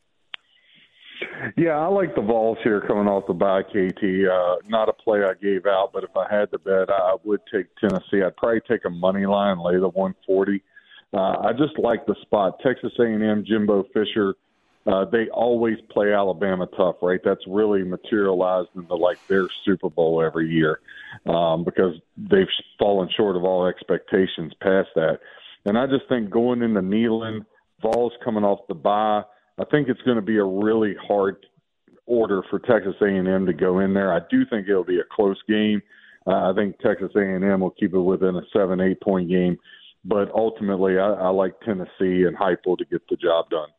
Yeah, 1.57 1.77
I 1.77 1.87
like 1.87 2.15
the 2.15 2.21
Vols 2.21 2.57
here 2.63 2.81
coming 2.81 3.07
off 3.07 3.27
the 3.27 3.33
bye, 3.33 3.63
KT. 3.63 4.03
Uh, 4.29 4.55
not 4.67 4.89
a 4.89 4.93
play 4.93 5.23
I 5.23 5.33
gave 5.41 5.65
out, 5.65 5.91
but 5.93 6.03
if 6.03 6.11
I 6.15 6.25
had 6.33 6.51
to 6.51 6.59
bet, 6.59 6.89
I 6.89 7.15
would 7.23 7.41
take 7.53 7.67
Tennessee. 7.79 8.23
I'd 8.25 8.35
probably 8.37 8.61
take 8.69 8.85
a 8.85 8.89
money 8.89 9.25
line, 9.25 9.59
lay 9.59 9.75
the 9.75 9.89
140. 9.89 10.61
Uh, 11.13 11.17
I 11.17 11.51
just 11.53 11.77
like 11.79 12.05
the 12.05 12.15
spot. 12.21 12.59
Texas 12.63 12.91
A&M, 12.99 13.43
Jimbo 13.45 13.85
Fisher, 13.93 14.35
uh, 14.89 15.05
they 15.05 15.29
always 15.29 15.77
play 15.91 16.13
Alabama 16.13 16.67
tough, 16.75 16.95
right? 17.01 17.19
That's 17.23 17.45
really 17.47 17.83
materialized 17.83 18.69
into 18.75 18.95
like 18.95 19.17
their 19.27 19.47
Super 19.63 19.89
Bowl 19.89 20.23
every 20.23 20.49
year 20.49 20.79
um, 21.27 21.63
because 21.63 21.95
they've 22.17 22.47
fallen 22.79 23.09
short 23.15 23.35
of 23.35 23.43
all 23.43 23.67
expectations 23.67 24.53
past 24.61 24.89
that. 24.95 25.19
And 25.65 25.77
I 25.77 25.85
just 25.85 26.07
think 26.09 26.29
going 26.29 26.61
into 26.61 26.81
Neyland, 26.81 27.45
Vols 27.81 28.13
coming 28.23 28.43
off 28.43 28.67
the 28.67 28.73
bye, 28.73 29.21
I 29.59 29.65
think 29.69 29.89
it's 29.89 30.01
going 30.01 30.15
to 30.15 30.23
be 30.23 30.37
a 30.37 30.43
really 30.43 30.95
hard 31.07 31.45
order 32.05 32.41
for 32.49 32.59
Texas 32.59 32.95
A&M 33.01 33.45
to 33.45 33.53
go 33.53 33.79
in 33.79 33.93
there. 33.93 34.11
I 34.13 34.21
do 34.31 34.43
think 34.49 34.67
it'll 34.67 34.83
be 34.83 34.99
a 34.99 35.15
close 35.15 35.39
game. 35.47 35.81
Uh, 36.25 36.51
I 36.51 36.53
think 36.55 36.79
Texas 36.79 37.11
A&M 37.15 37.59
will 37.59 37.69
keep 37.71 37.93
it 37.93 37.99
within 37.99 38.35
a 38.35 38.41
seven, 38.51 38.81
eight 38.81 38.99
point 39.01 39.29
game, 39.29 39.57
but 40.03 40.31
ultimately, 40.31 40.97
I, 40.97 41.11
I 41.11 41.29
like 41.29 41.59
Tennessee 41.61 42.25
and 42.25 42.35
Heupel 42.35 42.77
to 42.77 42.85
get 42.85 43.01
the 43.09 43.15
job 43.15 43.49
done. 43.49 43.69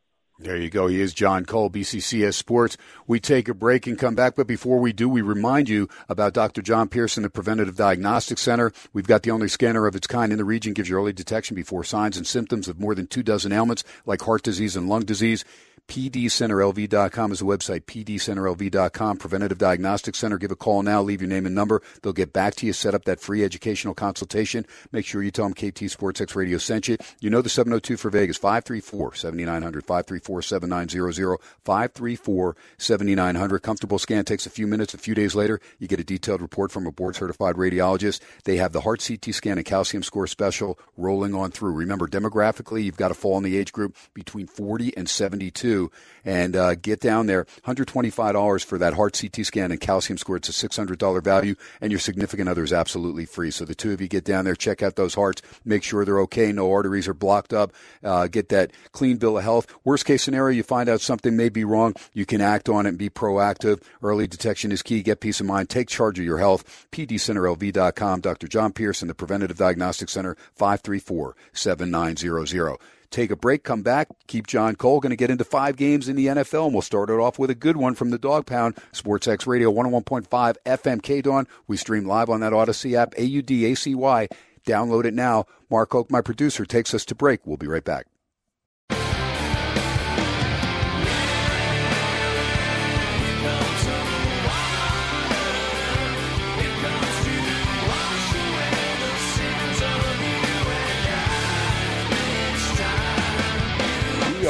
There 0.41 0.57
you 0.57 0.71
go. 0.71 0.87
He 0.87 0.99
is 0.99 1.13
Jon 1.13 1.45
Cole, 1.45 1.69
BCCS 1.69 2.33
Sports. 2.33 2.75
We 3.05 3.19
take 3.19 3.47
a 3.47 3.53
break 3.53 3.85
and 3.85 3.97
come 3.97 4.15
back, 4.15 4.33
but 4.35 4.47
before 4.47 4.79
we 4.79 4.91
do, 4.91 5.07
we 5.07 5.21
remind 5.21 5.69
you 5.69 5.87
about 6.09 6.33
Dr. 6.33 6.63
John 6.63 6.89
Pearson, 6.89 7.21
the 7.21 7.29
Preventative 7.29 7.75
Diagnostic 7.75 8.39
Center. 8.39 8.73
We've 8.91 9.05
got 9.05 9.21
the 9.21 9.29
only 9.29 9.47
scanner 9.47 9.85
of 9.85 9.95
its 9.95 10.07
kind 10.07 10.31
in 10.31 10.39
the 10.39 10.43
region, 10.43 10.73
gives 10.73 10.89
you 10.89 10.97
early 10.97 11.13
detection 11.13 11.53
before 11.53 11.83
signs 11.83 12.17
and 12.17 12.25
symptoms 12.25 12.67
of 12.67 12.79
more 12.79 12.95
than 12.95 13.05
two 13.05 13.21
dozen 13.21 13.51
ailments 13.51 13.83
like 14.07 14.23
heart 14.23 14.41
disease 14.41 14.75
and 14.75 14.89
lung 14.89 15.05
disease. 15.05 15.45
PDCenterLV.com 15.91 17.33
is 17.33 17.39
the 17.39 17.45
website, 17.45 17.81
PDCenterLV.com, 17.81 19.17
Preventative 19.17 19.57
Diagnostic 19.57 20.15
Center. 20.15 20.37
Give 20.37 20.49
a 20.51 20.55
call 20.55 20.83
now, 20.83 21.01
leave 21.01 21.19
your 21.19 21.27
name 21.27 21.45
and 21.45 21.53
number. 21.53 21.81
They'll 22.01 22.13
get 22.13 22.31
back 22.31 22.55
to 22.55 22.65
you, 22.65 22.71
set 22.71 22.95
up 22.95 23.03
that 23.03 23.19
free 23.19 23.43
educational 23.43 23.93
consultation. 23.93 24.65
Make 24.93 25.05
sure 25.05 25.21
you 25.21 25.31
tell 25.31 25.49
them 25.49 25.53
KT 25.53 25.91
Sports 25.91 26.21
X 26.21 26.33
Radio 26.33 26.59
sent 26.59 26.87
you. 26.87 26.95
You 27.19 27.29
know 27.29 27.41
the 27.41 27.49
702 27.49 27.97
for 27.97 28.09
Vegas, 28.09 28.37
534 28.37 29.15
7900, 29.15 29.85
534 29.85 30.41
7900, 30.41 31.37
534 31.65 32.55
7900. 32.77 33.59
Comfortable 33.59 33.99
scan 33.99 34.23
takes 34.23 34.45
a 34.45 34.49
few 34.49 34.67
minutes. 34.67 34.93
A 34.93 34.97
few 34.97 35.13
days 35.13 35.35
later, 35.35 35.59
you 35.77 35.89
get 35.89 35.99
a 35.99 36.05
detailed 36.05 36.41
report 36.41 36.71
from 36.71 36.87
a 36.87 36.93
board 36.93 37.17
certified 37.17 37.55
radiologist. 37.55 38.21
They 38.45 38.55
have 38.55 38.71
the 38.71 38.79
heart 38.79 39.05
CT 39.05 39.35
scan 39.35 39.57
and 39.57 39.65
calcium 39.65 40.03
score 40.03 40.27
special 40.27 40.79
rolling 40.95 41.35
on 41.35 41.51
through. 41.51 41.73
Remember, 41.73 42.07
demographically, 42.07 42.81
you've 42.81 42.95
got 42.95 43.09
to 43.09 43.13
fall 43.13 43.37
in 43.37 43.43
the 43.43 43.57
age 43.57 43.73
group 43.73 43.97
between 44.13 44.47
40 44.47 44.95
and 44.95 45.09
72 45.09 45.80
and 46.23 46.55
uh, 46.55 46.75
get 46.75 46.99
down 46.99 47.25
there. 47.27 47.45
$125 47.65 48.65
for 48.65 48.77
that 48.77 48.93
heart 48.93 49.19
CT 49.19 49.45
scan 49.45 49.71
and 49.71 49.81
calcium 49.81 50.17
score. 50.17 50.35
It's 50.35 50.49
a 50.49 50.67
$600 50.67 51.23
value, 51.23 51.55
and 51.79 51.91
your 51.91 51.99
significant 51.99 52.49
other 52.49 52.63
is 52.63 52.73
absolutely 52.73 53.25
free. 53.25 53.51
So 53.51 53.65
the 53.65 53.75
two 53.75 53.91
of 53.91 54.01
you 54.01 54.07
get 54.07 54.23
down 54.23 54.45
there, 54.45 54.55
check 54.55 54.83
out 54.83 54.95
those 54.95 55.15
hearts, 55.15 55.41
make 55.65 55.83
sure 55.83 56.05
they're 56.05 56.19
okay, 56.21 56.51
no 56.51 56.71
arteries 56.71 57.07
are 57.07 57.13
blocked 57.13 57.53
up, 57.53 57.71
uh, 58.03 58.27
get 58.27 58.49
that 58.49 58.71
clean 58.91 59.17
bill 59.17 59.37
of 59.37 59.43
health. 59.43 59.67
Worst 59.83 60.05
case 60.05 60.23
scenario, 60.23 60.55
you 60.55 60.63
find 60.63 60.89
out 60.89 61.01
something 61.01 61.35
may 61.35 61.49
be 61.49 61.63
wrong, 61.63 61.95
you 62.13 62.25
can 62.25 62.41
act 62.41 62.69
on 62.69 62.85
it 62.85 62.89
and 62.89 62.97
be 62.97 63.09
proactive. 63.09 63.81
Early 64.01 64.27
detection 64.27 64.71
is 64.71 64.81
key. 64.81 65.01
Get 65.01 65.19
peace 65.19 65.39
of 65.39 65.45
mind. 65.45 65.69
Take 65.69 65.87
charge 65.87 66.19
of 66.19 66.25
your 66.25 66.37
health. 66.37 66.87
PDCenterLV.com. 66.91 68.21
Dr. 68.21 68.47
John 68.47 68.73
Pearson, 68.73 69.07
the 69.07 69.15
Preventative 69.15 69.57
Diagnostic 69.57 70.09
Center, 70.09 70.35
534 70.55 71.35
7900 71.53 72.77
take 73.11 73.29
a 73.29 73.35
break, 73.35 73.63
come 73.63 73.83
back, 73.83 74.07
keep 74.27 74.47
Jon 74.47 74.75
Cole. 74.75 74.99
Going 74.99 75.11
to 75.11 75.15
get 75.15 75.29
into 75.29 75.43
five 75.43 75.75
games 75.75 76.09
in 76.09 76.15
the 76.15 76.27
NFL, 76.27 76.65
and 76.65 76.73
we'll 76.73 76.81
start 76.81 77.09
it 77.09 77.19
off 77.19 77.37
with 77.37 77.49
a 77.49 77.55
good 77.55 77.77
one 77.77 77.93
from 77.93 78.09
the 78.09 78.17
Dog 78.17 78.45
Pound, 78.45 78.77
Sports 78.91 79.27
X 79.27 79.45
Radio 79.45 79.71
101.5 79.71 80.55
FM 80.65 81.03
K 81.03 81.21
Dawn. 81.21 81.47
We 81.67 81.77
stream 81.77 82.05
live 82.05 82.29
on 82.29 82.39
that 82.39 82.53
Audacy 82.53 82.93
app, 82.95 83.13
A 83.17 83.23
U 83.23 83.41
D 83.41 83.71
A 83.71 83.75
C 83.75 83.93
Y. 83.93 84.27
Download 84.65 85.05
it 85.05 85.13
now. 85.13 85.45
Mark 85.69 85.91
Hoke, 85.91 86.11
my 86.11 86.21
producer, 86.21 86.65
takes 86.65 86.93
us 86.93 87.05
to 87.05 87.15
break. 87.15 87.45
We'll 87.45 87.57
be 87.57 87.67
right 87.67 87.83
back. 87.83 88.10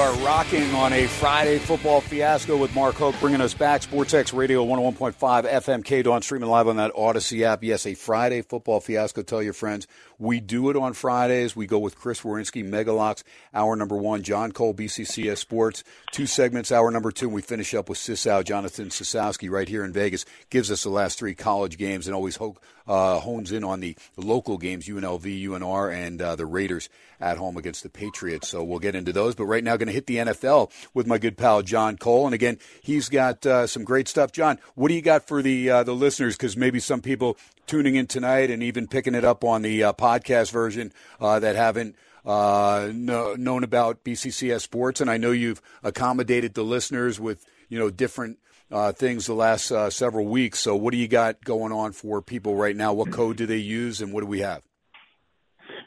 Are 0.02 0.14
rocking 0.26 0.74
on 0.74 0.94
a 0.94 1.06
Friday 1.06 1.60
football 1.60 2.02
fiasco 2.02 2.58
with 2.58 2.74
Mark 2.74 2.96
Hoke 2.96 3.14
bringing 3.20 3.40
us 3.40 3.54
back. 3.54 3.82
SportsX 3.82 4.36
Radio 4.36 4.66
101.5 4.66 5.14
FM 5.14 5.86
K 5.86 6.02
Dawn 6.02 6.24
streaming 6.24 6.50
live 6.50 6.68
on 6.68 6.78
that 6.78 6.92
Audacy 6.94 7.44
app. 7.44 7.64
Yes, 7.64 7.86
a 7.86 7.94
Friday 7.94 8.42
football 8.42 8.80
fiasco. 8.80 9.22
Tell 9.22 9.44
your 9.44 9.54
friends. 9.54 9.86
We 10.22 10.40
do 10.40 10.70
it 10.70 10.76
on 10.76 10.94
Fridays. 10.94 11.56
We 11.56 11.66
go 11.66 11.80
with 11.80 11.98
Chris 11.98 12.22
Werynski, 12.22 12.64
Megalocks, 12.64 13.24
hour 13.56 13.76
number 13.76 13.98
one, 13.98 14.22
Jon 14.22 14.52
Cole, 14.52 14.72
BCCS 14.72 15.40
Sports. 15.40 15.84
Two 16.12 16.28
segments, 16.28 16.72
hour 16.72 16.92
number 16.92 17.12
two, 17.12 17.26
and 17.26 17.34
we 17.34 17.42
finish 17.42 17.74
up 17.74 17.90
with 17.90 17.98
Cisow, 17.98 18.44
Jonathan 18.44 18.90
Sisowski, 18.90 19.50
right 19.50 19.68
here 19.68 19.84
in 19.84 19.92
Vegas. 19.92 20.26
Gives 20.52 20.70
us 20.70 20.84
the 20.84 20.92
last 20.92 21.18
three 21.18 21.34
college 21.34 21.76
games 21.76 22.06
and 22.06 22.14
always 22.14 22.36
ho- 22.36 22.56
uh, 22.88 23.20
hones 23.20 23.52
in 23.52 23.64
on 23.64 23.80
the 23.80 23.98
local 24.16 24.60
games, 24.60 24.88
UNLV, 24.88 25.44
UNR, 25.44 25.92
and 25.92 26.22
uh, 26.22 26.36
the 26.36 26.46
Raiders 26.46 26.88
at 27.20 27.38
home 27.38 27.58
against 27.58 27.82
the 27.82 27.90
Patriots. 27.90 28.48
So 28.48 28.64
we'll 28.64 28.78
get 28.78 28.94
into 28.94 29.12
those. 29.12 29.34
But 29.34 29.46
right 29.46 29.64
now, 29.64 29.76
going 29.76 29.88
to 29.88 29.94
hit 29.94 30.06
the 30.06 30.18
NFL 30.18 30.72
with 30.94 31.08
my 31.08 31.18
good 31.18 31.36
pal 31.36 31.64
Jon 31.64 31.98
Cole. 31.98 32.28
And 32.28 32.36
again, 32.36 32.60
he's 32.84 33.10
got 33.10 33.44
uh, 33.46 33.66
some 33.66 33.84
great 33.84 34.08
stuff. 34.08 34.32
Jon, 34.32 34.60
what 34.76 34.90
do 34.90 34.94
you 34.94 35.02
got 35.02 35.28
for 35.28 35.42
the 35.42 35.68
uh, 35.68 35.84
the 35.84 35.94
listeners? 35.94 36.38
Because 36.38 36.56
maybe 36.56 36.80
some 36.80 37.02
people 37.02 37.38
tuning 37.72 37.96
in 37.96 38.06
tonight 38.06 38.52
and 38.52 38.62
even 38.62 38.86
picking 38.86 39.16
it 39.16 39.24
up 39.24 39.46
on 39.46 39.62
the 39.62 39.82
uh, 39.82 39.94
podcast 39.94 40.52
version 40.52 40.92
uh, 41.22 41.40
that 41.40 41.56
haven't 41.56 41.96
uh, 42.26 42.90
know, 42.94 43.34
known 43.36 43.64
about 43.64 44.04
BCCS 44.04 44.60
sports. 44.60 45.00
And 45.00 45.10
I 45.10 45.16
know 45.16 45.32
you've 45.32 45.62
accommodated 45.82 46.54
the 46.54 46.64
listeners 46.64 47.18
with 47.18 47.46
you 47.70 47.80
know 47.80 47.90
different 47.90 48.40
uh, 48.72 48.92
things 48.92 49.26
the 49.26 49.34
last 49.36 49.72
uh, 49.72 49.90
several 49.90 50.26
weeks. 50.26 50.60
So 50.60 50.76
what 50.76 50.92
do 50.92 50.98
you 50.98 51.08
got 51.08 51.42
going 51.46 51.72
on 51.72 51.94
for 51.94 52.22
people 52.22 52.58
right 52.58 52.76
now? 52.76 52.92
What 52.92 53.10
code 53.14 53.38
do 53.38 53.46
they 53.46 53.56
use, 53.56 54.02
and 54.02 54.12
what 54.12 54.20
do 54.20 54.28
we 54.28 54.42
have? 54.42 54.64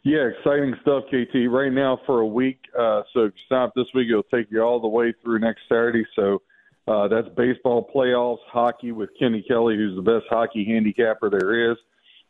Yeah, 0.05 0.31
exciting 0.39 0.75
stuff, 0.81 1.05
KT. 1.09 1.51
Right 1.51 1.73
now 1.73 2.01
for 2.07 2.21
a 2.21 2.27
week. 2.27 2.61
So 3.13 3.31
stop 3.45 3.75
this 3.77 3.87
week. 3.95 4.09
It'll 4.09 4.23
take 4.23 4.51
you 4.51 4.63
all 4.63 4.81
the 4.81 4.89
way 4.89 5.13
through 5.23 5.41
next 5.41 5.61
Saturday. 5.69 6.07
So 6.17 6.41
uh, 6.87 7.09
that's 7.09 7.29
baseball 7.37 7.91
playoffs, 7.95 8.39
hockey 8.47 8.93
with 8.93 9.11
Kenny 9.19 9.43
Kelly, 9.47 9.77
who's 9.77 9.97
the 9.97 10.03
best 10.03 10.27
hockey 10.29 10.65
handicapper 10.65 11.31
there 11.31 11.73
is. 11.73 11.79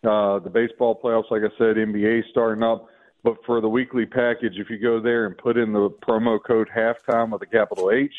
Uh, 0.04 0.38
the 0.38 0.50
baseball 0.50 1.00
playoffs, 1.02 1.30
like 1.30 1.42
I 1.42 1.56
said, 1.58 1.76
NBA 1.76 2.22
starting 2.30 2.62
up. 2.62 2.88
But 3.24 3.36
for 3.46 3.60
the 3.60 3.68
weekly 3.68 4.04
package, 4.04 4.54
if 4.56 4.68
you 4.68 4.78
go 4.78 5.00
there 5.00 5.26
and 5.26 5.36
put 5.36 5.56
in 5.56 5.72
the 5.72 5.88
promo 6.06 6.38
code 6.46 6.68
halftime 6.76 7.32
with 7.32 7.42
a 7.42 7.46
capital 7.46 7.90
H, 7.90 8.12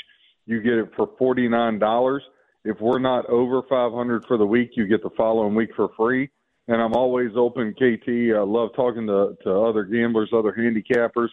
you 0.48 0.62
get 0.62 0.74
it 0.74 0.90
for 0.96 1.10
forty 1.20 1.48
nine 1.48 1.78
dollars. 1.78 2.24
If 2.64 2.82
we're 2.82 3.00
not 3.00 3.30
over 3.30 3.62
five 3.70 3.94
hundred 3.94 4.26
for 4.26 4.38
the 4.38 4.46
week, 4.46 4.72
you 4.74 4.88
get 4.88 5.04
the 5.04 5.12
following 5.16 5.54
week 5.54 5.70
for 5.76 5.90
free. 5.96 6.32
And 6.68 6.82
I'm 6.82 6.94
always 6.94 7.30
open, 7.36 7.74
KT. 7.74 8.34
I 8.36 8.42
love 8.42 8.70
talking 8.76 9.06
to, 9.06 9.38
to 9.44 9.52
other 9.52 9.84
gamblers, 9.84 10.32
other 10.34 10.52
handicappers. 10.58 11.30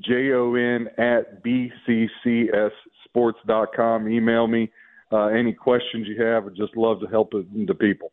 J 0.00 0.32
O 0.32 0.54
N 0.54 0.88
at 0.98 1.44
bccsports.com. 3.14 4.08
Email 4.08 4.46
me 4.46 4.70
uh, 5.12 5.26
any 5.26 5.52
questions 5.52 6.06
you 6.08 6.22
have. 6.22 6.46
I'd 6.46 6.56
just 6.56 6.76
love 6.76 7.00
to 7.00 7.06
help 7.06 7.32
the 7.32 7.74
people. 7.74 8.12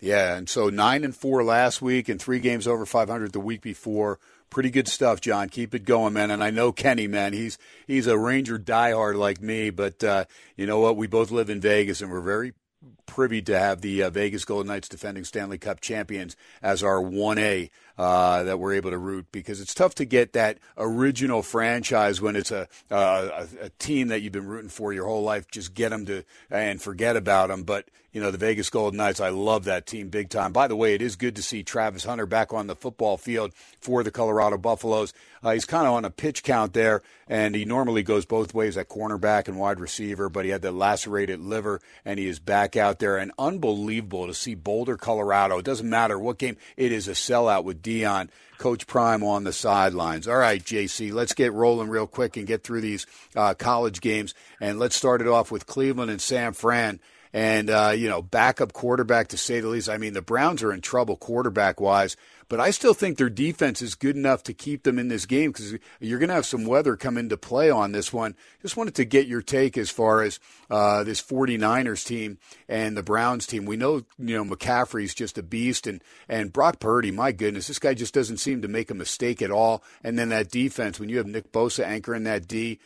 Yeah, 0.00 0.36
and 0.36 0.48
so 0.48 0.68
nine 0.68 1.02
and 1.02 1.14
four 1.14 1.42
last 1.42 1.82
week, 1.82 2.08
and 2.08 2.20
three 2.20 2.38
games 2.38 2.68
over 2.68 2.86
500 2.86 3.32
the 3.32 3.40
week 3.40 3.60
before. 3.60 4.20
Pretty 4.48 4.70
good 4.70 4.88
stuff, 4.88 5.20
Jon. 5.20 5.48
Keep 5.48 5.74
it 5.74 5.84
going, 5.84 6.12
man. 6.12 6.30
And 6.30 6.42
I 6.42 6.50
know 6.50 6.72
Kenny, 6.72 7.06
man. 7.06 7.32
He's 7.32 7.58
he's 7.86 8.06
a 8.06 8.16
Ranger 8.16 8.58
diehard 8.58 9.16
like 9.16 9.42
me, 9.42 9.70
but 9.70 10.02
uh, 10.04 10.24
you 10.56 10.66
know 10.66 10.78
what? 10.78 10.96
We 10.96 11.06
both 11.08 11.30
live 11.30 11.50
in 11.50 11.60
Vegas, 11.60 12.00
and 12.00 12.10
we're 12.10 12.20
very 12.20 12.52
privy 13.06 13.42
to 13.42 13.58
have 13.58 13.80
the 13.80 14.04
uh, 14.04 14.10
Vegas 14.10 14.44
Golden 14.44 14.68
Knights 14.68 14.88
defending 14.88 15.24
Stanley 15.24 15.58
Cup 15.58 15.80
champions 15.80 16.36
as 16.62 16.82
our 16.82 16.98
1A 16.98 17.70
uh, 17.98 18.44
that 18.44 18.58
we're 18.58 18.74
able 18.74 18.90
to 18.90 18.98
root 18.98 19.26
because 19.32 19.60
it's 19.60 19.74
tough 19.74 19.94
to 19.96 20.04
get 20.04 20.32
that 20.32 20.58
original 20.76 21.42
franchise 21.42 22.20
when 22.20 22.36
it's 22.36 22.50
a, 22.50 22.68
a 22.90 23.46
a 23.60 23.70
team 23.78 24.08
that 24.08 24.22
you've 24.22 24.32
been 24.32 24.46
rooting 24.46 24.70
for 24.70 24.92
your 24.92 25.06
whole 25.06 25.22
life. 25.22 25.50
Just 25.50 25.74
get 25.74 25.90
them 25.90 26.06
to 26.06 26.24
and 26.50 26.80
forget 26.80 27.16
about 27.16 27.48
them. 27.48 27.64
But 27.64 27.88
you 28.12 28.22
know 28.22 28.30
the 28.30 28.38
Vegas 28.38 28.70
Golden 28.70 28.96
Knights, 28.96 29.20
I 29.20 29.28
love 29.28 29.64
that 29.64 29.86
team 29.86 30.08
big 30.08 30.30
time. 30.30 30.52
By 30.52 30.68
the 30.68 30.76
way, 30.76 30.94
it 30.94 31.02
is 31.02 31.16
good 31.16 31.36
to 31.36 31.42
see 31.42 31.62
Travis 31.62 32.04
Hunter 32.04 32.26
back 32.26 32.52
on 32.52 32.66
the 32.66 32.74
football 32.74 33.16
field 33.16 33.52
for 33.80 34.02
the 34.02 34.10
Colorado 34.10 34.56
Buffaloes. 34.56 35.12
Uh, 35.42 35.52
he's 35.52 35.64
kind 35.64 35.86
of 35.86 35.92
on 35.92 36.04
a 36.04 36.10
pitch 36.10 36.42
count 36.42 36.72
there, 36.72 37.02
and 37.28 37.54
he 37.54 37.64
normally 37.64 38.02
goes 38.02 38.24
both 38.24 38.54
ways 38.54 38.76
at 38.76 38.88
cornerback 38.88 39.46
and 39.46 39.58
wide 39.58 39.78
receiver, 39.78 40.28
but 40.28 40.44
he 40.44 40.50
had 40.50 40.62
the 40.62 40.72
lacerated 40.72 41.40
liver, 41.40 41.80
and 42.04 42.18
he 42.18 42.26
is 42.26 42.38
back 42.38 42.76
out 42.76 42.98
there. 42.98 43.18
And 43.18 43.30
unbelievable 43.38 44.26
to 44.26 44.34
see 44.34 44.54
Boulder, 44.54 44.96
Colorado. 44.96 45.58
It 45.58 45.64
doesn't 45.64 45.88
matter 45.88 46.18
what 46.18 46.38
game, 46.38 46.56
it 46.76 46.92
is 46.92 47.08
a 47.08 47.12
sellout 47.12 47.64
with 47.64 47.82
Dion, 47.88 48.28
Coach 48.58 48.86
Prime 48.86 49.22
on 49.22 49.44
the 49.44 49.52
sidelines. 49.52 50.28
All 50.28 50.36
right, 50.36 50.62
JC, 50.62 51.10
let's 51.10 51.32
get 51.32 51.54
rolling 51.54 51.88
real 51.88 52.06
quick 52.06 52.36
and 52.36 52.46
get 52.46 52.62
through 52.62 52.82
these 52.82 53.06
uh, 53.34 53.54
college 53.54 54.02
games. 54.02 54.34
And 54.60 54.78
let's 54.78 54.94
start 54.94 55.22
it 55.22 55.26
off 55.26 55.50
with 55.50 55.66
Cleveland 55.66 56.10
and 56.10 56.20
San 56.20 56.52
Fran. 56.52 57.00
And, 57.32 57.70
uh, 57.70 57.92
you 57.96 58.10
know, 58.10 58.20
backup 58.20 58.74
quarterback 58.74 59.28
to 59.28 59.38
say 59.38 59.60
the 59.60 59.68
least. 59.68 59.88
I 59.88 59.96
mean, 59.96 60.12
the 60.12 60.20
Browns 60.20 60.62
are 60.62 60.72
in 60.72 60.82
trouble 60.82 61.16
quarterback 61.16 61.80
wise, 61.80 62.16
but 62.48 62.60
I 62.60 62.70
still 62.70 62.94
think 62.94 63.18
their 63.18 63.28
defense 63.28 63.82
is 63.82 63.94
good 63.94 64.16
enough 64.16 64.42
to 64.44 64.54
keep 64.54 64.82
them 64.82 64.98
in 64.98 65.08
this 65.08 65.26
game 65.26 65.52
because 65.52 65.76
you're 66.00 66.18
going 66.18 66.30
to 66.30 66.34
have 66.34 66.46
some 66.46 66.64
weather 66.64 66.96
come 66.96 67.18
into 67.18 67.36
play 67.36 67.70
on 67.70 67.92
this 67.92 68.12
one. 68.12 68.34
Just 68.62 68.76
wanted 68.76 68.94
to 68.96 69.04
get 69.04 69.26
your 69.26 69.42
take 69.42 69.76
as 69.76 69.90
far 69.90 70.22
as 70.22 70.40
uh, 70.70 71.04
this 71.04 71.20
49ers 71.20 72.06
team 72.06 72.38
and 72.68 72.96
the 72.96 73.02
Browns 73.02 73.46
team. 73.46 73.66
We 73.66 73.76
know, 73.76 74.02
you 74.18 74.42
know, 74.42 74.44
McCaffrey's 74.44 75.14
just 75.14 75.36
a 75.36 75.42
beast 75.42 75.86
and, 75.86 76.02
and 76.28 76.52
Brock 76.52 76.80
Purdy, 76.80 77.10
my 77.10 77.32
goodness, 77.32 77.68
this 77.68 77.78
guy 77.78 77.94
just 77.94 78.14
doesn't 78.14 78.38
seem 78.38 78.62
to 78.62 78.68
make 78.68 78.90
a 78.90 78.94
mistake 78.94 79.42
at 79.42 79.50
all. 79.50 79.82
And 80.02 80.18
then 80.18 80.30
that 80.30 80.50
defense, 80.50 80.98
when 80.98 81.10
you 81.10 81.18
have 81.18 81.26
Nick 81.26 81.52
Bosa 81.52 81.84
anchoring 81.84 82.24
that 82.24 82.48
D, 82.48 82.78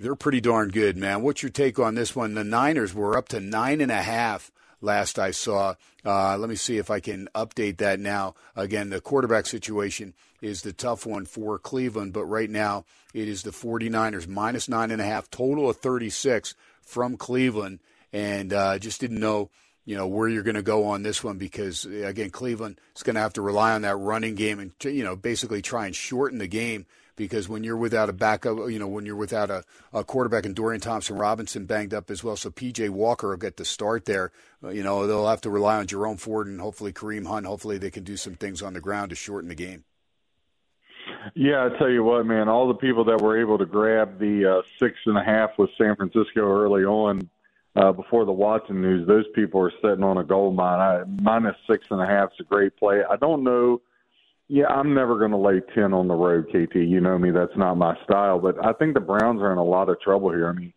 they're 0.00 0.14
pretty 0.14 0.40
darn 0.40 0.68
good, 0.68 0.96
man. 0.96 1.22
What's 1.22 1.42
your 1.42 1.50
take 1.50 1.78
on 1.78 1.94
this 1.94 2.16
one? 2.16 2.34
The 2.34 2.44
Niners 2.44 2.94
were 2.94 3.18
up 3.18 3.28
to 3.28 3.40
nine 3.40 3.80
and 3.80 3.90
a 3.90 4.02
half 4.02 4.50
last 4.80 5.18
I 5.18 5.30
saw. 5.30 5.74
Uh, 6.04 6.36
let 6.38 6.48
me 6.48 6.56
see 6.56 6.78
if 6.78 6.90
I 6.90 7.00
can 7.00 7.28
update 7.34 7.78
that 7.78 8.00
now. 8.00 8.34
Again, 8.56 8.90
the 8.90 9.00
quarterback 9.00 9.46
situation 9.46 10.14
is 10.40 10.62
the 10.62 10.72
tough 10.72 11.06
one 11.06 11.26
for 11.26 11.58
Cleveland, 11.58 12.12
but 12.12 12.24
right 12.24 12.50
now 12.50 12.84
it 13.12 13.28
is 13.28 13.42
the 13.42 13.50
49ers 13.50 14.26
minus 14.26 14.68
nine 14.68 14.90
and 14.90 15.00
a 15.00 15.04
half, 15.04 15.30
total 15.30 15.68
of 15.68 15.76
36 15.76 16.54
from 16.82 17.16
Cleveland. 17.16 17.80
And 18.12 18.52
uh, 18.52 18.78
just 18.78 19.00
didn't 19.00 19.20
know 19.20 19.50
you 19.84 19.96
know 19.96 20.06
where 20.06 20.28
you're 20.28 20.42
going 20.42 20.56
to 20.56 20.62
go 20.62 20.84
on 20.86 21.02
this 21.02 21.24
one 21.24 21.38
because 21.38 21.84
again 21.84 22.30
Cleveland 22.30 22.80
is 22.94 23.02
going 23.02 23.14
to 23.14 23.20
have 23.20 23.32
to 23.34 23.42
rely 23.42 23.72
on 23.72 23.82
that 23.82 23.96
running 23.96 24.34
game 24.34 24.60
and 24.60 24.72
you 24.84 25.02
know 25.02 25.16
basically 25.16 25.62
try 25.62 25.86
and 25.86 25.96
shorten 25.96 26.38
the 26.38 26.46
game 26.46 26.86
because 27.20 27.50
when 27.50 27.62
you're 27.62 27.76
without 27.76 28.08
a 28.08 28.14
backup, 28.14 28.56
you 28.70 28.78
know 28.78 28.88
when 28.88 29.04
you're 29.04 29.14
without 29.14 29.50
a, 29.50 29.62
a 29.92 30.02
quarterback 30.02 30.46
and 30.46 30.56
Dorian 30.56 30.80
Thompson 30.80 31.16
Robinson 31.16 31.66
banged 31.66 31.92
up 31.92 32.10
as 32.10 32.24
well, 32.24 32.34
so 32.34 32.50
PJ 32.50 32.88
Walker 32.88 33.28
will 33.28 33.36
get 33.36 33.58
the 33.58 33.64
start 33.66 34.06
there. 34.06 34.32
Uh, 34.64 34.70
you 34.70 34.82
know 34.82 35.06
they'll 35.06 35.28
have 35.28 35.42
to 35.42 35.50
rely 35.50 35.76
on 35.76 35.86
Jerome 35.86 36.16
Ford 36.16 36.46
and 36.46 36.60
hopefully 36.60 36.94
Kareem 36.94 37.26
Hunt. 37.26 37.44
Hopefully 37.44 37.76
they 37.76 37.90
can 37.90 38.04
do 38.04 38.16
some 38.16 38.36
things 38.36 38.62
on 38.62 38.72
the 38.72 38.80
ground 38.80 39.10
to 39.10 39.16
shorten 39.16 39.50
the 39.50 39.54
game. 39.54 39.84
Yeah, 41.34 41.66
I 41.66 41.78
tell 41.78 41.90
you 41.90 42.02
what, 42.02 42.24
man, 42.24 42.48
all 42.48 42.68
the 42.68 42.74
people 42.74 43.04
that 43.04 43.20
were 43.20 43.38
able 43.38 43.58
to 43.58 43.66
grab 43.66 44.18
the 44.18 44.58
uh, 44.58 44.62
six 44.78 44.96
and 45.04 45.18
a 45.18 45.22
half 45.22 45.50
with 45.58 45.68
San 45.76 45.96
Francisco 45.96 46.40
early 46.40 46.84
on 46.84 47.28
uh, 47.76 47.92
before 47.92 48.24
the 48.24 48.32
Watson 48.32 48.80
news, 48.80 49.06
those 49.06 49.26
people 49.34 49.60
are 49.60 49.72
sitting 49.82 50.02
on 50.04 50.16
a 50.16 50.24
gold 50.24 50.56
mine. 50.56 50.80
I, 50.80 51.02
minus 51.20 51.56
six 51.68 51.84
and 51.90 52.00
a 52.00 52.06
half 52.06 52.30
is 52.32 52.40
a 52.40 52.44
great 52.44 52.76
play. 52.76 53.02
I 53.08 53.16
don't 53.16 53.44
know. 53.44 53.82
Yeah, 54.52 54.66
I'm 54.66 54.94
never 54.94 55.16
going 55.16 55.30
to 55.30 55.36
lay 55.36 55.60
10 55.76 55.94
on 55.94 56.08
the 56.08 56.14
road, 56.14 56.48
KT. 56.48 56.74
You 56.74 57.00
know 57.00 57.16
me, 57.16 57.30
that's 57.30 57.56
not 57.56 57.76
my 57.76 57.94
style. 58.02 58.40
But 58.40 58.56
I 58.66 58.72
think 58.72 58.94
the 58.94 59.00
Browns 59.00 59.40
are 59.40 59.52
in 59.52 59.58
a 59.58 59.64
lot 59.64 59.88
of 59.88 60.00
trouble 60.00 60.32
here. 60.32 60.48
I 60.48 60.52
mean, 60.52 60.72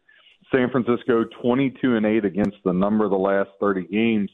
San 0.54 0.70
Francisco 0.70 1.24
22 1.42 1.96
and 1.96 2.06
8 2.06 2.24
against 2.24 2.58
the 2.64 2.72
number 2.72 3.04
of 3.04 3.10
the 3.10 3.18
last 3.18 3.50
30 3.60 3.88
games. 3.88 4.30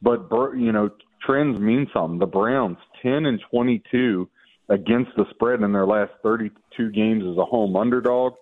But, 0.00 0.28
you 0.56 0.70
know, 0.70 0.90
trends 1.20 1.58
mean 1.58 1.88
something. 1.92 2.20
The 2.20 2.26
Browns 2.26 2.76
10 3.02 3.26
and 3.26 3.40
22 3.50 4.28
against 4.68 5.10
the 5.16 5.24
spread 5.30 5.62
in 5.62 5.72
their 5.72 5.86
last 5.86 6.12
32 6.22 6.92
games 6.92 7.24
as 7.28 7.36
a 7.38 7.44
home 7.44 7.74
underdog. 7.74 8.34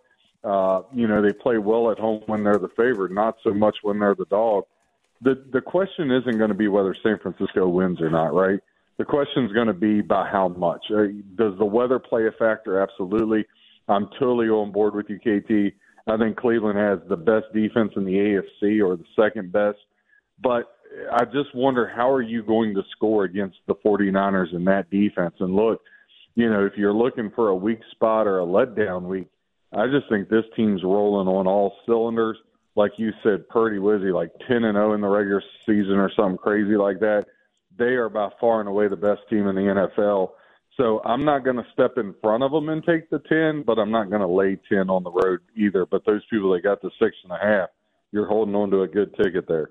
Uh, 0.44 0.82
you 0.92 1.08
know, 1.08 1.22
they 1.22 1.32
play 1.32 1.56
well 1.56 1.90
at 1.90 1.98
home 1.98 2.22
when 2.26 2.44
they're 2.44 2.58
the 2.58 2.68
favorite, 2.76 3.12
not 3.12 3.36
so 3.42 3.54
much 3.54 3.76
when 3.80 3.98
they're 3.98 4.14
the 4.14 4.26
dog. 4.26 4.64
The 5.22 5.42
the 5.54 5.62
question 5.62 6.10
isn't 6.10 6.36
going 6.36 6.50
to 6.50 6.54
be 6.54 6.68
whether 6.68 6.94
San 7.02 7.18
Francisco 7.18 7.66
wins 7.66 7.98
or 8.02 8.10
not, 8.10 8.34
right? 8.34 8.60
The 8.98 9.04
question 9.04 9.44
is 9.44 9.52
going 9.52 9.66
to 9.66 9.72
be 9.72 10.00
by 10.00 10.28
how 10.28 10.48
much. 10.48 10.84
Uh, 10.90 11.06
does 11.36 11.58
the 11.58 11.64
weather 11.64 11.98
play 11.98 12.26
a 12.26 12.32
factor? 12.32 12.80
Absolutely. 12.80 13.44
I'm 13.88 14.08
totally 14.18 14.46
on 14.46 14.72
board 14.72 14.94
with 14.94 15.06
you, 15.08 15.18
KT. 15.18 15.74
I 16.06 16.16
think 16.16 16.36
Cleveland 16.36 16.78
has 16.78 17.00
the 17.08 17.16
best 17.16 17.46
defense 17.52 17.92
in 17.96 18.04
the 18.04 18.12
AFC 18.12 18.86
or 18.86 18.96
the 18.96 19.04
second 19.16 19.52
best. 19.52 19.78
But 20.42 20.76
I 21.12 21.24
just 21.24 21.54
wonder 21.54 21.88
how 21.88 22.10
are 22.10 22.22
you 22.22 22.42
going 22.42 22.74
to 22.74 22.82
score 22.92 23.24
against 23.24 23.58
the 23.66 23.74
49ers 23.74 24.54
in 24.54 24.64
that 24.66 24.90
defense? 24.90 25.34
And 25.40 25.54
look, 25.54 25.80
you 26.34 26.50
know, 26.50 26.64
if 26.64 26.74
you're 26.76 26.94
looking 26.94 27.30
for 27.34 27.48
a 27.48 27.56
weak 27.56 27.80
spot 27.90 28.26
or 28.26 28.40
a 28.40 28.46
letdown 28.46 29.02
week, 29.02 29.28
I 29.72 29.86
just 29.86 30.08
think 30.08 30.28
this 30.28 30.44
team's 30.54 30.82
rolling 30.84 31.28
on 31.28 31.46
all 31.46 31.74
cylinders. 31.86 32.36
Like 32.76 32.92
you 32.96 33.12
said, 33.22 33.48
Purdy 33.48 33.76
he 33.76 34.10
like 34.10 34.30
ten 34.46 34.64
and 34.64 34.74
zero 34.74 34.94
in 34.94 35.00
the 35.00 35.08
regular 35.08 35.42
season 35.64 35.94
or 35.94 36.10
something 36.14 36.38
crazy 36.38 36.76
like 36.76 37.00
that. 37.00 37.26
They 37.78 37.94
are 37.94 38.08
by 38.08 38.30
far 38.40 38.60
and 38.60 38.68
away 38.68 38.88
the 38.88 38.96
best 38.96 39.20
team 39.28 39.46
in 39.48 39.54
the 39.54 39.88
NFL. 39.96 40.30
So 40.76 41.00
I'm 41.04 41.24
not 41.24 41.44
going 41.44 41.56
to 41.56 41.66
step 41.72 41.98
in 41.98 42.14
front 42.20 42.42
of 42.42 42.50
them 42.50 42.68
and 42.68 42.84
take 42.84 43.08
the 43.10 43.20
ten, 43.20 43.62
but 43.64 43.78
I'm 43.78 43.90
not 43.90 44.10
going 44.10 44.22
to 44.22 44.28
lay 44.28 44.58
ten 44.68 44.90
on 44.90 45.04
the 45.04 45.10
road 45.10 45.40
either. 45.56 45.86
But 45.86 46.04
those 46.04 46.22
people 46.30 46.52
that 46.52 46.62
got 46.62 46.82
the 46.82 46.90
six 47.00 47.16
and 47.22 47.32
a 47.32 47.38
half, 47.38 47.68
you're 48.10 48.26
holding 48.26 48.54
on 48.54 48.70
to 48.70 48.82
a 48.82 48.88
good 48.88 49.14
ticket 49.16 49.46
there. 49.46 49.70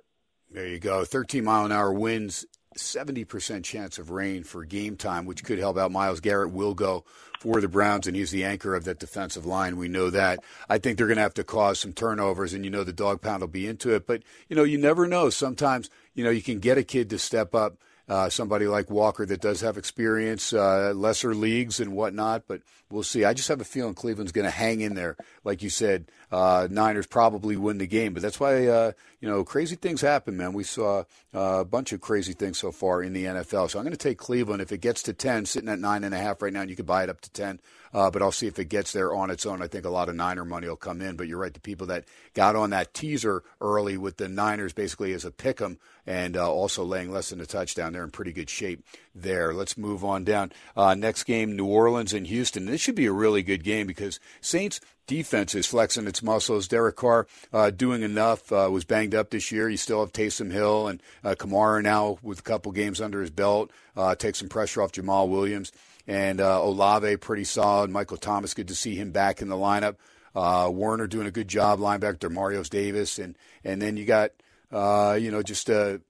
There 0.51 0.67
you 0.67 0.79
go. 0.79 1.03
13 1.03 1.43
mile 1.43 1.65
an 1.65 1.71
hour 1.71 1.91
winds 1.91 2.45
70% 2.77 3.63
chance 3.63 3.97
of 3.97 4.09
rain 4.09 4.43
for 4.43 4.65
game 4.65 4.97
time, 4.97 5.25
which 5.25 5.43
could 5.43 5.59
help 5.59 5.77
out. 5.77 5.91
Myles 5.91 6.19
Garrett 6.19 6.51
will 6.51 6.73
go 6.73 7.03
for 7.39 7.61
the 7.61 7.67
Browns, 7.67 8.07
and 8.07 8.15
he's 8.15 8.31
the 8.31 8.43
anchor 8.43 8.75
of 8.75 8.83
that 8.85 8.99
defensive 8.99 9.45
line. 9.45 9.77
We 9.77 9.87
know 9.87 10.09
that. 10.09 10.39
I 10.69 10.77
think 10.77 10.97
they're 10.97 11.07
going 11.07 11.17
to 11.17 11.23
have 11.23 11.33
to 11.35 11.43
cause 11.43 11.79
some 11.79 11.93
turnovers, 11.93 12.53
and 12.53 12.63
you 12.63 12.71
know 12.71 12.83
the 12.83 12.93
dog 12.93 13.21
pound 13.21 13.41
will 13.41 13.47
be 13.47 13.67
into 13.67 13.93
it. 13.93 14.07
But, 14.07 14.23
you 14.47 14.55
know, 14.55 14.63
you 14.63 14.77
never 14.77 15.07
know. 15.07 15.29
Sometimes, 15.29 15.89
you 16.13 16.23
know, 16.23 16.29
you 16.29 16.41
can 16.41 16.59
get 16.59 16.77
a 16.77 16.83
kid 16.83 17.09
to 17.09 17.19
step 17.19 17.53
up 17.53 17.77
uh, 18.09 18.29
somebody 18.29 18.67
like 18.67 18.89
Walker 18.89 19.25
that 19.25 19.41
does 19.41 19.61
have 19.61 19.77
experience, 19.77 20.53
uh, 20.53 20.93
lesser 20.95 21.33
leagues 21.33 21.79
and 21.79 21.93
whatnot. 21.93 22.43
But 22.47 22.61
we'll 22.89 23.03
see. 23.03 23.23
I 23.23 23.33
just 23.33 23.47
have 23.47 23.61
a 23.61 23.65
feeling 23.65 23.93
Cleveland's 23.93 24.31
going 24.31 24.45
to 24.45 24.51
hang 24.51 24.81
in 24.81 24.95
there. 24.95 25.15
Like 25.43 25.63
you 25.63 25.69
said, 25.69 26.11
uh, 26.31 26.67
Niners 26.69 27.07
probably 27.07 27.55
win 27.55 27.77
the 27.77 27.87
game. 27.87 28.13
But 28.13 28.21
that's 28.21 28.39
why, 28.39 28.67
uh, 28.67 28.91
you 29.21 29.29
know, 29.29 29.43
crazy 29.43 29.75
things 29.75 30.01
happen, 30.01 30.35
man. 30.35 30.53
We 30.53 30.63
saw 30.63 31.03
uh, 31.33 31.59
a 31.61 31.65
bunch 31.65 31.93
of 31.93 32.01
crazy 32.01 32.33
things 32.33 32.57
so 32.57 32.71
far 32.71 33.01
in 33.01 33.13
the 33.13 33.25
NFL. 33.25 33.69
So 33.69 33.79
I'm 33.79 33.85
going 33.85 33.91
to 33.91 33.97
take 33.97 34.17
Cleveland. 34.17 34.61
If 34.61 34.71
it 34.71 34.81
gets 34.81 35.03
to 35.03 35.13
10, 35.13 35.45
sitting 35.45 35.69
at 35.69 35.79
9.5 35.79 36.41
right 36.41 36.53
now, 36.53 36.61
and 36.61 36.69
you 36.69 36.75
could 36.75 36.85
buy 36.85 37.03
it 37.03 37.09
up 37.09 37.21
to 37.21 37.31
10. 37.31 37.59
Uh, 37.93 38.09
but 38.09 38.21
I'll 38.21 38.31
see 38.31 38.47
if 38.47 38.59
it 38.59 38.65
gets 38.65 38.91
there 38.91 39.13
on 39.13 39.29
its 39.29 39.45
own. 39.45 39.61
I 39.61 39.67
think 39.67 39.85
a 39.85 39.89
lot 39.89 40.09
of 40.09 40.15
Niner 40.15 40.45
money 40.45 40.67
will 40.67 40.75
come 40.75 41.01
in. 41.01 41.15
But 41.15 41.27
you're 41.27 41.39
right, 41.39 41.53
the 41.53 41.59
people 41.59 41.87
that 41.87 42.05
got 42.33 42.55
on 42.55 42.71
that 42.71 42.93
teaser 42.93 43.43
early 43.61 43.97
with 43.97 44.17
the 44.17 44.27
Niners 44.27 44.73
basically 44.73 45.13
as 45.13 45.25
a 45.25 45.31
pick 45.31 45.61
'em 45.61 45.77
and 46.05 46.35
uh, 46.35 46.51
also 46.51 46.83
laying 46.83 47.11
less 47.11 47.29
than 47.29 47.39
a 47.39 47.45
touchdown, 47.45 47.93
they're 47.93 48.03
in 48.03 48.11
pretty 48.11 48.33
good 48.33 48.49
shape 48.49 48.83
there. 49.15 49.53
Let's 49.53 49.77
move 49.77 50.03
on 50.03 50.23
down. 50.23 50.51
Uh, 50.75 50.95
next 50.95 51.23
game, 51.23 51.55
New 51.55 51.65
Orleans 51.65 52.13
and 52.13 52.27
Houston. 52.27 52.65
This 52.65 52.81
should 52.81 52.95
be 52.95 53.05
a 53.05 53.13
really 53.13 53.43
good 53.43 53.63
game 53.63 53.87
because 53.87 54.19
Saints 54.41 54.81
defense 55.07 55.53
is 55.53 55.67
flexing 55.67 56.07
its 56.07 56.23
muscles. 56.23 56.67
Derek 56.67 56.95
Carr 56.95 57.27
uh, 57.51 57.69
doing 57.69 58.01
enough. 58.01 58.51
Uh, 58.51 58.69
was 58.71 58.85
banged 58.85 59.15
up 59.15 59.29
this 59.29 59.51
year. 59.51 59.69
You 59.69 59.77
still 59.77 59.99
have 59.99 60.13
Taysom 60.13 60.51
Hill 60.51 60.87
and 60.87 61.01
uh, 61.23 61.35
Kamara 61.37 61.81
now 61.81 62.17
with 62.21 62.39
a 62.39 62.43
couple 62.43 62.71
games 62.71 62.99
under 63.01 63.21
his 63.21 63.29
belt. 63.29 63.71
Uh, 63.95 64.15
take 64.15 64.35
some 64.35 64.49
pressure 64.49 64.81
off 64.81 64.91
Jamaal 64.91 65.29
Williams 65.29 65.71
and 66.07 66.41
uh, 66.41 66.61
Olave 66.61 67.17
pretty 67.17 67.43
solid. 67.43 67.89
Michael 67.89 68.17
Thomas, 68.17 68.53
good 68.53 68.67
to 68.67 68.75
see 68.75 68.95
him 68.95 69.11
back 69.11 69.41
in 69.41 69.49
the 69.49 69.55
lineup. 69.55 69.95
Uh, 70.35 70.69
doing 71.07 71.27
a 71.27 71.31
good 71.31 71.47
job, 71.47 71.79
linebacker 71.79 72.31
Marios 72.31 72.69
Davis, 72.69 73.19
and 73.19 73.37
and 73.63 73.81
then 73.81 73.97
you 73.97 74.05
got 74.05 74.31
uh, 74.71 75.17
you 75.19 75.29
know 75.29 75.43
just 75.43 75.69
a, 75.69 76.01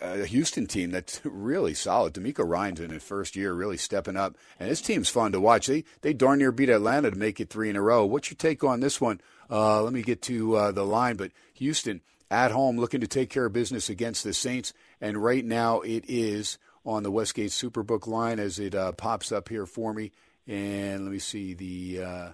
a 0.00 0.24
Houston 0.24 0.66
team 0.66 0.90
that's 0.90 1.20
really 1.24 1.74
solid. 1.74 2.14
DeMeco 2.14 2.48
Ryan's 2.48 2.80
in 2.80 2.90
his 2.90 3.02
first 3.02 3.36
year, 3.36 3.52
really 3.52 3.76
stepping 3.76 4.16
up, 4.16 4.36
and 4.58 4.68
his 4.68 4.80
team's 4.80 5.10
fun 5.10 5.32
to 5.32 5.40
watch. 5.40 5.66
They 5.66 5.84
they 6.00 6.14
darn 6.14 6.38
near 6.38 6.52
beat 6.52 6.70
Atlanta 6.70 7.10
to 7.10 7.18
make 7.18 7.38
it 7.40 7.50
three 7.50 7.68
in 7.68 7.76
a 7.76 7.82
row. 7.82 8.06
What's 8.06 8.30
your 8.30 8.36
take 8.36 8.64
on 8.64 8.80
this 8.80 9.00
one? 9.00 9.20
Uh, 9.50 9.82
let 9.82 9.92
me 9.92 10.02
get 10.02 10.22
to 10.22 10.56
uh, 10.56 10.72
the 10.72 10.84
line, 10.84 11.16
but 11.16 11.32
Houston 11.54 12.00
at 12.30 12.52
home 12.52 12.78
looking 12.78 13.00
to 13.00 13.08
take 13.08 13.28
care 13.28 13.46
of 13.46 13.52
business 13.52 13.90
against 13.90 14.24
the 14.24 14.32
Saints, 14.32 14.72
and 15.00 15.22
right 15.22 15.44
now 15.44 15.80
it 15.80 16.04
is 16.08 16.58
on 16.84 17.02
the 17.02 17.10
Westgate 17.10 17.50
Superbook 17.50 18.06
line 18.06 18.38
as 18.38 18.58
it 18.58 18.74
uh, 18.74 18.92
pops 18.92 19.32
up 19.32 19.48
here 19.48 19.66
for 19.66 19.92
me. 19.92 20.12
And 20.46 21.04
let 21.04 21.12
me 21.12 21.18
see 21.18 21.54
the. 21.54 22.02
Uh, 22.02 22.28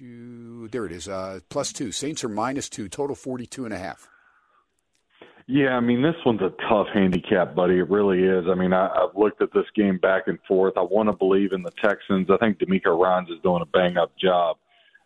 there 0.00 0.86
it 0.86 0.92
is, 0.92 1.08
uh, 1.08 1.40
plus 1.50 1.72
two. 1.72 1.92
Saints 1.92 2.24
are 2.24 2.28
minus 2.28 2.68
two, 2.70 2.88
total 2.88 3.14
42 3.14 3.64
and 3.66 3.74
a 3.74 3.78
half. 3.78 4.08
Yeah, 5.46 5.70
I 5.76 5.80
mean, 5.80 6.00
this 6.00 6.14
one's 6.24 6.40
a 6.42 6.52
tough 6.68 6.86
handicap, 6.94 7.54
buddy. 7.54 7.78
It 7.78 7.90
really 7.90 8.22
is. 8.22 8.44
I 8.48 8.54
mean, 8.54 8.72
I, 8.72 8.86
I've 8.86 9.16
looked 9.16 9.42
at 9.42 9.52
this 9.52 9.64
game 9.74 9.98
back 9.98 10.22
and 10.28 10.38
forth. 10.46 10.74
I 10.76 10.82
want 10.82 11.08
to 11.08 11.12
believe 11.12 11.52
in 11.52 11.62
the 11.62 11.72
Texans. 11.82 12.28
I 12.30 12.36
think 12.38 12.58
DeMeco 12.58 12.96
Ryans 12.98 13.28
is 13.30 13.40
doing 13.42 13.60
a 13.60 13.66
bang 13.66 13.96
up 13.98 14.12
job. 14.16 14.56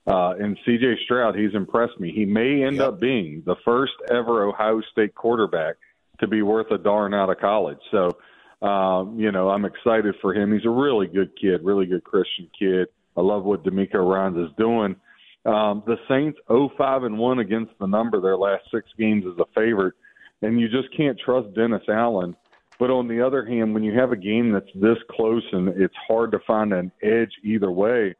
Uh, 0.07 0.35
and 0.39 0.59
CJ 0.67 1.03
Stroud, 1.05 1.35
he's 1.35 1.55
impressed 1.55 1.99
me. 1.99 2.13
He 2.15 2.27
may 2.27 2.63
end 2.63 2.77
Yep. 2.77 2.87
up 2.87 3.01
being 3.01 3.43
the 3.47 3.57
first 3.65 3.95
ever 4.11 4.45
Ohio 4.47 4.83
State 4.93 5.15
quarterback 5.15 5.77
to 6.25 6.29
be 6.29 6.43
worth 6.43 6.71
a 6.71 6.79
darn 6.79 7.15
out 7.15 7.31
of 7.31 7.39
college. 7.39 7.79
So, 7.91 8.67
um, 8.67 9.19
you 9.19 9.31
know, 9.31 9.51
I'm 9.51 9.65
excited 9.65 10.15
for 10.23 10.35
him. 10.35 10.53
He's 10.53 10.65
a 10.65 10.71
really 10.71 11.07
good 11.07 11.31
kid, 11.41 11.61
really 11.63 11.87
good 11.87 12.03
Christian 12.03 12.51
kid. 12.59 12.89
I 13.17 13.21
love 13.21 13.45
what 13.45 13.63
DeMeco 13.63 13.95
Ryans 13.95 14.39
is 14.39 14.57
doing. 14.57 14.97
Um, 15.45 15.83
the 15.87 15.97
Saints 16.09 16.39
0-5 16.49 17.05
and 17.05 17.19
1 17.19 17.39
against 17.39 17.73
the 17.79 17.87
number 17.87 18.21
their 18.21 18.37
last 18.37 18.65
six 18.73 18.89
games 18.99 19.25
as 19.31 19.39
a 19.39 19.45
favorite, 19.55 19.95
and 20.41 20.59
you 20.59 20.69
just 20.69 20.95
can't 20.97 21.19
trust 21.23 21.55
Dennis 21.55 21.83
Allen. 21.89 22.35
But 22.79 22.91
on 22.91 23.07
the 23.07 23.25
other 23.25 23.45
hand, 23.45 23.75
when 23.75 23.85
you 23.85 23.97
have 23.99 24.11
a 24.11 24.17
game 24.17 24.53
that's 24.53 24.73
this 24.75 24.97
close 25.11 25.45
and 25.53 25.69
it's 25.69 25.95
hard 26.09 26.33
to 26.33 26.39
find 26.47 26.73
an 26.73 26.91
edge 27.03 27.31
either 27.45 27.71
way, 27.71 28.15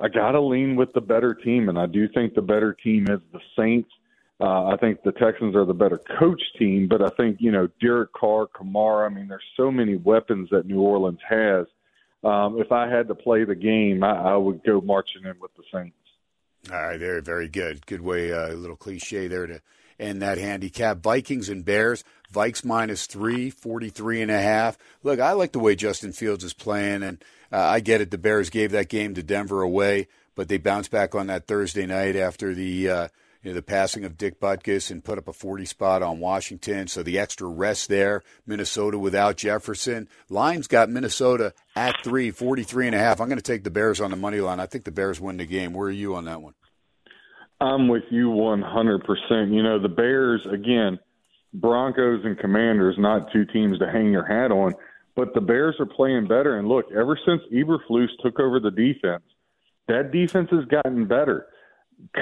I 0.00 0.08
got 0.08 0.32
to 0.32 0.40
lean 0.40 0.76
with 0.76 0.92
the 0.94 1.00
better 1.00 1.34
team, 1.34 1.68
and 1.68 1.78
I 1.78 1.86
do 1.86 2.08
think 2.08 2.34
the 2.34 2.42
better 2.42 2.72
team 2.72 3.08
is 3.10 3.20
the 3.32 3.40
Saints. 3.58 3.90
Uh, 4.40 4.66
I 4.66 4.76
think 4.76 5.02
the 5.02 5.12
Texans 5.12 5.56
are 5.56 5.64
the 5.64 5.74
better 5.74 6.00
coach 6.18 6.40
team, 6.58 6.86
but 6.88 7.02
I 7.02 7.08
think 7.16 7.38
you 7.40 7.50
know 7.50 7.68
Derek 7.80 8.12
Carr, 8.12 8.46
Kamara. 8.46 9.10
I 9.10 9.14
mean, 9.14 9.28
there's 9.28 9.42
so 9.56 9.70
many 9.70 9.96
weapons 9.96 10.48
that 10.50 10.66
New 10.66 10.80
Orleans 10.80 11.18
has. 11.28 11.66
Um, 12.22 12.60
if 12.60 12.72
I 12.72 12.88
had 12.88 13.08
to 13.08 13.14
play 13.14 13.44
the 13.44 13.54
game, 13.54 14.02
I, 14.02 14.32
I 14.32 14.36
would 14.36 14.62
go 14.64 14.80
marching 14.80 15.22
in 15.24 15.34
with 15.40 15.50
the 15.56 15.62
Saints. 15.72 15.94
All 16.72 16.82
right, 16.82 16.98
very, 16.98 17.22
very 17.22 17.48
good. 17.48 17.86
Good 17.86 18.00
way, 18.00 18.32
uh, 18.32 18.52
a 18.52 18.54
little 18.54 18.76
cliche 18.76 19.28
there 19.28 19.46
to 19.46 19.60
end 19.98 20.22
that 20.22 20.38
handicap. 20.38 20.98
Vikings 20.98 21.48
and 21.48 21.64
Bears. 21.64 22.04
Vikes 22.32 22.64
minus 22.64 23.06
three, 23.06 23.50
43 23.50 24.22
and 24.22 24.30
a 24.30 24.40
half. 24.40 24.76
Look, 25.02 25.18
I 25.18 25.32
like 25.32 25.52
the 25.52 25.58
way 25.58 25.74
Justin 25.74 26.12
Fields 26.12 26.44
is 26.44 26.52
playing, 26.52 27.02
and 27.02 27.24
uh, 27.50 27.58
I 27.58 27.80
get 27.80 28.00
it. 28.00 28.10
The 28.10 28.18
Bears 28.18 28.50
gave 28.50 28.70
that 28.72 28.90
game 28.90 29.14
to 29.14 29.22
Denver 29.22 29.62
away, 29.62 30.08
but 30.34 30.48
they 30.48 30.58
bounced 30.58 30.90
back 30.90 31.14
on 31.14 31.28
that 31.28 31.46
Thursday 31.46 31.86
night 31.86 32.16
after 32.16 32.54
the 32.54 32.90
uh, 32.90 33.08
you 33.42 33.50
know, 33.50 33.54
the 33.54 33.62
passing 33.62 34.04
of 34.04 34.18
Dick 34.18 34.40
Butkus 34.40 34.90
and 34.90 35.04
put 35.04 35.18
up 35.18 35.28
a 35.28 35.32
40 35.32 35.64
spot 35.64 36.02
on 36.02 36.18
Washington. 36.18 36.88
So 36.88 37.02
the 37.02 37.18
extra 37.18 37.46
rest 37.46 37.88
there. 37.88 38.22
Minnesota 38.46 38.98
without 38.98 39.36
Jefferson. 39.36 40.08
Lions 40.28 40.66
got 40.66 40.90
Minnesota 40.90 41.54
at 41.76 41.94
three, 42.02 42.30
43 42.30 42.86
and 42.86 42.96
a 42.96 42.98
half. 42.98 43.20
I'm 43.20 43.28
going 43.28 43.38
to 43.38 43.42
take 43.42 43.64
the 43.64 43.70
Bears 43.70 44.00
on 44.00 44.10
the 44.10 44.16
money 44.16 44.40
line. 44.40 44.60
I 44.60 44.66
think 44.66 44.84
the 44.84 44.90
Bears 44.90 45.20
win 45.20 45.36
the 45.36 45.46
game. 45.46 45.72
Where 45.72 45.88
are 45.88 45.92
you 45.92 46.16
on 46.16 46.24
that 46.24 46.42
one? 46.42 46.54
I'm 47.60 47.88
with 47.88 48.04
you 48.10 48.28
100%. 48.28 49.52
You 49.52 49.62
know, 49.62 49.80
the 49.80 49.88
Bears, 49.88 50.46
again, 50.52 50.98
Broncos 51.54 52.24
and 52.24 52.38
Commanders, 52.38 52.96
not 52.98 53.32
two 53.32 53.44
teams 53.46 53.78
to 53.78 53.90
hang 53.90 54.12
your 54.12 54.24
hat 54.24 54.52
on, 54.52 54.74
but 55.16 55.34
the 55.34 55.40
Bears 55.40 55.76
are 55.80 55.86
playing 55.86 56.28
better. 56.28 56.58
And 56.58 56.68
look, 56.68 56.86
ever 56.92 57.18
since 57.26 57.42
Eberflus 57.52 58.08
took 58.22 58.38
over 58.38 58.60
the 58.60 58.70
defense, 58.70 59.22
that 59.88 60.12
defense 60.12 60.48
has 60.50 60.64
gotten 60.66 61.06
better. 61.06 61.46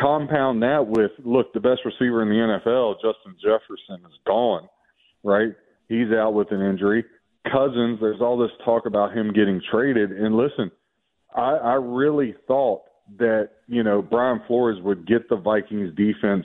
Compound 0.01 0.63
that 0.63 0.87
with, 0.87 1.11
look, 1.25 1.53
the 1.53 1.61
best 1.61 1.81
receiver 1.85 2.23
in 2.23 2.29
the 2.29 2.35
NFL, 2.35 2.95
Justin 2.97 3.37
Jefferson, 3.43 4.05
is 4.07 4.19
gone, 4.27 4.69
right? 5.23 5.53
He's 5.89 6.13
out 6.17 6.33
with 6.35 6.51
an 6.51 6.63
injury. 6.63 7.05
Cousins, 7.45 7.99
there's 8.01 8.21
all 8.21 8.39
this 8.39 8.51
talk 8.65 8.87
about 8.87 9.17
him 9.17 9.33
getting 9.33 9.61
traded. 9.71 10.13
And 10.13 10.37
listen, 10.37 10.71
I, 11.35 11.57
I 11.57 11.75
really 11.75 12.35
thought 12.47 12.83
that, 13.19 13.51
you 13.69 13.83
know, 13.83 14.03
Brian 14.03 14.41
Flores 14.47 14.79
would 14.83 15.07
get 15.07 15.29
the 15.29 15.37
Vikings 15.37 15.95
defense 15.95 16.45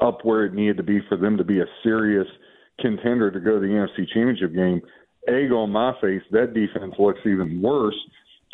up 0.00 0.24
where 0.24 0.44
it 0.46 0.54
needed 0.54 0.78
to 0.78 0.82
be 0.82 1.00
for 1.08 1.16
them 1.16 1.36
to 1.36 1.44
be 1.44 1.60
a 1.60 1.66
serious 1.82 2.26
contender 2.80 3.30
to 3.30 3.40
go 3.40 3.60
to 3.60 3.60
the 3.60 3.66
NFC 3.66 4.08
Championship 4.12 4.54
game. 4.54 4.80
Egg 5.28 5.52
on 5.52 5.70
my 5.70 5.92
face, 6.00 6.22
that 6.32 6.54
defense 6.54 6.94
looks 6.98 7.20
even 7.24 7.62
worse. 7.62 7.96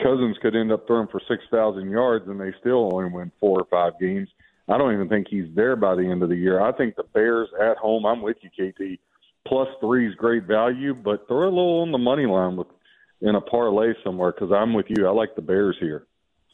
Cousins 0.02 0.36
could 0.40 0.56
end 0.56 0.72
up 0.72 0.86
throwing 0.86 1.09
for 1.09 1.20
6,000 1.28 1.90
yards 1.90 2.27
and 2.28 2.40
they 2.40 2.52
still 2.60 2.93
only 2.93 3.10
win 3.10 3.31
four 3.40 3.60
or 3.60 3.66
five 3.70 3.98
games. 4.01 4.28
I 4.68 4.78
don't 4.78 4.94
even 4.94 5.09
think 5.09 5.27
he's 5.28 5.52
there 5.55 5.77
by 5.77 5.94
the 5.97 6.09
end 6.09 6.22
of 6.22 6.28
the 6.28 6.36
year. 6.36 6.60
I 6.60 6.72
think 6.72 6.97
the 6.97 7.02
Bears 7.02 7.48
at 7.60 7.77
home, 7.77 8.06
I'm 8.06 8.22
with 8.22 8.36
you, 8.40 8.51
KT. 8.51 9.01
Plus 9.47 9.68
three 9.81 10.09
is 10.09 10.14
great 10.14 10.44
value, 10.44 10.94
but 10.94 11.27
throw 11.27 11.44
a 11.44 11.48
little 11.48 11.81
on 11.81 11.93
the 11.93 11.98
money 11.98 12.27
line 12.27 12.56
with 12.56 12.68
in 13.20 13.35
a 13.35 13.40
parlay 13.40 13.93
somewhere 14.05 14.32
because 14.32 14.52
I'm 14.52 14.74
with 14.74 14.86
you. 14.89 15.06
I 15.06 15.10
like 15.10 15.35
the 15.35 15.43
Bears 15.43 15.77
here. 15.81 16.06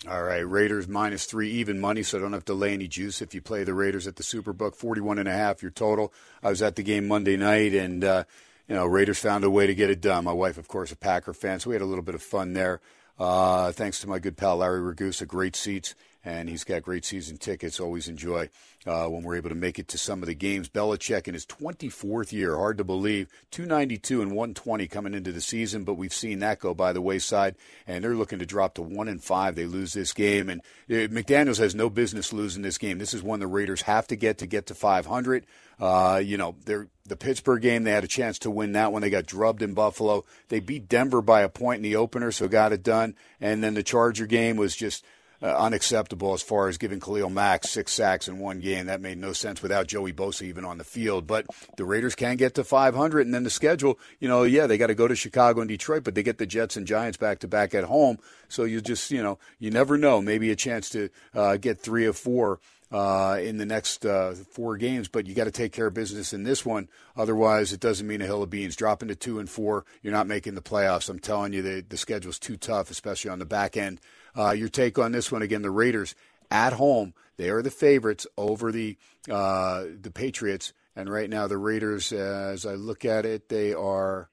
All 0.08 0.22
right, 0.22 0.46
Raiders 0.46 0.86
minus 0.86 1.24
three, 1.24 1.50
even 1.52 1.80
money, 1.80 2.02
so 2.02 2.18
don't 2.18 2.34
have 2.34 2.44
to 2.46 2.54
lay 2.54 2.74
any 2.74 2.86
juice 2.86 3.22
if 3.22 3.34
you 3.34 3.40
play 3.40 3.64
the 3.64 3.72
Raiders 3.72 4.06
at 4.06 4.16
the 4.16 4.22
Superbook. 4.22 4.76
Forty-one 4.76 5.18
and 5.18 5.28
a 5.28 5.32
half 5.32 5.62
your 5.62 5.70
total. 5.70 6.12
I 6.42 6.50
was 6.50 6.60
at 6.60 6.76
the 6.76 6.82
game 6.82 7.08
Monday 7.08 7.36
night, 7.38 7.72
and 7.72 8.04
uh, 8.04 8.24
you 8.68 8.74
know 8.74 8.84
Raiders 8.84 9.18
found 9.18 9.42
a 9.44 9.50
way 9.50 9.66
to 9.66 9.74
get 9.74 9.88
it 9.88 10.02
done. 10.02 10.24
My 10.24 10.34
wife, 10.34 10.58
of 10.58 10.68
course, 10.68 10.92
a 10.92 10.96
Packer 10.96 11.32
fan, 11.32 11.60
so 11.60 11.70
we 11.70 11.74
had 11.74 11.82
a 11.82 11.86
little 11.86 12.04
bit 12.04 12.14
of 12.14 12.22
fun 12.22 12.52
there. 12.52 12.82
Uh, 13.18 13.72
thanks 13.72 14.00
to 14.00 14.08
my 14.08 14.18
good 14.18 14.36
pal 14.36 14.58
Larry 14.58 14.80
Ragusa, 14.80 15.26
great 15.26 15.56
seats, 15.56 15.94
and 16.26 16.48
he's 16.48 16.64
got 16.64 16.82
great 16.82 17.04
season 17.04 17.38
tickets. 17.38 17.78
Always 17.78 18.08
enjoy 18.08 18.50
uh, 18.84 19.06
when 19.06 19.22
we're 19.22 19.36
able 19.36 19.48
to 19.48 19.54
make 19.54 19.78
it 19.78 19.86
to 19.88 19.96
some 19.96 20.22
of 20.22 20.26
the 20.26 20.34
games. 20.34 20.68
Belichick 20.68 21.28
in 21.28 21.34
his 21.34 21.46
24th 21.46 22.32
year, 22.32 22.56
hard 22.56 22.78
to 22.78 22.84
believe, 22.84 23.28
292 23.52 24.22
and 24.22 24.32
120 24.32 24.88
coming 24.88 25.14
into 25.14 25.30
the 25.30 25.40
season, 25.40 25.84
but 25.84 25.94
we've 25.94 26.12
seen 26.12 26.40
that 26.40 26.58
go 26.58 26.74
by 26.74 26.92
the 26.92 27.00
wayside, 27.00 27.54
and 27.86 28.02
they're 28.02 28.16
looking 28.16 28.40
to 28.40 28.46
drop 28.46 28.74
to 28.74 28.82
one 28.82 29.06
and 29.06 29.22
five. 29.22 29.54
They 29.54 29.66
lose 29.66 29.92
this 29.92 30.12
game, 30.12 30.50
and 30.50 30.62
uh, 30.90 31.06
McDaniel's 31.14 31.58
has 31.58 31.76
no 31.76 31.88
business 31.88 32.32
losing 32.32 32.62
this 32.62 32.76
game. 32.76 32.98
This 32.98 33.14
is 33.14 33.22
one 33.22 33.38
the 33.38 33.46
Raiders 33.46 33.82
have 33.82 34.08
to 34.08 34.16
get 34.16 34.38
to 34.38 34.46
get 34.46 34.66
to 34.66 34.74
500. 34.74 35.46
Uh, 35.78 36.20
you 36.24 36.38
know, 36.38 36.56
the 36.64 37.16
Pittsburgh 37.16 37.62
game, 37.62 37.84
they 37.84 37.92
had 37.92 38.02
a 38.02 38.08
chance 38.08 38.38
to 38.40 38.50
win 38.50 38.72
that 38.72 38.92
one. 38.92 39.02
They 39.02 39.10
got 39.10 39.26
drubbed 39.26 39.62
in 39.62 39.74
Buffalo. 39.74 40.24
They 40.48 40.58
beat 40.58 40.88
Denver 40.88 41.22
by 41.22 41.42
a 41.42 41.48
point 41.48 41.78
in 41.78 41.82
the 41.82 41.96
opener, 41.96 42.32
so 42.32 42.48
got 42.48 42.72
it 42.72 42.82
done. 42.82 43.14
And 43.40 43.62
then 43.62 43.74
the 43.74 43.82
Charger 43.82 44.26
game 44.26 44.56
was 44.56 44.74
just 44.74 45.04
uh, 45.42 45.46
unacceptable 45.56 46.32
as 46.32 46.42
far 46.42 46.68
as 46.68 46.78
giving 46.78 47.00
Khalil 47.00 47.30
Mack 47.30 47.64
six 47.64 47.92
sacks 47.92 48.28
in 48.28 48.38
one 48.38 48.60
game. 48.60 48.86
That 48.86 49.00
made 49.00 49.18
no 49.18 49.32
sense 49.32 49.62
without 49.62 49.86
Joey 49.86 50.12
Bosa 50.12 50.42
even 50.42 50.64
on 50.64 50.78
the 50.78 50.84
field. 50.84 51.26
But 51.26 51.46
the 51.76 51.84
Raiders 51.84 52.14
can 52.14 52.36
get 52.36 52.54
to 52.54 52.64
500, 52.64 53.26
and 53.26 53.34
then 53.34 53.44
the 53.44 53.50
schedule, 53.50 53.98
you 54.20 54.28
know, 54.28 54.44
yeah, 54.44 54.66
they 54.66 54.78
got 54.78 54.88
to 54.88 54.94
go 54.94 55.08
to 55.08 55.16
Chicago 55.16 55.60
and 55.60 55.68
Detroit, 55.68 56.04
but 56.04 56.14
they 56.14 56.22
get 56.22 56.38
the 56.38 56.46
Jets 56.46 56.76
and 56.76 56.86
Giants 56.86 57.18
back 57.18 57.40
to 57.40 57.48
back 57.48 57.74
at 57.74 57.84
home. 57.84 58.18
So 58.48 58.64
you 58.64 58.80
just, 58.80 59.10
you 59.10 59.22
know, 59.22 59.38
you 59.58 59.70
never 59.70 59.98
know. 59.98 60.22
Maybe 60.22 60.50
a 60.50 60.56
chance 60.56 60.88
to 60.90 61.10
uh, 61.34 61.56
get 61.56 61.80
three 61.80 62.06
or 62.06 62.12
four 62.12 62.60
uh, 62.92 63.38
in 63.42 63.58
the 63.58 63.66
next 63.66 64.06
uh, 64.06 64.34
four 64.52 64.76
games, 64.76 65.08
but 65.08 65.26
you 65.26 65.34
got 65.34 65.44
to 65.44 65.50
take 65.50 65.72
care 65.72 65.86
of 65.86 65.94
business 65.94 66.32
in 66.32 66.44
this 66.44 66.64
one. 66.64 66.88
Otherwise, 67.16 67.72
it 67.72 67.80
doesn't 67.80 68.06
mean 68.06 68.22
a 68.22 68.26
hill 68.26 68.42
of 68.42 68.50
beans. 68.50 68.76
Dropping 68.76 69.08
to 69.08 69.16
two 69.16 69.38
and 69.38 69.50
four, 69.50 69.84
you're 70.02 70.12
not 70.12 70.26
making 70.26 70.54
the 70.54 70.62
playoffs. 70.62 71.08
I'm 71.08 71.18
telling 71.18 71.52
you, 71.52 71.62
the, 71.62 71.84
the 71.88 71.96
schedule's 71.96 72.38
too 72.38 72.56
tough, 72.56 72.90
especially 72.90 73.30
on 73.30 73.38
the 73.38 73.44
back 73.44 73.76
end. 73.76 74.00
Uh, 74.36 74.52
your 74.52 74.68
take 74.68 74.98
on 74.98 75.12
this 75.12 75.32
one 75.32 75.42
again? 75.42 75.62
The 75.62 75.70
Raiders 75.70 76.14
at 76.50 76.74
home, 76.74 77.14
they 77.36 77.48
are 77.50 77.62
the 77.62 77.70
favorites 77.70 78.26
over 78.36 78.72
the 78.72 78.96
uh, 79.30 79.84
the 80.00 80.10
Patriots, 80.10 80.72
and 80.94 81.10
right 81.10 81.28
now 81.28 81.46
the 81.46 81.58
Raiders, 81.58 82.12
uh, 82.12 82.50
as 82.52 82.66
I 82.66 82.74
look 82.74 83.04
at 83.04 83.26
it, 83.26 83.48
they 83.48 83.74
are. 83.74 84.30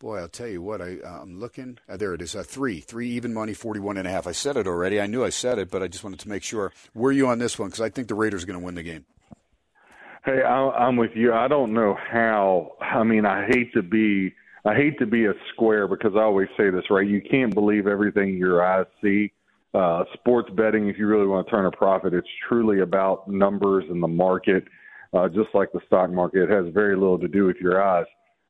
Boy, 0.00 0.18
I'll 0.20 0.28
tell 0.28 0.46
you 0.46 0.62
what, 0.62 0.80
I, 0.80 0.98
I'm 1.04 1.40
looking. 1.40 1.78
Uh, 1.88 1.96
there 1.96 2.14
it 2.14 2.22
is, 2.22 2.36
uh, 2.36 2.44
three. 2.44 2.78
Three 2.78 3.10
even 3.10 3.34
money, 3.34 3.52
41 3.52 3.96
and 3.96 4.06
a 4.06 4.10
half. 4.12 4.28
I 4.28 4.32
said 4.32 4.56
it 4.56 4.68
already. 4.68 5.00
I 5.00 5.08
knew 5.08 5.24
I 5.24 5.30
said 5.30 5.58
it, 5.58 5.72
but 5.72 5.82
I 5.82 5.88
just 5.88 6.04
wanted 6.04 6.20
to 6.20 6.28
make 6.28 6.44
sure. 6.44 6.72
Were 6.94 7.10
you 7.10 7.26
on 7.26 7.40
this 7.40 7.58
one? 7.58 7.68
Because 7.68 7.80
I 7.80 7.88
think 7.88 8.06
the 8.06 8.14
Raiders 8.14 8.44
are 8.44 8.46
going 8.46 8.60
to 8.60 8.64
win 8.64 8.76
the 8.76 8.84
game. 8.84 9.06
Hey, 10.24 10.42
I, 10.42 10.68
I'm 10.68 10.96
with 10.96 11.16
you. 11.16 11.32
I 11.32 11.48
don't 11.48 11.72
know 11.72 11.96
how. 11.98 12.76
I 12.80 13.02
mean, 13.02 13.26
I 13.26 13.46
hate 13.46 13.72
to 13.72 13.82
be. 13.82 14.34
I 14.68 14.74
hate 14.74 14.98
to 14.98 15.06
be 15.06 15.24
a 15.24 15.32
square 15.54 15.88
because 15.88 16.12
I 16.14 16.20
always 16.20 16.48
say 16.54 16.68
this, 16.68 16.84
right? 16.90 17.06
You 17.06 17.22
can't 17.22 17.54
believe 17.54 17.86
everything 17.86 18.36
your 18.36 18.62
eyes 18.62 18.84
see. 19.02 19.32
Uh, 19.72 20.04
sports 20.12 20.50
betting, 20.54 20.88
if 20.88 20.98
you 20.98 21.06
really 21.06 21.26
want 21.26 21.46
to 21.46 21.50
turn 21.50 21.64
a 21.64 21.70
profit, 21.70 22.12
it's 22.12 22.28
truly 22.46 22.80
about 22.80 23.28
numbers 23.28 23.84
and 23.88 24.02
the 24.02 24.08
market. 24.08 24.64
Uh, 25.14 25.26
just 25.26 25.48
like 25.54 25.72
the 25.72 25.80
stock 25.86 26.10
market, 26.10 26.42
it 26.42 26.50
has 26.50 26.66
very 26.74 26.96
little 26.96 27.18
to 27.18 27.28
do 27.28 27.46
with 27.46 27.56
your 27.62 27.82
eyes. 27.82 28.04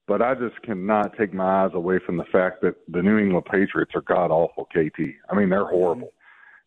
But 0.08 0.20
I 0.20 0.34
just 0.34 0.60
cannot 0.62 1.16
take 1.16 1.32
my 1.32 1.64
eyes 1.64 1.70
away 1.74 2.00
from 2.04 2.16
the 2.16 2.24
fact 2.32 2.62
that 2.62 2.74
the 2.88 3.00
New 3.00 3.18
England 3.18 3.46
Patriots 3.48 3.92
are 3.94 4.00
god 4.00 4.32
awful, 4.32 4.64
KT. 4.64 5.00
I 5.30 5.36
mean, 5.36 5.50
they're 5.50 5.66
horrible. 5.66 6.10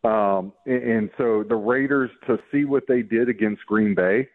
Um, 0.05 0.53
and, 0.65 0.83
and 0.83 1.09
so 1.17 1.43
the 1.43 1.55
Raiders, 1.55 2.09
to 2.27 2.37
see 2.53 2.63
what 2.63 2.83
they 2.87 3.01
did 3.01 3.27
against 3.27 3.65
Green 3.65 3.95
Bay, 3.95 4.21
uh, 4.21 4.29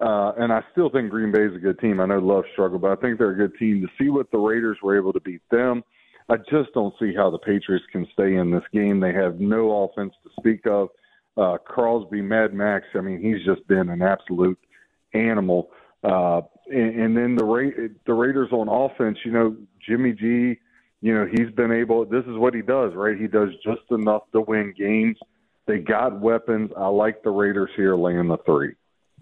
and 0.00 0.52
I 0.52 0.62
still 0.72 0.90
think 0.90 1.10
Green 1.10 1.32
Bay 1.32 1.44
is 1.44 1.54
a 1.54 1.58
good 1.58 1.78
team. 1.80 2.00
I 2.00 2.06
know 2.06 2.18
Love 2.18 2.44
struggled, 2.52 2.82
but 2.82 2.92
I 2.92 3.00
think 3.00 3.18
they're 3.18 3.30
a 3.30 3.48
good 3.48 3.58
team. 3.58 3.80
To 3.80 3.88
see 4.02 4.10
what 4.10 4.30
the 4.30 4.38
Raiders 4.38 4.78
were 4.82 4.96
able 4.96 5.12
to 5.12 5.20
beat 5.20 5.42
them, 5.50 5.82
I 6.28 6.36
just 6.36 6.72
don't 6.74 6.94
see 7.00 7.14
how 7.14 7.30
the 7.30 7.38
Patriots 7.38 7.86
can 7.90 8.06
stay 8.12 8.36
in 8.36 8.50
this 8.50 8.64
game. 8.72 9.00
They 9.00 9.12
have 9.14 9.40
no 9.40 9.84
offense 9.84 10.12
to 10.24 10.30
speak 10.38 10.66
of. 10.66 10.88
Uh, 11.36 11.56
Crosby, 11.58 12.20
Mad 12.20 12.52
Max, 12.52 12.84
I 12.94 13.00
mean, 13.00 13.20
he's 13.22 13.44
just 13.46 13.66
been 13.68 13.88
an 13.88 14.02
absolute 14.02 14.58
animal. 15.14 15.70
Uh, 16.02 16.40
and, 16.66 17.00
and 17.00 17.16
then 17.16 17.36
the 17.36 17.44
Ra- 17.44 17.88
the 18.06 18.12
Raiders 18.12 18.50
on 18.52 18.68
offense, 18.68 19.18
you 19.24 19.32
know, 19.32 19.56
Jimmy 19.86 20.12
G, 20.12 20.58
you 21.00 21.14
know, 21.14 21.26
he's 21.26 21.50
been 21.54 21.72
able. 21.72 22.04
This 22.04 22.24
is 22.24 22.36
what 22.36 22.54
he 22.54 22.62
does, 22.62 22.92
right? 22.94 23.16
He 23.16 23.28
does 23.28 23.50
just 23.64 23.90
enough 23.90 24.22
to 24.32 24.40
win 24.42 24.74
games. 24.76 25.16
They 25.66 25.78
got 25.78 26.20
weapons. 26.20 26.70
I 26.76 26.88
like 26.88 27.22
the 27.22 27.30
Raiders 27.30 27.70
here 27.76 27.96
laying 27.96 28.28
the 28.28 28.38
three. 28.44 28.74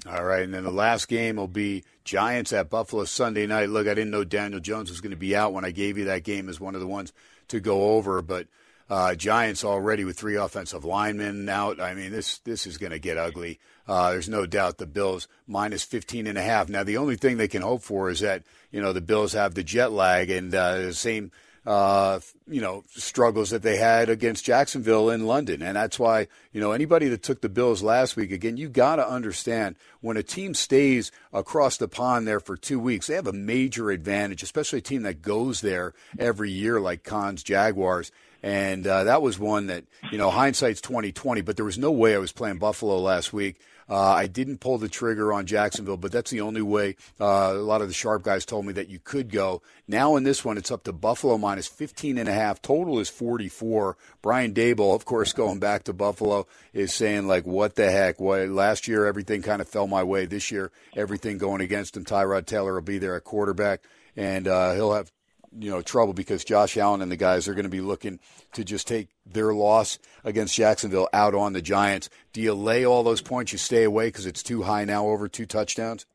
All 0.05 0.25
right, 0.25 0.43
and 0.43 0.53
then 0.53 0.65
the 0.65 0.71
last 0.71 1.09
game 1.09 1.37
will 1.37 1.49
be 1.49 1.85
Giants 2.05 2.53
at 2.53 2.71
Buffalo 2.71 3.05
Sunday 3.05 3.47
night. 3.47 3.71
Look, 3.71 3.89
I 3.89 3.95
didn't 3.95 4.11
know 4.11 4.25
Daniel 4.25 4.61
Jones 4.61 4.91
was 4.91 5.01
going 5.01 5.11
to 5.11 5.17
be 5.17 5.35
out 5.35 5.53
when 5.53 5.65
I 5.65 5.71
gave 5.71 5.97
you 5.97 6.05
that 6.05 6.23
game 6.23 6.49
as 6.49 6.61
one 6.61 6.75
of 6.75 6.81
the 6.81 6.87
ones 6.87 7.13
to 7.49 7.61
go 7.61 7.97
over, 7.97 8.23
but 8.23 8.47
uh, 8.89 9.15
Giants 9.15 9.65
already 9.65 10.05
with 10.05 10.19
three 10.19 10.37
offensive 10.37 10.85
linemen 10.85 11.49
out. 11.49 11.81
I 11.81 11.95
mean, 11.95 12.13
this 12.13 12.39
this 12.39 12.67
is 12.67 12.79
going 12.79 12.93
to 12.93 12.99
get 12.99 13.17
ugly. 13.17 13.59
Uh, 13.89 14.13
there's 14.13 14.29
no 14.29 14.47
doubt 14.47 14.79
the 14.79 14.87
Bills 14.87 15.29
minus 15.47 15.83
15 15.83 16.27
and 16.27 16.39
a 16.39 16.43
half. 16.43 16.69
Now, 16.69 16.85
the 16.85 16.97
only 16.97 17.17
thing 17.17 17.37
they 17.37 17.49
can 17.49 17.63
hope 17.63 17.83
for 17.83 18.11
is 18.11 18.21
that 18.21 18.45
you 18.71 18.81
know 18.81 18.93
the 18.93 19.01
Bills 19.01 19.33
have 19.33 19.55
the 19.55 19.65
jet 19.65 19.93
lag 19.93 20.31
and 20.31 20.55
uh, 20.55 20.79
the 20.79 20.95
same 20.95 21.33
uh, 21.67 22.21
you 22.47 22.61
know, 22.61 22.85
struggles 22.91 23.51
that 23.51 23.63
they 23.63 23.77
had 23.77 24.09
against 24.09 24.45
Jacksonville 24.45 25.11
in 25.11 25.27
London. 25.27 25.63
And 25.63 25.77
that's 25.77 25.99
why, 25.99 26.29
you 26.53 26.61
know, 26.61 26.71
anybody 26.71 27.09
that 27.09 27.25
took 27.25 27.41
the 27.41 27.49
Bills 27.49 27.83
last 27.83 28.15
week, 28.15 28.31
again, 28.31 28.57
you 28.57 28.69
got 28.69 28.97
to 28.97 29.09
understand 29.09 29.75
when 30.01 30.17
a 30.17 30.23
team 30.23 30.55
stays 30.55 31.11
across 31.33 31.77
the 31.77 31.89
pond 31.89 32.27
there 32.27 32.39
for 32.39 32.57
two 32.57 32.79
weeks, 32.79 33.09
they 33.09 33.15
have 33.15 33.27
a 33.27 33.33
major 33.33 33.91
advantage, 33.91 34.45
especially 34.45 34.79
a 34.79 34.83
team 34.83 35.03
that 35.03 35.23
goes 35.23 35.61
there 35.61 35.93
every 36.19 36.53
year 36.53 36.81
like 36.81 37.03
Cons 37.03 37.43
Jaguars. 37.43 38.13
And 38.45 38.87
uh, 38.87 39.05
that 39.05 39.23
was 39.23 39.37
one 39.39 39.67
that, 39.67 39.85
you 40.13 40.19
know, 40.19 40.31
hindsight's 40.31 40.81
2020, 40.81 41.41
but 41.41 41.57
there 41.57 41.65
was 41.65 41.79
no 41.79 41.91
way 41.91 42.15
I 42.15 42.19
was 42.19 42.31
playing 42.31 42.59
Buffalo 42.59 43.01
last 43.01 43.33
week. 43.33 43.61
Uh, 43.89 44.13
I 44.13 44.27
didn't 44.27 44.59
pull 44.59 44.79
the 44.79 44.89
trigger 44.89 45.33
on 45.33 45.47
Jacksonville, 45.47 45.97
but 45.97 46.13
that's 46.13 46.31
the 46.31 46.41
only 46.41 46.63
way. 46.63 46.97
Uh, 47.21 47.53
a 47.53 47.55
lot 47.55 47.83
of 47.83 47.89
the 47.89 47.95
sharp 47.95 48.23
guys 48.23 48.45
told 48.45 48.67
me 48.67 48.73
that 48.75 48.89
you 48.89 48.99
could 48.99 49.31
go. 49.31 49.63
Now 49.87 50.17
in 50.17 50.25
this 50.25 50.45
one, 50.45 50.59
it's 50.59 50.71
up 50.71 50.85
to 50.85 50.93
Buffalo 50.93 51.39
minus 51.39 51.69
15 51.69 52.19
and 52.19 52.29
a 52.29 52.33
half. 52.33 52.61
Total 52.61 52.99
is 52.99 53.09
44. 53.09 53.97
Brian 54.23 54.53
Daboll, 54.53 54.95
of 54.95 55.05
course, 55.05 55.33
going 55.33 55.61
back 55.61 55.85
to 55.85 55.93
Buffalo, 55.93 56.47
is 56.73 56.93
saying 56.93 57.27
like, 57.27 57.47
"What 57.47 57.77
the 57.77 57.91
heck? 57.91 58.21
What 58.21 58.49
last 58.49 58.89
year 58.89 59.07
everything 59.07 59.43
kind 59.43 59.61
of 59.61 59.69
fell 59.69 59.87
my 59.87 60.03
way. 60.03 60.27
This 60.27 60.51
year 60.51 60.73
everything 60.97 61.39
going 61.39 61.61
against 61.61 61.97
him. 61.97 62.05
Tyrod 62.05 62.47
Taylor 62.47 62.75
will 62.75 62.81
be 62.83 62.99
there 62.99 63.17
at 63.17 63.25
quarterback, 63.25 63.83
and 64.17 64.49
uh, 64.49 64.75
he'll 64.75 64.95
have 64.95 65.13
you 65.59 65.71
know 65.71 65.83
trouble 65.83 66.13
because 66.13 66.45
Josh 66.45 66.77
Allen 66.77 67.03
and 67.03 67.11
the 67.11 67.17
guys 67.17 67.49
are 67.49 67.55
going 67.55 67.65
to 67.65 67.71
be 67.71 67.81
looking 67.81 68.19
to 68.53 68.65
just 68.65 68.87
take 68.87 69.09
their 69.25 69.55
loss 69.55 69.99
against 70.25 70.55
Jacksonville 70.55 71.09
out 71.13 71.35
on 71.35 71.53
the 71.53 71.63
Giants. 71.63 72.09
Do 72.33 72.41
you 72.41 72.55
lay 72.55 72.85
all 72.85 73.03
those 73.03 73.23
points? 73.23 73.53
You 73.53 73.59
stay 73.59 73.85
away 73.85 74.09
because 74.09 74.27
it's 74.27 74.43
too 74.43 74.63
high 74.63 74.85
now, 74.85 75.07
over 75.07 75.29
two 75.29 75.47
touchdowns. 75.47 76.07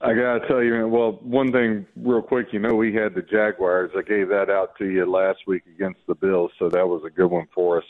I 0.00 0.12
gotta 0.12 0.46
tell 0.46 0.62
you, 0.62 0.86
well, 0.88 1.12
one 1.22 1.52
thing 1.52 1.86
real 1.96 2.20
quick, 2.20 2.48
you 2.52 2.58
know, 2.58 2.74
we 2.74 2.92
had 2.92 3.14
the 3.14 3.22
Jaguars. 3.22 3.90
I 3.96 4.02
gave 4.02 4.28
that 4.28 4.50
out 4.50 4.76
to 4.78 4.86
you 4.86 5.10
last 5.10 5.38
week 5.46 5.62
against 5.74 6.00
the 6.06 6.14
Bills, 6.14 6.50
so 6.58 6.68
that 6.68 6.86
was 6.86 7.02
a 7.06 7.10
good 7.10 7.30
one 7.30 7.46
for 7.54 7.78
us. 7.78 7.84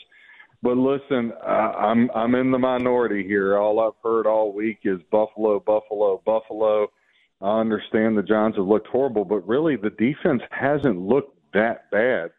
But 0.63 0.77
listen, 0.77 1.33
uh, 1.45 1.73
I'm 1.77 2.09
I'm 2.15 2.33
in 2.35 2.51
the 2.51 2.59
minority 2.59 3.23
here. 3.23 3.57
All 3.57 3.79
I've 3.79 4.01
heard 4.03 4.25
all 4.25 4.53
week 4.53 4.79
is 4.83 4.99
Buffalo, 5.11 5.59
Buffalo, 5.59 6.21
Buffalo. 6.25 6.87
I 7.41 7.59
understand 7.59 8.17
the 8.17 8.23
Giants 8.23 8.57
have 8.57 8.65
looked 8.65 8.87
horrible, 8.87 9.25
but 9.25 9.47
really 9.47 9.75
the 9.75 9.91
defense 9.91 10.41
hasn't 10.51 10.99
looked 10.99 11.37
that 11.53 11.89
bad. 11.91 12.31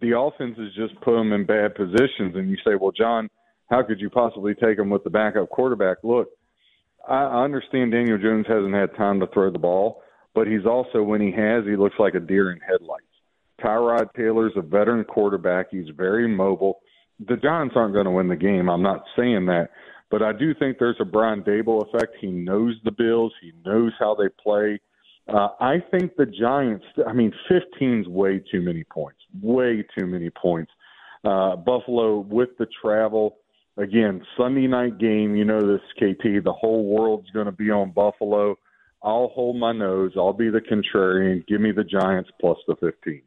The 0.00 0.18
offense 0.18 0.58
has 0.58 0.74
just 0.74 1.00
put 1.00 1.12
them 1.16 1.32
in 1.32 1.46
bad 1.46 1.74
positions, 1.74 2.34
and 2.36 2.50
you 2.50 2.56
say, 2.64 2.74
well, 2.74 2.92
Jon, 2.92 3.30
how 3.70 3.82
could 3.82 4.00
you 4.00 4.10
possibly 4.10 4.54
take 4.54 4.76
them 4.76 4.90
with 4.90 5.04
the 5.04 5.10
backup 5.10 5.48
quarterback? 5.48 5.98
Look, 6.02 6.28
I 7.08 7.22
I 7.22 7.44
understand 7.44 7.92
Daniel 7.92 8.18
Jones 8.18 8.46
hasn't 8.46 8.74
had 8.74 8.94
time 8.96 9.20
to 9.20 9.26
throw 9.28 9.50
the 9.50 9.58
ball, 9.58 10.02
but 10.34 10.46
he's 10.46 10.66
also, 10.66 11.02
when 11.02 11.20
he 11.20 11.30
has, 11.32 11.64
he 11.64 11.76
looks 11.76 11.96
like 11.98 12.14
a 12.14 12.20
deer 12.20 12.52
in 12.52 12.60
headlights. 12.60 13.06
Tyrod 13.62 14.12
Taylor's 14.14 14.52
a 14.56 14.62
veteran 14.62 15.04
quarterback. 15.04 15.68
He's 15.70 15.88
very 15.96 16.28
mobile. 16.28 16.80
The 17.20 17.36
Giants 17.36 17.74
aren't 17.76 17.94
going 17.94 18.06
to 18.06 18.10
win 18.10 18.28
the 18.28 18.36
game. 18.36 18.68
I'm 18.68 18.82
not 18.82 19.04
saying 19.16 19.46
that. 19.46 19.68
But 20.12 20.22
I 20.22 20.32
do 20.34 20.54
think 20.54 20.78
there's 20.78 21.00
a 21.00 21.06
Brian 21.06 21.42
Daboll 21.42 21.88
effect. 21.88 22.16
He 22.20 22.26
knows 22.26 22.76
the 22.84 22.92
Bills. 22.92 23.32
He 23.40 23.54
knows 23.64 23.92
how 23.98 24.14
they 24.14 24.28
play. 24.28 24.78
Uh, 25.26 25.48
I 25.58 25.82
think 25.90 26.16
the 26.16 26.26
Giants. 26.26 26.84
I 27.08 27.14
mean, 27.14 27.32
15's 27.50 28.08
way 28.08 28.44
too 28.52 28.60
many 28.60 28.84
points. 28.84 29.20
Way 29.40 29.86
too 29.98 30.06
many 30.06 30.28
points. 30.28 30.70
Uh, 31.24 31.56
Buffalo 31.56 32.18
with 32.18 32.50
the 32.58 32.66
travel 32.82 33.38
again. 33.78 34.22
Sunday 34.36 34.66
night 34.66 34.98
game. 34.98 35.34
You 35.34 35.46
know 35.46 35.60
this, 35.66 35.80
KT. 35.96 36.44
The 36.44 36.52
whole 36.52 36.84
world's 36.84 37.30
going 37.30 37.46
to 37.46 37.52
be 37.52 37.70
on 37.70 37.90
Buffalo. 37.92 38.58
I'll 39.02 39.28
hold 39.28 39.56
my 39.56 39.72
nose. 39.72 40.12
I'll 40.14 40.34
be 40.34 40.50
the 40.50 40.60
contrarian. 40.60 41.46
Give 41.46 41.62
me 41.62 41.72
the 41.72 41.84
Giants 41.84 42.28
plus 42.38 42.58
the 42.68 42.76
15. 42.76 43.22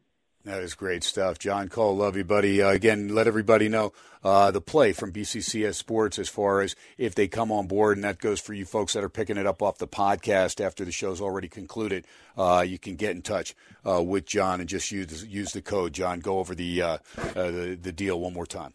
That 0.46 0.62
is 0.62 0.74
great 0.74 1.02
stuff. 1.02 1.40
Jon 1.40 1.68
Cole, 1.68 1.96
love 1.96 2.16
you, 2.16 2.22
buddy. 2.22 2.62
Uh, 2.62 2.70
again, 2.70 3.08
let 3.08 3.26
everybody 3.26 3.68
know 3.68 3.92
uh, 4.22 4.52
the 4.52 4.60
play 4.60 4.92
from 4.92 5.12
BCCS 5.12 5.74
Sports 5.74 6.20
as 6.20 6.28
far 6.28 6.60
as 6.60 6.76
if 6.96 7.16
they 7.16 7.26
come 7.26 7.50
on 7.50 7.66
board, 7.66 7.98
and 7.98 8.04
that 8.04 8.20
goes 8.20 8.38
for 8.38 8.54
you 8.54 8.64
folks 8.64 8.92
that 8.92 9.02
are 9.02 9.08
picking 9.08 9.38
it 9.38 9.44
up 9.44 9.60
off 9.60 9.78
the 9.78 9.88
podcast 9.88 10.64
after 10.64 10.84
the 10.84 10.92
show's 10.92 11.20
already 11.20 11.48
concluded. 11.48 12.06
Uh, 12.36 12.64
you 12.64 12.78
can 12.78 12.94
get 12.94 13.16
in 13.16 13.22
touch 13.22 13.56
uh, 13.84 14.00
with 14.00 14.24
Jon 14.24 14.60
and 14.60 14.68
just 14.68 14.92
use 14.92 15.26
use 15.26 15.50
the 15.50 15.62
code. 15.62 15.92
Jon, 15.92 16.20
go 16.20 16.38
over 16.38 16.54
the 16.54 16.80
uh, 16.80 16.98
uh, 17.18 17.32
the, 17.34 17.76
the 17.82 17.90
deal 17.90 18.20
one 18.20 18.32
more 18.32 18.46
time. 18.46 18.72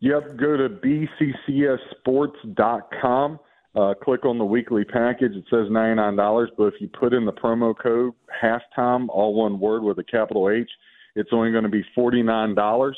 Yep, 0.00 0.36
go 0.36 0.56
to 0.56 0.68
bccsports.com. 0.68 3.38
Uh, 3.76 3.92
click 3.92 4.24
on 4.24 4.38
the 4.38 4.44
weekly 4.44 4.84
package. 4.84 5.32
It 5.32 5.44
says 5.50 5.68
$99, 5.68 6.46
but 6.56 6.64
if 6.64 6.74
you 6.80 6.88
put 6.88 7.12
in 7.12 7.26
the 7.26 7.32
promo 7.32 7.74
code 7.76 8.14
halftime, 8.42 9.06
all 9.10 9.34
one 9.34 9.60
word 9.60 9.82
with 9.82 9.98
a 9.98 10.04
capital 10.04 10.48
H, 10.48 10.70
it's 11.14 11.28
only 11.30 11.50
going 11.50 11.64
to 11.64 11.68
be 11.68 11.84
$49. 11.96 12.92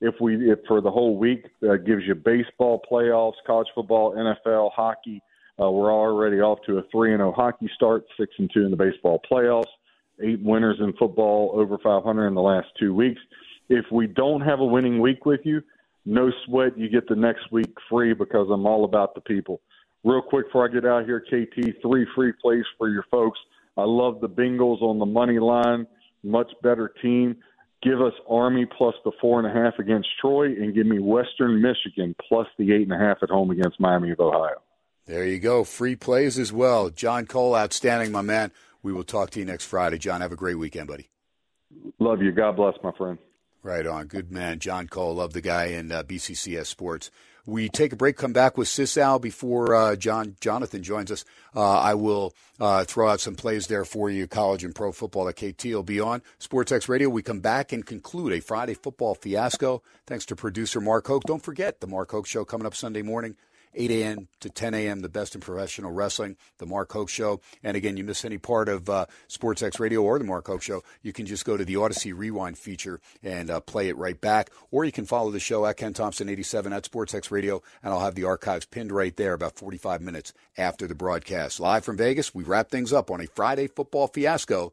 If 0.00 0.14
we, 0.20 0.50
if 0.50 0.58
for 0.66 0.80
the 0.80 0.90
whole 0.90 1.16
week, 1.16 1.46
that 1.60 1.84
gives 1.86 2.02
you 2.04 2.16
baseball 2.16 2.82
playoffs, 2.90 3.34
college 3.46 3.68
football, 3.76 4.16
NFL, 4.16 4.72
hockey. 4.72 5.22
Uh, 5.62 5.70
we're 5.70 5.92
already 5.92 6.40
off 6.40 6.58
to 6.66 6.78
a 6.78 6.82
3 6.90 7.12
and 7.12 7.20
0 7.20 7.32
hockey 7.32 7.70
start, 7.76 8.04
6 8.18 8.32
and 8.38 8.50
2 8.52 8.64
in 8.64 8.70
the 8.72 8.76
baseball 8.76 9.22
playoffs, 9.30 9.70
eight 10.20 10.40
winners 10.42 10.78
in 10.80 10.92
football, 10.94 11.52
over 11.54 11.78
500 11.78 12.26
in 12.26 12.34
the 12.34 12.42
last 12.42 12.66
two 12.78 12.92
weeks. 12.92 13.20
If 13.68 13.84
we 13.92 14.08
don't 14.08 14.40
have 14.40 14.58
a 14.58 14.64
winning 14.64 15.00
week 15.00 15.26
with 15.26 15.40
you, 15.44 15.62
no 16.04 16.32
sweat. 16.44 16.76
You 16.76 16.88
get 16.88 17.08
the 17.08 17.14
next 17.14 17.52
week 17.52 17.72
free 17.88 18.14
because 18.14 18.48
I'm 18.50 18.66
all 18.66 18.84
about 18.84 19.14
the 19.14 19.20
people. 19.20 19.60
Real 20.04 20.20
quick 20.20 20.46
before 20.46 20.68
I 20.68 20.72
get 20.72 20.84
out 20.84 21.06
here, 21.06 21.20
KT, 21.20 21.80
three 21.82 22.06
free 22.14 22.32
plays 22.42 22.64
for 22.76 22.88
your 22.88 23.04
folks. 23.10 23.38
I 23.76 23.84
love 23.84 24.20
the 24.20 24.28
Bengals 24.28 24.82
on 24.82 24.98
the 24.98 25.06
money 25.06 25.38
line. 25.38 25.86
Much 26.22 26.50
better 26.62 26.92
team. 27.02 27.36
Give 27.82 28.00
us 28.00 28.12
Army 28.28 28.66
plus 28.66 28.94
the 29.04 29.12
four 29.20 29.40
and 29.40 29.48
a 29.48 29.62
half 29.62 29.78
against 29.78 30.08
Troy, 30.20 30.46
and 30.46 30.74
give 30.74 30.86
me 30.86 30.98
Western 30.98 31.60
Michigan 31.60 32.14
plus 32.28 32.46
the 32.58 32.72
eight 32.72 32.82
and 32.82 32.92
a 32.92 32.98
half 32.98 33.18
at 33.22 33.30
home 33.30 33.50
against 33.50 33.80
Miami 33.80 34.10
of 34.10 34.20
Ohio. 34.20 34.62
There 35.06 35.26
you 35.26 35.38
go. 35.38 35.64
Free 35.64 35.96
plays 35.96 36.38
as 36.38 36.52
well. 36.52 36.88
Jon 36.88 37.26
Cole, 37.26 37.54
outstanding, 37.54 38.10
my 38.10 38.22
man. 38.22 38.52
We 38.82 38.92
will 38.92 39.04
talk 39.04 39.30
to 39.30 39.38
you 39.38 39.44
next 39.44 39.64
Friday. 39.64 39.98
Jon, 39.98 40.20
have 40.20 40.32
a 40.32 40.36
great 40.36 40.58
weekend, 40.58 40.88
buddy. 40.88 41.08
Love 41.98 42.22
you. 42.22 42.32
God 42.32 42.56
bless, 42.56 42.74
my 42.82 42.92
friend. 42.92 43.18
Right 43.62 43.86
on. 43.86 44.06
Good 44.06 44.30
man. 44.30 44.60
Jon 44.60 44.88
Cole. 44.88 45.14
Love 45.14 45.32
the 45.32 45.40
guy 45.40 45.66
in 45.66 45.90
uh, 45.90 46.02
BCCS 46.02 46.66
Sports. 46.66 47.10
We 47.46 47.68
take 47.68 47.92
a 47.92 47.96
break, 47.96 48.16
come 48.16 48.32
back 48.32 48.56
with 48.56 48.68
Cisow 48.68 49.20
before 49.20 49.74
uh, 49.74 49.96
John 49.96 50.36
Jonathan 50.40 50.82
joins 50.82 51.10
us. 51.10 51.24
Uh, 51.54 51.78
I 51.78 51.94
will 51.94 52.32
uh, 52.58 52.84
throw 52.84 53.08
out 53.08 53.20
some 53.20 53.34
plays 53.34 53.66
there 53.66 53.84
for 53.84 54.08
you, 54.08 54.26
college 54.26 54.64
and 54.64 54.74
pro 54.74 54.92
football 54.92 55.26
that 55.26 55.34
KT 55.34 55.66
will 55.66 55.82
be 55.82 56.00
on. 56.00 56.22
SportsX 56.40 56.88
Radio, 56.88 57.10
we 57.10 57.22
come 57.22 57.40
back 57.40 57.72
and 57.72 57.84
conclude 57.84 58.32
a 58.32 58.40
Friday 58.40 58.74
football 58.74 59.14
fiasco. 59.14 59.82
Thanks 60.06 60.24
to 60.26 60.36
producer 60.36 60.80
Mark 60.80 61.06
Hoke. 61.06 61.24
Don't 61.24 61.42
forget 61.42 61.80
the 61.80 61.86
Mark 61.86 62.10
Hoke 62.12 62.26
Show 62.26 62.46
coming 62.46 62.66
up 62.66 62.74
Sunday 62.74 63.02
morning. 63.02 63.36
8 63.76 63.90
a.m. 63.90 64.28
to 64.40 64.50
10 64.50 64.74
a.m., 64.74 65.00
the 65.00 65.08
best 65.08 65.34
in 65.34 65.40
professional 65.40 65.90
wrestling, 65.90 66.36
the 66.58 66.66
Mark 66.66 66.92
Hoke 66.92 67.08
Show. 67.08 67.40
And 67.62 67.76
again, 67.76 67.96
you 67.96 68.04
miss 68.04 68.24
any 68.24 68.38
part 68.38 68.68
of 68.68 68.88
uh, 68.88 69.06
SportsX 69.28 69.78
Radio 69.78 70.02
or 70.02 70.18
the 70.18 70.24
Mark 70.24 70.46
Hoke 70.46 70.62
Show, 70.62 70.82
you 71.02 71.12
can 71.12 71.26
just 71.26 71.44
go 71.44 71.56
to 71.56 71.64
the 71.64 71.74
Audacy 71.74 72.12
Rewind 72.16 72.58
feature 72.58 73.00
and 73.22 73.50
uh, 73.50 73.60
play 73.60 73.88
it 73.88 73.96
right 73.96 74.20
back. 74.20 74.50
Or 74.70 74.84
you 74.84 74.92
can 74.92 75.06
follow 75.06 75.30
the 75.30 75.40
show 75.40 75.66
at 75.66 75.76
Ken 75.76 75.92
Thomson 75.92 76.28
87 76.28 76.72
at 76.72 76.84
SportsX 76.84 77.30
Radio, 77.30 77.62
and 77.82 77.92
I'll 77.92 78.00
have 78.00 78.14
the 78.14 78.24
archives 78.24 78.66
pinned 78.66 78.92
right 78.92 79.16
there 79.16 79.32
about 79.32 79.56
45 79.56 80.00
minutes 80.00 80.32
after 80.56 80.86
the 80.86 80.94
broadcast. 80.94 81.60
Live 81.60 81.84
from 81.84 81.96
Vegas, 81.96 82.34
we 82.34 82.44
wrap 82.44 82.70
things 82.70 82.92
up 82.92 83.10
on 83.10 83.20
a 83.20 83.26
Friday 83.26 83.66
football 83.66 84.06
fiasco. 84.08 84.72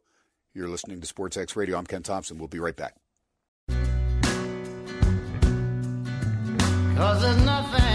You're 0.53 0.69
listening 0.69 0.99
to 1.01 1.13
SportsX 1.13 1.55
Radio. 1.55 1.77
I'm 1.77 1.85
Ken 1.85 2.03
Thomson. 2.03 2.37
We'll 2.37 2.47
be 2.47 2.59
right 2.59 2.75
back. 2.75 2.95
Cause 6.97 7.21
there's 7.21 7.45
nothing 7.45 7.90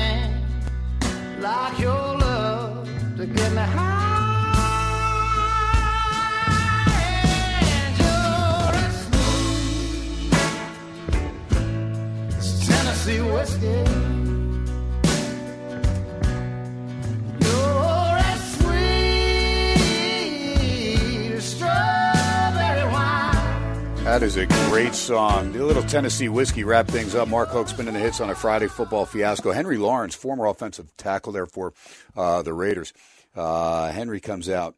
like 1.41 1.79
your 1.79 2.19
love 2.19 2.89
to 3.17 3.27
get 3.27 3.53
me 3.53 3.63
high. 3.63 4.03
Tennessee 12.67 13.21
whiskey. 13.21 14.26
That 24.07 24.23
is 24.23 24.37
a 24.37 24.47
great 24.47 24.95
song. 24.95 25.51
The 25.51 25.65
little 25.65 25.83
Tennessee 25.83 26.29
whiskey 26.29 26.63
wrap 26.63 26.87
things 26.87 27.17
up. 27.17 27.27
Mark 27.27 27.49
Hoke 27.49 27.67
spinning 27.67 27.93
the 27.93 27.99
hits 27.99 28.21
on 28.21 28.31
a 28.31 28.37
Friday 28.37 28.69
football 28.69 29.05
fiasco. 29.05 29.51
Henry 29.51 29.79
Lawrence, 29.79 30.15
former 30.15 30.47
offensive 30.47 30.97
tackle 30.97 31.33
there 31.33 31.47
for 31.47 31.75
uh, 32.17 32.41
the 32.43 32.55
Raiders. 32.55 32.93
Uh, 33.35 33.91
Henry 33.91 34.21
comes 34.21 34.49
out 34.49 34.77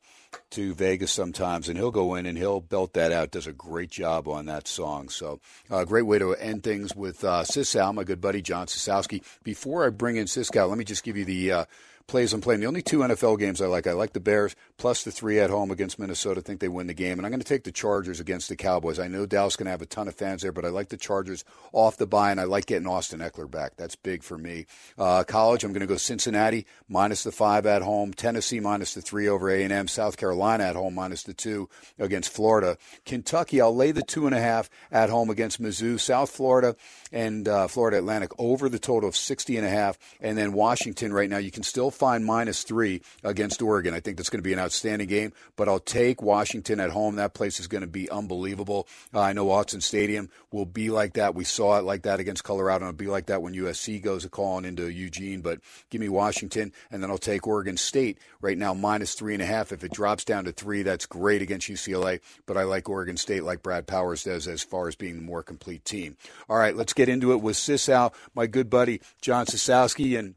to 0.52 0.72
Vegas 0.72 1.12
sometimes, 1.12 1.68
and 1.68 1.76
he'll 1.76 1.90
go 1.90 2.14
in 2.14 2.24
and 2.24 2.38
he'll 2.38 2.62
belt 2.62 2.94
that 2.94 3.12
out. 3.12 3.30
Does 3.30 3.46
a 3.46 3.52
great 3.52 3.90
job 3.90 4.28
on 4.28 4.46
that 4.46 4.66
song. 4.66 5.10
So, 5.10 5.40
uh, 5.70 5.84
great 5.84 6.06
way 6.06 6.18
to 6.18 6.34
end 6.34 6.62
things 6.62 6.96
with 6.96 7.22
uh, 7.22 7.44
my 7.92 8.05
good 8.05 8.22
buddy 8.22 8.40
John 8.40 8.66
Sisowski. 8.66 9.22
Before 9.44 9.84
I 9.84 9.90
bring 9.90 10.16
in 10.16 10.24
Cisow, 10.24 10.70
let 10.70 10.78
me 10.78 10.86
just 10.86 11.05
give 11.05 11.18
you 11.18 11.26
the 11.26 11.52
uh, 11.52 11.64
plays 12.06 12.32
I'm 12.32 12.40
playing. 12.40 12.60
The 12.60 12.66
only 12.66 12.82
two 12.82 13.00
NFL 13.00 13.38
games 13.38 13.60
I 13.60 13.66
like. 13.66 13.86
I 13.86 13.92
like 13.92 14.14
the 14.14 14.20
Bears 14.20 14.56
plus 14.78 15.02
the 15.02 15.10
three 15.10 15.40
at 15.40 15.50
home 15.50 15.70
against 15.70 15.98
Minnesota. 15.98 16.40
I 16.40 16.42
think 16.42 16.60
they 16.60 16.68
win 16.68 16.86
the 16.86 16.94
game, 16.94 17.18
and 17.18 17.26
I'm 17.26 17.30
going 17.30 17.40
to 17.40 17.46
take 17.46 17.64
the 17.64 17.72
Chargers 17.72 18.20
against 18.20 18.48
the 18.48 18.56
Cowboys. 18.56 18.98
I 18.98 19.09
know 19.09 19.26
Dallas 19.26 19.56
going 19.56 19.66
to 19.66 19.72
have 19.72 19.82
a 19.82 19.86
ton 19.86 20.09
of 20.09 20.14
fans 20.14 20.42
there, 20.42 20.52
but 20.52 20.64
I 20.64 20.68
like 20.68 20.88
the 20.88 20.96
Chargers 20.96 21.44
off 21.72 21.96
the 21.96 22.06
bye, 22.06 22.30
and 22.30 22.40
I 22.40 22.44
like 22.44 22.66
getting 22.66 22.86
Austin 22.86 23.20
Ekeler 23.20 23.50
back. 23.50 23.76
That's 23.76 23.96
big 23.96 24.22
for 24.22 24.38
me. 24.38 24.66
Uh, 24.96 25.24
college, 25.24 25.64
I'm 25.64 25.72
going 25.72 25.80
to 25.80 25.86
go 25.86 25.96
Cincinnati 25.96 26.64
minus 26.88 27.24
the 27.24 27.32
five 27.32 27.66
at 27.66 27.82
home, 27.82 28.12
Tennessee 28.12 28.60
minus 28.60 28.94
the 28.94 29.02
three 29.02 29.28
over 29.28 29.50
A 29.50 29.64
and 29.64 29.72
M, 29.72 29.88
South 29.88 30.16
Carolina 30.16 30.64
at 30.64 30.76
home 30.76 30.94
minus 30.94 31.24
the 31.24 31.34
two 31.34 31.68
against 31.98 32.32
Florida, 32.32 32.78
Kentucky. 33.05 33.60
I'll 33.60 33.74
lay 33.74 33.90
the 33.90 34.02
two 34.02 34.26
and 34.26 34.34
a 34.34 34.40
half 34.40 34.70
at 34.92 35.10
home 35.10 35.28
against 35.28 35.60
Mizzou, 35.60 35.98
South 35.98 36.30
Florida 36.30 36.76
and 37.12 37.48
uh, 37.48 37.66
Florida 37.66 37.98
Atlantic 37.98 38.30
over 38.38 38.68
the 38.68 38.78
total 38.78 39.09
of 39.09 39.16
60 39.16 39.56
and 39.56 39.66
a 39.66 39.70
half, 39.70 39.98
and 40.20 40.36
then 40.36 40.52
Washington 40.52 41.12
right 41.12 41.28
now 41.28 41.38
you 41.38 41.50
can 41.50 41.62
still 41.62 41.90
find 41.90 42.24
minus 42.24 42.62
three 42.62 43.02
against 43.24 43.62
Oregon. 43.62 43.94
I 43.94 44.00
think 44.00 44.16
that's 44.16 44.30
going 44.30 44.42
to 44.42 44.48
be 44.48 44.52
an 44.52 44.59
outstanding 44.69 45.09
game, 45.09 45.32
but 45.57 45.66
I'll 45.66 45.81
take 45.81 46.20
Washington 46.20 46.78
at 46.78 46.90
home. 46.90 47.16
That 47.16 47.32
place 47.32 47.59
is 47.59 47.66
going 47.66 47.81
to 47.81 47.86
be 47.86 48.11
unbelievable. 48.11 48.86
Uh, 49.15 49.20
I 49.20 49.32
know 49.32 49.47
Autzen 49.47 49.82
Stadium 49.82 50.28
will 50.53 50.66
be 50.66 50.90
like 50.90 51.15
that. 51.15 51.35
We 51.35 51.45
saw 51.45 51.78
it 51.78 51.85
like 51.85 52.03
that 52.03 52.20
against 52.20 52.45
Colorado, 52.45 52.85
and 52.85 52.95
it'll 52.95 53.05
be 53.05 53.11
like 53.11 53.27
that 53.27 53.40
when 53.40 53.55
USC 53.55 54.03
goes 54.03 54.27
a 54.27 54.28
calling 54.28 54.66
into 54.66 54.90
Eugene. 54.90 55.40
But 55.40 55.61
give 55.89 56.03
me 56.03 56.11
Washington, 56.11 56.73
and 56.90 57.03
then 57.03 57.11
I'll 57.11 57.16
take 57.16 57.47
Oregon 57.47 57.78
State 57.78 58.19
right 58.43 58.59
now 58.59 58.74
minus 58.74 59.15
three 59.15 59.32
and 59.32 59.43
a 59.43 59.47
half. 59.47 59.73
If 59.73 59.85
it 59.85 59.93
drops 59.93 60.24
down 60.24 60.45
to 60.45 60.53
three, 60.53 60.82
that's 60.82 61.07
great 61.07 61.40
against 61.40 61.69
UCLA. 61.69 62.20
But 62.45 62.59
I 62.59 62.65
like 62.65 62.90
Oregon 62.90 63.16
State, 63.16 63.43
like 63.43 63.62
Brad 63.62 63.86
Powers 63.86 64.24
does, 64.24 64.47
as 64.47 64.62
far 64.62 64.86
as 64.86 64.97
being 64.97 65.16
the 65.16 65.23
more 65.23 65.43
complete 65.43 65.86
team. 65.86 66.19
All 66.49 66.59
right, 66.59 66.77
let's 66.77 66.93
get 66.93 67.09
into 67.09 67.32
it 67.32 67.40
with 67.40 67.57
Cisow, 67.57 68.12
my 68.35 68.47
good 68.47 68.69
buddy 68.69 69.01
John 69.23 69.47
Sisowski, 69.47 70.19
and 70.19 70.35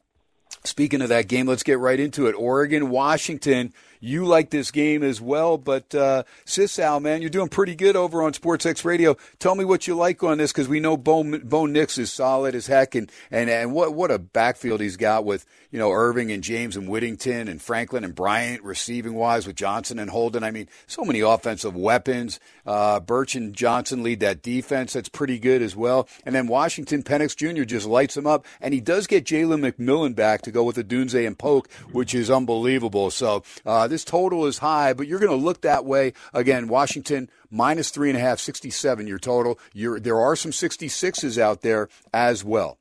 Speaking 0.64 1.02
of 1.02 1.08
that 1.08 1.26
game, 1.26 1.46
let's 1.46 1.64
get 1.64 1.78
right 1.78 1.98
into 1.98 2.26
it. 2.28 2.34
Oregon, 2.34 2.90
Washington. 2.90 3.72
You 4.04 4.24
like 4.24 4.50
this 4.50 4.72
game 4.72 5.04
as 5.04 5.20
well, 5.20 5.56
but 5.56 5.94
uh, 5.94 6.24
Cisow, 6.44 7.00
man, 7.00 7.20
you're 7.20 7.30
doing 7.30 7.48
pretty 7.48 7.76
good 7.76 7.94
over 7.94 8.20
on 8.24 8.32
SportsX 8.32 8.84
Radio. 8.84 9.16
Tell 9.38 9.54
me 9.54 9.64
what 9.64 9.86
you 9.86 9.94
like 9.94 10.24
on 10.24 10.38
this 10.38 10.50
because 10.50 10.66
we 10.68 10.80
know 10.80 10.96
Bo, 10.96 11.38
Bo 11.38 11.66
Nix 11.66 11.98
is 11.98 12.12
solid 12.12 12.56
as 12.56 12.66
heck, 12.66 12.96
and, 12.96 13.12
and 13.30 13.48
and 13.48 13.72
what 13.72 13.94
what 13.94 14.10
a 14.10 14.18
backfield 14.18 14.80
he's 14.80 14.96
got 14.96 15.24
with 15.24 15.46
you 15.70 15.78
know 15.78 15.92
Irving 15.92 16.32
and 16.32 16.42
James 16.42 16.76
and 16.76 16.88
Whittington 16.88 17.46
and 17.46 17.62
Franklin 17.62 18.02
and 18.02 18.12
Bryant 18.12 18.64
receiving 18.64 19.14
wise 19.14 19.46
with 19.46 19.54
Johnson 19.54 20.00
and 20.00 20.10
Holden. 20.10 20.42
I 20.42 20.50
mean, 20.50 20.68
so 20.88 21.04
many 21.04 21.20
offensive 21.20 21.76
weapons. 21.76 22.40
Uh, 22.66 22.98
Birch 22.98 23.36
and 23.36 23.54
Johnson 23.54 24.02
lead 24.02 24.18
that 24.18 24.42
defense. 24.42 24.94
That's 24.94 25.10
pretty 25.10 25.38
good 25.38 25.62
as 25.62 25.76
well. 25.76 26.08
And 26.26 26.34
then 26.34 26.48
Washington 26.48 27.04
Penix 27.04 27.36
Jr. 27.36 27.62
just 27.62 27.86
lights 27.86 28.16
him 28.16 28.26
up, 28.26 28.46
and 28.60 28.74
he 28.74 28.80
does 28.80 29.06
get 29.06 29.24
Jalen 29.24 29.70
McMillan 29.70 30.16
back 30.16 30.42
to 30.42 30.50
go 30.50 30.64
with 30.64 30.74
the 30.74 30.82
Dunze 30.82 31.24
and 31.24 31.38
Polk, 31.38 31.70
which 31.92 32.16
is 32.16 32.32
unbelievable. 32.32 33.08
So. 33.12 33.44
Uh, 33.64 33.91
this 33.92 34.04
total 34.04 34.46
is 34.46 34.58
high, 34.58 34.94
but 34.94 35.06
you're 35.06 35.18
going 35.20 35.30
to 35.30 35.36
look 35.36 35.60
that 35.60 35.84
way. 35.84 36.14
Again, 36.32 36.66
Washington 36.66 37.28
minus 37.50 37.90
three 37.90 38.08
and 38.08 38.18
a 38.18 38.20
half, 38.20 38.40
67 38.40 39.06
your 39.06 39.18
total. 39.18 39.58
You're, 39.74 40.00
there 40.00 40.18
are 40.18 40.34
some 40.34 40.50
66s 40.50 41.38
out 41.38 41.60
there 41.60 41.88
as 42.12 42.42
well. 42.42 42.78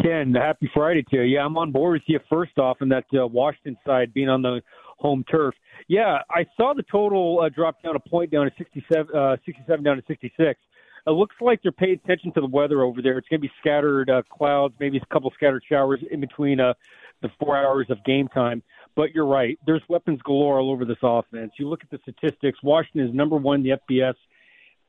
Ken, 0.00 0.32
happy 0.34 0.70
Friday 0.72 1.02
to 1.10 1.16
you. 1.16 1.22
Yeah, 1.22 1.44
I'm 1.44 1.58
on 1.58 1.72
board 1.72 1.94
with 1.94 2.02
you 2.06 2.20
first 2.30 2.56
off 2.58 2.76
on 2.80 2.88
that 2.90 3.06
uh, 3.12 3.26
Washington 3.26 3.76
side 3.84 4.14
being 4.14 4.28
on 4.28 4.42
the 4.42 4.60
home 4.98 5.24
turf. 5.28 5.54
Yeah, 5.88 6.18
I 6.30 6.46
saw 6.56 6.74
the 6.74 6.84
total 6.90 7.40
uh, 7.42 7.48
drop 7.48 7.82
down 7.82 7.96
a 7.96 8.08
point 8.08 8.30
down 8.30 8.44
to 8.44 8.52
67, 8.56 9.16
uh, 9.16 9.36
67 9.44 9.84
down 9.84 9.96
to 9.96 10.02
66. 10.06 10.60
It 11.06 11.10
looks 11.10 11.34
like 11.40 11.60
they're 11.62 11.72
paying 11.72 11.98
attention 12.04 12.32
to 12.34 12.40
the 12.40 12.46
weather 12.46 12.82
over 12.82 13.02
there. 13.02 13.18
It's 13.18 13.26
going 13.28 13.40
to 13.40 13.48
be 13.48 13.52
scattered 13.58 14.10
uh, 14.10 14.22
clouds, 14.30 14.74
maybe 14.78 14.98
a 14.98 15.12
couple 15.12 15.32
scattered 15.34 15.64
showers 15.68 16.00
in 16.08 16.20
between 16.20 16.60
uh, 16.60 16.74
the 17.22 17.30
four 17.40 17.56
hours 17.56 17.86
of 17.90 18.04
game 18.04 18.28
time. 18.28 18.62
But 18.98 19.14
you're 19.14 19.26
right. 19.26 19.56
There's 19.64 19.82
weapons 19.88 20.20
galore 20.22 20.58
all 20.58 20.72
over 20.72 20.84
this 20.84 20.98
offense. 21.04 21.52
You 21.56 21.68
look 21.68 21.84
at 21.84 21.90
the 21.90 22.00
statistics. 22.02 22.58
Washington 22.64 23.08
is 23.08 23.14
number 23.14 23.36
one 23.36 23.60
in 23.60 23.62
the 23.62 23.78
FBS, 23.88 24.14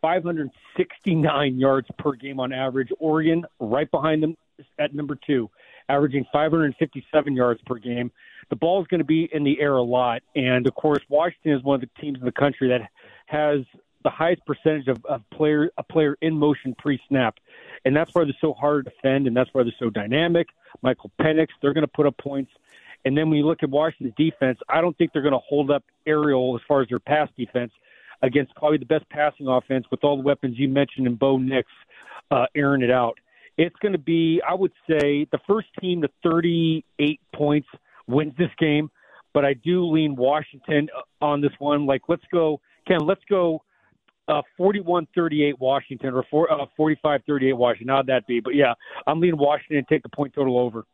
569 0.02 1.60
yards 1.60 1.88
per 1.99 2.14
game 2.14 2.40
on 2.40 2.52
average. 2.52 2.90
Oregon 2.98 3.45
right 3.60 3.90
behind 3.91 4.23
them 4.23 4.36
at 4.80 4.95
number 4.95 5.15
two, 5.27 5.52
averaging 5.90 6.26
557 6.34 7.36
yards 7.36 7.61
per 7.68 7.76
game. 7.76 8.11
The 8.49 8.56
ball 8.56 8.81
is 8.81 8.88
going 8.88 8.98
to 8.98 9.06
be 9.06 9.30
in 9.31 9.44
the 9.44 9.61
air 9.61 9.76
a 9.76 9.84
lot, 9.84 10.23
and 10.36 10.65
of 10.65 10.73
course, 10.73 11.03
Washington 11.07 11.52
is 11.52 11.64
one 11.64 11.76
of 11.76 11.81
the 11.81 12.02
teams 12.02 12.18
in 12.18 12.26
the 12.26 12.31
country 12.31 12.69
that 12.69 12.90
has 13.27 13.60
the 14.03 14.10
highest 14.10 14.44
percentage 14.44 14.88
of, 14.88 15.06
of 15.06 15.22
player 15.30 15.69
a 15.77 15.84
player 15.84 16.18
in 16.19 16.34
motion 16.34 16.73
pre-snap, 16.80 17.36
and 17.86 17.95
that's 17.95 18.15
why 18.15 18.23
they're 18.23 18.34
so 18.41 18.53
hard 18.53 18.86
to 18.86 18.91
defend, 18.91 19.27
and 19.27 19.38
that's 19.38 19.53
why 19.53 19.61
they're 19.61 19.72
so 19.77 19.91
dynamic. 19.91 20.48
Michael 20.81 21.11
Penix, 21.22 21.49
they're 21.61 21.76
going 21.76 21.86
to 21.86 21.88
put 21.88 22.07
up 22.07 22.18
points. 22.18 22.52
And 23.06 23.18
then 23.18 23.30
when 23.30 23.38
you 23.38 23.46
look 23.46 23.64
at 23.64 23.70
Washington's 23.70 24.14
defense, 24.18 24.60
I 24.68 24.82
don't 24.82 24.98
think 24.98 25.12
they're 25.14 25.22
going 25.22 25.34
to 25.34 25.40
hold 25.48 25.72
up 25.72 25.84
aerial 26.06 26.56
as 26.56 26.62
far 26.68 26.82
as 26.82 26.90
their 26.90 27.00
pass 27.00 27.30
defense 27.38 27.72
against 28.22 28.54
probably 28.56 28.78
the 28.78 28.86
best 28.86 29.10
passing 29.10 29.48
offense 29.48 29.86
with 29.92 30.04
all 30.04 30.18
the 30.18 30.24
weapons 30.24 30.56
you 30.58 30.68
mentioned 30.68 31.08
in 31.08 31.16
Bo 31.16 31.38
Nix 31.38 31.68
uh, 32.32 32.46
airing 32.56 32.82
it 32.82 32.92
out. 32.92 33.18
It's 33.58 33.76
going 33.82 33.94
to 33.94 34.00
be, 34.00 34.42
I 34.48 34.54
would 34.54 34.72
say, 34.90 35.28
the 35.32 35.40
first 35.48 35.68
team 35.82 36.02
to 36.02 36.10
38 36.24 37.20
points 37.36 37.68
wins 38.08 38.34
this 38.38 38.52
game, 38.58 38.90
but 39.34 39.46
I 39.46 39.54
do 39.54 39.86
lean 39.86 40.16
Washington 40.16 40.90
on 41.22 41.42
this 41.42 41.52
one. 41.60 41.86
Like, 41.86 42.04
let's 42.08 42.24
go, 42.32 42.62
Ken, 42.88 43.00
let's 43.06 43.24
go 43.30 43.62
uh, 44.30 44.42
41-38 44.60 45.60
Washington 45.60 46.14
or 46.14 46.52
uh, 46.52 46.66
45-38 46.78 47.54
Washington. 47.56 47.96
How'd 47.96 48.08
that 48.08 48.28
be? 48.28 48.40
But 48.40 48.56
yeah, 48.56 48.74
I'm 49.08 49.20
leaning 49.20 49.40
Washington 49.40 49.78
and 49.78 49.88
take 49.88 50.04
the 50.04 50.10
point 50.10 50.34
total 50.34 50.60
over. 50.60 50.86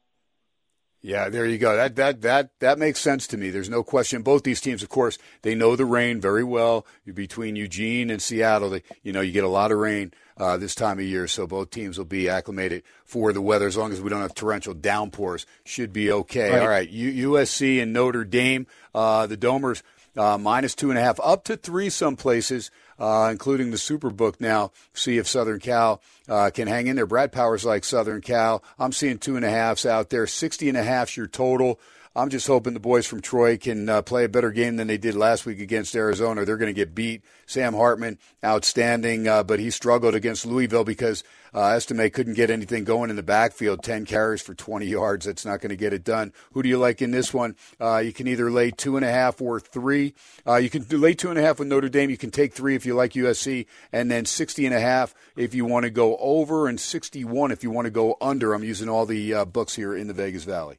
Yeah, 1.05 1.29
there 1.29 1.45
you 1.45 1.59
go. 1.59 1.75
That 1.75 1.95
that 1.97 2.21
that 2.23 2.49
that 2.61 2.79
makes 2.79 2.99
sense 2.99 3.27
to 3.27 3.37
me. 3.37 3.51
There's 3.51 3.69
no 3.69 3.83
question. 3.83 4.23
Both 4.23 4.41
these 4.41 4.59
teams, 4.59 4.81
of 4.81 4.89
course, 4.89 5.19
they 5.43 5.53
know 5.53 5.75
the 5.75 5.85
rain 5.85 6.19
very 6.19 6.43
well. 6.43 6.87
Between 7.13 7.55
Eugene 7.55 8.09
and 8.09 8.19
Seattle, 8.19 8.71
they, 8.71 8.81
you 9.03 9.13
know, 9.13 9.21
you 9.21 9.31
get 9.31 9.43
a 9.43 9.47
lot 9.47 9.71
of 9.71 9.77
rain 9.77 10.13
uh, 10.37 10.57
this 10.57 10.73
time 10.73 10.97
of 10.97 11.05
year, 11.05 11.27
so 11.27 11.45
both 11.45 11.69
teams 11.69 11.99
will 11.99 12.05
be 12.05 12.27
acclimated 12.27 12.81
for 13.03 13.31
the 13.33 13.41
weather. 13.41 13.67
As 13.67 13.77
long 13.77 13.91
as 13.91 14.01
we 14.01 14.09
don't 14.09 14.21
have 14.23 14.33
torrential 14.33 14.73
downpours, 14.73 15.45
should 15.63 15.93
be 15.93 16.11
okay. 16.11 16.49
Right. 16.49 16.61
All 16.63 16.67
right, 16.67 16.89
U- 16.89 17.33
USC 17.33 17.79
and 17.83 17.93
Notre 17.93 18.25
Dame, 18.25 18.65
uh, 18.95 19.27
the 19.27 19.37
Domers 19.37 19.83
uh, 20.17 20.39
minus 20.39 20.73
two 20.73 20.89
and 20.89 20.97
a 20.97 21.03
half, 21.03 21.19
up 21.19 21.43
to 21.43 21.55
three 21.55 21.91
some 21.91 22.15
places, 22.15 22.71
uh, 22.99 23.29
including 23.31 23.71
the 23.71 23.77
Superbook 23.77 24.39
now. 24.39 24.71
See 24.93 25.17
if 25.17 25.27
Southern 25.27 25.59
Cal 25.59 26.01
uh, 26.27 26.51
can 26.53 26.67
hang 26.67 26.87
in 26.87 26.95
there. 26.95 27.05
Brad 27.05 27.31
Powers 27.31 27.65
like 27.65 27.83
Southern 27.83 28.21
Cal. 28.21 28.63
I'm 28.79 28.91
seeing 28.91 29.17
two 29.17 29.35
and 29.35 29.45
a 29.45 29.49
halfs 29.49 29.85
out 29.85 30.09
there. 30.09 30.27
60 30.27 30.69
and 30.69 30.77
a 30.77 30.83
half's 30.83 31.17
your 31.17 31.27
total. 31.27 31.79
I'm 32.17 32.29
just 32.29 32.47
hoping 32.47 32.73
the 32.73 32.79
boys 32.79 33.05
from 33.05 33.19
Troy 33.19 33.57
can 33.57 33.89
uh, 33.89 34.01
play 34.01 34.23
a 34.23 34.29
better 34.29 34.51
game 34.51 34.77
than 34.77 34.87
they 34.87 34.97
did 34.97 35.15
last 35.15 35.45
week 35.45 35.59
against 35.59 35.93
Arizona. 35.97 36.45
They're 36.45 36.55
going 36.55 36.73
to 36.73 36.73
get 36.73 36.95
beat. 36.95 37.23
Sam 37.45 37.73
Hartman, 37.73 38.19
outstanding, 38.43 39.27
uh, 39.27 39.43
but 39.43 39.59
he 39.59 39.69
struggled 39.69 40.15
against 40.15 40.45
Louisville 40.45 40.85
because 40.85 41.25
uh, 41.53 41.75
Estime 41.75 42.09
couldn't 42.09 42.35
get 42.35 42.49
anything 42.49 42.85
going 42.85 43.09
in 43.09 43.17
the 43.17 43.23
backfield. 43.23 43.83
10 43.83 44.05
carries 44.05 44.41
for 44.41 44.53
20 44.53 44.85
yards. 44.85 45.25
That's 45.25 45.45
not 45.45 45.59
going 45.59 45.71
to 45.71 45.75
get 45.75 45.91
it 45.91 46.05
done. 46.05 46.31
Who 46.53 46.63
do 46.63 46.69
you 46.69 46.77
like 46.77 47.01
in 47.01 47.11
this 47.11 47.33
one? 47.33 47.57
Uh, 47.81 47.97
you 47.97 48.13
can 48.13 48.27
either 48.27 48.49
lay 48.49 48.71
two 48.71 48.95
and 48.95 49.05
a 49.05 49.11
half 49.11 49.41
or 49.41 49.59
three. 49.59 50.13
Uh, 50.47 50.55
you 50.55 50.69
can 50.69 50.85
lay 50.89 51.15
two 51.15 51.29
and 51.31 51.37
a 51.37 51.41
half 51.41 51.59
with 51.59 51.67
Notre 51.67 51.89
Dame. 51.89 52.09
You 52.09 52.17
can 52.17 52.31
take 52.31 52.53
three 52.53 52.75
if 52.75 52.85
you 52.85 52.95
like 52.95 53.11
USC, 53.11 53.65
and 53.91 54.09
then 54.09 54.23
60 54.23 54.65
and 54.65 54.73
a 54.73 54.79
half 54.79 55.13
if 55.35 55.53
you 55.53 55.65
want 55.65 55.83
to 55.83 55.89
go 55.89 56.15
over, 56.15 56.69
and 56.69 56.79
61 56.79 57.51
if 57.51 57.61
you 57.61 57.71
want 57.71 57.87
to 57.87 57.91
go 57.91 58.15
under. 58.21 58.53
I'm 58.53 58.63
using 58.63 58.87
all 58.87 59.05
the 59.05 59.33
uh, 59.33 59.43
books 59.43 59.75
here 59.75 59.93
in 59.93 60.07
the 60.07 60.13
Vegas 60.13 60.45
Valley. 60.45 60.77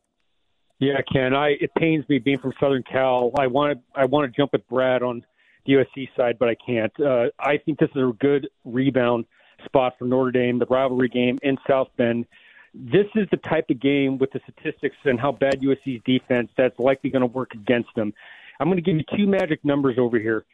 Yeah, 0.79 1.01
Ken. 1.11 1.35
I 1.35 1.57
it 1.61 1.75
pains 1.75 2.07
me 2.09 2.19
being 2.19 2.39
from 2.39 2.53
Southern 2.61 2.83
Cal. 2.83 3.33
I 3.39 3.47
want 3.47 3.79
to 3.79 4.01
I 4.01 4.05
want 4.05 4.31
to 4.31 4.37
jump 4.37 4.53
with 4.53 4.67
Brad 4.69 5.03
on 5.03 5.25
the 5.65 5.75
USC 5.75 6.09
side, 6.17 6.39
but 6.39 6.49
I 6.49 6.55
can't. 6.55 6.93
Uh, 7.01 7.27
I 7.39 7.57
think 7.59 7.79
this 7.79 7.91
is 7.95 8.03
a 8.03 8.13
good 8.19 8.49
rebound 8.65 9.25
spot 9.65 9.95
for 9.99 10.05
Notre 10.05 10.31
Dame, 10.31 10.59
the 10.59 10.67
rivalry 10.67 11.09
game 11.09 11.39
in 11.43 11.57
South 11.69 11.89
Bend. 11.97 12.27
This 12.75 13.07
is 13.15 13.27
the 13.31 13.39
type 13.39 13.71
of 13.71 13.81
game 13.81 14.19
with 14.19 14.31
the 14.33 14.41
statistics 14.41 14.97
and 15.05 15.19
how 15.19 15.33
bad 15.33 15.63
USC's 15.63 16.03
defense 16.05 16.51
that's 16.59 16.79
likely 16.79 17.09
going 17.09 17.23
to 17.23 17.27
work 17.27 17.55
against 17.55 17.89
them. 17.97 18.13
I'm 18.61 18.69
going 18.69 18.77
to 18.77 18.83
give 18.83 18.97
you 18.97 19.05
two 19.17 19.27
magic 19.27 19.65
numbers 19.65 19.97
over 19.99 20.19
here. 20.19 20.45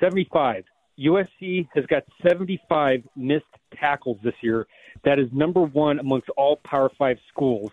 75. 0.00 0.64
USC 0.98 1.68
has 1.74 1.84
got 1.86 2.04
75 2.26 3.04
missed 3.16 3.44
tackles 3.78 4.18
this 4.22 4.34
year. 4.40 4.66
That 5.04 5.18
is 5.18 5.28
number 5.32 5.60
one 5.60 5.98
amongst 5.98 6.30
all 6.30 6.56
Power 6.56 6.90
Five 6.98 7.18
schools. 7.28 7.70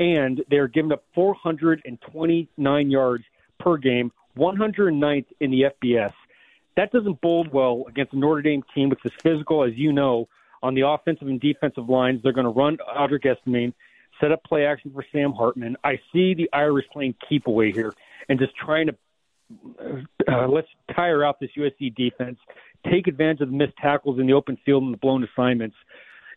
And 0.00 0.42
they're 0.50 0.68
giving 0.68 0.92
up 0.92 1.04
429 1.14 2.90
yards 2.90 3.24
per 3.60 3.76
game, 3.76 4.12
109th 4.36 5.26
in 5.40 5.50
the 5.50 5.64
FBS. 5.82 6.12
That 6.76 6.90
doesn't 6.90 7.20
bode 7.20 7.52
well 7.52 7.84
against 7.88 8.12
a 8.12 8.18
Notre 8.18 8.42
Dame 8.42 8.64
team, 8.74 8.88
which 8.88 9.04
is 9.04 9.12
physical, 9.22 9.62
as 9.62 9.72
you 9.76 9.92
know, 9.92 10.28
on 10.62 10.74
the 10.74 10.86
offensive 10.86 11.28
and 11.28 11.40
defensive 11.40 11.88
lines. 11.88 12.20
They're 12.22 12.32
going 12.32 12.46
to 12.46 12.50
run 12.50 12.78
Audric 12.96 13.24
Estime, 13.24 13.72
set 14.20 14.32
up 14.32 14.42
play 14.44 14.66
action 14.66 14.90
for 14.92 15.04
Sam 15.12 15.32
Hartman. 15.32 15.76
I 15.84 16.00
see 16.12 16.34
the 16.34 16.50
Irish 16.52 16.86
playing 16.92 17.14
keep 17.28 17.46
away 17.46 17.70
here 17.70 17.92
and 18.28 18.38
just 18.38 18.56
trying 18.56 18.88
to 18.88 18.96
uh, 20.28 20.48
let's 20.48 20.68
tire 20.94 21.24
out 21.24 21.38
this 21.40 21.50
USC 21.56 21.94
defense, 21.94 22.38
take 22.90 23.06
advantage 23.06 23.40
of 23.40 23.50
the 23.50 23.56
missed 23.56 23.76
tackles 23.80 24.18
in 24.18 24.26
the 24.26 24.32
open 24.32 24.58
field 24.64 24.82
and 24.82 24.92
the 24.92 24.98
blown 24.98 25.24
assignments. 25.24 25.76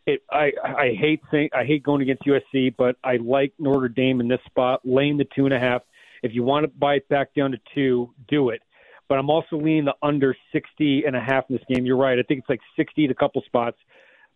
It, 0.07 0.23
I, 0.31 0.51
I 0.63 0.93
hate 0.97 1.21
saying 1.29 1.49
I 1.53 1.65
hate 1.65 1.83
going 1.83 2.01
against 2.01 2.23
USC, 2.23 2.73
but 2.77 2.95
I 3.03 3.17
like 3.17 3.53
Notre 3.59 3.89
Dame 3.89 4.21
in 4.21 4.29
this 4.29 4.39
spot, 4.45 4.79
laying 4.85 5.17
the 5.17 5.27
two 5.35 5.45
and 5.45 5.53
a 5.53 5.59
half. 5.59 5.81
If 6.23 6.33
you 6.33 6.43
want 6.43 6.63
to 6.63 6.69
buy 6.69 6.95
it 6.95 7.09
back 7.09 7.35
down 7.35 7.51
to 7.51 7.57
two, 7.75 8.13
do 8.29 8.49
it. 8.49 8.61
But 9.09 9.19
I'm 9.19 9.29
also 9.29 9.57
leaning 9.57 9.85
the 9.85 9.95
under 10.01 10.35
60 10.53 11.03
and 11.05 11.15
a 11.15 11.19
half 11.19 11.45
in 11.49 11.57
this 11.57 11.65
game. 11.69 11.85
You're 11.85 11.97
right. 11.97 12.17
I 12.17 12.23
think 12.23 12.39
it's 12.39 12.49
like 12.49 12.61
60 12.77 13.05
at 13.05 13.11
a 13.11 13.15
couple 13.15 13.41
spots. 13.43 13.77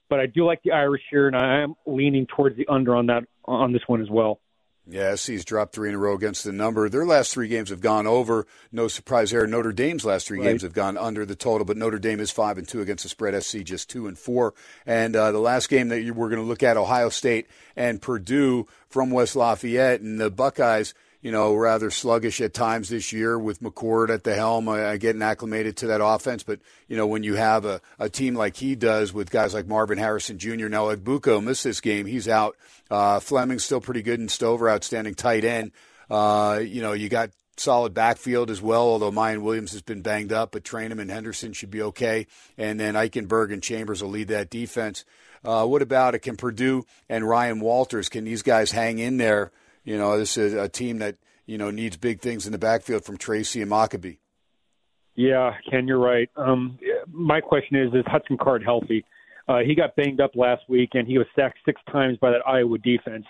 But 0.09 0.19
I 0.19 0.25
do 0.25 0.45
like 0.45 0.61
the 0.63 0.73
Irish 0.73 1.03
here, 1.09 1.27
and 1.27 1.35
I 1.37 1.61
am 1.61 1.75
leaning 1.85 2.27
towards 2.27 2.57
the 2.57 2.67
under 2.67 2.95
on 2.95 3.05
that 3.07 3.23
on 3.45 3.71
this 3.71 3.81
one 3.87 4.01
as 4.01 4.09
well. 4.09 4.41
Yeah, 4.87 5.15
SC's 5.15 5.45
dropped 5.45 5.73
three 5.73 5.89
in 5.89 5.95
a 5.95 5.97
row 5.99 6.15
against 6.15 6.43
the 6.43 6.51
number. 6.51 6.89
Their 6.89 7.05
last 7.05 7.31
three 7.33 7.47
games 7.47 7.69
have 7.69 7.81
gone 7.81 8.07
over. 8.07 8.47
No 8.71 8.87
surprise 8.87 9.29
there. 9.31 9.45
Notre 9.45 9.71
Dame's 9.71 10.03
last 10.03 10.27
three 10.27 10.39
Right. 10.39 10.45
games 10.47 10.63
have 10.63 10.73
gone 10.73 10.97
under 10.97 11.23
the 11.25 11.35
total, 11.35 11.65
but 11.65 11.77
Notre 11.77 11.99
Dame 11.99 12.19
is 12.19 12.31
five 12.31 12.57
and 12.57 12.67
two 12.67 12.81
against 12.81 13.03
the 13.03 13.09
spread. 13.09 13.41
SC 13.41 13.59
just 13.63 13.89
two 13.89 14.07
and 14.07 14.17
four. 14.17 14.53
And 14.85 15.15
uh, 15.15 15.31
the 15.31 15.39
last 15.39 15.69
game 15.69 15.89
that 15.89 16.01
you, 16.01 16.13
we're 16.15 16.29
going 16.29 16.41
to 16.41 16.47
look 16.47 16.63
at, 16.63 16.77
Ohio 16.77 17.09
State 17.09 17.47
and 17.75 18.01
Purdue 18.01 18.67
from 18.89 19.11
West 19.11 19.35
Lafayette, 19.35 20.01
and 20.01 20.19
the 20.19 20.31
Buckeyes. 20.31 20.93
You 21.21 21.31
know, 21.31 21.53
rather 21.53 21.91
sluggish 21.91 22.41
at 22.41 22.53
times 22.53 22.89
this 22.89 23.13
year 23.13 23.37
with 23.37 23.61
McCord 23.61 24.09
at 24.09 24.23
the 24.23 24.33
helm, 24.33 24.67
uh, 24.67 24.97
getting 24.97 25.21
acclimated 25.21 25.77
to 25.77 25.87
that 25.87 26.03
offense. 26.03 26.41
But 26.41 26.59
you 26.87 26.97
know, 26.97 27.05
when 27.05 27.21
you 27.21 27.35
have 27.35 27.63
a, 27.63 27.79
a 27.99 28.09
team 28.09 28.33
like 28.33 28.55
he 28.55 28.75
does 28.75 29.13
with 29.13 29.29
guys 29.29 29.53
like 29.53 29.67
Marvin 29.67 29.99
Harrison 29.99 30.39
Jr. 30.39 30.67
Now, 30.67 30.93
Egbuka 30.93 31.43
missed 31.43 31.63
this 31.63 31.79
game; 31.79 32.07
he's 32.07 32.27
out. 32.27 32.57
Uh, 32.89 33.19
Fleming's 33.19 33.63
still 33.63 33.81
pretty 33.81 34.01
good, 34.01 34.19
and 34.19 34.31
Stover 34.31 34.69
outstanding 34.69 35.13
tight 35.13 35.45
end. 35.45 35.71
Uh, 36.09 36.59
you 36.61 36.81
know, 36.81 36.93
you 36.93 37.07
got 37.07 37.29
solid 37.57 37.93
backfield 37.93 38.49
as 38.49 38.61
well, 38.61 38.81
although 38.81 39.11
Miyan 39.11 39.41
Williams 39.41 39.71
has 39.71 39.81
been 39.81 40.01
banged 40.01 40.33
up, 40.33 40.51
but 40.51 40.63
Trayanum 40.63 40.99
and 40.99 41.11
Henderson 41.11 41.53
should 41.53 41.71
be 41.71 41.81
okay. 41.83 42.27
And 42.57 42.79
then 42.79 42.95
Eichenberg 42.95 43.53
and 43.53 43.63
Chambers 43.63 44.01
will 44.01 44.09
lead 44.09 44.29
that 44.29 44.49
defense. 44.49 45.05
Uh, 45.43 45.65
what 45.65 45.81
about 45.81 46.15
it? 46.15 46.19
Can 46.19 46.37
Purdue 46.37 46.85
and 47.09 47.27
Ryan 47.27 47.59
Walters, 47.59 48.09
can 48.09 48.25
these 48.25 48.41
guys 48.41 48.71
hang 48.71 48.99
in 48.99 49.17
there? 49.17 49.51
You 49.83 49.97
know, 49.97 50.17
this 50.17 50.37
is 50.37 50.53
a 50.53 50.69
team 50.69 50.99
that, 50.99 51.17
you 51.45 51.57
know, 51.57 51.71
needs 51.71 51.97
big 51.97 52.21
things 52.21 52.45
in 52.45 52.51
the 52.51 52.57
backfield 52.57 53.03
from 53.03 53.17
Tracy 53.17 53.61
and 53.61 53.71
Mockobee. 53.71 54.17
Yeah, 55.15 55.55
Ken, 55.69 55.87
you're 55.87 55.99
right. 55.99 56.29
Um, 56.35 56.79
my 57.11 57.41
question 57.41 57.75
is: 57.75 57.93
Is 57.93 58.05
Hudson 58.07 58.37
Card 58.37 58.63
healthy? 58.63 59.03
Uh, 59.47 59.59
he 59.59 59.75
got 59.75 59.95
banged 59.95 60.21
up 60.21 60.31
last 60.35 60.63
week, 60.69 60.91
and 60.93 61.07
he 61.07 61.17
was 61.17 61.27
sacked 61.35 61.57
six 61.65 61.81
times 61.91 62.17
by 62.21 62.31
that 62.31 62.47
Iowa 62.47 62.77
defense. 62.77 63.25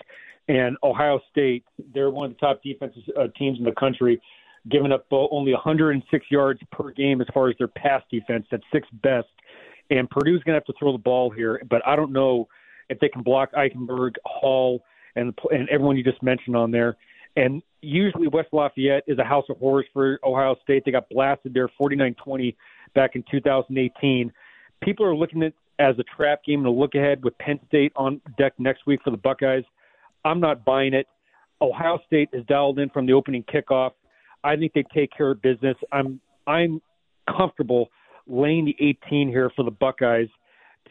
And 0.47 0.77
Ohio 0.83 1.19
State, 1.31 1.63
they're 1.93 2.09
one 2.09 2.25
of 2.25 2.33
the 2.33 2.39
top 2.39 2.61
defensive 2.63 3.03
uh, 3.17 3.27
teams 3.37 3.57
in 3.57 3.63
the 3.63 3.71
country, 3.71 4.21
giving 4.69 4.91
up 4.91 5.05
only 5.11 5.53
106 5.53 6.25
yards 6.29 6.59
per 6.71 6.91
game 6.91 7.21
as 7.21 7.27
far 7.33 7.49
as 7.49 7.55
their 7.57 7.67
pass 7.67 8.03
defense. 8.11 8.45
That's 8.51 8.63
sixth 8.71 8.91
best. 9.01 9.27
And 9.89 10.09
Purdue's 10.09 10.43
going 10.43 10.53
to 10.53 10.59
have 10.59 10.65
to 10.65 10.73
throw 10.79 10.91
the 10.91 10.97
ball 10.97 11.29
here, 11.31 11.61
but 11.69 11.81
I 11.85 11.95
don't 11.95 12.11
know 12.11 12.47
if 12.89 12.99
they 12.99 13.09
can 13.09 13.23
block 13.23 13.51
Eichenberg, 13.53 14.15
Hall, 14.25 14.83
and 15.15 15.37
and 15.51 15.69
everyone 15.69 15.97
you 15.97 16.03
just 16.03 16.21
mentioned 16.23 16.55
on 16.55 16.71
there. 16.71 16.97
And 17.35 17.61
usually 17.81 18.27
West 18.27 18.49
Lafayette 18.51 19.03
is 19.07 19.17
a 19.17 19.23
house 19.23 19.45
of 19.49 19.57
horrors 19.57 19.85
for 19.93 20.19
Ohio 20.23 20.55
State. 20.63 20.83
They 20.85 20.91
got 20.91 21.07
blasted 21.09 21.53
there 21.53 21.69
49-20 21.81 22.55
back 22.93 23.15
in 23.15 23.23
2018. 23.31 24.33
People 24.83 25.05
are 25.05 25.15
looking 25.15 25.43
at 25.43 25.53
as 25.79 25.97
a 25.97 26.03
trap 26.15 26.43
game 26.43 26.59
and 26.59 26.67
a 26.67 26.71
look 26.71 26.93
ahead 26.93 27.23
with 27.23 27.37
Penn 27.39 27.59
State 27.67 27.91
on 27.95 28.21
deck 28.37 28.53
next 28.59 28.85
week 28.85 28.99
for 29.03 29.11
the 29.11 29.17
Buckeyes. 29.17 29.63
I'm 30.23 30.39
not 30.39 30.63
buying 30.63 30.93
it. 30.93 31.07
Ohio 31.61 31.99
State 32.05 32.29
is 32.33 32.45
dialed 32.45 32.79
in 32.79 32.89
from 32.89 33.05
the 33.05 33.13
opening 33.13 33.43
kickoff. 33.43 33.91
I 34.43 34.55
think 34.55 34.73
they 34.73 34.83
take 34.93 35.11
care 35.15 35.31
of 35.31 35.41
business. 35.41 35.77
I'm 35.91 36.19
I'm 36.47 36.81
comfortable 37.27 37.89
laying 38.27 38.65
the 38.65 38.75
18 38.79 39.29
here 39.29 39.51
for 39.55 39.63
the 39.63 39.71
Buckeyes 39.71 40.29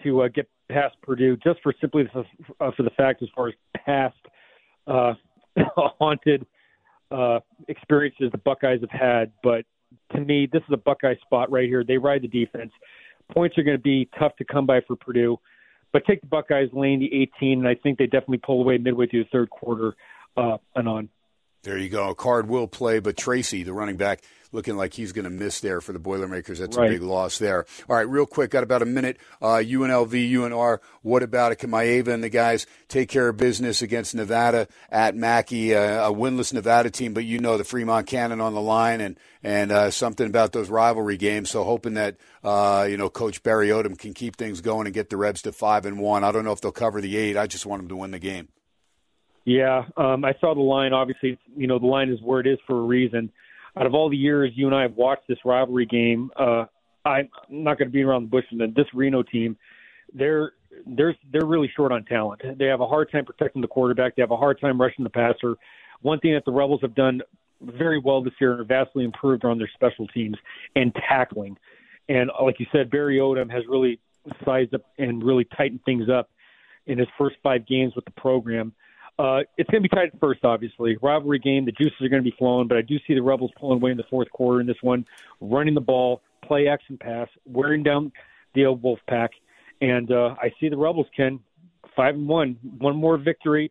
to 0.02 0.22
uh, 0.22 0.28
get 0.28 0.48
past 0.72 0.96
Purdue, 1.02 1.36
just 1.36 1.60
for 1.62 1.74
simply 1.80 2.04
uh, 2.14 2.70
for 2.76 2.82
the 2.82 2.90
fact 2.96 3.22
as 3.22 3.28
far 3.34 3.48
as 3.48 3.54
past 3.84 4.16
uh, 4.86 5.14
haunted 5.76 6.46
uh, 7.10 7.40
experiences 7.68 8.30
the 8.32 8.38
Buckeyes 8.38 8.80
have 8.80 8.90
had. 8.90 9.32
But 9.42 9.64
to 10.12 10.20
me, 10.20 10.48
this 10.50 10.62
is 10.62 10.72
a 10.72 10.76
Buckeye 10.76 11.16
spot 11.22 11.50
right 11.50 11.68
here. 11.68 11.84
They 11.84 11.98
ride 11.98 12.22
the 12.22 12.28
defense. 12.28 12.72
Points 13.32 13.56
are 13.58 13.62
going 13.62 13.76
to 13.76 13.82
be 13.82 14.08
tough 14.18 14.36
to 14.36 14.44
come 14.44 14.66
by 14.66 14.80
for 14.86 14.96
Purdue, 14.96 15.38
but 15.92 16.04
take 16.06 16.20
the 16.20 16.26
Buckeyes 16.26 16.70
lane 16.72 17.00
the 17.00 17.22
18, 17.38 17.60
and 17.60 17.68
I 17.68 17.74
think 17.74 17.98
they 17.98 18.06
definitely 18.06 18.38
pull 18.38 18.60
away 18.60 18.78
midway 18.78 19.06
through 19.06 19.24
the 19.24 19.30
third 19.30 19.50
quarter 19.50 19.94
uh, 20.36 20.56
and 20.74 20.88
on. 20.88 21.08
There 21.62 21.78
you 21.78 21.90
go. 21.90 22.14
Card 22.14 22.48
will 22.48 22.66
play, 22.66 23.00
but 23.00 23.16
Tracy, 23.16 23.62
the 23.64 23.72
running 23.72 23.96
back, 23.96 24.22
looking 24.52 24.76
like 24.76 24.94
he's 24.94 25.12
going 25.12 25.24
to 25.24 25.30
miss 25.30 25.60
there 25.60 25.80
for 25.80 25.92
the 25.92 25.98
Boilermakers. 25.98 26.58
That's 26.58 26.76
Right. 26.76 26.88
a 26.90 26.92
big 26.92 27.02
loss 27.02 27.38
there. 27.38 27.64
All 27.88 27.96
right, 27.96 28.08
real 28.08 28.26
quick, 28.26 28.50
got 28.50 28.62
about 28.62 28.82
a 28.82 28.86
minute. 28.86 29.18
Uh, 29.40 29.60
UNLV, 29.62 30.30
UNR, 30.30 30.80
what 31.02 31.22
about 31.22 31.52
it? 31.52 31.56
Can 31.56 31.70
Maiava 31.70 32.08
and 32.08 32.22
the 32.24 32.28
guys 32.28 32.66
take 32.88 33.08
care 33.08 33.28
of 33.28 33.36
business 33.36 33.82
against 33.82 34.14
Nevada 34.14 34.66
at 34.90 35.14
Mackay, 35.14 35.74
uh, 35.74 36.08
a 36.08 36.12
winless 36.12 36.52
Nevada 36.52 36.90
team, 36.90 37.14
but 37.14 37.24
you 37.24 37.38
know 37.38 37.56
the 37.56 37.64
Fremont 37.64 38.06
Cannon 38.06 38.40
on 38.40 38.54
the 38.54 38.60
line 38.60 39.00
and, 39.00 39.18
and 39.42 39.70
uh, 39.72 39.90
something 39.90 40.26
about 40.26 40.52
those 40.52 40.68
rivalry 40.68 41.16
games. 41.16 41.50
So 41.50 41.64
hoping 41.64 41.94
that, 41.94 42.16
uh, 42.42 42.86
you 42.90 42.96
know, 42.96 43.08
Coach 43.08 43.42
Barry 43.42 43.68
Odom 43.68 43.98
can 43.98 44.14
keep 44.14 44.36
things 44.36 44.60
going 44.60 44.86
and 44.86 44.94
get 44.94 45.10
the 45.10 45.16
Rebs 45.16 45.42
to 45.42 45.52
5 45.52 45.86
and 45.86 45.98
1. 45.98 46.24
I 46.24 46.32
don't 46.32 46.44
know 46.44 46.52
if 46.52 46.60
they'll 46.60 46.72
cover 46.72 47.00
the 47.00 47.16
eight. 47.16 47.36
I 47.36 47.46
just 47.46 47.66
want 47.66 47.80
them 47.82 47.88
to 47.88 47.96
win 47.96 48.10
the 48.10 48.18
game. 48.18 48.48
Yeah, 49.44 49.84
um, 49.96 50.24
I 50.24 50.34
saw 50.40 50.54
the 50.54 50.60
line. 50.60 50.92
Obviously, 50.92 51.38
you 51.56 51.66
know 51.66 51.78
the 51.78 51.86
line 51.86 52.10
is 52.10 52.20
where 52.22 52.40
it 52.40 52.46
is 52.46 52.58
for 52.66 52.78
a 52.78 52.82
reason. 52.82 53.32
Out 53.80 53.86
of 53.86 53.94
all 53.94 54.10
the 54.10 54.16
years 54.16 54.52
you 54.54 54.66
and 54.66 54.74
I 54.76 54.82
have 54.82 54.94
watched 54.94 55.26
this 55.26 55.38
rivalry 55.44 55.86
game, 55.86 56.30
uh, 56.38 56.66
I'm 57.04 57.30
not 57.48 57.78
going 57.78 57.88
to 57.88 57.92
be 57.92 58.02
around 58.02 58.24
the 58.24 58.28
bush. 58.28 58.44
And 58.50 58.74
this 58.74 58.86
Reno 58.92 59.22
team, 59.22 59.56
they're 60.12 60.52
they're 60.86 61.16
they're 61.32 61.46
really 61.46 61.70
short 61.74 61.90
on 61.90 62.04
talent. 62.04 62.42
They 62.58 62.66
have 62.66 62.80
a 62.80 62.86
hard 62.86 63.10
time 63.10 63.24
protecting 63.24 63.62
the 63.62 63.68
quarterback. 63.68 64.16
They 64.16 64.22
have 64.22 64.30
a 64.30 64.36
hard 64.36 64.60
time 64.60 64.80
rushing 64.80 65.02
the 65.02 65.10
passer. 65.10 65.56
one 66.02 66.20
thing 66.20 66.34
that 66.34 66.44
the 66.44 66.52
Rebels 66.52 66.80
have 66.82 66.94
done 66.94 67.22
very 67.62 67.98
well 67.98 68.22
this 68.22 68.32
year 68.40 68.52
and 68.52 68.60
are 68.60 68.64
vastly 68.64 69.04
improved 69.04 69.44
are 69.44 69.50
on 69.50 69.58
their 69.58 69.70
special 69.74 70.06
teams 70.08 70.36
and 70.76 70.94
tackling. 71.08 71.56
And 72.08 72.30
like 72.42 72.58
you 72.58 72.66
said, 72.72 72.90
Barry 72.90 73.18
Odom 73.18 73.50
has 73.50 73.62
really 73.68 73.98
sized 74.44 74.74
up 74.74 74.82
and 74.98 75.22
really 75.22 75.46
tightened 75.56 75.80
things 75.84 76.08
up 76.08 76.30
in 76.86 76.98
his 76.98 77.08
first 77.16 77.36
five 77.42 77.66
games 77.66 77.94
with 77.94 78.04
the 78.04 78.10
program. 78.12 78.72
Uh, 79.20 79.40
it's 79.58 79.68
going 79.68 79.82
to 79.82 79.86
be 79.86 79.94
tight 79.94 80.10
at 80.14 80.18
first, 80.18 80.46
obviously. 80.46 80.96
Rivalry 81.02 81.38
game, 81.38 81.66
the 81.66 81.72
juices 81.72 82.00
are 82.00 82.08
going 82.08 82.24
to 82.24 82.30
be 82.30 82.34
flowing, 82.38 82.68
but 82.68 82.78
I 82.78 82.80
do 82.80 82.96
see 83.06 83.12
the 83.12 83.20
Rebels 83.20 83.50
pulling 83.60 83.76
away 83.76 83.90
in 83.90 83.98
the 83.98 84.04
fourth 84.08 84.30
quarter 84.30 84.62
in 84.62 84.66
this 84.66 84.78
one, 84.80 85.04
running 85.42 85.74
the 85.74 85.80
ball, 85.82 86.22
play 86.42 86.68
action 86.68 86.96
pass, 86.96 87.28
wearing 87.44 87.82
down 87.82 88.12
the 88.54 88.64
old 88.64 88.82
Wolf 88.82 88.98
Pack, 89.10 89.32
and 89.82 90.10
uh, 90.10 90.36
I 90.40 90.50
see 90.58 90.70
the 90.70 90.76
Rebels, 90.78 91.06
Ken, 91.14 91.38
five 91.94 92.14
and 92.14 92.26
one, 92.26 92.56
one 92.78 92.96
more 92.96 93.18
victory, 93.18 93.70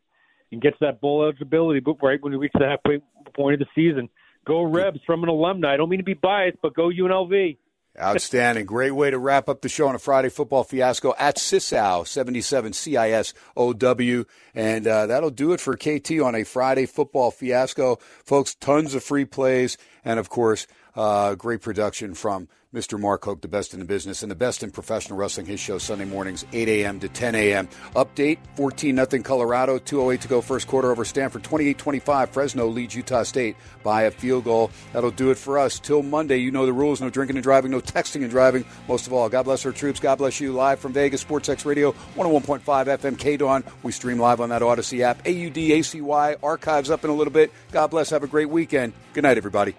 and 0.52 0.62
gets 0.62 0.78
that 0.82 1.02
bowl 1.02 1.24
eligibility. 1.24 1.80
But 1.80 1.96
right 2.00 2.22
when 2.22 2.32
we 2.32 2.38
reach 2.38 2.52
the 2.54 2.68
halfway 2.68 3.00
point 3.34 3.60
of 3.60 3.60
the 3.60 3.66
season, 3.74 4.08
go 4.46 4.62
Rebs 4.62 5.00
from 5.08 5.24
an 5.24 5.30
alumni. 5.30 5.74
I 5.74 5.78
don't 5.78 5.90
mean 5.90 6.00
to 6.00 6.06
be 6.06 6.14
biased, 6.14 6.60
but 6.62 6.76
go 6.76 6.90
UNLV. 6.90 7.58
Outstanding. 8.02 8.66
Great 8.66 8.92
way 8.92 9.12
to 9.12 9.20
wrap 9.20 9.50
up 9.50 9.62
the 9.62 9.68
show 9.68 9.88
on 9.90 9.96
a 9.96 10.00
Friday 10.00 10.30
football 10.30 10.64
fiasco 10.64 11.14
at 11.20 11.36
Cisow, 11.36 12.08
77 12.08 12.72
CISOW. 12.72 14.26
And 14.56 14.88
uh, 14.88 15.08
that'll 15.08 15.30
do 15.32 15.52
it 15.52 15.60
for 15.60 15.76
KT 15.76 16.22
on 16.22 16.34
a 16.34 16.46
Friday 16.46 16.86
football 16.86 17.30
fiasco. 17.30 17.98
Folks, 18.24 18.56
tons 18.56 18.96
of 18.96 19.04
free 19.04 19.26
plays. 19.26 19.78
And 20.06 20.18
of 20.18 20.30
course, 20.30 20.66
uh, 20.96 21.36
great 21.36 21.62
production 21.62 22.14
from 22.14 22.48
Mr. 22.72 23.00
Mark 23.00 23.26
Hoke, 23.26 23.42
the 23.42 23.48
best 23.48 23.74
in 23.74 23.80
the 23.80 23.86
business 23.86 24.22
and 24.22 24.30
the 24.30 24.36
best 24.36 24.62
in 24.62 24.70
professional 24.70 25.18
wrestling. 25.18 25.48
His 25.48 25.60
show 25.60 25.80
Sunday 25.80 26.06
mornings, 26.06 26.46
8 26.54 26.68
a.m. 26.68 27.00
to 27.00 27.10
10 27.10 27.34
a.m. 27.34 27.68
Update 27.96 28.38
14 28.58 28.96
0 28.96 29.24
Colorado, 29.24 29.80
208 29.80 30.22
to 30.22 30.28
go 30.28 30.40
first 30.40 30.68
quarter 30.68 30.92
over 30.92 31.04
Stanford, 31.04 31.44
28 31.44 31.80
25. 31.80 32.30
Fresno 32.30 32.68
leads 32.68 32.94
Utah 32.94 33.24
State 33.24 33.56
by 33.82 34.04
a 34.04 34.12
field 34.12 34.44
goal. 34.44 34.70
That'll 34.94 35.10
do 35.10 35.32
it 35.32 35.38
for 35.40 35.58
us. 35.58 35.80
Till 35.80 36.04
Monday, 36.04 36.38
you 36.38 36.52
know 36.52 36.68
the 36.68 36.74
rules 36.74 37.02
no 37.02 37.10
drinking 37.10 37.38
and 37.38 37.44
driving, 37.44 37.72
no 37.72 37.82
texting 37.82 38.22
and 38.22 38.30
driving. 38.30 38.64
Most 38.88 39.08
of 39.08 39.14
all, 39.14 39.30
God 39.30 39.44
bless 39.44 39.66
our 39.66 39.72
troops. 39.72 40.00
God 40.00 40.20
bless 40.20 40.40
you. 40.40 40.54
Live 40.54 40.80
from 40.80 40.94
Vegas, 40.94 41.22
Sports 41.22 41.50
X 41.50 41.66
Radio, 41.66 41.94
101.5 42.16 42.62
FM 42.62 43.18
K 43.18 43.36
Dawn. 43.36 43.64
We 43.82 43.92
stream 43.92 44.20
live 44.20 44.42
on 44.42 44.50
that 44.50 44.62
Audacy 44.62 45.00
app. 45.00 45.18
AUD, 45.22 45.56
ACY, 45.56 46.36
archives 46.44 46.92
up 46.92 47.04
in 47.04 47.10
a 47.10 47.16
little 47.16 47.34
bit. 47.34 47.52
God 47.72 47.88
bless. 47.88 48.12
Have 48.12 48.24
a 48.24 48.28
great 48.28 48.50
weekend. 48.50 48.94
Good 49.14 49.24
night, 49.24 49.38
everybody. 49.38 49.74